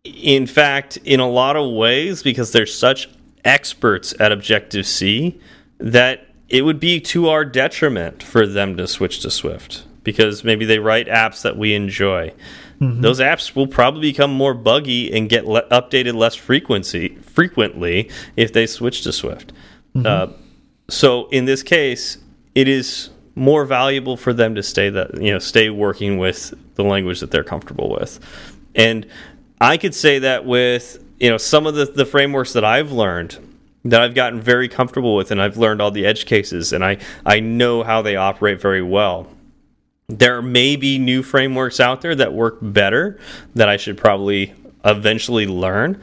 in 0.03 0.47
fact, 0.47 0.97
in 0.97 1.19
a 1.19 1.29
lot 1.29 1.55
of 1.55 1.71
ways, 1.73 2.23
because 2.23 2.51
they're 2.51 2.65
such 2.65 3.09
experts 3.43 4.13
at 4.19 4.31
Objective 4.31 4.85
C, 4.85 5.39
that 5.77 6.27
it 6.49 6.63
would 6.63 6.79
be 6.79 6.99
to 6.99 7.29
our 7.29 7.43
detriment 7.43 8.21
for 8.21 8.45
them 8.45 8.77
to 8.77 8.87
switch 8.87 9.19
to 9.21 9.31
Swift 9.31 9.83
because 10.03 10.43
maybe 10.43 10.65
they 10.65 10.79
write 10.79 11.07
apps 11.07 11.41
that 11.41 11.57
we 11.57 11.73
enjoy. 11.73 12.31
Mm 12.79 12.91
-hmm. 12.91 13.01
Those 13.01 13.23
apps 13.23 13.55
will 13.55 13.67
probably 13.67 14.11
become 14.11 14.33
more 14.33 14.53
buggy 14.53 15.11
and 15.11 15.29
get 15.29 15.45
le 15.45 15.61
updated 15.71 16.13
less 16.13 16.35
frequency 16.35 17.17
frequently 17.33 18.09
if 18.35 18.51
they 18.51 18.67
switch 18.67 19.01
to 19.01 19.11
Swift. 19.11 19.51
Mm 19.93 20.03
-hmm. 20.03 20.23
uh, 20.23 20.33
so 20.87 21.27
in 21.31 21.45
this 21.45 21.63
case, 21.63 22.19
it 22.53 22.67
is 22.67 23.09
more 23.35 23.65
valuable 23.65 24.15
for 24.17 24.33
them 24.33 24.55
to 24.55 24.63
stay 24.63 24.89
that 24.89 25.21
you 25.21 25.31
know 25.31 25.39
stay 25.39 25.69
working 25.69 26.17
with 26.17 26.53
the 26.75 26.83
language 26.83 27.19
that 27.19 27.31
they're 27.31 27.43
comfortable 27.43 27.89
with. 27.89 28.19
And 28.75 29.05
i 29.61 29.77
could 29.77 29.95
say 29.95 30.19
that 30.19 30.45
with 30.45 31.03
you 31.19 31.29
know 31.29 31.37
some 31.37 31.65
of 31.65 31.75
the, 31.75 31.85
the 31.85 32.05
frameworks 32.05 32.53
that 32.53 32.65
i've 32.65 32.91
learned 32.91 33.37
that 33.85 34.01
i've 34.01 34.15
gotten 34.15 34.41
very 34.41 34.67
comfortable 34.67 35.15
with 35.15 35.31
and 35.31 35.41
i've 35.41 35.57
learned 35.57 35.81
all 35.81 35.91
the 35.91 36.05
edge 36.05 36.25
cases 36.25 36.73
and 36.73 36.83
i 36.83 36.97
i 37.25 37.39
know 37.39 37.83
how 37.83 38.01
they 38.01 38.15
operate 38.15 38.59
very 38.61 38.81
well. 38.81 39.27
There 40.07 40.41
may 40.41 40.75
be 40.75 40.99
new 40.99 41.23
frameworks 41.23 41.79
out 41.79 42.01
there 42.01 42.15
that 42.15 42.33
work 42.33 42.57
better 42.61 43.19
that 43.55 43.69
i 43.69 43.77
should 43.77 43.97
probably 43.97 44.53
eventually 44.83 45.47
learn. 45.47 45.99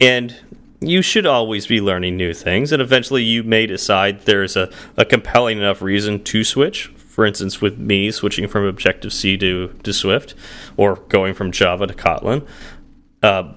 And 0.00 0.34
you 0.82 1.02
should 1.02 1.26
always 1.26 1.66
be 1.66 1.80
learning 1.80 2.16
new 2.16 2.34
things, 2.34 2.72
and 2.72 2.82
eventually 2.82 3.22
you 3.22 3.42
may 3.42 3.66
decide 3.66 4.22
there's 4.22 4.56
a, 4.56 4.70
a 4.96 5.04
compelling 5.04 5.58
enough 5.58 5.82
reason 5.82 6.22
to 6.24 6.44
switch. 6.44 6.88
For 6.96 7.26
instance, 7.26 7.60
with 7.60 7.78
me 7.78 8.10
switching 8.10 8.48
from 8.48 8.64
Objective 8.64 9.12
C 9.12 9.36
to, 9.36 9.68
to 9.82 9.92
Swift, 9.92 10.34
or 10.76 10.96
going 11.08 11.34
from 11.34 11.52
Java 11.52 11.86
to 11.86 11.94
Kotlin. 11.94 12.46
Uh, 13.22 13.52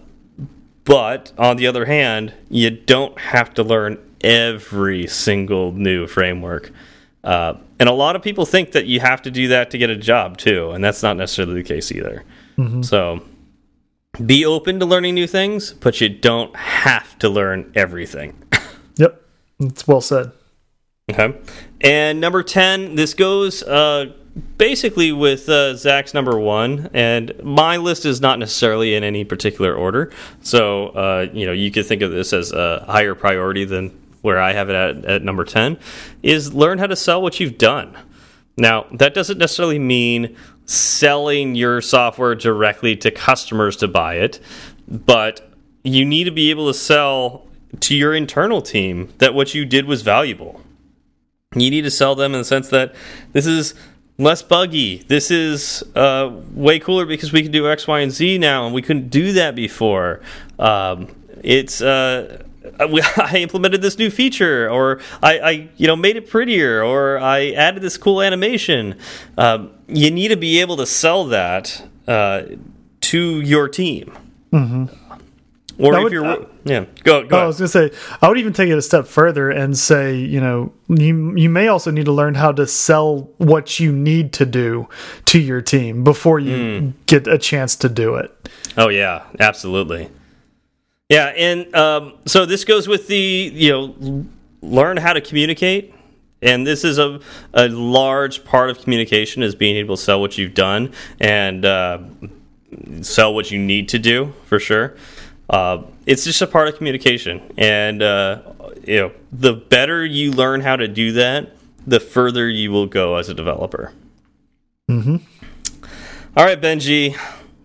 but 0.84 1.32
on 1.38 1.58
the 1.58 1.66
other 1.68 1.86
hand, 1.86 2.34
you 2.50 2.70
don't 2.70 3.18
have 3.18 3.54
to 3.56 3.64
learn 3.64 3.98
every 4.22 5.08
single 5.08 5.72
new 5.72 6.06
framework. 6.06 6.72
Uh, 7.24 7.56
and 7.80 7.90
a 7.90 7.94
lot 7.94 8.16
of 8.16 8.22
people 8.22 8.46
think 8.46 8.74
that 8.74 8.86
you 8.86 9.00
have 9.00 9.22
to 9.24 9.32
do 9.32 9.48
that 9.48 9.72
to 9.72 9.78
get 9.78 9.90
a 9.90 9.96
job 9.96 10.38
too, 10.38 10.72
and 10.72 10.84
that's 10.84 11.02
not 11.02 11.18
necessarily 11.18 11.56
the 11.56 11.68
case 11.68 11.92
either. 11.92 12.24
Mm 12.58 12.68
-hmm. 12.68 12.84
So 12.84 13.22
be 14.24 14.46
open 14.46 14.80
to 14.80 14.86
learning 14.86 15.16
new 15.16 15.28
things, 15.28 15.74
but 15.74 16.00
you 16.02 16.10
don't 16.10 16.56
have 16.56 17.18
to 17.20 17.30
learn 17.30 17.72
everything. 17.76 18.42
yep, 18.98 19.22
that's 19.60 19.88
well 19.88 20.02
said. 20.02 20.32
Okay, 21.12 21.38
and 21.82 22.20
number 22.20 22.44
ten, 22.44 22.96
this 22.96 23.14
goes 23.14 23.64
uh, 23.64 24.14
basically 24.58 25.12
with 25.12 25.48
uh, 25.50 25.76
Zach's 25.76 26.14
number 26.14 26.40
one, 26.40 26.90
and 26.94 27.34
my 27.44 27.78
list 27.78 28.06
is 28.06 28.22
not 28.22 28.40
necessarily 28.40 28.96
in 28.96 29.04
any 29.04 29.24
particular 29.24 29.74
order. 29.74 30.12
So 30.42 30.88
uh, 30.90 31.28
you 31.34 31.46
know, 31.46 31.52
you 31.52 31.72
could 31.72 31.86
think 31.86 32.02
of 32.02 32.12
this 32.12 32.34
as 32.34 32.52
a 32.52 32.86
higher 32.88 33.16
priority 33.16 33.66
than 33.66 33.92
where 34.26 34.42
I 34.42 34.54
have 34.54 34.72
it 34.72 34.76
at, 34.76 35.06
at 35.06 35.22
number 35.22 35.46
10, 35.46 35.78
is 36.24 36.52
learn 36.52 36.80
how 36.80 36.88
to 36.88 36.96
sell 36.96 37.22
what 37.22 37.40
you've 37.40 37.60
done. 37.60 37.96
Now, 38.58 38.88
that 38.92 39.14
doesn't 39.14 39.38
necessarily 39.38 39.78
mean 39.78 40.36
selling 40.66 41.56
your 41.56 41.82
software 41.82 42.36
directly 42.36 42.96
to 42.98 43.12
customers 43.12 43.76
to 43.78 43.88
buy 43.88 44.16
it, 44.16 44.40
but 44.88 45.50
you 45.84 46.04
need 46.06 46.24
to 46.26 46.32
be 46.32 46.50
able 46.50 46.68
to 46.68 46.74
sell 46.74 47.48
to 47.80 47.96
your 47.96 48.14
internal 48.14 48.62
team 48.62 49.14
that 49.20 49.34
what 49.34 49.54
you 49.54 49.66
did 49.66 49.86
was 49.86 50.02
valuable. 50.02 50.62
You 51.54 51.70
need 51.70 51.84
to 51.84 51.92
sell 51.92 52.16
them 52.16 52.34
in 52.34 52.42
the 52.42 52.46
sense 52.46 52.70
that 52.70 52.96
this 53.32 53.46
is 53.46 53.76
less 54.18 54.42
buggy. 54.42 55.04
This 55.08 55.32
is 55.32 55.84
uh, 55.96 56.32
way 56.54 56.80
cooler 56.80 57.06
because 57.06 57.32
we 57.32 57.44
can 57.44 57.52
do 57.52 57.70
X, 57.70 57.88
Y, 57.88 58.00
and 58.00 58.12
Z 58.12 58.38
now, 58.38 58.66
and 58.66 58.74
we 58.74 58.82
couldn't 58.82 59.10
do 59.10 59.34
that 59.34 59.56
before. 59.56 60.22
Um, 60.58 61.08
it's 61.44 61.82
uh, 61.82 62.44
I 62.80 63.38
implemented 63.38 63.82
this 63.82 63.98
new 63.98 64.10
feature, 64.10 64.70
or 64.70 65.00
I, 65.22 65.40
I, 65.40 65.70
you 65.78 65.88
know 65.88 65.96
made 65.96 66.18
it 66.18 66.30
prettier, 66.30 66.84
or 66.84 67.18
I 67.20 67.52
added 67.52 67.82
this 67.82 67.98
cool 67.98 68.22
animation. 68.22 68.98
Um, 69.38 69.72
you 69.88 70.12
need 70.12 70.30
to 70.30 70.38
be 70.38 70.62
able 70.62 70.78
to 70.78 70.86
sell 70.86 71.26
that 71.26 71.88
uh, 72.08 72.44
to 73.02 73.42
your 73.42 73.70
team. 73.70 74.12
Mm 74.52 74.68
-hmm. 74.72 74.90
Or 75.78 75.94
if 75.94 76.04
would, 76.04 76.12
you're, 76.14 76.26
uh, 76.26 76.46
yeah, 76.64 76.86
go. 77.04 77.28
go 77.28 77.38
oh, 77.38 77.44
I 77.44 77.48
was 77.48 77.58
going 77.58 77.70
to 77.70 77.92
say, 77.92 78.18
I 78.22 78.30
would 78.30 78.38
even 78.38 78.54
take 78.54 78.70
it 78.70 78.78
a 78.78 78.82
step 78.82 79.08
further 79.08 79.50
and 79.50 79.78
say, 79.78 80.16
you 80.16 80.40
know, 80.40 80.72
you 80.88 81.36
you 81.36 81.50
may 81.50 81.68
also 81.68 81.92
need 81.92 82.06
to 82.06 82.14
learn 82.14 82.36
how 82.36 82.54
to 82.54 82.66
sell 82.66 83.30
what 83.38 83.78
you 83.80 83.92
need 83.92 84.32
to 84.34 84.46
do 84.46 84.88
to 85.26 85.38
your 85.38 85.62
team 85.62 86.04
before 86.04 86.40
you 86.40 86.58
mm. 86.58 86.94
get 87.08 87.28
a 87.28 87.38
chance 87.38 87.76
to 87.78 87.90
do 87.90 88.16
it. 88.16 88.32
Oh 88.78 88.88
yeah, 88.88 89.24
absolutely. 89.40 90.10
Yeah, 91.10 91.26
and 91.26 91.74
um, 91.76 92.14
so 92.26 92.46
this 92.46 92.66
goes 92.66 92.88
with 92.88 93.08
the 93.08 93.52
you 93.54 93.70
know 93.72 94.26
learn 94.62 94.98
how 94.98 95.14
to 95.14 95.22
communicate, 95.22 95.94
and 96.42 96.66
this 96.66 96.84
is 96.84 96.98
a 96.98 97.20
a 97.54 97.68
large 97.70 98.44
part 98.44 98.72
of 98.72 98.82
communication 98.82 99.44
is 99.44 99.54
being 99.54 99.76
able 99.76 99.98
to 99.98 100.02
sell 100.02 100.20
what 100.20 100.38
you've 100.38 100.56
done 100.56 100.94
and 101.20 101.64
uh, 101.64 102.00
sell 103.02 103.36
what 103.36 103.52
you 103.52 103.60
need 103.60 103.88
to 103.90 104.00
do 104.00 104.34
for 104.46 104.60
sure. 104.60 104.96
Uh, 105.48 105.84
it's 106.08 106.24
just 106.24 106.42
a 106.42 106.48
part 106.48 106.68
of 106.68 106.76
communication, 106.76 107.54
and 107.56 108.02
uh, 108.02 108.42
you 108.84 109.00
know 109.00 109.12
the 109.32 109.54
better 109.54 110.04
you 110.04 110.32
learn 110.32 110.62
how 110.62 110.76
to 110.76 110.88
do 110.88 111.12
that, 111.12 111.56
the 111.86 112.00
further 112.00 112.50
you 112.50 112.72
will 112.72 112.88
go 112.88 113.16
as 113.16 113.30
a 113.30 113.34
developer. 113.36 113.94
Mm 114.90 115.02
-hmm. 115.02 115.20
All 116.36 116.46
right, 116.46 116.62
Benji. 116.62 117.16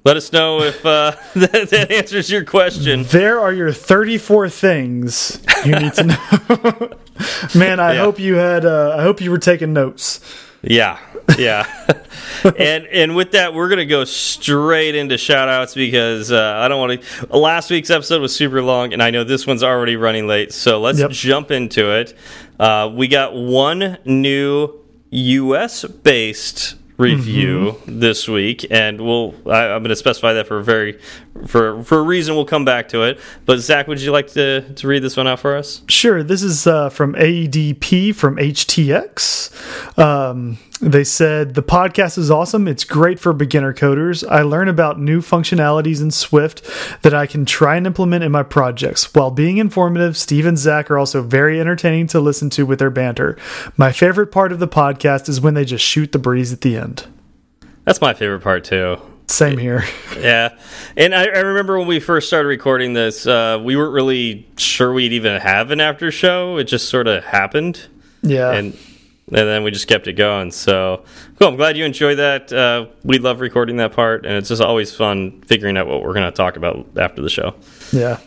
Let 0.03 0.17
us 0.17 0.33
know 0.33 0.63
if 0.63 0.85
uh, 0.87 1.13
that, 1.35 1.69
that, 1.71 1.91
answers 1.91 2.31
your 2.31 2.45
question. 2.45 3.05
There 3.05 3.39
are 3.39 3.53
your 3.53 3.73
34 3.73 4.49
things 4.49 5.43
you 5.65 5.75
need 5.77 5.93
to 5.95 6.05
know. 6.05 6.91
Man, 7.55 7.81
I 7.81 7.95
yeah. 7.95 8.01
hope 8.01 8.19
you 8.19 8.37
had. 8.37 8.65
Uh, 8.65 8.97
I 8.97 9.03
hope 9.03 9.21
you 9.21 9.31
were 9.31 9.39
taking 9.39 9.75
notes. 9.75 10.21
Yeah, 10.63 10.99
yeah. 11.39 11.67
and 12.59 12.87
and 12.87 13.15
with 13.15 13.33
that, 13.33 13.53
we're 13.53 13.69
gonna 13.69 13.85
go 13.85 14.05
straight 14.05 14.95
into 14.95 15.19
shout 15.19 15.51
outs 15.51 15.75
because 15.75 16.33
uh, 16.33 16.55
I 16.57 16.69
don't 16.69 16.81
want 16.81 17.03
to. 17.03 17.37
Last 17.37 17.71
week's 17.71 17.91
episode 17.91 18.23
was 18.23 18.35
super 18.35 18.63
long, 18.63 18.95
and 18.95 19.03
I 19.03 19.11
know 19.11 19.25
this 19.25 19.47
one's 19.47 19.63
already 19.63 19.97
running 19.97 20.27
late. 20.27 20.53
So 20.53 20.81
let's 20.81 20.99
yep. 20.99 21.11
jump 21.11 21.51
into 21.51 21.95
it. 21.95 22.15
Uh, 22.59 22.91
we 22.93 23.07
got 23.07 23.35
one 23.35 23.99
new 24.07 24.81
U.S. 25.11 25.85
based 25.85 26.77
review 27.01 27.59
mm 27.59 27.77
-hmm. 27.77 28.01
this 28.01 28.29
week, 28.29 28.67
and 28.71 29.01
we'll. 29.01 29.35
I, 29.47 29.75
am 29.75 29.83
going 29.83 29.89
to 29.89 29.97
specify 29.97 30.33
that 30.35 30.47
for 30.47 30.59
a 30.59 30.65
very, 30.65 30.99
for 31.47 31.83
for 31.85 31.99
a 31.99 32.03
reason. 32.03 32.35
We'll 32.35 32.45
come 32.45 32.65
back 32.65 32.89
to 32.89 33.03
it. 33.03 33.19
But 33.47 33.59
Zach, 33.59 33.87
would 33.89 34.01
you 34.01 34.13
like 34.13 34.29
to 34.33 34.63
to 34.75 34.89
read 34.89 35.03
this 35.03 35.17
one 35.17 35.27
out 35.27 35.41
for 35.41 35.57
us? 35.57 35.83
Sure. 35.89 36.23
This 36.23 36.43
is 36.43 36.67
uh, 36.67 36.91
from 36.91 37.15
AEDP 37.15 38.15
from 38.15 38.37
HTX. 38.37 39.99
Um, 39.99 40.59
they 40.81 41.05
said 41.05 41.55
the 41.55 41.63
podcast 41.63 42.17
is 42.17 42.31
awesome. 42.31 42.67
It's 42.67 42.85
great 42.85 43.21
for 43.21 43.33
beginner 43.33 43.75
coders. 43.75 44.27
I 44.29 44.43
learn 44.43 44.69
about 44.69 44.99
new 44.99 45.21
functionalities 45.21 46.01
in 46.01 46.11
Swift 46.11 46.63
that 47.03 47.13
I 47.13 47.27
can 47.27 47.45
try 47.45 47.77
and 47.77 47.87
implement 47.87 48.25
in 48.25 48.33
my 48.33 48.43
projects. 48.43 49.15
While 49.15 49.31
being 49.31 49.59
informative, 49.59 50.17
Steve 50.17 50.47
and 50.47 50.57
Zach 50.59 50.91
are 50.91 50.99
also 50.99 51.23
very 51.23 51.61
entertaining 51.61 52.07
to 52.09 52.21
listen 52.21 52.49
to 52.51 52.65
with 52.65 52.79
their 52.79 52.91
banter. 52.91 53.37
My 53.77 53.93
favorite 53.93 54.29
part 54.29 54.53
of 54.53 54.59
the 54.59 54.69
podcast 54.69 55.29
is 55.29 55.41
when 55.41 55.55
they 55.55 55.65
just 55.65 55.85
shoot 55.85 56.13
the 56.13 56.19
breeze 56.19 56.53
at 56.53 56.63
the 56.63 56.77
end. 56.77 57.07
That's 57.85 58.01
my 58.01 58.15
favorite 58.15 58.41
part 58.41 58.65
too. 58.65 58.99
Same 59.31 59.59
here. 59.59 59.85
yeah, 60.19 60.59
and 60.97 61.15
I, 61.15 61.25
I, 61.27 61.39
remember 61.39 61.79
when 61.79 61.87
we 61.87 62.01
first 62.01 62.27
started 62.27 62.49
recording 62.49 62.95
this, 62.95 63.29
uh, 63.29 63.61
we 63.63 63.77
weren't 63.77 63.93
really 63.93 64.49
sure 64.57 64.93
we'd 64.93 65.13
even 65.13 65.41
have 65.41 65.71
an 65.71 65.81
after 65.81 66.11
show. 66.11 66.57
It 66.57 66.65
just 66.65 66.89
sort 66.89 67.07
of 67.07 67.25
happened. 67.25 67.87
Yeah, 68.23 68.51
and 68.51 68.77
and 69.29 69.37
then 69.37 69.63
we 69.63 69.71
just 69.71 69.87
kept 69.87 70.09
it 70.09 70.15
going. 70.15 70.51
So 70.51 71.05
cool. 71.39 71.47
I'm 71.47 71.57
glad 71.57 71.77
you 71.77 71.85
enjoyed 71.85 72.19
that. 72.19 72.53
Uh, 72.53 72.87
we 73.05 73.19
love 73.19 73.41
recording 73.41 73.77
that 73.77 73.93
part, 73.93 74.27
and 74.27 74.35
it's 74.35 74.49
just 74.49 74.61
always 74.61 74.93
fun 74.95 75.43
figuring 75.43 75.77
out 75.77 75.87
what 75.87 76.03
we're 76.03 76.15
going 76.15 76.31
to 76.31 76.37
talk 76.37 76.57
about 76.57 76.89
after 76.97 77.23
the 77.23 77.31
show. 77.31 77.55
Yeah. 77.93 78.19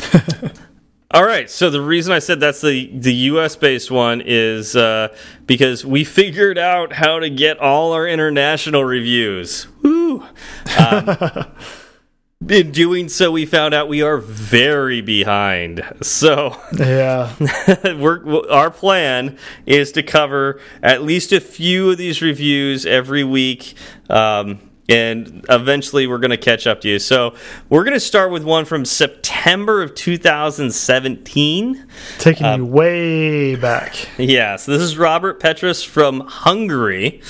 All 1.10 1.24
right. 1.24 1.48
So 1.48 1.70
the 1.70 1.80
reason 1.80 2.12
I 2.12 2.18
said 2.18 2.38
that's 2.38 2.60
the 2.60 2.86
the 2.92 3.14
U.S. 3.14 3.56
based 3.56 3.90
one 3.90 4.22
is 4.24 4.76
uh, 4.76 5.08
because 5.46 5.84
we 5.84 6.04
figured 6.04 6.58
out 6.58 6.92
how 6.92 7.18
to 7.18 7.30
get 7.30 7.58
all 7.58 7.92
our 7.92 8.06
international 8.06 8.84
reviews. 8.84 9.68
Woo! 9.82 10.26
Um, 10.78 11.16
in 12.48 12.72
doing 12.72 13.08
so, 13.08 13.32
we 13.32 13.46
found 13.46 13.72
out 13.72 13.88
we 13.88 14.02
are 14.02 14.18
very 14.18 15.00
behind. 15.00 15.82
So, 16.02 16.60
yeah, 16.76 17.34
we're, 17.84 18.48
our 18.50 18.70
plan 18.70 19.38
is 19.64 19.92
to 19.92 20.02
cover 20.02 20.60
at 20.82 21.02
least 21.02 21.32
a 21.32 21.40
few 21.40 21.90
of 21.90 21.98
these 21.98 22.20
reviews 22.20 22.84
every 22.84 23.24
week. 23.24 23.74
Um, 24.10 24.67
and 24.88 25.44
eventually 25.50 26.06
we're 26.06 26.18
going 26.18 26.30
to 26.30 26.36
catch 26.36 26.66
up 26.66 26.80
to 26.80 26.88
you. 26.88 26.98
So 26.98 27.34
we're 27.68 27.84
going 27.84 27.94
to 27.94 28.00
start 28.00 28.30
with 28.30 28.42
one 28.42 28.64
from 28.64 28.84
September 28.84 29.82
of 29.82 29.94
2017. 29.94 31.86
Taking 32.18 32.46
um, 32.46 32.60
you 32.60 32.66
way 32.66 33.54
back. 33.54 34.08
Yeah, 34.18 34.56
so 34.56 34.72
this 34.72 34.82
is 34.82 34.96
Robert 34.96 35.40
Petrus 35.40 35.82
from 35.82 36.20
Hungary. 36.20 37.20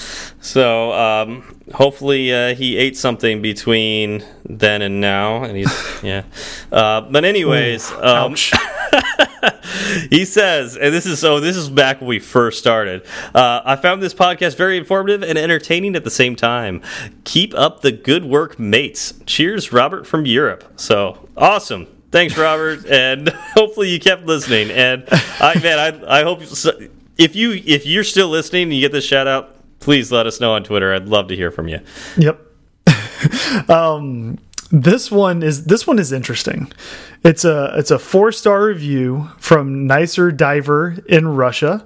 So 0.41 0.93
um, 0.93 1.57
hopefully 1.75 2.33
uh, 2.33 2.55
he 2.55 2.77
ate 2.77 2.97
something 2.97 3.43
between 3.43 4.25
then 4.45 4.83
and 4.83 5.01
now, 5.01 5.43
and 5.43 5.57
he's 5.57 6.03
yeah. 6.03 6.25
Uh, 6.71 7.01
but 7.03 7.25
anyways, 7.25 7.91
Ooh, 7.93 8.03
um, 8.03 8.35
he 10.11 10.25
says, 10.25 10.77
and 10.77 10.95
this 10.95 11.07
is 11.07 11.19
so. 11.19 11.41
This 11.41 11.57
is 11.57 11.69
back 11.71 12.01
when 12.01 12.09
we 12.09 12.19
first 12.19 12.59
started. 12.59 13.05
Uh, 13.35 13.61
I 13.65 13.77
found 13.77 14.03
this 14.03 14.15
podcast 14.15 14.57
very 14.57 14.79
informative 14.79 15.23
and 15.23 15.39
entertaining 15.39 15.97
at 15.97 16.05
the 16.05 16.11
same 16.11 16.37
time. 16.37 16.83
Keep 17.25 17.55
up 17.55 17.81
the 17.81 17.93
good 17.93 18.25
work, 18.25 18.59
mates. 18.59 19.15
Cheers, 19.27 19.73
Robert 19.73 20.07
from 20.07 20.27
Europe. 20.27 20.65
So 20.77 21.29
awesome. 21.37 21.87
Thanks, 22.11 22.37
Robert, 22.39 22.87
and 22.91 23.29
hopefully 23.55 23.91
you 23.91 24.01
kept 24.01 24.25
listening. 24.25 24.71
And 24.71 25.05
I, 25.11 25.59
man, 25.63 25.79
I, 25.79 26.21
I 26.21 26.23
hope 26.23 26.41
if 27.17 27.37
you 27.37 27.53
if 27.65 27.87
you're 27.87 28.05
still 28.05 28.29
listening 28.29 28.65
and 28.65 28.75
you 28.75 28.81
get 28.81 28.93
this 28.93 29.05
shout 29.05 29.27
out, 29.27 29.57
please 29.81 30.11
let 30.11 30.27
us 30.27 30.41
know 30.41 30.53
on 30.53 30.65
Twitter. 30.65 30.95
I'd 30.95 31.09
love 31.09 31.29
to 31.29 31.37
hear 31.37 31.51
from 31.51 31.69
you. 31.69 31.81
Yep. 32.17 32.41
um, 33.69 34.39
this 34.71 35.11
one 35.11 35.43
is 35.43 35.65
this 35.65 35.87
one 35.87 35.99
is 35.99 36.13
interesting. 36.13 36.71
It's 37.25 37.45
a 37.45 37.73
it's 37.77 37.91
a 37.91 37.99
four 37.99 38.33
star 38.33 38.67
review 38.67 39.31
from 39.39 39.87
Nicer 39.87 40.31
Diver 40.31 40.97
in 41.09 41.29
Russia, 41.29 41.85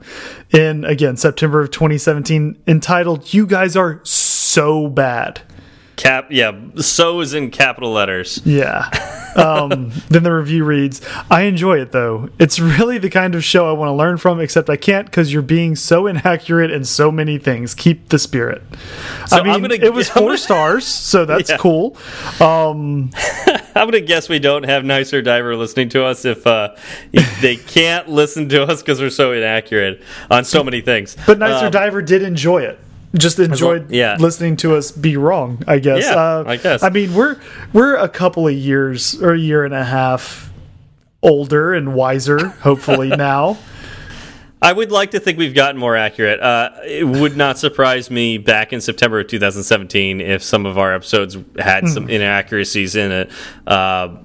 in 0.51 0.85
again 0.85 1.17
September 1.17 1.61
of 1.61 1.71
2017, 1.71 2.59
entitled 2.67 3.33
"You 3.33 3.47
guys 3.47 3.77
are 3.77 4.01
so 4.05 4.89
bad." 4.89 5.43
Cap, 5.97 6.29
yeah, 6.31 6.59
so 6.77 7.21
is 7.21 7.35
in 7.35 7.51
capital 7.51 7.93
letters. 7.93 8.41
Yeah. 8.45 8.89
Um, 9.37 9.91
then 10.09 10.23
the 10.23 10.33
review 10.33 10.65
reads, 10.65 11.01
I 11.31 11.43
enjoy 11.43 11.81
it 11.81 11.93
though. 11.93 12.29
It's 12.39 12.59
really 12.61 12.99
the 12.99 13.11
kind 13.11 13.35
of 13.35 13.43
show 13.45 13.69
I 13.69 13.73
want 13.73 13.89
to 13.89 13.93
learn 13.95 14.17
from, 14.19 14.41
except 14.41 14.69
I 14.69 14.77
can't 14.77 15.07
because 15.07 15.33
you're 15.33 15.43
being 15.43 15.75
so 15.77 16.07
inaccurate 16.07 16.71
in 16.71 16.85
so 16.85 17.11
many 17.11 17.39
things. 17.39 17.75
Keep 17.75 18.09
the 18.11 18.19
spirit. 18.19 18.63
So 19.27 19.39
I 19.39 19.43
mean, 19.43 19.63
gonna- 19.63 19.75
it 19.75 19.93
was 19.95 20.09
4 20.11 20.23
gonna- 20.23 20.39
stars, 20.39 20.87
so 20.87 21.25
that's 21.27 21.51
Yeah. 21.51 21.57
cool. 21.59 21.97
Um, 22.41 23.11
I'm 23.75 23.87
gonna 23.89 24.01
guess 24.01 24.29
we 24.29 24.39
don't 24.39 24.65
have 24.65 24.85
nicer 24.85 25.23
diver 25.23 25.57
listening 25.57 25.89
to 25.91 26.05
us 26.05 26.25
if, 26.27 26.47
uh, 26.47 26.75
if 27.13 27.41
they 27.41 27.57
can't 27.57 28.09
listen 28.09 28.49
to 28.51 28.65
us 28.65 28.83
because 28.83 29.01
we're 29.01 29.09
so 29.11 29.33
inaccurate 29.33 30.03
on 30.31 30.45
so 30.45 30.63
many 30.63 30.81
things. 30.83 31.17
but 31.27 31.39
Nicer 31.39 31.67
Um, 31.67 31.71
Diver 31.73 32.03
did 32.03 32.23
enjoy 32.23 32.63
it. 32.63 32.79
Just 33.15 33.39
enjoyed 33.39 33.91
yeah. 33.91 34.17
listening 34.19 34.57
to 34.59 34.75
us 34.75 34.91
be 34.91 35.17
wrong, 35.19 35.63
I 35.67 35.79
guess. 35.81 36.05
Yeah, 36.05 36.15
uh, 36.15 36.45
I 36.47 36.57
guess. 36.57 36.83
I 36.83 36.89
mean, 36.89 37.15
we're 37.15 37.39
we're 37.73 37.97
a 37.97 38.09
couple 38.09 38.49
of 38.49 38.55
years 38.55 39.21
or 39.23 39.35
a 39.35 39.39
year 39.39 39.65
and 39.65 39.75
a 39.75 39.85
half 39.85 40.51
older 41.23 41.75
and 41.75 41.95
wiser, 41.95 42.47
hopefully 42.61 43.09
now. 43.09 43.59
I 44.63 44.73
would 44.73 44.93
like 44.93 45.11
to 45.11 45.21
think 45.21 45.39
we've 45.39 45.55
gotten 45.55 45.79
more 45.79 45.97
accurate. 45.97 46.41
Uh, 46.41 46.71
it 46.85 47.05
would 47.05 47.37
not 47.37 47.59
surprise 47.59 48.11
me 48.11 48.39
back 48.39 48.73
in 48.73 48.81
September 48.81 49.19
of 49.21 49.27
2017 49.27 50.21
if 50.21 50.43
some 50.43 50.67
of 50.67 50.79
our 50.79 50.95
episodes 50.95 51.37
had 51.59 51.89
some 51.89 52.09
inaccuracies 52.09 52.95
in 52.97 53.11
it. 53.13 53.31
Uh, 53.67 54.17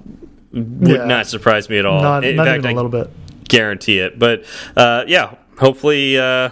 would 0.52 0.64
Hmm. 0.64 0.86
Yeah. 0.86 1.04
not 1.04 1.26
surprise 1.26 1.68
me 1.68 1.76
at 1.78 1.84
all. 1.84 2.00
Not, 2.00 2.24
in 2.24 2.36
not 2.36 2.46
fact, 2.46 2.58
even 2.60 2.66
a 2.66 2.72
I 2.72 2.74
little 2.74 2.90
bit. 2.90 3.10
guarantee 3.48 3.98
it. 3.98 4.18
But 4.18 4.44
uh, 4.76 5.04
yeah, 5.06 5.34
hopefully, 5.58 6.16
uh, 6.18 6.50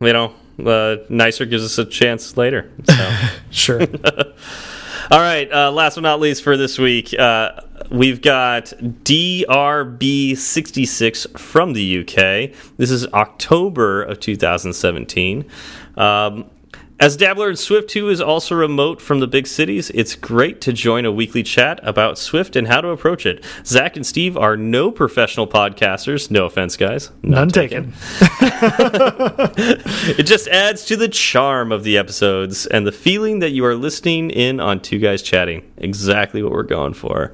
you 0.00 0.12
know, 0.12 0.32
uh, 0.64 0.96
Nicer 1.08 1.46
gives 1.46 1.64
us 1.64 1.78
a 1.78 1.84
chance 1.84 2.36
later. 2.36 2.70
So. 2.84 3.16
Sure. 3.50 3.80
All 5.10 5.20
right, 5.20 5.50
uh, 5.50 5.72
last 5.72 5.94
but 5.94 6.02
not 6.02 6.20
least 6.20 6.42
for 6.42 6.58
this 6.58 6.78
week, 6.78 7.18
uh, 7.18 7.52
we've 7.90 8.20
got 8.20 8.66
DRB66 8.66 11.38
from 11.38 11.72
the 11.72 12.00
UK. 12.00 12.50
This 12.76 12.90
is 12.90 13.06
October 13.14 14.02
of 14.02 14.20
2017. 14.20 15.46
Um, 15.96 16.50
as 17.00 17.16
Dabbler 17.16 17.48
and 17.48 17.58
Swift 17.58 17.88
2 17.90 18.08
is 18.08 18.20
also 18.20 18.54
remote 18.54 19.00
from 19.00 19.20
the 19.20 19.26
big 19.26 19.46
cities, 19.46 19.90
it's 19.90 20.14
great 20.16 20.60
to 20.62 20.72
join 20.72 21.04
a 21.04 21.12
weekly 21.12 21.42
chat 21.42 21.78
about 21.82 22.18
Swift 22.18 22.56
and 22.56 22.66
how 22.66 22.80
to 22.80 22.88
approach 22.88 23.24
it. 23.24 23.44
Zach 23.64 23.96
and 23.96 24.04
Steve 24.06 24.36
are 24.36 24.56
no 24.56 24.90
professional 24.90 25.46
podcasters. 25.46 26.30
No 26.30 26.46
offense, 26.46 26.76
guys. 26.76 27.10
None 27.22 27.48
taken. 27.50 27.92
It 30.18 30.24
just 30.24 30.48
adds 30.48 30.84
to 30.86 30.96
the 30.96 31.08
charm 31.08 31.70
of 31.70 31.84
the 31.84 31.98
episodes 31.98 32.66
and 32.66 32.86
the 32.86 32.92
feeling 32.92 33.38
that 33.40 33.50
you 33.50 33.64
are 33.64 33.74
listening 33.74 34.30
in 34.30 34.58
on 34.60 34.80
two 34.80 34.98
guys 34.98 35.22
chatting. 35.22 35.70
Exactly 35.76 36.42
what 36.42 36.52
we're 36.52 36.62
going 36.62 36.94
for. 36.94 37.32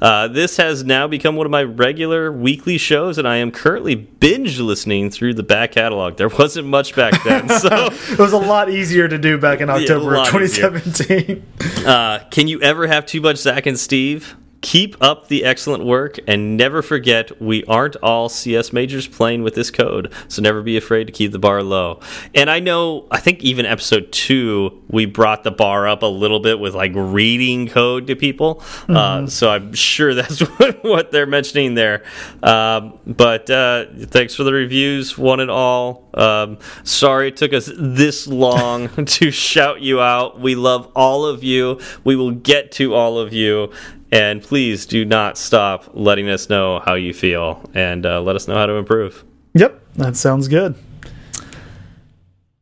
Uh, 0.00 0.28
this 0.28 0.56
has 0.56 0.84
now 0.84 1.06
become 1.06 1.36
one 1.36 1.46
of 1.46 1.52
my 1.52 1.62
regular 1.62 2.30
weekly 2.32 2.78
shows, 2.78 3.16
and 3.18 3.26
I 3.26 3.36
am 3.36 3.50
currently 3.50 3.94
binge 3.94 4.58
listening 4.58 5.10
through 5.10 5.34
the 5.34 5.42
back 5.42 5.72
catalog. 5.72 6.16
There 6.16 6.28
wasn't 6.28 6.68
much 6.68 6.94
back 6.94 7.22
then, 7.24 7.48
so 7.60 7.88
It 8.10 8.18
was 8.18 8.32
a 8.32 8.38
lot 8.38 8.68
easier 8.68 9.05
to 9.08 9.18
do 9.18 9.38
back 9.38 9.60
in 9.60 9.70
October 9.70 10.16
of 10.16 10.26
2017. 10.28 11.44
uh, 11.86 12.20
can 12.30 12.48
you 12.48 12.60
ever 12.62 12.86
have 12.86 13.06
too 13.06 13.20
much 13.20 13.36
Zach 13.38 13.66
and 13.66 13.78
Steve? 13.78 14.36
Keep 14.66 15.00
up 15.00 15.28
the 15.28 15.44
excellent 15.44 15.84
work 15.84 16.18
and 16.26 16.56
never 16.56 16.82
forget 16.82 17.40
we 17.40 17.62
aren't 17.66 17.94
all 18.02 18.28
CS 18.28 18.72
majors 18.72 19.06
playing 19.06 19.44
with 19.44 19.54
this 19.54 19.70
code, 19.70 20.12
so 20.26 20.42
never 20.42 20.60
be 20.60 20.76
afraid 20.76 21.04
to 21.04 21.12
keep 21.12 21.30
the 21.30 21.38
bar 21.38 21.62
low. 21.62 22.00
And 22.34 22.50
I 22.50 22.58
know, 22.58 23.06
I 23.08 23.20
think 23.20 23.44
even 23.44 23.64
episode 23.64 24.10
two, 24.10 24.82
we 24.88 25.06
brought 25.06 25.44
the 25.44 25.52
bar 25.52 25.86
up 25.86 26.02
a 26.02 26.06
little 26.06 26.40
bit 26.40 26.58
with 26.58 26.74
like 26.74 26.90
reading 26.96 27.68
code 27.68 28.08
to 28.08 28.16
people. 28.16 28.60
Uh, 28.88 29.28
so 29.28 29.50
I'm 29.50 29.72
sure 29.72 30.14
that's 30.14 30.40
what, 30.40 30.82
what 30.84 31.12
they're 31.12 31.26
mentioning 31.26 31.74
there. 31.74 32.02
Um, 32.42 32.98
but 33.06 33.48
uh, 33.48 33.86
thanks 34.06 34.34
for 34.34 34.42
the 34.42 34.52
reviews, 34.52 35.16
one 35.16 35.38
and 35.38 35.50
all. 35.50 36.08
Um, 36.14 36.58
sorry 36.82 37.28
it 37.28 37.36
took 37.36 37.52
us 37.52 37.70
this 37.76 38.26
long 38.26 38.88
to 39.04 39.30
shout 39.30 39.80
you 39.80 40.00
out. 40.00 40.40
We 40.40 40.56
love 40.56 40.90
all 40.96 41.24
of 41.24 41.44
you. 41.44 41.78
We 42.02 42.16
will 42.16 42.32
get 42.32 42.72
to 42.72 42.94
all 42.94 43.18
of 43.18 43.32
you. 43.32 43.70
And 44.12 44.42
please 44.42 44.86
do 44.86 45.04
not 45.04 45.36
stop 45.36 45.90
letting 45.92 46.28
us 46.28 46.48
know 46.48 46.80
how 46.80 46.94
you 46.94 47.12
feel 47.12 47.68
and 47.74 48.06
uh, 48.06 48.20
let 48.20 48.36
us 48.36 48.46
know 48.46 48.54
how 48.54 48.66
to 48.66 48.74
improve. 48.74 49.24
yep, 49.54 49.80
that 49.94 50.16
sounds 50.16 50.48
good. 50.48 50.76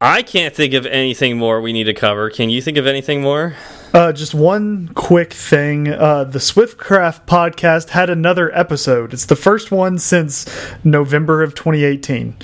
I 0.01 0.23
can't 0.23 0.55
think 0.55 0.75
of 0.75 0.85
anything 0.87 1.39
more 1.39 1.61
we 1.61 1.73
need 1.73 1.85
to 1.85 1.95
cover. 1.95 2.29
Can 2.29 2.51
you 2.51 2.61
think 2.61 2.77
of 2.77 2.87
anything 2.87 3.23
more? 3.23 3.55
Uh, 3.95 4.13
just 4.13 4.35
one 4.35 4.89
quick 4.95 5.33
thing. 5.33 5.89
Uh, 5.89 6.25
the 6.25 6.41
Swiftcraft 6.41 7.27
podcast 7.27 7.91
had 7.91 8.11
another 8.11 8.53
episode. 8.55 9.15
It's 9.15 9.27
the 9.27 9.37
first 9.37 9.71
one 9.71 9.99
since 9.99 10.47
November 10.83 11.43
of 11.43 11.55
2018. 11.55 12.37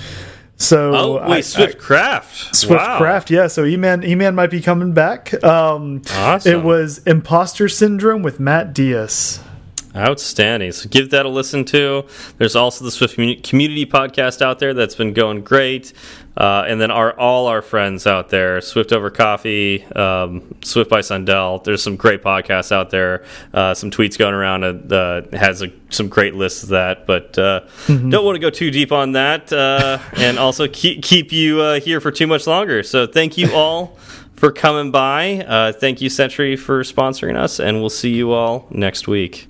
So 0.60 0.94
Oh, 0.94 1.16
I- 1.16 1.28
wait, 1.30 1.44
Swiftcraft. 1.44 2.50
Swiftcraft, 2.52 3.30
yeah. 3.30 3.46
So 3.46 3.64
E-Man, 3.64 4.04
E-Man 4.04 4.34
might 4.34 4.50
be 4.50 4.60
coming 4.60 4.92
back. 4.92 5.32
Um, 5.42 6.02
Awesome. 6.14 6.52
It 6.52 6.62
was 6.62 6.98
Imposter 7.06 7.66
Syndrome 7.66 8.22
with 8.22 8.38
Matt 8.38 8.74
Diaz. 8.74 9.40
Outstanding. 9.94 10.70
So 10.70 10.88
give 10.88 11.10
that 11.10 11.26
a 11.26 11.28
listen 11.28 11.64
to. 11.66 12.06
There's 12.38 12.54
also 12.54 12.84
the 12.84 12.92
Swift 12.92 13.16
Community 13.16 13.86
podcast 13.86 14.40
out 14.40 14.60
there 14.60 14.72
that's 14.72 14.94
been 14.94 15.12
going 15.12 15.42
great. 15.42 15.92
Uh, 16.36 16.64
and 16.68 16.80
then 16.80 16.90
our 16.92 17.18
all 17.18 17.48
our 17.48 17.60
friends 17.60 18.06
out 18.06 18.28
there, 18.28 18.60
Swift 18.60 18.92
Over 18.92 19.10
Coffee, 19.10 19.84
um, 19.86 20.54
Swift 20.62 20.88
by 20.88 21.00
Sundell. 21.00 21.58
There's 21.58 21.82
some 21.82 21.96
great 21.96 22.22
podcasts 22.22 22.70
out 22.70 22.90
there. 22.90 23.24
Uh, 23.52 23.74
some 23.74 23.90
tweets 23.90 24.16
going 24.16 24.32
around. 24.32 24.64
Uh, 24.64 24.94
uh, 24.94 25.36
has 25.36 25.60
a, 25.60 25.72
some 25.90 26.08
great 26.08 26.34
lists 26.34 26.62
of 26.62 26.68
that, 26.70 27.06
but 27.06 27.36
uh, 27.36 27.60
don't 27.88 28.24
want 28.24 28.36
to 28.36 28.40
go 28.40 28.48
too 28.48 28.70
deep 28.70 28.92
on 28.92 29.12
that. 29.12 29.52
Uh, 29.52 29.98
and 30.16 30.38
also 30.38 30.68
keep 30.68 31.02
keep 31.02 31.32
you 31.32 31.60
uh, 31.60 31.80
here 31.80 32.00
for 32.00 32.12
too 32.12 32.28
much 32.28 32.46
longer. 32.46 32.84
So 32.84 33.06
thank 33.08 33.36
you 33.36 33.52
all 33.52 33.98
for 34.36 34.52
coming 34.52 34.92
by. 34.92 35.44
Uh, 35.44 35.72
thank 35.72 36.00
you 36.00 36.08
Sentry 36.08 36.56
for 36.56 36.84
sponsoring 36.84 37.36
us, 37.36 37.58
and 37.58 37.80
we'll 37.80 37.90
see 37.90 38.14
you 38.14 38.32
all 38.32 38.68
next 38.70 39.08
week. 39.08 39.49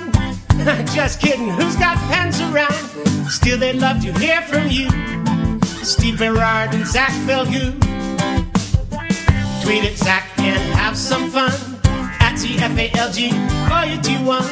Just 0.93 1.19
kidding, 1.19 1.49
who's 1.49 1.75
got 1.75 1.97
pens 2.11 2.39
around? 2.39 2.73
Still, 3.31 3.57
they'd 3.57 3.77
love 3.77 3.99
to 4.03 4.11
hear 4.19 4.43
from 4.43 4.67
you. 4.67 4.87
Steve 5.83 6.19
Berard 6.19 6.75
and 6.75 6.85
Zach 6.85 7.09
Felgu. 7.25 7.71
Tweet 9.63 9.83
at 9.85 9.97
Zach 9.97 10.29
and 10.37 10.61
have 10.75 10.95
some 10.95 11.31
fun. 11.31 11.51
At 12.19 12.35
TFALG, 12.35 13.31
or 13.71 13.89
you 13.89 14.01
do 14.03 14.23
one. 14.23 14.43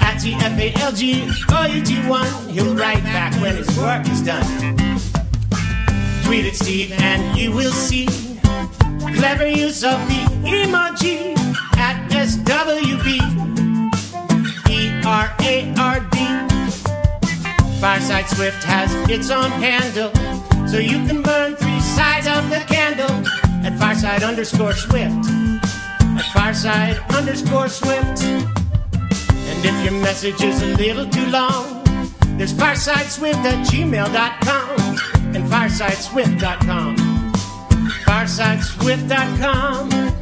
At 0.00 0.18
TFALG, 0.22 1.02
or 1.50 1.74
you 1.74 1.82
do 1.82 2.08
one. 2.08 2.48
He'll 2.48 2.76
write 2.76 3.02
back 3.02 3.34
when 3.42 3.56
his 3.56 3.76
work 3.76 4.08
is 4.08 4.22
done. 4.22 4.46
Tweet 6.24 6.46
at 6.46 6.54
Steve 6.54 6.92
and 6.92 7.36
you 7.36 7.50
will 7.50 7.72
see 7.72 8.06
clever 9.16 9.48
use 9.48 9.82
of 9.82 9.98
the 10.06 10.22
emoji 10.46 11.36
at 11.76 12.08
SWB. 12.12 13.69
Fireside 18.10 18.36
Swift 18.36 18.64
has 18.64 18.92
its 19.08 19.30
own 19.30 19.52
handle, 19.62 20.12
so 20.66 20.78
you 20.78 20.96
can 21.06 21.22
burn 21.22 21.54
three 21.54 21.78
sides 21.78 22.26
of 22.26 22.50
the 22.50 22.58
candle 22.66 23.08
at 23.64 23.78
Fireside 23.78 24.24
underscore 24.24 24.72
Swift. 24.72 25.14
At 26.18 26.24
Fireside 26.34 26.98
underscore 27.14 27.68
Swift. 27.68 28.24
And 28.24 29.64
if 29.64 29.84
your 29.84 29.92
message 30.02 30.42
is 30.42 30.60
a 30.60 30.74
little 30.74 31.08
too 31.08 31.24
long, 31.26 31.84
there's 32.36 32.52
firesideswift 32.52 33.44
at 33.44 33.64
gmail.com 33.68 34.98
and 35.36 35.48
firesideswift.com. 35.48 36.96
Firesideswift.com. 38.06 40.19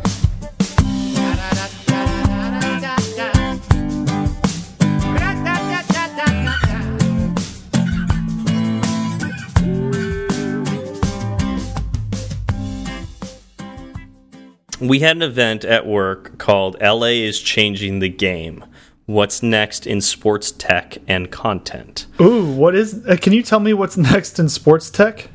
we 14.80 15.00
had 15.00 15.16
an 15.16 15.22
event 15.22 15.64
at 15.64 15.86
work 15.86 16.38
called 16.38 16.76
LA 16.80 17.06
is 17.06 17.40
changing 17.40 17.98
the 17.98 18.08
game 18.08 18.64
What's 19.08 19.42
next 19.42 19.86
in 19.86 20.02
sports 20.02 20.52
tech 20.52 20.98
and 21.08 21.30
content? 21.30 22.04
Ooh, 22.20 22.52
what 22.52 22.74
is? 22.74 23.06
Uh, 23.06 23.16
can 23.18 23.32
you 23.32 23.42
tell 23.42 23.58
me 23.58 23.72
what's 23.72 23.96
next 23.96 24.38
in 24.38 24.50
sports 24.50 24.90
tech? 24.90 25.30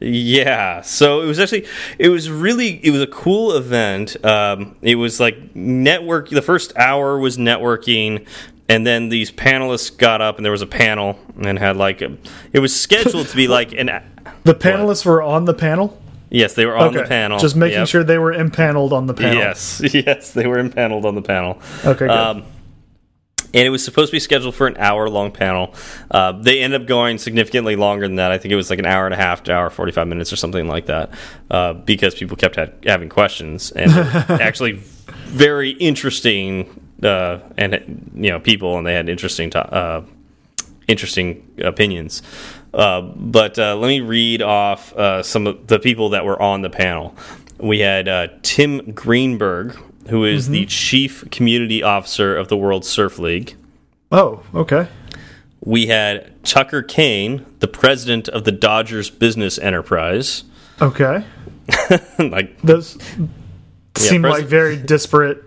Yeah, 0.00 0.80
so 0.80 1.20
it 1.20 1.26
was 1.26 1.38
actually 1.38 1.66
it 1.98 2.08
was 2.08 2.30
really 2.30 2.82
it 2.82 2.90
was 2.90 3.02
a 3.02 3.06
cool 3.06 3.52
event. 3.52 4.24
Um, 4.24 4.76
it 4.80 4.94
was 4.94 5.20
like 5.20 5.54
network. 5.54 6.30
The 6.30 6.40
first 6.40 6.74
hour 6.78 7.18
was 7.18 7.36
networking, 7.36 8.26
and 8.66 8.86
then 8.86 9.10
these 9.10 9.30
panelists 9.30 9.94
got 9.94 10.22
up 10.22 10.38
and 10.38 10.44
there 10.46 10.52
was 10.52 10.62
a 10.62 10.66
panel 10.66 11.18
and 11.38 11.58
had 11.58 11.76
like 11.76 12.00
a, 12.00 12.16
it 12.54 12.60
was 12.60 12.74
scheduled 12.74 13.28
to 13.28 13.36
be 13.36 13.46
like 13.58 13.72
an 13.72 13.90
The 14.44 14.54
panelists 14.54 15.04
were 15.04 15.20
on 15.20 15.44
the 15.44 15.52
panel. 15.52 16.00
Yes 16.30 16.54
they 16.54 16.66
were 16.66 16.76
on 16.76 16.92
the 16.94 17.04
panel 17.04 17.38
Just 17.38 17.56
making 17.56 17.78
Yep. 17.78 17.88
sure 17.88 18.04
they 18.04 18.18
were 18.18 18.32
impaneled 18.32 18.92
on 18.92 19.06
the 19.06 19.14
panel. 19.14 19.34
yes 19.38 19.80
yes 19.94 20.32
they 20.32 20.46
were 20.46 20.58
impaneled 20.58 21.04
on 21.06 21.14
the 21.14 21.22
panel 21.22 21.60
Okay, 21.84 22.00
good. 22.06 22.10
um, 22.10 22.44
and 23.54 23.66
it 23.66 23.70
was 23.70 23.82
supposed 23.82 24.10
to 24.10 24.14
be 24.16 24.20
scheduled 24.20 24.54
for 24.54 24.66
an 24.66 24.76
hour 24.76 25.08
long 25.08 25.32
panel 25.32 25.72
uh, 26.10 26.32
they 26.32 26.60
ended 26.60 26.82
up 26.82 26.86
going 26.86 27.16
significantly 27.18 27.76
longer 27.76 28.06
than 28.06 28.16
that 28.16 28.30
i 28.30 28.36
think 28.38 28.52
it 28.52 28.56
was 28.56 28.68
like 28.70 28.78
an 28.78 28.86
hour 28.86 29.04
and 29.06 29.14
a 29.14 29.16
half 29.16 29.42
to 29.44 29.52
hour 29.52 29.70
45 29.70 30.06
minutes 30.06 30.32
or 30.32 30.36
something 30.36 30.66
like 30.68 30.86
that 30.86 31.10
uh, 31.50 31.72
because 31.72 32.14
people 32.14 32.36
kept 32.36 32.56
ha 32.56 32.66
having 32.84 33.08
questions 33.08 33.70
and 33.72 33.90
actually 34.40 34.72
very 35.26 35.70
interesting 35.70 36.68
uh, 37.02 37.38
and 37.56 38.10
you 38.14 38.30
know 38.30 38.40
people 38.40 38.76
and 38.76 38.86
they 38.86 38.92
had 38.94 39.08
interesting 39.08 39.50
to 39.50 39.60
uh, 39.60 40.04
interesting 40.88 41.46
opinions. 41.62 42.22
Uh, 42.78 43.00
but 43.00 43.58
uh, 43.58 43.74
let 43.74 43.88
me 43.88 44.00
read 44.00 44.40
off 44.40 44.96
uh, 44.96 45.20
some 45.20 45.48
of 45.48 45.66
the 45.66 45.80
people 45.80 46.10
that 46.10 46.24
were 46.24 46.40
on 46.40 46.62
the 46.62 46.70
panel. 46.70 47.12
We 47.58 47.80
had 47.80 48.06
uh, 48.06 48.28
Tim 48.42 48.92
Greenberg, 48.92 49.76
who 50.08 50.24
is 50.24 50.48
the 50.48 50.64
chief 50.66 51.28
community 51.32 51.82
officer 51.82 52.36
of 52.36 52.46
the 52.46 52.56
World 52.56 52.84
Surf 52.84 53.18
League. 53.18 53.56
Oh, 54.12 54.44
okay. 54.54 54.86
We 55.60 55.88
had 55.88 56.44
Tucker 56.44 56.82
Kain, 56.82 57.44
the 57.58 57.66
president 57.66 58.28
of 58.28 58.44
the 58.44 58.52
Dodgers 58.52 59.10
Business 59.10 59.58
Enterprise. 59.58 60.44
Okay. 60.80 61.24
like, 62.20 62.62
Those 62.62 62.96
seem 63.96 64.22
like 64.22 64.44
very 64.44 64.76
disparate 64.76 65.42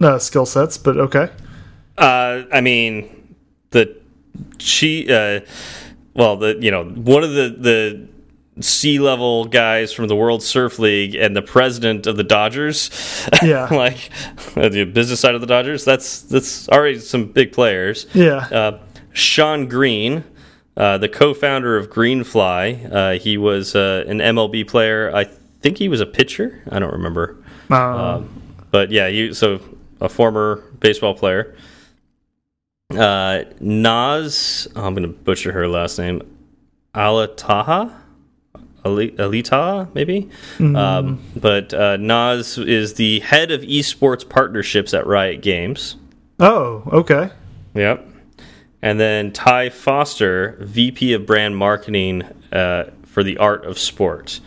uh, 0.00 0.20
skill 0.20 0.46
sets, 0.46 0.78
but 0.78 0.96
okay. 0.96 1.30
uh, 1.98 2.44
I 2.52 2.60
mean, 2.60 3.34
the 3.70 3.98
she, 4.58 5.12
uh, 5.12 5.40
well, 6.20 6.36
the 6.36 6.58
you 6.60 6.70
know 6.70 6.84
one 6.84 7.24
of 7.24 7.32
the 7.32 7.48
the 7.58 8.62
C-level 8.62 9.46
guys 9.46 9.90
from 9.92 10.06
the 10.08 10.14
World 10.16 10.42
Surf 10.42 10.78
League 10.78 11.14
and 11.14 11.34
the 11.34 11.40
president 11.42 12.06
of 12.06 12.16
the 12.16 12.24
Dodgers. 12.24 12.90
Yeah. 13.42 13.68
like 13.70 14.10
uh, 14.56 14.68
the 14.68 14.84
business 14.84 15.20
side 15.20 15.34
of 15.34 15.40
the 15.40 15.46
Dodgers. 15.46 15.84
That's 15.84 16.22
that's 16.22 16.68
already 16.68 16.98
some 16.98 17.26
big 17.26 17.52
players. 17.52 18.06
Yeah. 18.12 18.36
Uh, 18.52 18.78
Shawn 19.12 19.66
Green, 19.66 20.24
uh, 20.76 20.98
the 20.98 21.08
co-founder 21.08 21.76
of 21.78 21.88
Greenfly. 21.90 22.92
Uh, 22.92 23.18
he 23.18 23.38
was 23.38 23.74
uh, 23.74 24.04
an 24.06 24.18
MLB 24.18 24.68
player. 24.68 25.10
I 25.14 25.24
think 25.62 25.78
he 25.78 25.88
was 25.88 26.00
a 26.02 26.06
pitcher. 26.06 26.62
I 26.70 26.78
don't 26.78 26.92
remember. 26.92 27.42
Um, 27.70 27.76
Um, 27.78 28.42
but 28.70 28.90
yeah, 28.90 29.06
you 29.06 29.32
so 29.32 29.60
a 30.00 30.08
former 30.08 30.56
baseball 30.80 31.14
player. 31.14 31.54
Uh, 32.90 33.44
Nas, 33.60 34.66
oh, 34.74 34.84
I'm 34.84 34.94
going 34.94 35.02
to 35.02 35.08
butcher 35.08 35.52
her 35.52 35.68
last 35.68 35.98
name. 35.98 36.22
Aletaha, 36.94 37.92
Ali- 38.84 39.12
Aletaha, 39.12 39.94
maybe. 39.94 40.28
Um, 40.58 41.20
but 41.36 41.72
uh, 41.72 41.96
Nas 41.98 42.58
is 42.58 42.94
the 42.94 43.20
head 43.20 43.50
of 43.52 43.62
esports 43.62 44.28
partnerships 44.28 44.92
at 44.94 45.06
Riot 45.06 45.40
Games. 45.42 45.96
oh, 46.40 46.82
okay. 46.92 47.30
Yep. 47.74 48.06
And 48.82 48.98
then 48.98 49.30
Ty 49.32 49.68
Foster, 49.68 50.56
VP 50.60 51.12
of 51.12 51.26
Brand 51.26 51.56
Marketing 51.56 52.22
uh, 52.50 52.84
for 53.04 53.22
the 53.22 53.36
Art 53.38 53.64
of 53.66 53.78
Sport. 53.78 54.40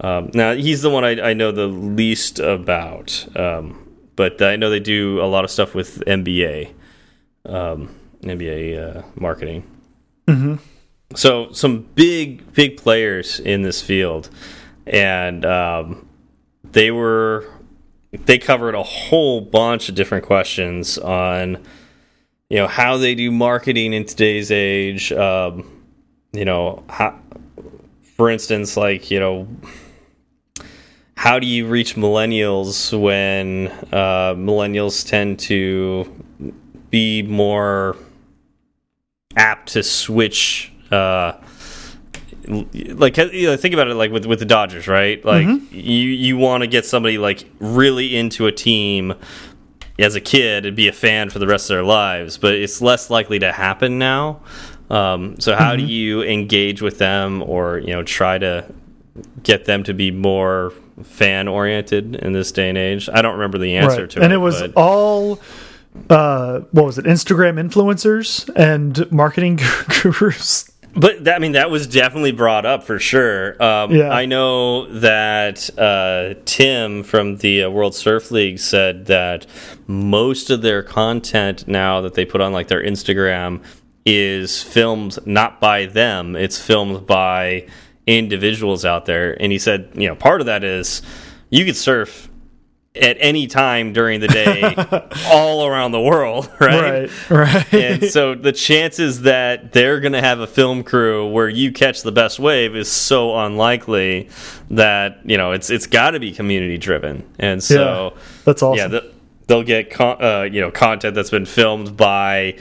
Um, 0.00 0.30
now 0.34 0.54
he's 0.54 0.82
the 0.82 0.90
one 0.90 1.04
I, 1.04 1.30
I 1.30 1.34
know 1.34 1.52
the 1.52 1.66
least 1.66 2.38
about, 2.38 3.26
um, 3.36 3.86
but 4.16 4.40
I 4.42 4.56
know 4.56 4.70
they 4.70 4.80
do 4.80 5.20
a 5.22 5.26
lot 5.26 5.44
of 5.44 5.50
stuff 5.50 5.74
with 5.74 6.02
NBA, 6.06 6.72
um, 7.48 7.94
NBA 8.22 8.96
uh, 8.96 9.02
marketing. 9.14 9.64
So 11.14 11.52
some 11.52 11.82
big 11.94 12.52
big 12.52 12.76
players 12.76 13.38
in 13.40 13.62
this 13.62 13.80
field, 13.80 14.28
and 14.86 15.44
um, 15.44 16.08
they 16.64 16.90
were 16.90 17.46
they 18.24 18.38
covered 18.38 18.74
a 18.74 18.82
whole 18.82 19.40
bunch 19.40 19.88
of 19.88 19.94
different 19.94 20.24
questions 20.24 20.98
on 20.98 21.62
you 22.48 22.56
know 22.56 22.66
how 22.66 22.96
they 22.96 23.14
do 23.14 23.30
marketing 23.30 23.92
in 23.92 24.04
today's 24.04 24.50
age 24.50 25.12
um, 25.12 25.82
you 26.32 26.44
know 26.44 26.82
how, 26.88 27.18
for 28.16 28.30
instance 28.30 28.76
like 28.76 29.10
you 29.10 29.20
know 29.20 29.48
how 31.16 31.38
do 31.38 31.46
you 31.46 31.66
reach 31.66 31.96
millennials 31.96 32.98
when 32.98 33.68
uh, 33.92 34.34
millennials 34.34 35.08
tend 35.08 35.38
to 35.38 36.25
be 36.90 37.22
more 37.22 37.96
apt 39.36 39.72
to 39.72 39.82
switch 39.82 40.72
uh, 40.90 41.32
like 42.48 43.16
you 43.16 43.48
know, 43.48 43.56
think 43.56 43.74
about 43.74 43.88
it 43.88 43.94
like 43.94 44.12
with 44.12 44.24
with 44.26 44.38
the 44.38 44.44
Dodgers, 44.44 44.86
right? 44.86 45.24
Like 45.24 45.46
you 45.72 45.92
you 46.10 46.36
want 46.36 46.62
to 46.62 46.66
get 46.66 46.86
somebody 46.86 47.18
like 47.18 47.44
really 47.58 48.16
into 48.16 48.46
a 48.46 48.52
team 48.52 49.14
as 49.98 50.14
a 50.14 50.20
kid 50.20 50.66
and 50.66 50.76
be 50.76 50.88
a 50.88 50.92
fan 50.92 51.30
for 51.30 51.38
the 51.38 51.46
rest 51.46 51.70
of 51.70 51.74
their 51.74 51.84
lives, 51.84 52.38
but 52.38 52.54
it's 52.54 52.80
less 52.80 53.10
likely 53.10 53.38
to 53.40 53.50
happen 53.52 53.98
now. 53.98 54.40
Um, 54.90 55.40
so 55.40 55.56
how 55.56 55.74
do 55.74 55.82
you 55.82 56.22
engage 56.22 56.82
with 56.82 56.98
them, 56.98 57.42
or 57.42 57.78
you 57.78 57.88
know, 57.88 58.04
try 58.04 58.38
to 58.38 58.72
get 59.42 59.64
them 59.64 59.82
to 59.84 59.94
be 59.94 60.10
more 60.12 60.72
fan 61.02 61.48
oriented 61.48 62.14
in 62.16 62.32
this 62.32 62.52
day 62.52 62.68
and 62.68 62.78
age? 62.78 63.08
I 63.12 63.22
don't 63.22 63.34
remember 63.34 63.58
the 63.58 63.76
answer 63.76 64.02
right. 64.02 64.10
to 64.10 64.16
and 64.18 64.22
it, 64.22 64.24
And 64.26 64.32
it 64.34 64.38
was 64.38 64.60
but- 64.60 64.72
all 64.76 65.40
uh 66.10 66.60
what 66.72 66.84
was 66.84 66.98
it 66.98 67.04
instagram 67.04 67.58
influencers 67.60 68.48
and 68.56 69.10
marketing 69.10 69.58
gurus 70.02 70.70
But 70.98 71.24
that, 71.24 71.36
I 71.36 71.38
mean, 71.40 71.52
that 71.52 71.68
was 71.70 71.86
definitely 71.86 72.32
brought 72.32 72.64
up 72.64 72.82
for 72.82 72.98
sure. 72.98 73.62
Um, 73.62 73.90
Yeah. 73.90 74.08
I 74.08 74.24
know 74.24 74.86
that 75.00 75.68
uh, 75.78 76.40
Tim 76.46 77.02
from 77.02 77.36
the 77.36 77.64
uh, 77.64 77.70
World 77.70 77.94
Surf 77.94 78.30
League 78.30 78.58
said 78.58 79.04
that 79.04 79.46
most 79.86 80.48
of 80.48 80.62
their 80.62 80.82
content 80.82 81.68
now 81.68 82.00
that 82.00 82.14
they 82.14 82.24
put 82.24 82.40
on 82.40 82.54
like 82.54 82.68
their 82.68 82.82
Instagram 82.82 83.60
is 84.06 84.62
filmed 84.62 85.18
not 85.26 85.60
by 85.60 85.84
them; 85.84 86.34
it's 86.34 86.58
filmed 86.58 87.06
by 87.06 87.66
individuals 88.06 88.86
out 88.86 89.04
there. 89.04 89.36
And 89.38 89.52
he 89.52 89.58
said, 89.58 89.90
you 89.94 90.08
know, 90.08 90.14
part 90.16 90.40
of 90.40 90.46
that 90.46 90.64
is 90.64 91.02
you 91.50 91.66
could 91.66 91.76
surf 91.76 92.30
at 92.96 93.16
any 93.20 93.46
time 93.46 93.92
during 93.92 94.20
the 94.20 94.28
day, 94.28 94.74
all 95.30 95.66
around 95.66 95.92
the 95.92 96.00
world, 96.00 96.50
right? 96.60 97.10
right 97.30 97.30
right 97.30 97.74
and 97.74 98.04
so 98.04 98.34
the 98.34 98.52
chances 98.52 99.22
that 99.22 99.72
they're 99.72 100.00
going 100.00 100.12
to 100.12 100.20
have 100.20 100.40
a 100.40 100.46
film 100.46 100.82
crew 100.82 101.28
where 101.28 101.48
you 101.48 101.72
catch 101.72 102.02
the 102.02 102.12
best 102.12 102.38
wave 102.38 102.74
is 102.76 102.90
so 102.90 103.36
unlikely 103.38 104.28
that 104.70 105.18
you 105.24 105.36
know 105.36 105.52
it's 105.52 105.70
it's 105.70 105.86
got 105.86 106.10
to 106.12 106.20
be 106.20 106.32
community 106.32 106.78
driven 106.78 107.24
and 107.38 107.62
so 107.62 108.12
Yeah, 108.14 108.22
that's 108.44 108.62
awesome. 108.62 108.78
yeah 108.78 108.88
the, 108.88 109.12
they'll 109.46 109.62
get 109.62 109.90
con 109.90 110.22
uh, 110.22 110.42
you 110.42 110.60
know 110.60 110.70
content 110.70 111.14
that's 111.14 111.30
been 111.30 111.46
filmed 111.46 111.96
by 111.96 112.56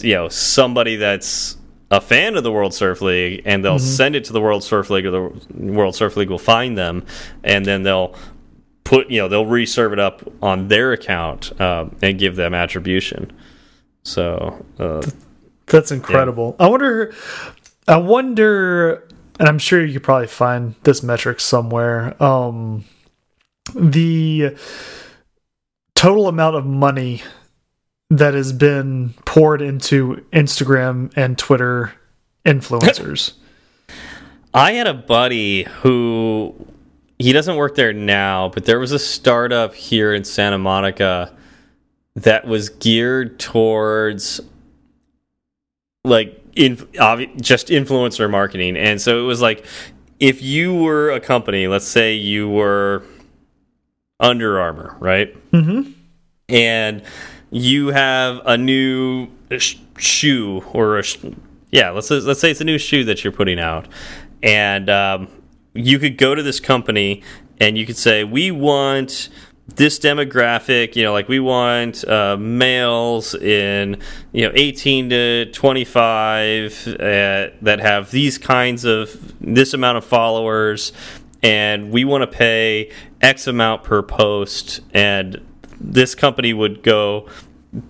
you 0.00 0.14
know 0.14 0.28
somebody 0.28 0.96
that's 0.96 1.56
a 1.90 2.00
fan 2.00 2.36
of 2.36 2.42
the 2.42 2.50
World 2.50 2.74
Surf 2.74 3.00
League 3.00 3.42
and 3.44 3.64
they'll 3.64 3.78
send 3.78 4.16
it 4.16 4.24
to 4.24 4.32
the 4.32 4.40
World 4.40 4.64
Surf 4.64 4.90
League 4.90 5.06
or 5.06 5.10
the 5.12 5.72
World 5.72 5.94
Surf 5.94 6.16
League 6.16 6.30
will 6.30 6.36
find 6.38 6.76
them 6.76 7.04
and 7.44 7.64
then 7.64 7.84
they'll 7.84 8.12
put 8.86 9.10
you 9.10 9.20
know 9.20 9.28
they'll 9.28 9.46
reserve 9.46 9.92
it 9.92 9.98
up 9.98 10.22
on 10.42 10.68
their 10.68 10.92
account 10.92 11.60
um, 11.60 11.94
and 12.02 12.18
give 12.18 12.36
them 12.36 12.54
attribution 12.54 13.32
so 14.06 14.64
uh, 14.78 15.04
That's 15.66 15.90
incredible. 15.90 16.54
I 16.60 16.68
wonder. 16.68 17.12
I 17.88 17.96
wonder, 17.96 19.08
and 19.38 19.48
I'm 19.48 19.58
sure 19.58 19.84
you 19.84 19.94
could 19.94 20.04
probably 20.04 20.28
find 20.28 20.76
this 20.84 21.02
metric 21.02 21.40
somewhere. 21.40 22.20
Um, 22.22 22.84
the 23.74 24.56
total 25.94 26.28
amount 26.28 26.54
of 26.54 26.64
money 26.64 27.22
that 28.10 28.34
has 28.34 28.52
been 28.52 29.14
poured 29.24 29.60
into 29.60 30.24
Instagram 30.32 31.12
and 31.16 31.36
Twitter 31.36 31.92
influencers. 32.46 33.32
I 34.54 34.72
had 34.72 34.86
a 34.86 34.94
buddy 34.94 35.64
who 35.64 36.54
he 37.18 37.32
doesn't 37.32 37.56
work 37.56 37.74
there 37.74 37.92
now, 37.92 38.50
but 38.50 38.64
there 38.64 38.78
was 38.78 38.92
a 38.92 38.98
startup 38.98 39.74
here 39.74 40.14
in 40.14 40.24
Santa 40.24 40.58
Monica 40.58 41.32
that 42.14 42.46
was 42.46 42.68
geared 42.68 43.38
towards 43.38 44.40
like 46.04 46.42
in 46.54 46.76
just 47.40 47.68
influencer 47.68 48.30
marketing. 48.30 48.76
And 48.76 49.00
so 49.00 49.18
it 49.22 49.26
was 49.26 49.40
like 49.40 49.64
if 50.20 50.42
you 50.42 50.74
were 50.74 51.10
a 51.10 51.20
company, 51.20 51.68
let's 51.68 51.86
say 51.86 52.14
you 52.14 52.48
were 52.48 53.02
Under 54.20 54.58
Armour, 54.60 54.96
right? 54.98 55.34
mm-hmm. 55.52 55.92
and 56.48 57.02
you 57.50 57.88
have 57.88 58.40
a 58.44 58.56
new 58.56 59.28
sh 59.58 59.76
shoe 59.98 60.62
or 60.72 60.98
a 60.98 61.02
sh 61.02 61.18
yeah, 61.70 61.90
let's 61.90 62.10
let's 62.10 62.40
say 62.40 62.50
it's 62.50 62.60
a 62.60 62.64
new 62.64 62.78
shoe 62.78 63.04
that 63.04 63.24
you're 63.24 63.32
putting 63.32 63.58
out, 63.58 63.86
and 64.42 64.88
um, 64.88 65.28
you 65.76 65.98
could 65.98 66.16
go 66.16 66.34
to 66.34 66.42
this 66.42 66.60
company 66.60 67.22
and 67.60 67.78
you 67.78 67.86
could 67.86 67.96
say 67.96 68.24
we 68.24 68.50
want 68.50 69.28
this 69.68 69.98
demographic 69.98 70.94
you 70.94 71.02
know 71.02 71.12
like 71.12 71.28
we 71.28 71.40
want 71.40 72.06
uh, 72.06 72.36
males 72.36 73.34
in 73.34 74.00
you 74.32 74.46
know 74.46 74.52
18 74.54 75.10
to 75.10 75.46
25 75.52 76.88
uh, 76.88 76.92
that 77.62 77.78
have 77.80 78.10
these 78.10 78.38
kinds 78.38 78.84
of 78.84 79.34
this 79.40 79.74
amount 79.74 79.98
of 79.98 80.04
followers 80.04 80.92
and 81.42 81.90
we 81.90 82.04
want 82.04 82.22
to 82.22 82.28
pay 82.28 82.92
x 83.20 83.46
amount 83.46 83.82
per 83.82 84.02
post 84.02 84.80
and 84.94 85.44
this 85.80 86.14
company 86.14 86.52
would 86.52 86.82
go 86.82 87.28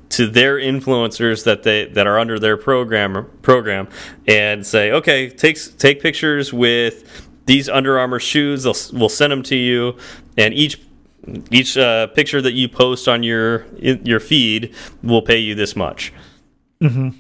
to 0.09 0.27
their 0.27 0.57
influencers 0.57 1.45
that 1.45 1.63
they 1.63 1.85
that 1.87 2.07
are 2.07 2.19
under 2.19 2.39
their 2.39 2.57
program 2.57 3.31
program 3.43 3.87
and 4.27 4.67
say 4.67 4.91
okay 4.91 5.29
take 5.29 5.59
take 5.79 6.01
pictures 6.01 6.53
with 6.53 7.26
these 7.47 7.69
Under 7.69 7.99
Armour 7.99 8.21
shoes 8.21 8.65
they'll, 8.65 8.99
we'll 8.99 9.09
send 9.09 9.33
them 9.33 9.43
to 9.45 9.57
you 9.57 9.97
and 10.37 10.55
each 10.55 10.81
each 11.51 11.77
uh, 11.77 12.07
picture 12.09 12.41
that 12.41 12.53
you 12.53 12.69
post 12.69 13.09
on 13.09 13.23
your 13.23 13.67
your 13.79 14.21
feed 14.21 14.75
will 15.03 15.23
pay 15.23 15.39
you 15.39 15.55
this 15.55 15.75
much. 15.75 16.13
Mm 16.81 16.89
-hmm. 16.89 17.13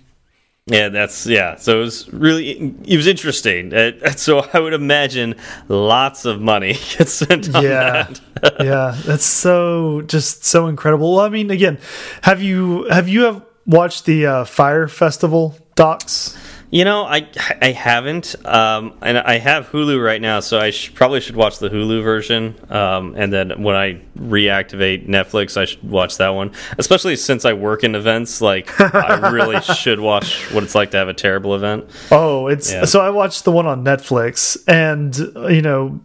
Yeah, 0.68 0.88
that's 0.88 1.26
yeah. 1.26 1.54
So 1.56 1.78
it 1.78 1.84
was 1.84 2.12
really 2.12 2.74
it 2.84 2.96
was 2.96 3.06
interesting. 3.06 3.72
Uh, 3.72 4.10
so 4.16 4.40
I 4.52 4.58
would 4.58 4.72
imagine 4.72 5.36
lots 5.68 6.24
of 6.24 6.40
money 6.40 6.72
gets 6.98 7.12
spent 7.12 7.54
on 7.54 7.62
yeah. 7.62 8.08
that. 8.42 8.56
yeah, 8.60 8.96
that's 9.04 9.24
so 9.24 10.02
just 10.02 10.44
so 10.44 10.66
incredible. 10.66 11.14
Well, 11.14 11.24
I 11.24 11.28
mean, 11.28 11.50
again, 11.52 11.78
have 12.22 12.42
you 12.42 12.84
have 12.90 13.08
you 13.08 13.22
have 13.22 13.42
watched 13.64 14.06
the 14.06 14.26
uh, 14.26 14.44
Fyre 14.44 14.88
Festival 14.88 15.56
docs? 15.76 16.36
You 16.76 16.84
know, 16.84 17.06
I 17.06 17.26
I 17.62 17.72
haven't, 17.72 18.36
um, 18.44 18.98
and 19.00 19.16
I 19.16 19.38
have 19.38 19.70
Hulu 19.70 20.04
right 20.04 20.20
now, 20.20 20.40
so 20.40 20.58
I 20.58 20.72
sh 20.72 20.92
probably 20.92 21.22
should 21.22 21.34
watch 21.34 21.58
the 21.58 21.70
Hulu 21.70 22.02
version. 22.02 22.54
Um, 22.68 23.14
and 23.16 23.32
then 23.32 23.62
when 23.62 23.74
I 23.74 24.02
reactivate 24.18 25.08
Netflix, 25.08 25.56
I 25.56 25.64
should 25.64 25.82
watch 25.88 26.18
that 26.18 26.28
one. 26.28 26.52
Especially 26.76 27.16
since 27.16 27.46
I 27.46 27.54
work 27.54 27.82
in 27.82 27.94
events, 27.94 28.42
like 28.42 28.78
I 28.78 29.30
really 29.30 29.58
should 29.74 30.00
watch 30.00 30.52
what 30.52 30.64
it's 30.64 30.74
like 30.74 30.90
to 30.90 30.98
have 30.98 31.08
a 31.08 31.14
terrible 31.14 31.54
event. 31.54 31.88
Oh, 32.12 32.48
it's 32.48 32.70
yeah. 32.70 32.84
so 32.84 33.00
I 33.00 33.08
watched 33.08 33.44
the 33.44 33.52
one 33.52 33.66
on 33.66 33.82
Netflix, 33.82 34.62
and 34.68 35.16
you 35.50 35.62
know, 35.62 35.98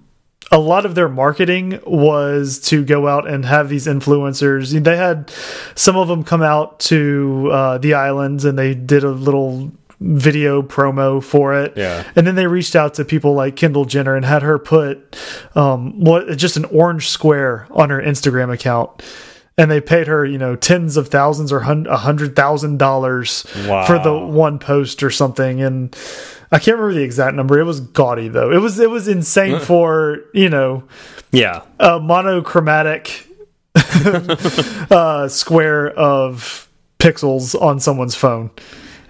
a 0.52 0.60
lot 0.60 0.86
of 0.86 0.96
their 0.96 1.08
marketing 1.08 1.80
was 1.86 2.60
to 2.60 2.84
go 2.84 3.08
out 3.08 3.26
and 3.28 3.46
have 3.46 3.70
these 3.70 3.88
influencers. 3.88 4.84
They 4.84 4.98
had 4.98 5.32
some 5.76 5.96
of 5.96 6.10
them 6.10 6.24
come 6.24 6.42
out 6.42 6.80
to 6.82 7.50
uh, 7.52 7.78
the 7.78 7.94
islands 7.94 8.44
and 8.44 8.60
they 8.60 8.74
did 8.74 9.06
a 9.06 9.12
little 9.12 9.72
video 10.02 10.64
promo 10.64 11.24
for 11.24 11.54
it. 11.54 11.78
Yeah. 11.78 12.04
And 12.16 12.26
then 12.26 12.36
they 12.36 12.48
reached 12.48 12.76
out 12.76 12.96
to 12.96 13.06
people 13.06 13.36
like 13.36 13.56
Kendall 13.56 13.86
Jenner 13.86 14.16
and 14.16 14.26
had 14.26 14.42
her 14.42 14.58
put 14.58 15.16
um 15.56 16.00
what 16.00 16.38
just 16.38 16.58
an 16.58 16.66
orange 16.66 17.08
square 17.08 17.68
on 17.72 17.92
her 17.92 18.02
Instagram 18.02 18.52
account. 18.52 19.04
And 19.58 19.70
they 19.70 19.80
paid 19.80 20.08
her, 20.08 20.26
you 20.26 20.40
know, 20.40 20.56
tens 20.56 20.98
of 20.98 21.10
thousands 21.10 21.52
or 21.52 21.60
a 21.60 21.98
hundred 21.98 22.36
thousand 22.36 22.80
dollars 22.80 23.44
for 23.44 24.00
the 24.00 24.18
one 24.18 24.58
post 24.58 25.04
or 25.04 25.12
something. 25.12 25.62
And 25.62 25.96
I 26.52 26.58
can't 26.58 26.78
remember 26.78 26.96
the 26.96 27.04
exact 27.04 27.36
number. 27.36 27.60
It 27.60 27.64
was 27.64 27.80
gaudy 27.80 28.28
though. 28.28 28.52
It 28.52 28.60
was 28.60 28.80
it 28.80 28.90
was 28.90 29.08
insane 29.08 29.60
for, 29.62 30.24
you 30.34 30.50
know, 30.50 30.84
yeah, 31.32 31.62
a 31.80 32.00
monochromatic 32.00 33.28
uh, 33.76 35.28
square 35.28 35.92
of 35.92 36.68
pixels 36.98 37.60
on 37.62 37.80
someone's 37.80 38.16
phone. 38.16 38.50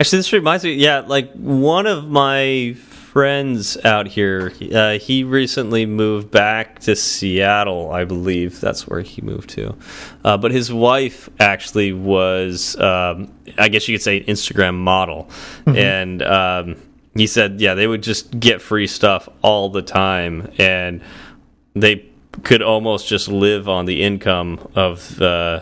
Actually, 0.02 0.18
this 0.18 0.34
reminds 0.34 0.64
me. 0.64 0.74
Yeah, 0.74 1.02
like 1.02 1.32
one 1.34 1.86
of 1.86 2.10
my 2.10 2.74
friends 2.74 3.78
out 3.86 4.08
here, 4.08 4.52
uh, 4.74 4.98
he 4.98 5.24
recently 5.24 5.86
moved 5.86 6.32
back 6.32 6.80
to 6.80 6.96
Seattle, 6.96 7.92
I 7.92 8.06
believe. 8.06 8.60
That's 8.60 8.88
where 8.88 9.02
he 9.02 9.22
moved 9.22 9.52
to. 9.52 9.76
Uh, 10.26 10.38
but 10.38 10.50
his 10.50 10.74
wife 10.74 11.30
actually 11.40 11.94
was, 11.94 12.76
um, 12.80 13.32
I 13.60 13.70
guess 13.70 13.88
you 13.88 13.96
could 13.96 14.02
say, 14.02 14.18
an 14.18 14.24
Instagram 14.24 14.74
model. 14.74 15.30
Mm 15.68 15.74
-hmm. 15.74 16.02
And 16.02 16.22
um, 16.24 16.76
he 17.16 17.28
said, 17.28 17.62
yeah, 17.62 17.76
they 17.76 17.86
would 17.86 18.04
just 18.04 18.40
get 18.40 18.60
free 18.60 18.88
stuff 18.88 19.30
all 19.42 19.70
the 19.70 19.84
time. 19.84 20.50
And 20.58 21.02
they 21.76 22.06
could 22.42 22.64
almost 22.64 23.08
just 23.08 23.28
live 23.28 23.70
on 23.70 23.86
the 23.86 24.02
income 24.02 24.58
of 24.74 25.22
uh, 25.22 25.60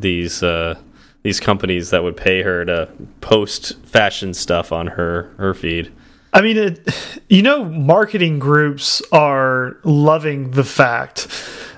these 0.00 0.46
uh, 0.46 0.74
these 1.22 1.40
companies 1.40 1.90
that 1.90 2.02
would 2.02 2.16
pay 2.16 2.42
her 2.42 2.64
to 2.64 2.88
post 3.20 3.78
fashion 3.84 4.34
stuff 4.34 4.72
on 4.72 4.88
her 4.88 5.34
her 5.38 5.54
feed. 5.54 5.92
I 6.32 6.42
mean, 6.42 6.56
it, 6.56 7.20
you 7.28 7.42
know, 7.42 7.64
marketing 7.64 8.38
groups 8.38 9.02
are 9.12 9.76
loving 9.82 10.50
the 10.52 10.64
fact 10.64 11.28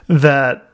that 0.08 0.66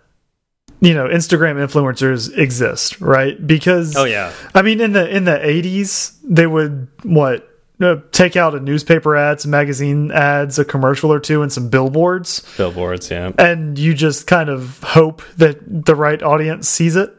you 0.80 0.94
know 0.94 1.06
Instagram 1.08 1.56
influencers 1.56 2.36
exist, 2.36 3.00
right? 3.00 3.44
Because 3.46 3.96
oh 3.96 4.04
yeah, 4.04 4.32
I 4.54 4.62
mean, 4.62 4.80
in 4.80 4.92
the 4.92 5.08
in 5.14 5.24
the 5.24 5.44
eighties, 5.46 6.18
they 6.24 6.46
would 6.46 6.88
what 7.02 7.48
uh, 7.80 7.96
take 8.12 8.36
out 8.36 8.54
a 8.54 8.60
newspaper 8.60 9.16
ad, 9.16 9.40
some 9.40 9.50
magazine 9.50 10.10
ads, 10.10 10.58
a 10.58 10.64
commercial 10.64 11.12
or 11.12 11.20
two, 11.20 11.42
and 11.42 11.52
some 11.52 11.68
billboards. 11.68 12.42
Billboards, 12.56 13.10
yeah. 13.10 13.32
And 13.38 13.78
you 13.78 13.92
just 13.94 14.26
kind 14.26 14.48
of 14.48 14.82
hope 14.82 15.22
that 15.36 15.84
the 15.84 15.94
right 15.94 16.22
audience 16.22 16.68
sees 16.68 16.96
it. 16.96 17.14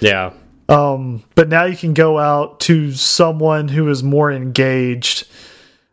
Yeah. 0.00 0.32
Um, 0.72 1.22
but 1.34 1.48
now 1.50 1.64
you 1.64 1.76
can 1.76 1.92
go 1.92 2.18
out 2.18 2.60
to 2.60 2.92
someone 2.92 3.68
who 3.68 3.90
is 3.90 4.02
more 4.02 4.32
engaged 4.32 5.28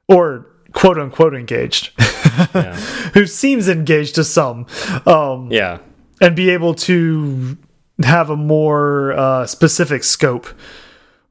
or 0.07 0.45
quote 0.71 0.97
unquote 0.97 1.35
engaged, 1.35 1.91
yeah. 2.55 2.75
who 3.13 3.25
seems 3.25 3.67
engaged 3.67 4.15
to 4.15 4.23
some. 4.23 4.67
Um, 5.05 5.51
yeah. 5.51 5.79
And 6.21 6.35
be 6.35 6.49
able 6.51 6.75
to 6.75 7.57
have 8.03 8.29
a 8.29 8.37
more 8.37 9.11
uh, 9.13 9.45
specific 9.47 10.05
scope 10.05 10.47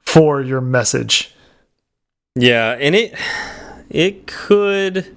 for 0.01 0.43
your 0.43 0.61
message. 0.61 1.35
Yeah. 2.35 2.77
And 2.79 2.95
it, 2.95 3.15
it 3.89 4.27
could 4.27 5.17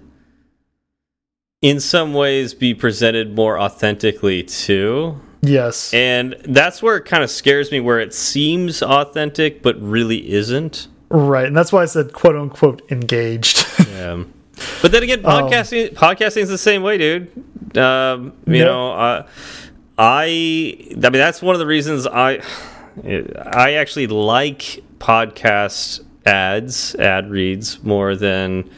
in 1.61 1.81
some 1.81 2.13
ways 2.13 2.53
be 2.53 2.73
presented 2.73 3.35
more 3.35 3.59
authentically 3.59 4.43
too 4.43 5.19
Yes. 5.41 5.93
And 5.93 6.35
that's 6.43 6.81
where 6.81 6.97
it 6.97 7.05
kind 7.05 7.23
of 7.23 7.31
scares 7.31 7.71
me, 7.71 7.79
where 7.79 7.99
it 7.99 8.13
seems 8.13 8.83
authentic, 8.83 9.61
but 9.61 9.81
really 9.81 10.31
isn't. 10.31 10.87
Right. 11.09 11.45
And 11.45 11.57
that's 11.57 11.73
why 11.73 11.81
I 11.81 11.85
said 11.85 12.13
quote 12.13 12.35
unquote 12.35 12.81
engaged. 12.91 13.65
yeah. 13.89 14.23
But 14.81 14.91
then 14.91 15.03
again, 15.03 15.23
podcasting 15.23 15.89
um, 15.89 15.95
podcasting 15.95 16.43
is 16.43 16.49
the 16.49 16.57
same 16.57 16.83
way, 16.83 16.97
dude. 16.97 17.77
Um, 17.77 18.33
you 18.45 18.57
yeah. 18.57 18.65
know, 18.65 18.91
uh, 18.93 19.27
I 19.97 20.25
I 20.25 20.93
mean 20.93 21.11
that's 21.13 21.41
one 21.41 21.55
of 21.55 21.59
the 21.59 21.65
reasons 21.65 22.05
I 22.05 22.41
I 23.03 23.73
actually 23.73 24.07
like 24.07 24.83
podcast 24.99 26.03
ads, 26.25 26.95
ad 26.95 27.29
reads 27.29 27.83
more 27.83 28.15
than 28.15 28.69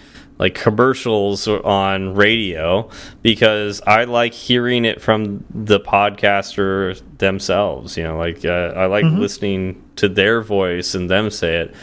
like 0.44 0.56
commercials 0.56 1.48
on 1.48 2.16
radio 2.16 2.90
because 3.22 3.80
I 3.88 4.04
like 4.04 4.34
hearing 4.34 4.84
it 4.84 5.02
from 5.02 5.46
the 5.50 5.80
podcaster 5.80 7.02
themselves. 7.18 7.96
You 7.96 8.04
know, 8.04 8.18
like 8.18 8.44
uh, 8.44 8.74
I 8.76 8.88
like 8.88 9.06
mm 9.06 9.16
-hmm. 9.16 9.20
listening 9.20 9.82
to 9.96 10.10
their 10.10 10.42
voice 10.42 10.98
and 10.98 11.10
them 11.10 11.30
say 11.30 11.62
it, 11.62 11.74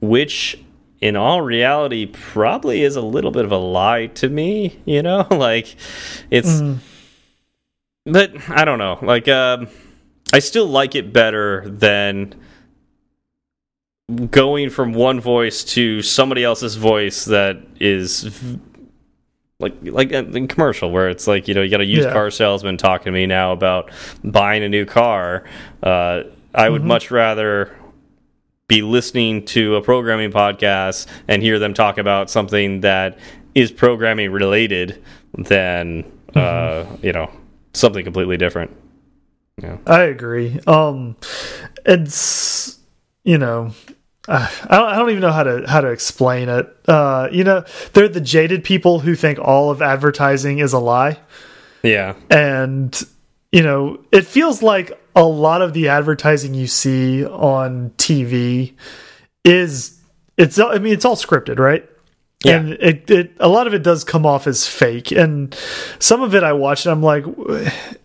which 0.00 0.58
in 1.00 1.14
all 1.14 1.40
reality 1.40 2.06
probably 2.32 2.82
is 2.82 2.96
a 2.96 3.00
little 3.00 3.30
bit 3.30 3.44
of 3.44 3.52
a 3.52 3.58
lie 3.58 4.08
to 4.08 4.28
me. 4.28 4.72
You 4.84 5.02
know, 5.02 5.26
like 5.48 5.76
it's, 6.30 6.60
mm. 6.60 6.78
but 8.06 8.30
I 8.48 8.64
don't 8.64 8.78
know. 8.78 8.98
Like, 9.14 9.28
um, 9.28 9.68
I 10.32 10.40
still 10.40 10.66
like 10.66 10.98
it 10.98 11.12
better 11.12 11.64
than 11.68 12.34
going 14.30 14.70
from 14.70 14.92
one 14.92 15.20
voice 15.20 15.64
to 15.64 16.02
somebody 16.02 16.44
else's 16.44 16.76
voice 16.76 17.24
that 17.26 17.58
is 17.78 18.58
like 19.60 19.74
like 19.82 20.10
in 20.10 20.48
commercial 20.48 20.90
where 20.90 21.08
it's 21.08 21.26
like 21.26 21.46
you 21.46 21.54
know 21.54 21.62
you 21.62 21.70
got 21.70 21.80
a 21.80 21.84
used 21.84 22.08
yeah. 22.08 22.12
car 22.12 22.30
salesman 22.30 22.76
talking 22.76 23.04
to 23.04 23.10
me 23.12 23.26
now 23.26 23.52
about 23.52 23.90
buying 24.24 24.62
a 24.62 24.68
new 24.68 24.84
car 24.84 25.44
uh, 25.82 26.22
i 26.54 26.68
would 26.68 26.80
mm 26.80 26.84
-hmm. 26.84 26.88
much 26.88 27.10
rather 27.10 27.70
be 28.66 28.82
listening 28.82 29.44
to 29.44 29.76
a 29.76 29.82
programming 29.82 30.30
podcast 30.30 31.06
and 31.28 31.42
hear 31.42 31.58
them 31.58 31.74
talk 31.74 31.98
about 31.98 32.30
something 32.30 32.80
that 32.80 33.18
is 33.54 33.70
programming 33.72 34.32
related 34.32 34.98
than 35.34 35.86
mm 35.86 36.04
-hmm. 36.32 36.40
uh, 36.40 36.86
you 37.02 37.12
know 37.12 37.28
something 37.72 38.04
completely 38.04 38.36
different 38.36 38.70
yeah 39.62 39.76
i 39.86 40.02
agree 40.02 40.58
um 40.66 41.16
it's 41.84 42.80
you 43.24 43.38
know 43.38 43.72
uh, 44.30 44.48
I, 44.68 44.76
don't, 44.76 44.88
I 44.88 44.96
don't 44.96 45.10
even 45.10 45.20
know 45.22 45.32
how 45.32 45.42
to 45.42 45.64
how 45.68 45.80
to 45.80 45.88
explain 45.88 46.48
it. 46.48 46.74
Uh, 46.86 47.28
you 47.32 47.42
know, 47.42 47.64
they're 47.92 48.08
the 48.08 48.20
jaded 48.20 48.62
people 48.62 49.00
who 49.00 49.16
think 49.16 49.40
all 49.40 49.70
of 49.70 49.82
advertising 49.82 50.60
is 50.60 50.72
a 50.72 50.78
lie. 50.78 51.18
Yeah, 51.82 52.14
and 52.30 52.96
you 53.50 53.62
know, 53.62 54.04
it 54.12 54.26
feels 54.26 54.62
like 54.62 54.96
a 55.16 55.24
lot 55.24 55.62
of 55.62 55.72
the 55.72 55.88
advertising 55.88 56.54
you 56.54 56.68
see 56.68 57.24
on 57.24 57.90
TV 57.98 58.74
is 59.44 59.98
it's 60.36 60.60
I 60.60 60.78
mean 60.78 60.92
it's 60.92 61.04
all 61.04 61.16
scripted, 61.16 61.58
right? 61.58 61.89
Yeah. 62.44 62.56
And 62.56 62.68
it, 62.72 63.10
it 63.10 63.32
a 63.38 63.48
lot 63.48 63.66
of 63.66 63.74
it 63.74 63.82
does 63.82 64.02
come 64.02 64.24
off 64.24 64.46
as 64.46 64.66
fake, 64.66 65.12
and 65.12 65.54
some 65.98 66.22
of 66.22 66.34
it 66.34 66.42
I 66.42 66.54
watch 66.54 66.86
and 66.86 66.92
I'm 66.92 67.02
like, 67.02 67.24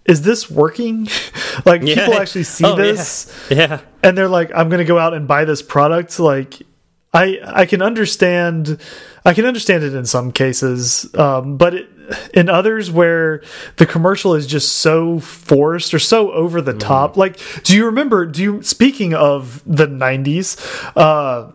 is 0.06 0.24
this 0.24 0.52
working? 0.52 1.08
like 1.66 1.82
Yeah. 1.84 1.96
people 2.06 2.16
actually 2.16 2.44
see 2.44 2.66
Oh, 2.68 2.76
this, 2.76 3.34
Yeah. 3.50 3.80
and 4.04 4.18
they're 4.18 4.28
like, 4.28 4.52
I'm 4.54 4.68
going 4.68 4.80
to 4.80 4.86
go 4.86 5.00
out 5.00 5.14
and 5.14 5.26
buy 5.28 5.46
this 5.46 5.62
product. 5.62 6.20
Like, 6.20 6.62
I 7.14 7.40
I 7.46 7.66
can 7.66 7.82
understand, 7.82 8.78
I 9.24 9.34
can 9.34 9.46
understand 9.46 9.86
it 9.86 9.94
in 9.94 10.06
some 10.06 10.34
cases, 10.34 11.10
um, 11.16 11.56
but 11.56 11.74
it, 11.76 11.90
in 12.34 12.50
others 12.50 12.92
where 12.92 13.42
the 13.78 13.86
commercial 13.86 14.36
is 14.36 14.46
just 14.46 14.76
so 14.76 15.20
forced 15.20 15.94
or 15.94 16.00
so 16.00 16.32
over 16.34 16.62
the 16.62 16.74
top. 16.74 17.16
Like, 17.16 17.40
do 17.64 17.74
you 17.76 17.86
remember? 17.86 18.26
Do 18.26 18.44
you 18.44 18.62
speaking 18.64 19.14
of 19.14 19.64
the 19.66 19.88
'90s? 19.88 20.58
Uh, 20.96 21.52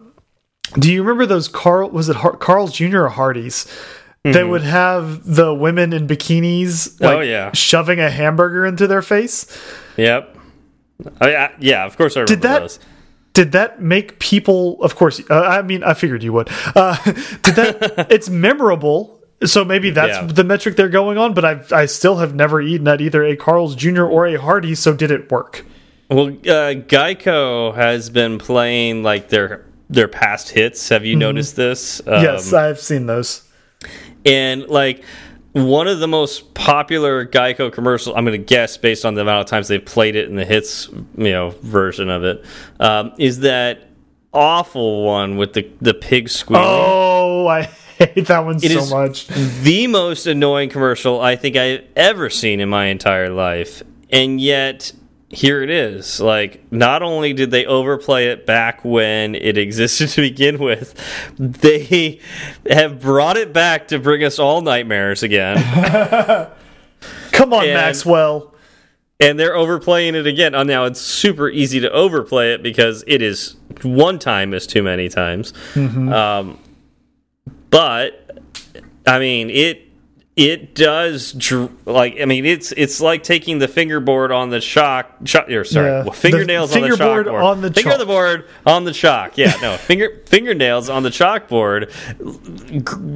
do 0.79 0.93
you 0.93 1.03
remember 1.03 1.27
those 1.27 1.49
Carl? 1.49 1.91
Was 1.91 2.09
it 2.09 2.17
Har 2.17 2.37
Carl's 2.37 2.73
Jr. 2.73 3.03
or 3.03 3.09
Hardee's? 3.09 3.67
That 4.23 4.49
would 4.49 4.63
have 4.63 5.25
the 5.25 5.55
women 5.55 5.95
in 5.95 6.07
bikinis, 6.07 7.01
like 7.01 7.17
Oh, 7.17 7.21
yeah. 7.21 7.53
shoving 7.53 8.01
a 8.01 8.11
hamburger 8.11 8.67
into 8.67 8.87
their 8.87 9.01
face. 9.01 9.47
Yep. 9.97 10.37
I, 11.23 11.35
I, 11.37 11.51
yeah, 11.59 11.87
of 11.87 11.97
course 11.97 12.17
I 12.19 12.21
remember 12.21 12.35
Did 12.35 12.43
that- 12.43 12.61
those. 12.61 12.79
did 13.33 13.53
that 13.53 13.81
make 13.81 14.19
people 14.19 14.77
of 14.83 14.97
course 14.97 15.21
uh, 15.31 15.41
i 15.41 15.63
mean 15.63 15.85
i 15.85 15.95
figured 15.95 16.21
you 16.23 16.33
would 16.33 16.49
uh 16.75 16.97
did 17.43 17.55
that 17.55 18.07
it's 18.11 18.29
memorable 18.29 19.21
so 19.45 19.65
maybe 19.65 19.89
that's 19.91 20.19
Yeah. 20.19 20.27
the 20.27 20.43
metric 20.45 20.75
they're 20.77 20.89
going 20.91 21.17
on 21.17 21.33
but 21.33 21.45
i 21.45 21.61
i 21.71 21.87
still 21.87 22.17
have 22.17 22.35
never 22.35 22.61
eaten 22.61 22.87
at 22.89 23.01
either 23.01 23.25
a 23.25 23.37
carl's 23.37 23.77
jr 23.77 24.03
or 24.03 24.27
a 24.27 24.35
Hardee 24.37 24.75
so 24.75 24.93
did 24.95 25.11
it 25.13 25.31
work 25.31 25.65
Well, 26.11 26.27
uh, 26.27 26.75
Geico 26.75 27.73
has 27.77 28.11
been 28.11 28.39
playing 28.39 29.05
like 29.05 29.29
their 29.29 29.65
their 29.91 30.09
past 30.09 30.51
hits. 30.51 30.89
Have 30.89 31.05
you 31.05 31.17
noticed 31.17 31.57
this? 31.57 32.01
Um, 32.07 32.23
yes 32.23 32.53
i've 32.53 32.81
seen 32.81 33.07
those 33.07 33.47
and 34.25 34.67
like 34.69 35.05
one 35.53 35.89
of 35.89 35.99
the 35.99 36.07
most 36.07 36.55
popular 36.55 37.27
Geico 37.27 37.73
commercials, 37.73 38.15
I'm 38.17 38.25
going 38.25 38.39
to 38.41 38.45
guess 38.45 38.77
based 38.77 39.05
on 39.05 39.15
the 39.15 39.23
amount 39.23 39.41
of 39.41 39.47
times 39.47 39.67
they've 39.67 39.85
played 39.85 40.15
it 40.15 40.29
in 40.29 40.37
the 40.37 40.45
hits, 40.45 40.89
you 40.89 41.33
know, 41.33 41.51
version 41.63 42.09
of 42.09 42.23
it, 42.23 42.45
um, 42.79 43.13
is 43.19 43.41
that 43.41 43.89
awful 44.33 45.05
one 45.05 45.37
with 45.37 45.55
the 45.55 45.69
the 45.81 45.93
pig 45.93 46.29
squealing. 46.29 46.65
oh 46.65 47.49
i 47.49 47.63
hate 47.99 48.27
that 48.27 48.45
one 48.45 48.57
It 48.63 48.81
so 48.81 48.97
much 48.97 49.27
the 49.27 49.89
most 49.89 50.29
annoying 50.29 50.69
commercial 50.71 51.21
I 51.21 51.35
think 51.35 51.57
I've 51.57 51.85
ever 51.97 52.31
seen 52.31 52.61
in 52.61 52.69
my 52.69 52.87
entire 52.87 53.29
life. 53.29 53.83
And 54.13 54.41
yet, 54.41 54.93
here 55.31 55.63
it 55.63 55.71
is. 55.71 56.21
Like, 56.21 56.71
not 56.73 57.03
only 57.03 57.33
did 57.33 57.51
they 57.53 57.65
overplay 57.65 58.27
it 58.27 58.47
back 58.47 58.85
when 58.85 59.35
it 59.37 59.57
existed 59.57 60.09
to 60.11 60.21
begin 60.23 60.59
with, 60.59 60.95
they 61.39 62.21
have 62.69 63.01
brought 63.01 63.37
it 63.37 63.53
back 63.53 63.89
to 63.89 63.99
bring 63.99 64.25
us 64.25 64.39
all 64.39 64.61
nightmares 64.61 65.23
again. 65.23 65.57
come 67.33 67.53
on 67.55 67.65
And- 67.65 67.75
maxwell 67.75 68.55
and 69.23 69.39
they're 69.39 69.55
overplaying 69.55 70.15
it 70.15 70.27
again. 70.27 70.55
Oh, 70.55 70.63
now 70.63 70.87
it's 70.87 70.99
super 71.01 71.51
easy 71.51 71.79
to 71.81 71.91
overplay 71.93 72.55
it 72.55 72.63
because 72.63 73.05
it 73.07 73.21
is 73.21 73.55
one 73.83 74.19
time 74.19 74.55
is 74.55 74.67
too 74.67 74.83
many 74.83 75.11
times. 75.11 75.53
Um, 75.77 76.59
but 77.69 78.41
I 79.07 79.19
mean, 79.19 79.51
it 79.51 79.90
it 80.37 80.75
does 80.75 81.33
dr 81.33 81.71
like 81.87 82.17
I 82.21 82.25
mean, 82.25 82.47
it's 82.47 82.73
it's 82.73 83.01
like 83.01 83.23
taking 83.25 83.59
the 83.59 83.67
fingerboard 83.69 84.31
on 84.33 84.49
the 84.51 84.61
shock. 84.61 85.11
shock 85.25 85.51
or 85.51 85.65
sorry, 85.65 85.89
Yeah. 85.89 86.03
well, 86.05 86.13
fingernails 86.13 86.71
The 86.71 86.77
on 86.77 86.83
the 86.83 86.89
fingerboard 86.97 87.27
chalkboard. 87.27 87.43
on 87.45 87.61
the 87.63 87.71
Finger 87.73 87.91
chalk. 87.91 87.99
the 87.99 88.07
board 88.07 88.45
on 88.65 88.85
the 88.85 88.93
chalk. 88.93 89.37
Yeah, 89.37 89.55
no 89.61 89.77
finger 89.77 90.23
fingernails 90.27 90.89
on 90.89 91.03
the 91.03 91.11
chalkboard. 91.11 91.91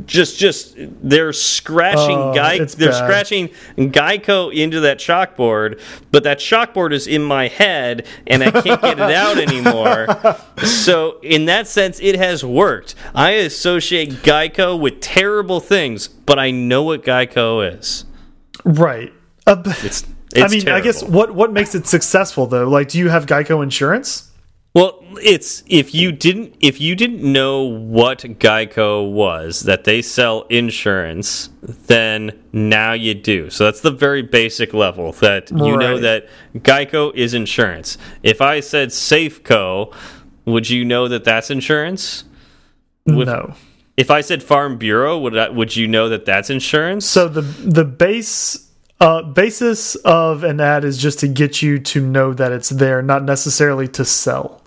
Just 0.06 0.38
just 0.38 0.74
they're 0.76 1.32
scratching 1.32 2.18
Oh, 2.18 2.32
it's 2.34 2.74
They're 2.74 2.90
bad. 2.90 3.04
scratching 3.04 3.48
Geico 3.78 4.52
into 4.54 4.80
that 4.80 4.98
chalkboard, 4.98 5.80
but 6.10 6.24
that 6.24 6.38
chalkboard 6.40 6.92
is 6.92 7.06
in 7.06 7.22
my 7.22 7.48
head 7.48 8.06
and 8.26 8.42
I 8.42 8.50
can't 8.50 8.80
get 8.82 8.98
it 8.98 9.10
out 9.14 9.38
anymore. 9.38 10.06
So, 10.64 11.18
in 11.20 11.46
that 11.46 11.66
sense, 11.66 11.98
it 12.00 12.16
has 12.16 12.44
worked. 12.44 12.94
I 13.14 13.32
associate 13.32 14.10
Geico 14.22 14.78
with 14.78 15.00
terrible 15.00 15.60
things, 15.60 16.06
but 16.08 16.38
I 16.38 16.50
know 16.52 16.84
what 16.84 17.02
Geico 17.02 17.13
is. 17.22 18.04
right 18.64 19.12
uh, 19.46 19.56
b- 19.56 19.70
It's, 19.82 20.04
i 20.36 20.44
it's 20.44 20.52
mean 20.52 20.68
i 20.68 20.80
guess 20.80 21.02
what 21.02 21.34
what 21.34 21.52
makes 21.52 21.74
it 21.74 21.86
successful 21.86 22.46
though 22.46 22.68
like 22.68 22.88
do 22.88 22.98
you 22.98 23.08
have 23.08 23.26
geico 23.26 23.62
insurance 23.62 24.30
Well, 24.74 24.98
it's 25.22 25.62
if 25.68 25.94
you 25.94 26.10
didn't 26.10 26.56
if 26.60 26.80
you 26.80 26.96
didn't 26.96 27.22
know 27.22 27.62
what 27.62 28.18
Geico 28.40 29.08
was 29.08 29.60
that 29.70 29.84
they 29.84 30.02
sell 30.02 30.46
insurance, 30.50 31.48
then 31.86 32.32
now 32.52 32.92
you 32.92 33.14
do. 33.14 33.50
So 33.50 33.66
that's 33.66 33.82
the 33.82 33.92
very 33.92 34.22
basic 34.22 34.74
level 34.74 35.12
that 35.20 35.50
you 35.52 35.76
know 35.76 35.98
that 36.00 36.26
Geico 36.56 37.14
is 37.14 37.34
insurance. 37.34 37.96
If 38.24 38.40
I 38.40 38.58
said 38.58 38.88
Safeco, 38.88 39.94
would 40.44 40.68
you 40.68 40.84
know 40.84 41.06
that 41.06 41.22
that's 41.22 41.50
insurance? 41.50 42.24
With- 43.06 43.28
no 43.28 43.54
If 43.96 44.10
I 44.10 44.20
said 44.22 44.42
Farm 44.42 44.76
Bureau, 44.76 45.18
would 45.18 45.36
I, 45.36 45.48
would 45.50 45.76
you 45.76 45.86
know 45.86 46.08
that 46.08 46.24
that's 46.24 46.50
insurance? 46.50 47.06
So 47.06 47.28
the 47.28 47.42
the 47.42 47.84
base 47.84 48.70
uh, 49.00 49.22
basis 49.22 49.94
of 49.96 50.42
an 50.44 50.60
ad 50.60 50.84
is 50.84 50.98
just 50.98 51.20
to 51.20 51.28
get 51.28 51.62
you 51.62 51.78
to 51.78 52.00
know 52.04 52.32
that 52.34 52.50
it's 52.52 52.70
there, 52.70 53.02
not 53.02 53.22
necessarily 53.24 53.86
to 53.88 54.04
sell. 54.04 54.62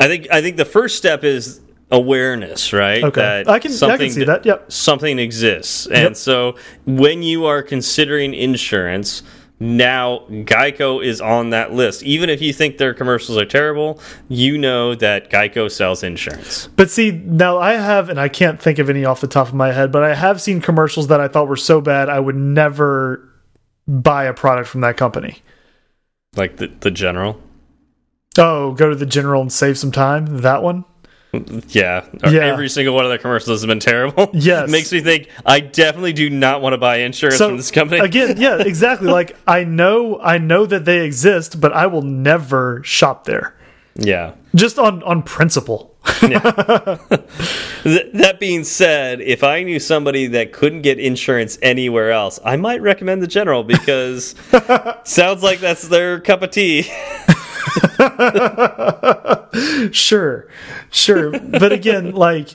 I 0.00 0.08
think 0.08 0.26
I 0.32 0.40
think 0.42 0.56
the 0.56 0.64
first 0.64 0.96
step 0.96 1.22
is 1.22 1.60
awareness, 1.92 2.72
right? 2.72 3.04
Okay, 3.04 3.20
That 3.20 3.48
I 3.48 3.58
can 3.58 3.70
I 3.84 3.96
can 3.98 4.10
see 4.10 4.24
that. 4.24 4.44
Yep. 4.46 4.72
something 4.72 5.18
exists. 5.18 5.86
And 5.86 6.02
Yep. 6.02 6.16
so 6.16 6.56
when 6.86 7.22
you 7.22 7.44
are 7.44 7.62
considering 7.62 8.34
insurance, 8.34 9.22
now 9.62 10.24
Geico 10.28 11.04
is 11.04 11.20
on 11.20 11.50
that 11.50 11.72
list. 11.72 12.02
Even 12.02 12.28
if 12.28 12.42
you 12.42 12.52
think 12.52 12.78
their 12.78 12.92
commercials 12.92 13.38
are 13.38 13.44
terrible, 13.44 14.00
you 14.28 14.58
know 14.58 14.96
that 14.96 15.30
Geico 15.30 15.70
sells 15.70 16.02
insurance. 16.02 16.66
But 16.74 16.90
see, 16.90 17.12
now 17.12 17.58
I 17.58 17.74
have, 17.74 18.08
and 18.08 18.18
I 18.18 18.28
can't 18.28 18.60
think 18.60 18.80
of 18.80 18.90
any 18.90 19.04
off 19.04 19.20
the 19.20 19.28
top 19.28 19.46
of 19.46 19.54
my 19.54 19.70
head, 19.70 19.92
but 19.92 20.02
I 20.02 20.14
have 20.14 20.42
seen 20.42 20.60
commercials 20.60 21.06
that 21.06 21.20
I 21.20 21.28
thought 21.28 21.46
were 21.46 21.56
so 21.56 21.80
bad 21.80 22.08
I 22.08 22.18
would 22.18 22.34
never 22.34 23.28
buy 23.86 24.24
a 24.24 24.34
product 24.34 24.68
from 24.68 24.80
that 24.80 24.96
company. 24.96 25.42
Like 26.34 26.56
the, 26.56 26.66
the 26.80 26.90
general. 26.90 27.40
Oh, 28.36 28.72
go 28.72 28.88
to 28.88 28.96
the 28.96 29.06
general 29.06 29.42
and 29.42 29.52
save 29.52 29.78
some 29.78 29.92
time. 29.92 30.38
That 30.38 30.62
one. 30.62 30.84
Yeah. 31.68 32.04
Yeah. 32.28 32.40
Every 32.46 32.68
single 32.68 32.94
one 32.94 33.04
of 33.04 33.10
their 33.10 33.18
commercials 33.18 33.60
has 33.62 33.66
been 33.66 33.80
terrible. 33.80 34.30
Yes. 34.34 34.70
Makes 34.70 34.92
me 34.92 35.00
think 35.00 35.28
I 35.46 35.60
definitely 35.60 36.12
do 36.12 36.28
not 36.28 36.60
want 36.60 36.74
to 36.74 36.78
buy 36.78 36.96
insurance 36.98 37.38
from 37.38 37.56
this 37.56 37.70
company. 37.70 38.00
again, 38.00 38.36
yeah, 38.40 38.58
exactly. 38.60 39.08
like 39.08 39.36
I 39.46 39.64
know, 39.64 40.20
I 40.20 40.38
know 40.38 40.66
that 40.66 40.84
they 40.84 41.04
exist, 41.06 41.60
but 41.60 41.72
I 41.72 41.86
will 41.86 42.02
never 42.02 42.82
shop 42.84 43.24
there. 43.24 43.54
yeah. 43.94 44.34
Just 44.54 44.78
on 44.78 45.02
on 45.04 45.22
principle. 45.22 45.88
Th 46.20 46.30
that 48.12 48.36
being 48.38 48.64
said, 48.64 49.20
if 49.20 49.42
I 49.42 49.62
knew 49.62 49.78
somebody 49.78 50.26
that 50.28 50.52
couldn't 50.52 50.82
get 50.82 50.98
insurance 50.98 51.58
anywhere 51.62 52.10
else, 52.12 52.38
I 52.44 52.56
might 52.56 52.82
recommend 52.82 53.22
the 53.22 53.26
General 53.26 53.62
because 53.64 54.34
sounds 55.04 55.42
like 55.42 55.60
that's 55.60 55.88
their 55.88 56.20
cup 56.20 56.42
of 56.42 56.50
tea. 56.50 56.90
sure 59.92 60.48
sure 60.90 61.38
but 61.38 61.72
again 61.72 62.12
like 62.12 62.48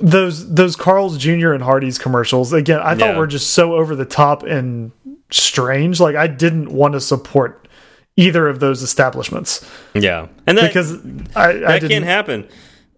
those 0.00 0.52
those 0.54 0.76
carl's 0.76 1.16
jr 1.18 1.52
and 1.52 1.62
Hardee's 1.62 1.98
commercials 1.98 2.52
again 2.52 2.80
i 2.80 2.94
thought 2.94 3.12
Yeah. 3.14 3.18
were 3.18 3.26
just 3.26 3.50
so 3.50 3.74
over 3.74 3.94
the 3.96 4.04
top 4.04 4.42
and 4.42 4.92
strange 5.30 6.00
like 6.00 6.16
i 6.16 6.26
didn't 6.26 6.70
want 6.72 6.94
to 6.94 7.00
support 7.00 7.68
either 8.16 8.46
of 8.48 8.60
those 8.60 8.82
establishments 8.82 9.68
yeah, 9.94 10.26
and 10.46 10.58
that, 10.58 10.68
because 10.68 10.94
i, 11.34 11.50
I 11.50 11.52
that 11.54 11.80
didn't 11.80 11.90
can 11.90 12.02
happen. 12.02 12.48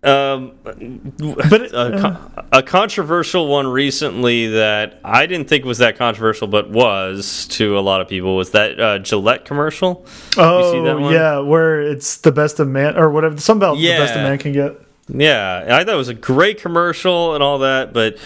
Um, 0.05 0.53
but 0.63 0.77
it- 1.63 1.73
a, 1.73 1.99
co- 2.01 2.45
a 2.53 2.63
controversial 2.63 3.47
one 3.49 3.67
recently 3.67 4.49
that 4.49 5.01
I 5.03 5.27
didn't 5.27 5.49
think 5.49 5.65
was 5.65 5.79
that 5.79 5.97
controversial, 5.97 6.47
but 6.47 6.71
was 6.71 7.47
to 7.53 7.79
a 7.79 7.81
lot 7.81 8.01
of 8.01 8.09
people 8.09 8.37
was 8.37 8.51
that 8.51 8.79
uh, 8.79 8.99
Gillette 8.99 9.45
commercial. 9.45 10.05
oh 10.37 10.73
see 10.73 10.81
that 10.85 10.99
one? 11.01 11.13
yeah 11.13 11.39
where 11.39 11.81
it's 11.81 12.19
the 12.19 12.33
best 12.33 12.61
of 12.61 12.69
man 12.69 12.97
or 12.99 13.11
whatever 13.11 13.39
some 13.41 13.57
about 13.57 13.77
the 13.77 13.89
best 13.89 14.15
of 14.15 14.21
man 14.23 14.37
can 14.39 14.53
get 14.53 14.79
Yeah, 15.09 15.65
I 15.69 15.85
thought 15.85 15.95
it 15.95 15.97
was 15.97 16.09
a 16.09 16.15
great 16.15 16.61
commercial 16.61 17.35
and 17.35 17.43
all 17.43 17.59
that, 17.61 17.93
but 17.93 18.19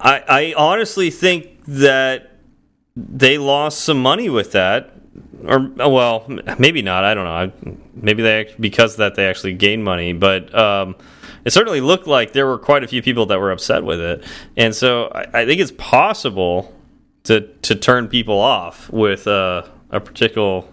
I, 0.00 0.22
I 0.28 0.54
honestly 0.56 1.10
think 1.10 1.64
that 1.66 2.30
they 2.96 3.38
lost 3.38 3.80
some 3.80 4.00
money 4.00 4.28
with 4.28 4.52
that, 4.52 4.92
or 5.44 5.58
well, 5.76 6.26
maybe 6.58 6.80
not. 6.82 7.04
I 7.04 7.14
don't 7.14 7.24
know. 7.24 7.30
I, 7.32 7.76
maybe 7.94 8.22
they 8.22 8.54
because 8.60 8.92
of 8.92 8.98
that 8.98 9.14
they 9.16 9.26
actually 9.26 9.54
gained 9.54 9.82
money, 9.84 10.12
but 10.12 10.54
um, 10.54 10.94
it 11.44 11.52
certainly 11.52 11.80
looked 11.80 12.06
like 12.06 12.32
there 12.32 12.46
were 12.46 12.58
quite 12.58 12.84
a 12.84 12.88
few 12.88 13.02
people 13.02 13.26
that 13.26 13.38
were 13.38 13.50
upset 13.50 13.84
with 13.84 14.00
it, 14.00 14.24
and 14.56 14.74
so 14.74 15.10
I, 15.14 15.42
I 15.42 15.46
think 15.46 15.60
it's 15.60 15.72
possible 15.76 16.74
to 17.24 17.40
to 17.62 17.74
turn 17.74 18.08
people 18.08 18.38
off 18.38 18.90
with 18.90 19.26
uh, 19.26 19.62
a 19.90 20.00
particular 20.00 20.64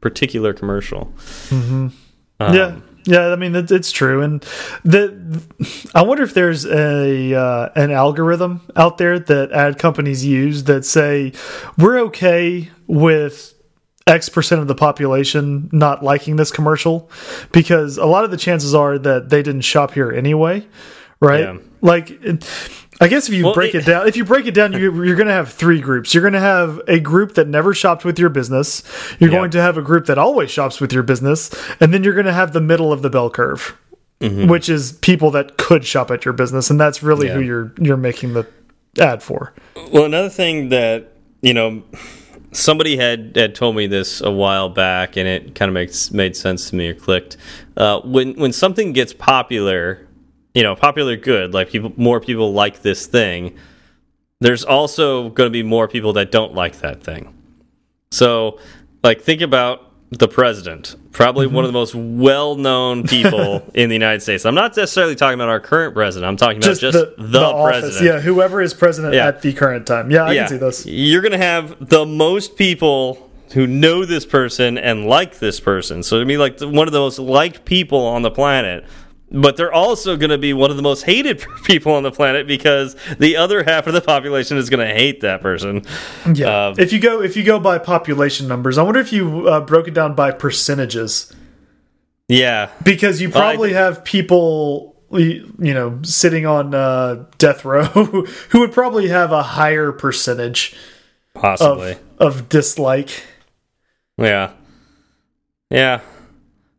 particular 0.00 0.52
commercial. 0.52 1.12
Um, 1.50 1.92
yeah. 2.38 2.80
Yeah, 3.04 3.28
I 3.28 3.36
mean 3.36 3.56
it, 3.56 3.70
it's 3.70 3.90
true, 3.90 4.20
and 4.20 4.42
the 4.84 5.42
I 5.94 6.02
wonder 6.02 6.22
if 6.22 6.34
there's 6.34 6.66
a 6.66 7.34
uh, 7.34 7.70
an 7.74 7.90
algorithm 7.90 8.60
out 8.76 8.98
there 8.98 9.18
that 9.18 9.52
ad 9.52 9.78
companies 9.78 10.22
use 10.22 10.64
that 10.64 10.84
say 10.84 11.32
we're 11.78 11.98
okay 12.00 12.70
with 12.86 13.54
X 14.10 14.28
percent 14.28 14.60
of 14.60 14.68
the 14.68 14.74
population 14.74 15.68
not 15.72 16.02
liking 16.02 16.36
this 16.36 16.50
commercial 16.50 17.10
because 17.52 17.96
a 17.96 18.06
lot 18.06 18.24
of 18.24 18.30
the 18.30 18.36
chances 18.36 18.74
are 18.74 18.98
that 18.98 19.30
they 19.30 19.42
didn't 19.42 19.62
shop 19.62 19.92
here 19.92 20.10
anyway, 20.10 20.66
right? 21.20 21.40
Yeah. 21.44 21.56
Like, 21.80 22.10
I 23.00 23.08
guess 23.08 23.28
if 23.28 23.34
you 23.34 23.44
Well, 23.46 23.54
break 23.54 23.74
it- 23.74 23.78
it 23.78 23.86
down, 23.86 24.06
if 24.06 24.16
you 24.16 24.24
break 24.26 24.46
it 24.46 24.52
down, 24.52 24.72
you're, 24.72 25.04
you're 25.04 25.16
going 25.16 25.28
to 25.28 25.32
have 25.32 25.50
three 25.50 25.80
groups. 25.80 26.12
You're 26.12 26.20
going 26.20 26.34
to 26.34 26.40
have 26.40 26.80
a 26.86 27.00
group 27.00 27.34
that 27.36 27.48
never 27.48 27.72
shopped 27.72 28.04
with 28.04 28.18
your 28.18 28.28
business. 28.28 28.82
You're 29.18 29.30
Yeah. 29.30 29.38
going 29.38 29.50
to 29.52 29.62
have 29.62 29.78
a 29.78 29.82
group 29.82 30.04
that 30.06 30.18
always 30.18 30.50
shops 30.50 30.80
with 30.80 30.92
your 30.92 31.02
business, 31.02 31.50
and 31.80 31.94
then 31.94 32.04
you're 32.04 32.12
going 32.12 32.26
to 32.26 32.32
have 32.34 32.52
the 32.52 32.60
middle 32.60 32.92
of 32.92 33.00
the 33.00 33.08
bell 33.08 33.30
curve, 33.30 33.74
mm-hmm. 34.20 34.48
which 34.50 34.68
is 34.68 34.92
people 34.92 35.30
that 35.30 35.56
could 35.56 35.86
shop 35.86 36.10
at 36.10 36.26
your 36.26 36.34
business, 36.34 36.68
and 36.68 36.78
that's 36.78 37.02
really. 37.02 37.28
Yeah. 37.28 37.34
who 37.34 37.40
you're 37.40 37.72
you're 37.80 37.96
making 37.96 38.34
the 38.34 38.46
ad 38.98 39.22
for. 39.22 39.54
Well, 39.90 40.04
another 40.04 40.28
thing 40.28 40.68
that 40.68 41.12
you 41.40 41.54
know, 41.54 41.82
somebody 42.52 42.96
had 42.96 43.32
had 43.36 43.54
told 43.54 43.76
me 43.76 43.86
this 43.86 44.20
a 44.20 44.30
while 44.30 44.68
back, 44.68 45.16
and 45.16 45.28
it 45.28 45.54
kind 45.54 45.68
of 45.68 45.74
makes 45.74 46.10
made 46.10 46.36
sense 46.36 46.70
to 46.70 46.76
me 46.76 46.88
or 46.88 46.94
clicked. 46.94 47.36
Uh, 47.76 48.00
when 48.00 48.34
when 48.34 48.52
something 48.52 48.92
gets 48.92 49.12
popular, 49.12 50.06
you 50.54 50.62
know, 50.62 50.74
popular 50.74 51.16
good, 51.16 51.54
like 51.54 51.70
people, 51.70 51.92
more 51.96 52.20
people 52.20 52.52
like 52.52 52.82
this 52.82 53.06
thing. 53.06 53.56
There's 54.42 54.64
also 54.64 55.28
going 55.28 55.48
to 55.48 55.52
be 55.52 55.62
more 55.62 55.86
people 55.86 56.14
that 56.14 56.32
don't 56.32 56.54
like 56.54 56.80
that 56.80 57.02
thing. 57.02 57.34
So, 58.10 58.58
like, 59.04 59.20
think 59.20 59.42
about 59.42 59.92
the 60.10 60.28
president, 60.28 60.96
probably 61.12 61.46
one 61.46 61.56
mm-hmm. 61.56 61.58
of 61.64 61.66
the 61.66 61.72
most 61.72 61.94
well-known 61.94 63.06
people 63.06 63.68
in 63.74 63.88
the 63.88 63.94
United 63.94 64.20
States. 64.20 64.46
I'm 64.46 64.54
not 64.54 64.76
necessarily 64.76 65.14
talking 65.14 65.34
about 65.34 65.48
our 65.48 65.60
current 65.60 65.94
president. 65.94 66.28
I'm 66.28 66.36
talking 66.36 66.58
about 66.58 66.78
just, 66.78 66.92
the, 66.92 67.40
office. 67.40 67.80
president. 67.80 68.04
Yeah, 68.04 68.20
whoever 68.20 68.60
is 68.60 68.74
president 68.74 69.14
Yeah. 69.14 69.26
at 69.26 69.42
the 69.42 69.52
current 69.52 69.86
time. 69.86 70.10
Yeah, 70.10 70.24
I 70.24 70.34
can 70.34 70.48
see 70.48 70.56
this. 70.56 70.86
You're 70.86 71.22
going 71.22 71.32
to 71.32 71.38
have 71.38 71.88
the 71.88 72.06
most 72.06 72.56
people 72.56 73.30
who 73.52 73.66
know 73.66 74.04
this 74.04 74.24
person 74.24 74.78
and 74.78 75.06
like 75.06 75.38
this 75.38 75.58
person. 75.58 76.02
So 76.02 76.20
to 76.20 76.26
be 76.26 76.36
like 76.36 76.60
one 76.60 76.86
of 76.86 76.92
the 76.92 77.00
most 77.00 77.18
liked 77.18 77.64
people 77.64 78.00
on 78.06 78.22
the 78.22 78.30
planet. 78.30 78.84
But 79.32 79.56
they're 79.56 79.72
also 79.72 80.16
going 80.16 80.30
to 80.30 80.38
be 80.38 80.52
one 80.52 80.70
of 80.72 80.76
the 80.76 80.82
most 80.82 81.04
hated 81.04 81.44
people 81.64 81.92
on 81.92 82.02
the 82.02 82.10
planet 82.10 82.46
because 82.48 82.96
the 83.18 83.36
other 83.36 83.62
half 83.62 83.86
of 83.86 83.92
the 83.94 84.00
population 84.00 84.56
is 84.56 84.68
going 84.68 84.84
to 84.86 84.92
hate 84.92 85.20
that 85.20 85.40
person. 85.40 85.84
Yeah. 86.34 86.66
Um, 86.68 86.74
if 86.78 86.92
you 86.92 86.98
go 86.98 87.22
if 87.22 87.36
you 87.36 87.44
go 87.44 87.60
by 87.60 87.78
population 87.78 88.48
numbers, 88.48 88.76
I 88.76 88.82
wonder 88.82 88.98
if 88.98 89.12
you 89.12 89.48
uh, 89.48 89.60
broke 89.60 89.86
it 89.86 89.94
down 89.94 90.14
by 90.16 90.32
percentages. 90.32 91.32
yeah. 92.28 92.70
because 92.82 93.20
you 93.20 93.30
probably 93.30 93.72
have 93.72 94.04
people 94.04 94.96
you 95.12 95.44
know 95.58 95.98
sitting 96.02 96.46
on 96.46 96.74
uh, 96.74 97.24
death 97.38 97.64
row 97.64 97.84
who 98.50 98.60
would 98.60 98.72
probably 98.72 99.08
have 99.08 99.32
a 99.32 99.42
higher 99.42 99.90
percentage 99.92 100.74
Possibly. 101.34 101.92
of 102.18 102.36
of 102.38 102.48
dislike 102.48 103.22
Yeah. 104.18 104.50
Yeah. 105.70 106.00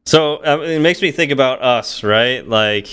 So 0.06 0.44
um, 0.44 0.62
it 0.64 0.80
makes 0.80 1.02
me 1.02 1.12
think 1.12 1.32
about 1.32 1.62
us, 1.62 2.04
right? 2.04 2.48
Like, 2.48 2.88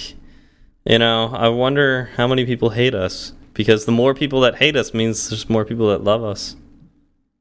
you 0.85 0.99
know, 0.99 1.35
I 1.35 1.49
wonder 1.49 2.11
how 2.17 2.27
many 2.27 2.45
people 2.45 2.71
hate 2.71 2.95
us 2.95 3.33
because 3.55 3.85
the 3.87 3.93
more 3.93 4.15
people 4.15 4.41
that 4.43 4.57
hate 4.57 4.77
us 4.77 4.95
means 4.95 5.31
there's 5.31 5.49
more 5.49 5.65
people 5.65 5.89
that 5.89 6.05
love 6.05 6.23
us. 6.23 6.57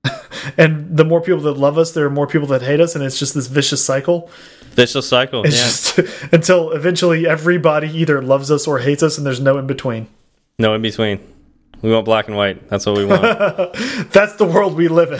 and 0.58 0.96
the 0.96 1.04
more 1.06 1.22
people 1.22 1.42
that 1.42 1.58
love 1.58 1.78
us 1.78 1.92
there 1.92 2.06
are 2.06 2.10
more 2.10 2.28
people 2.28 2.48
that 2.48 2.62
hate 2.62 2.80
us 2.80 2.96
and 2.96 3.04
it's 3.04 3.20
just 3.20 3.34
this 3.34 3.48
vicious 3.48 3.84
cycle 3.84 4.30
Vicious 4.72 5.10
cycle. 5.10 5.44
it's 5.44 5.58
yeah. 5.58 5.64
just 5.64 6.00
until 6.34 6.72
eventually 6.72 7.28
everybody 7.28 7.90
either 7.90 8.22
loves 8.22 8.50
us 8.50 8.68
or 8.68 8.80
hates 8.80 9.04
us 9.04 9.18
and 9.18 9.26
there's 9.28 9.42
no 9.42 9.58
in 9.58 9.68
between 9.68 10.08
No 10.60 10.74
in 10.76 10.82
between. 10.82 11.20
We 11.82 11.92
want 11.92 12.06
black 12.06 12.28
and 12.28 12.38
white. 12.38 12.70
That's 12.70 12.86
what 12.86 12.98
we 12.98 13.06
want. 13.06 13.22
that's 14.12 14.36
the 14.36 14.46
world 14.46 14.76
we 14.76 14.88
live 14.88 15.12
in 15.12 15.20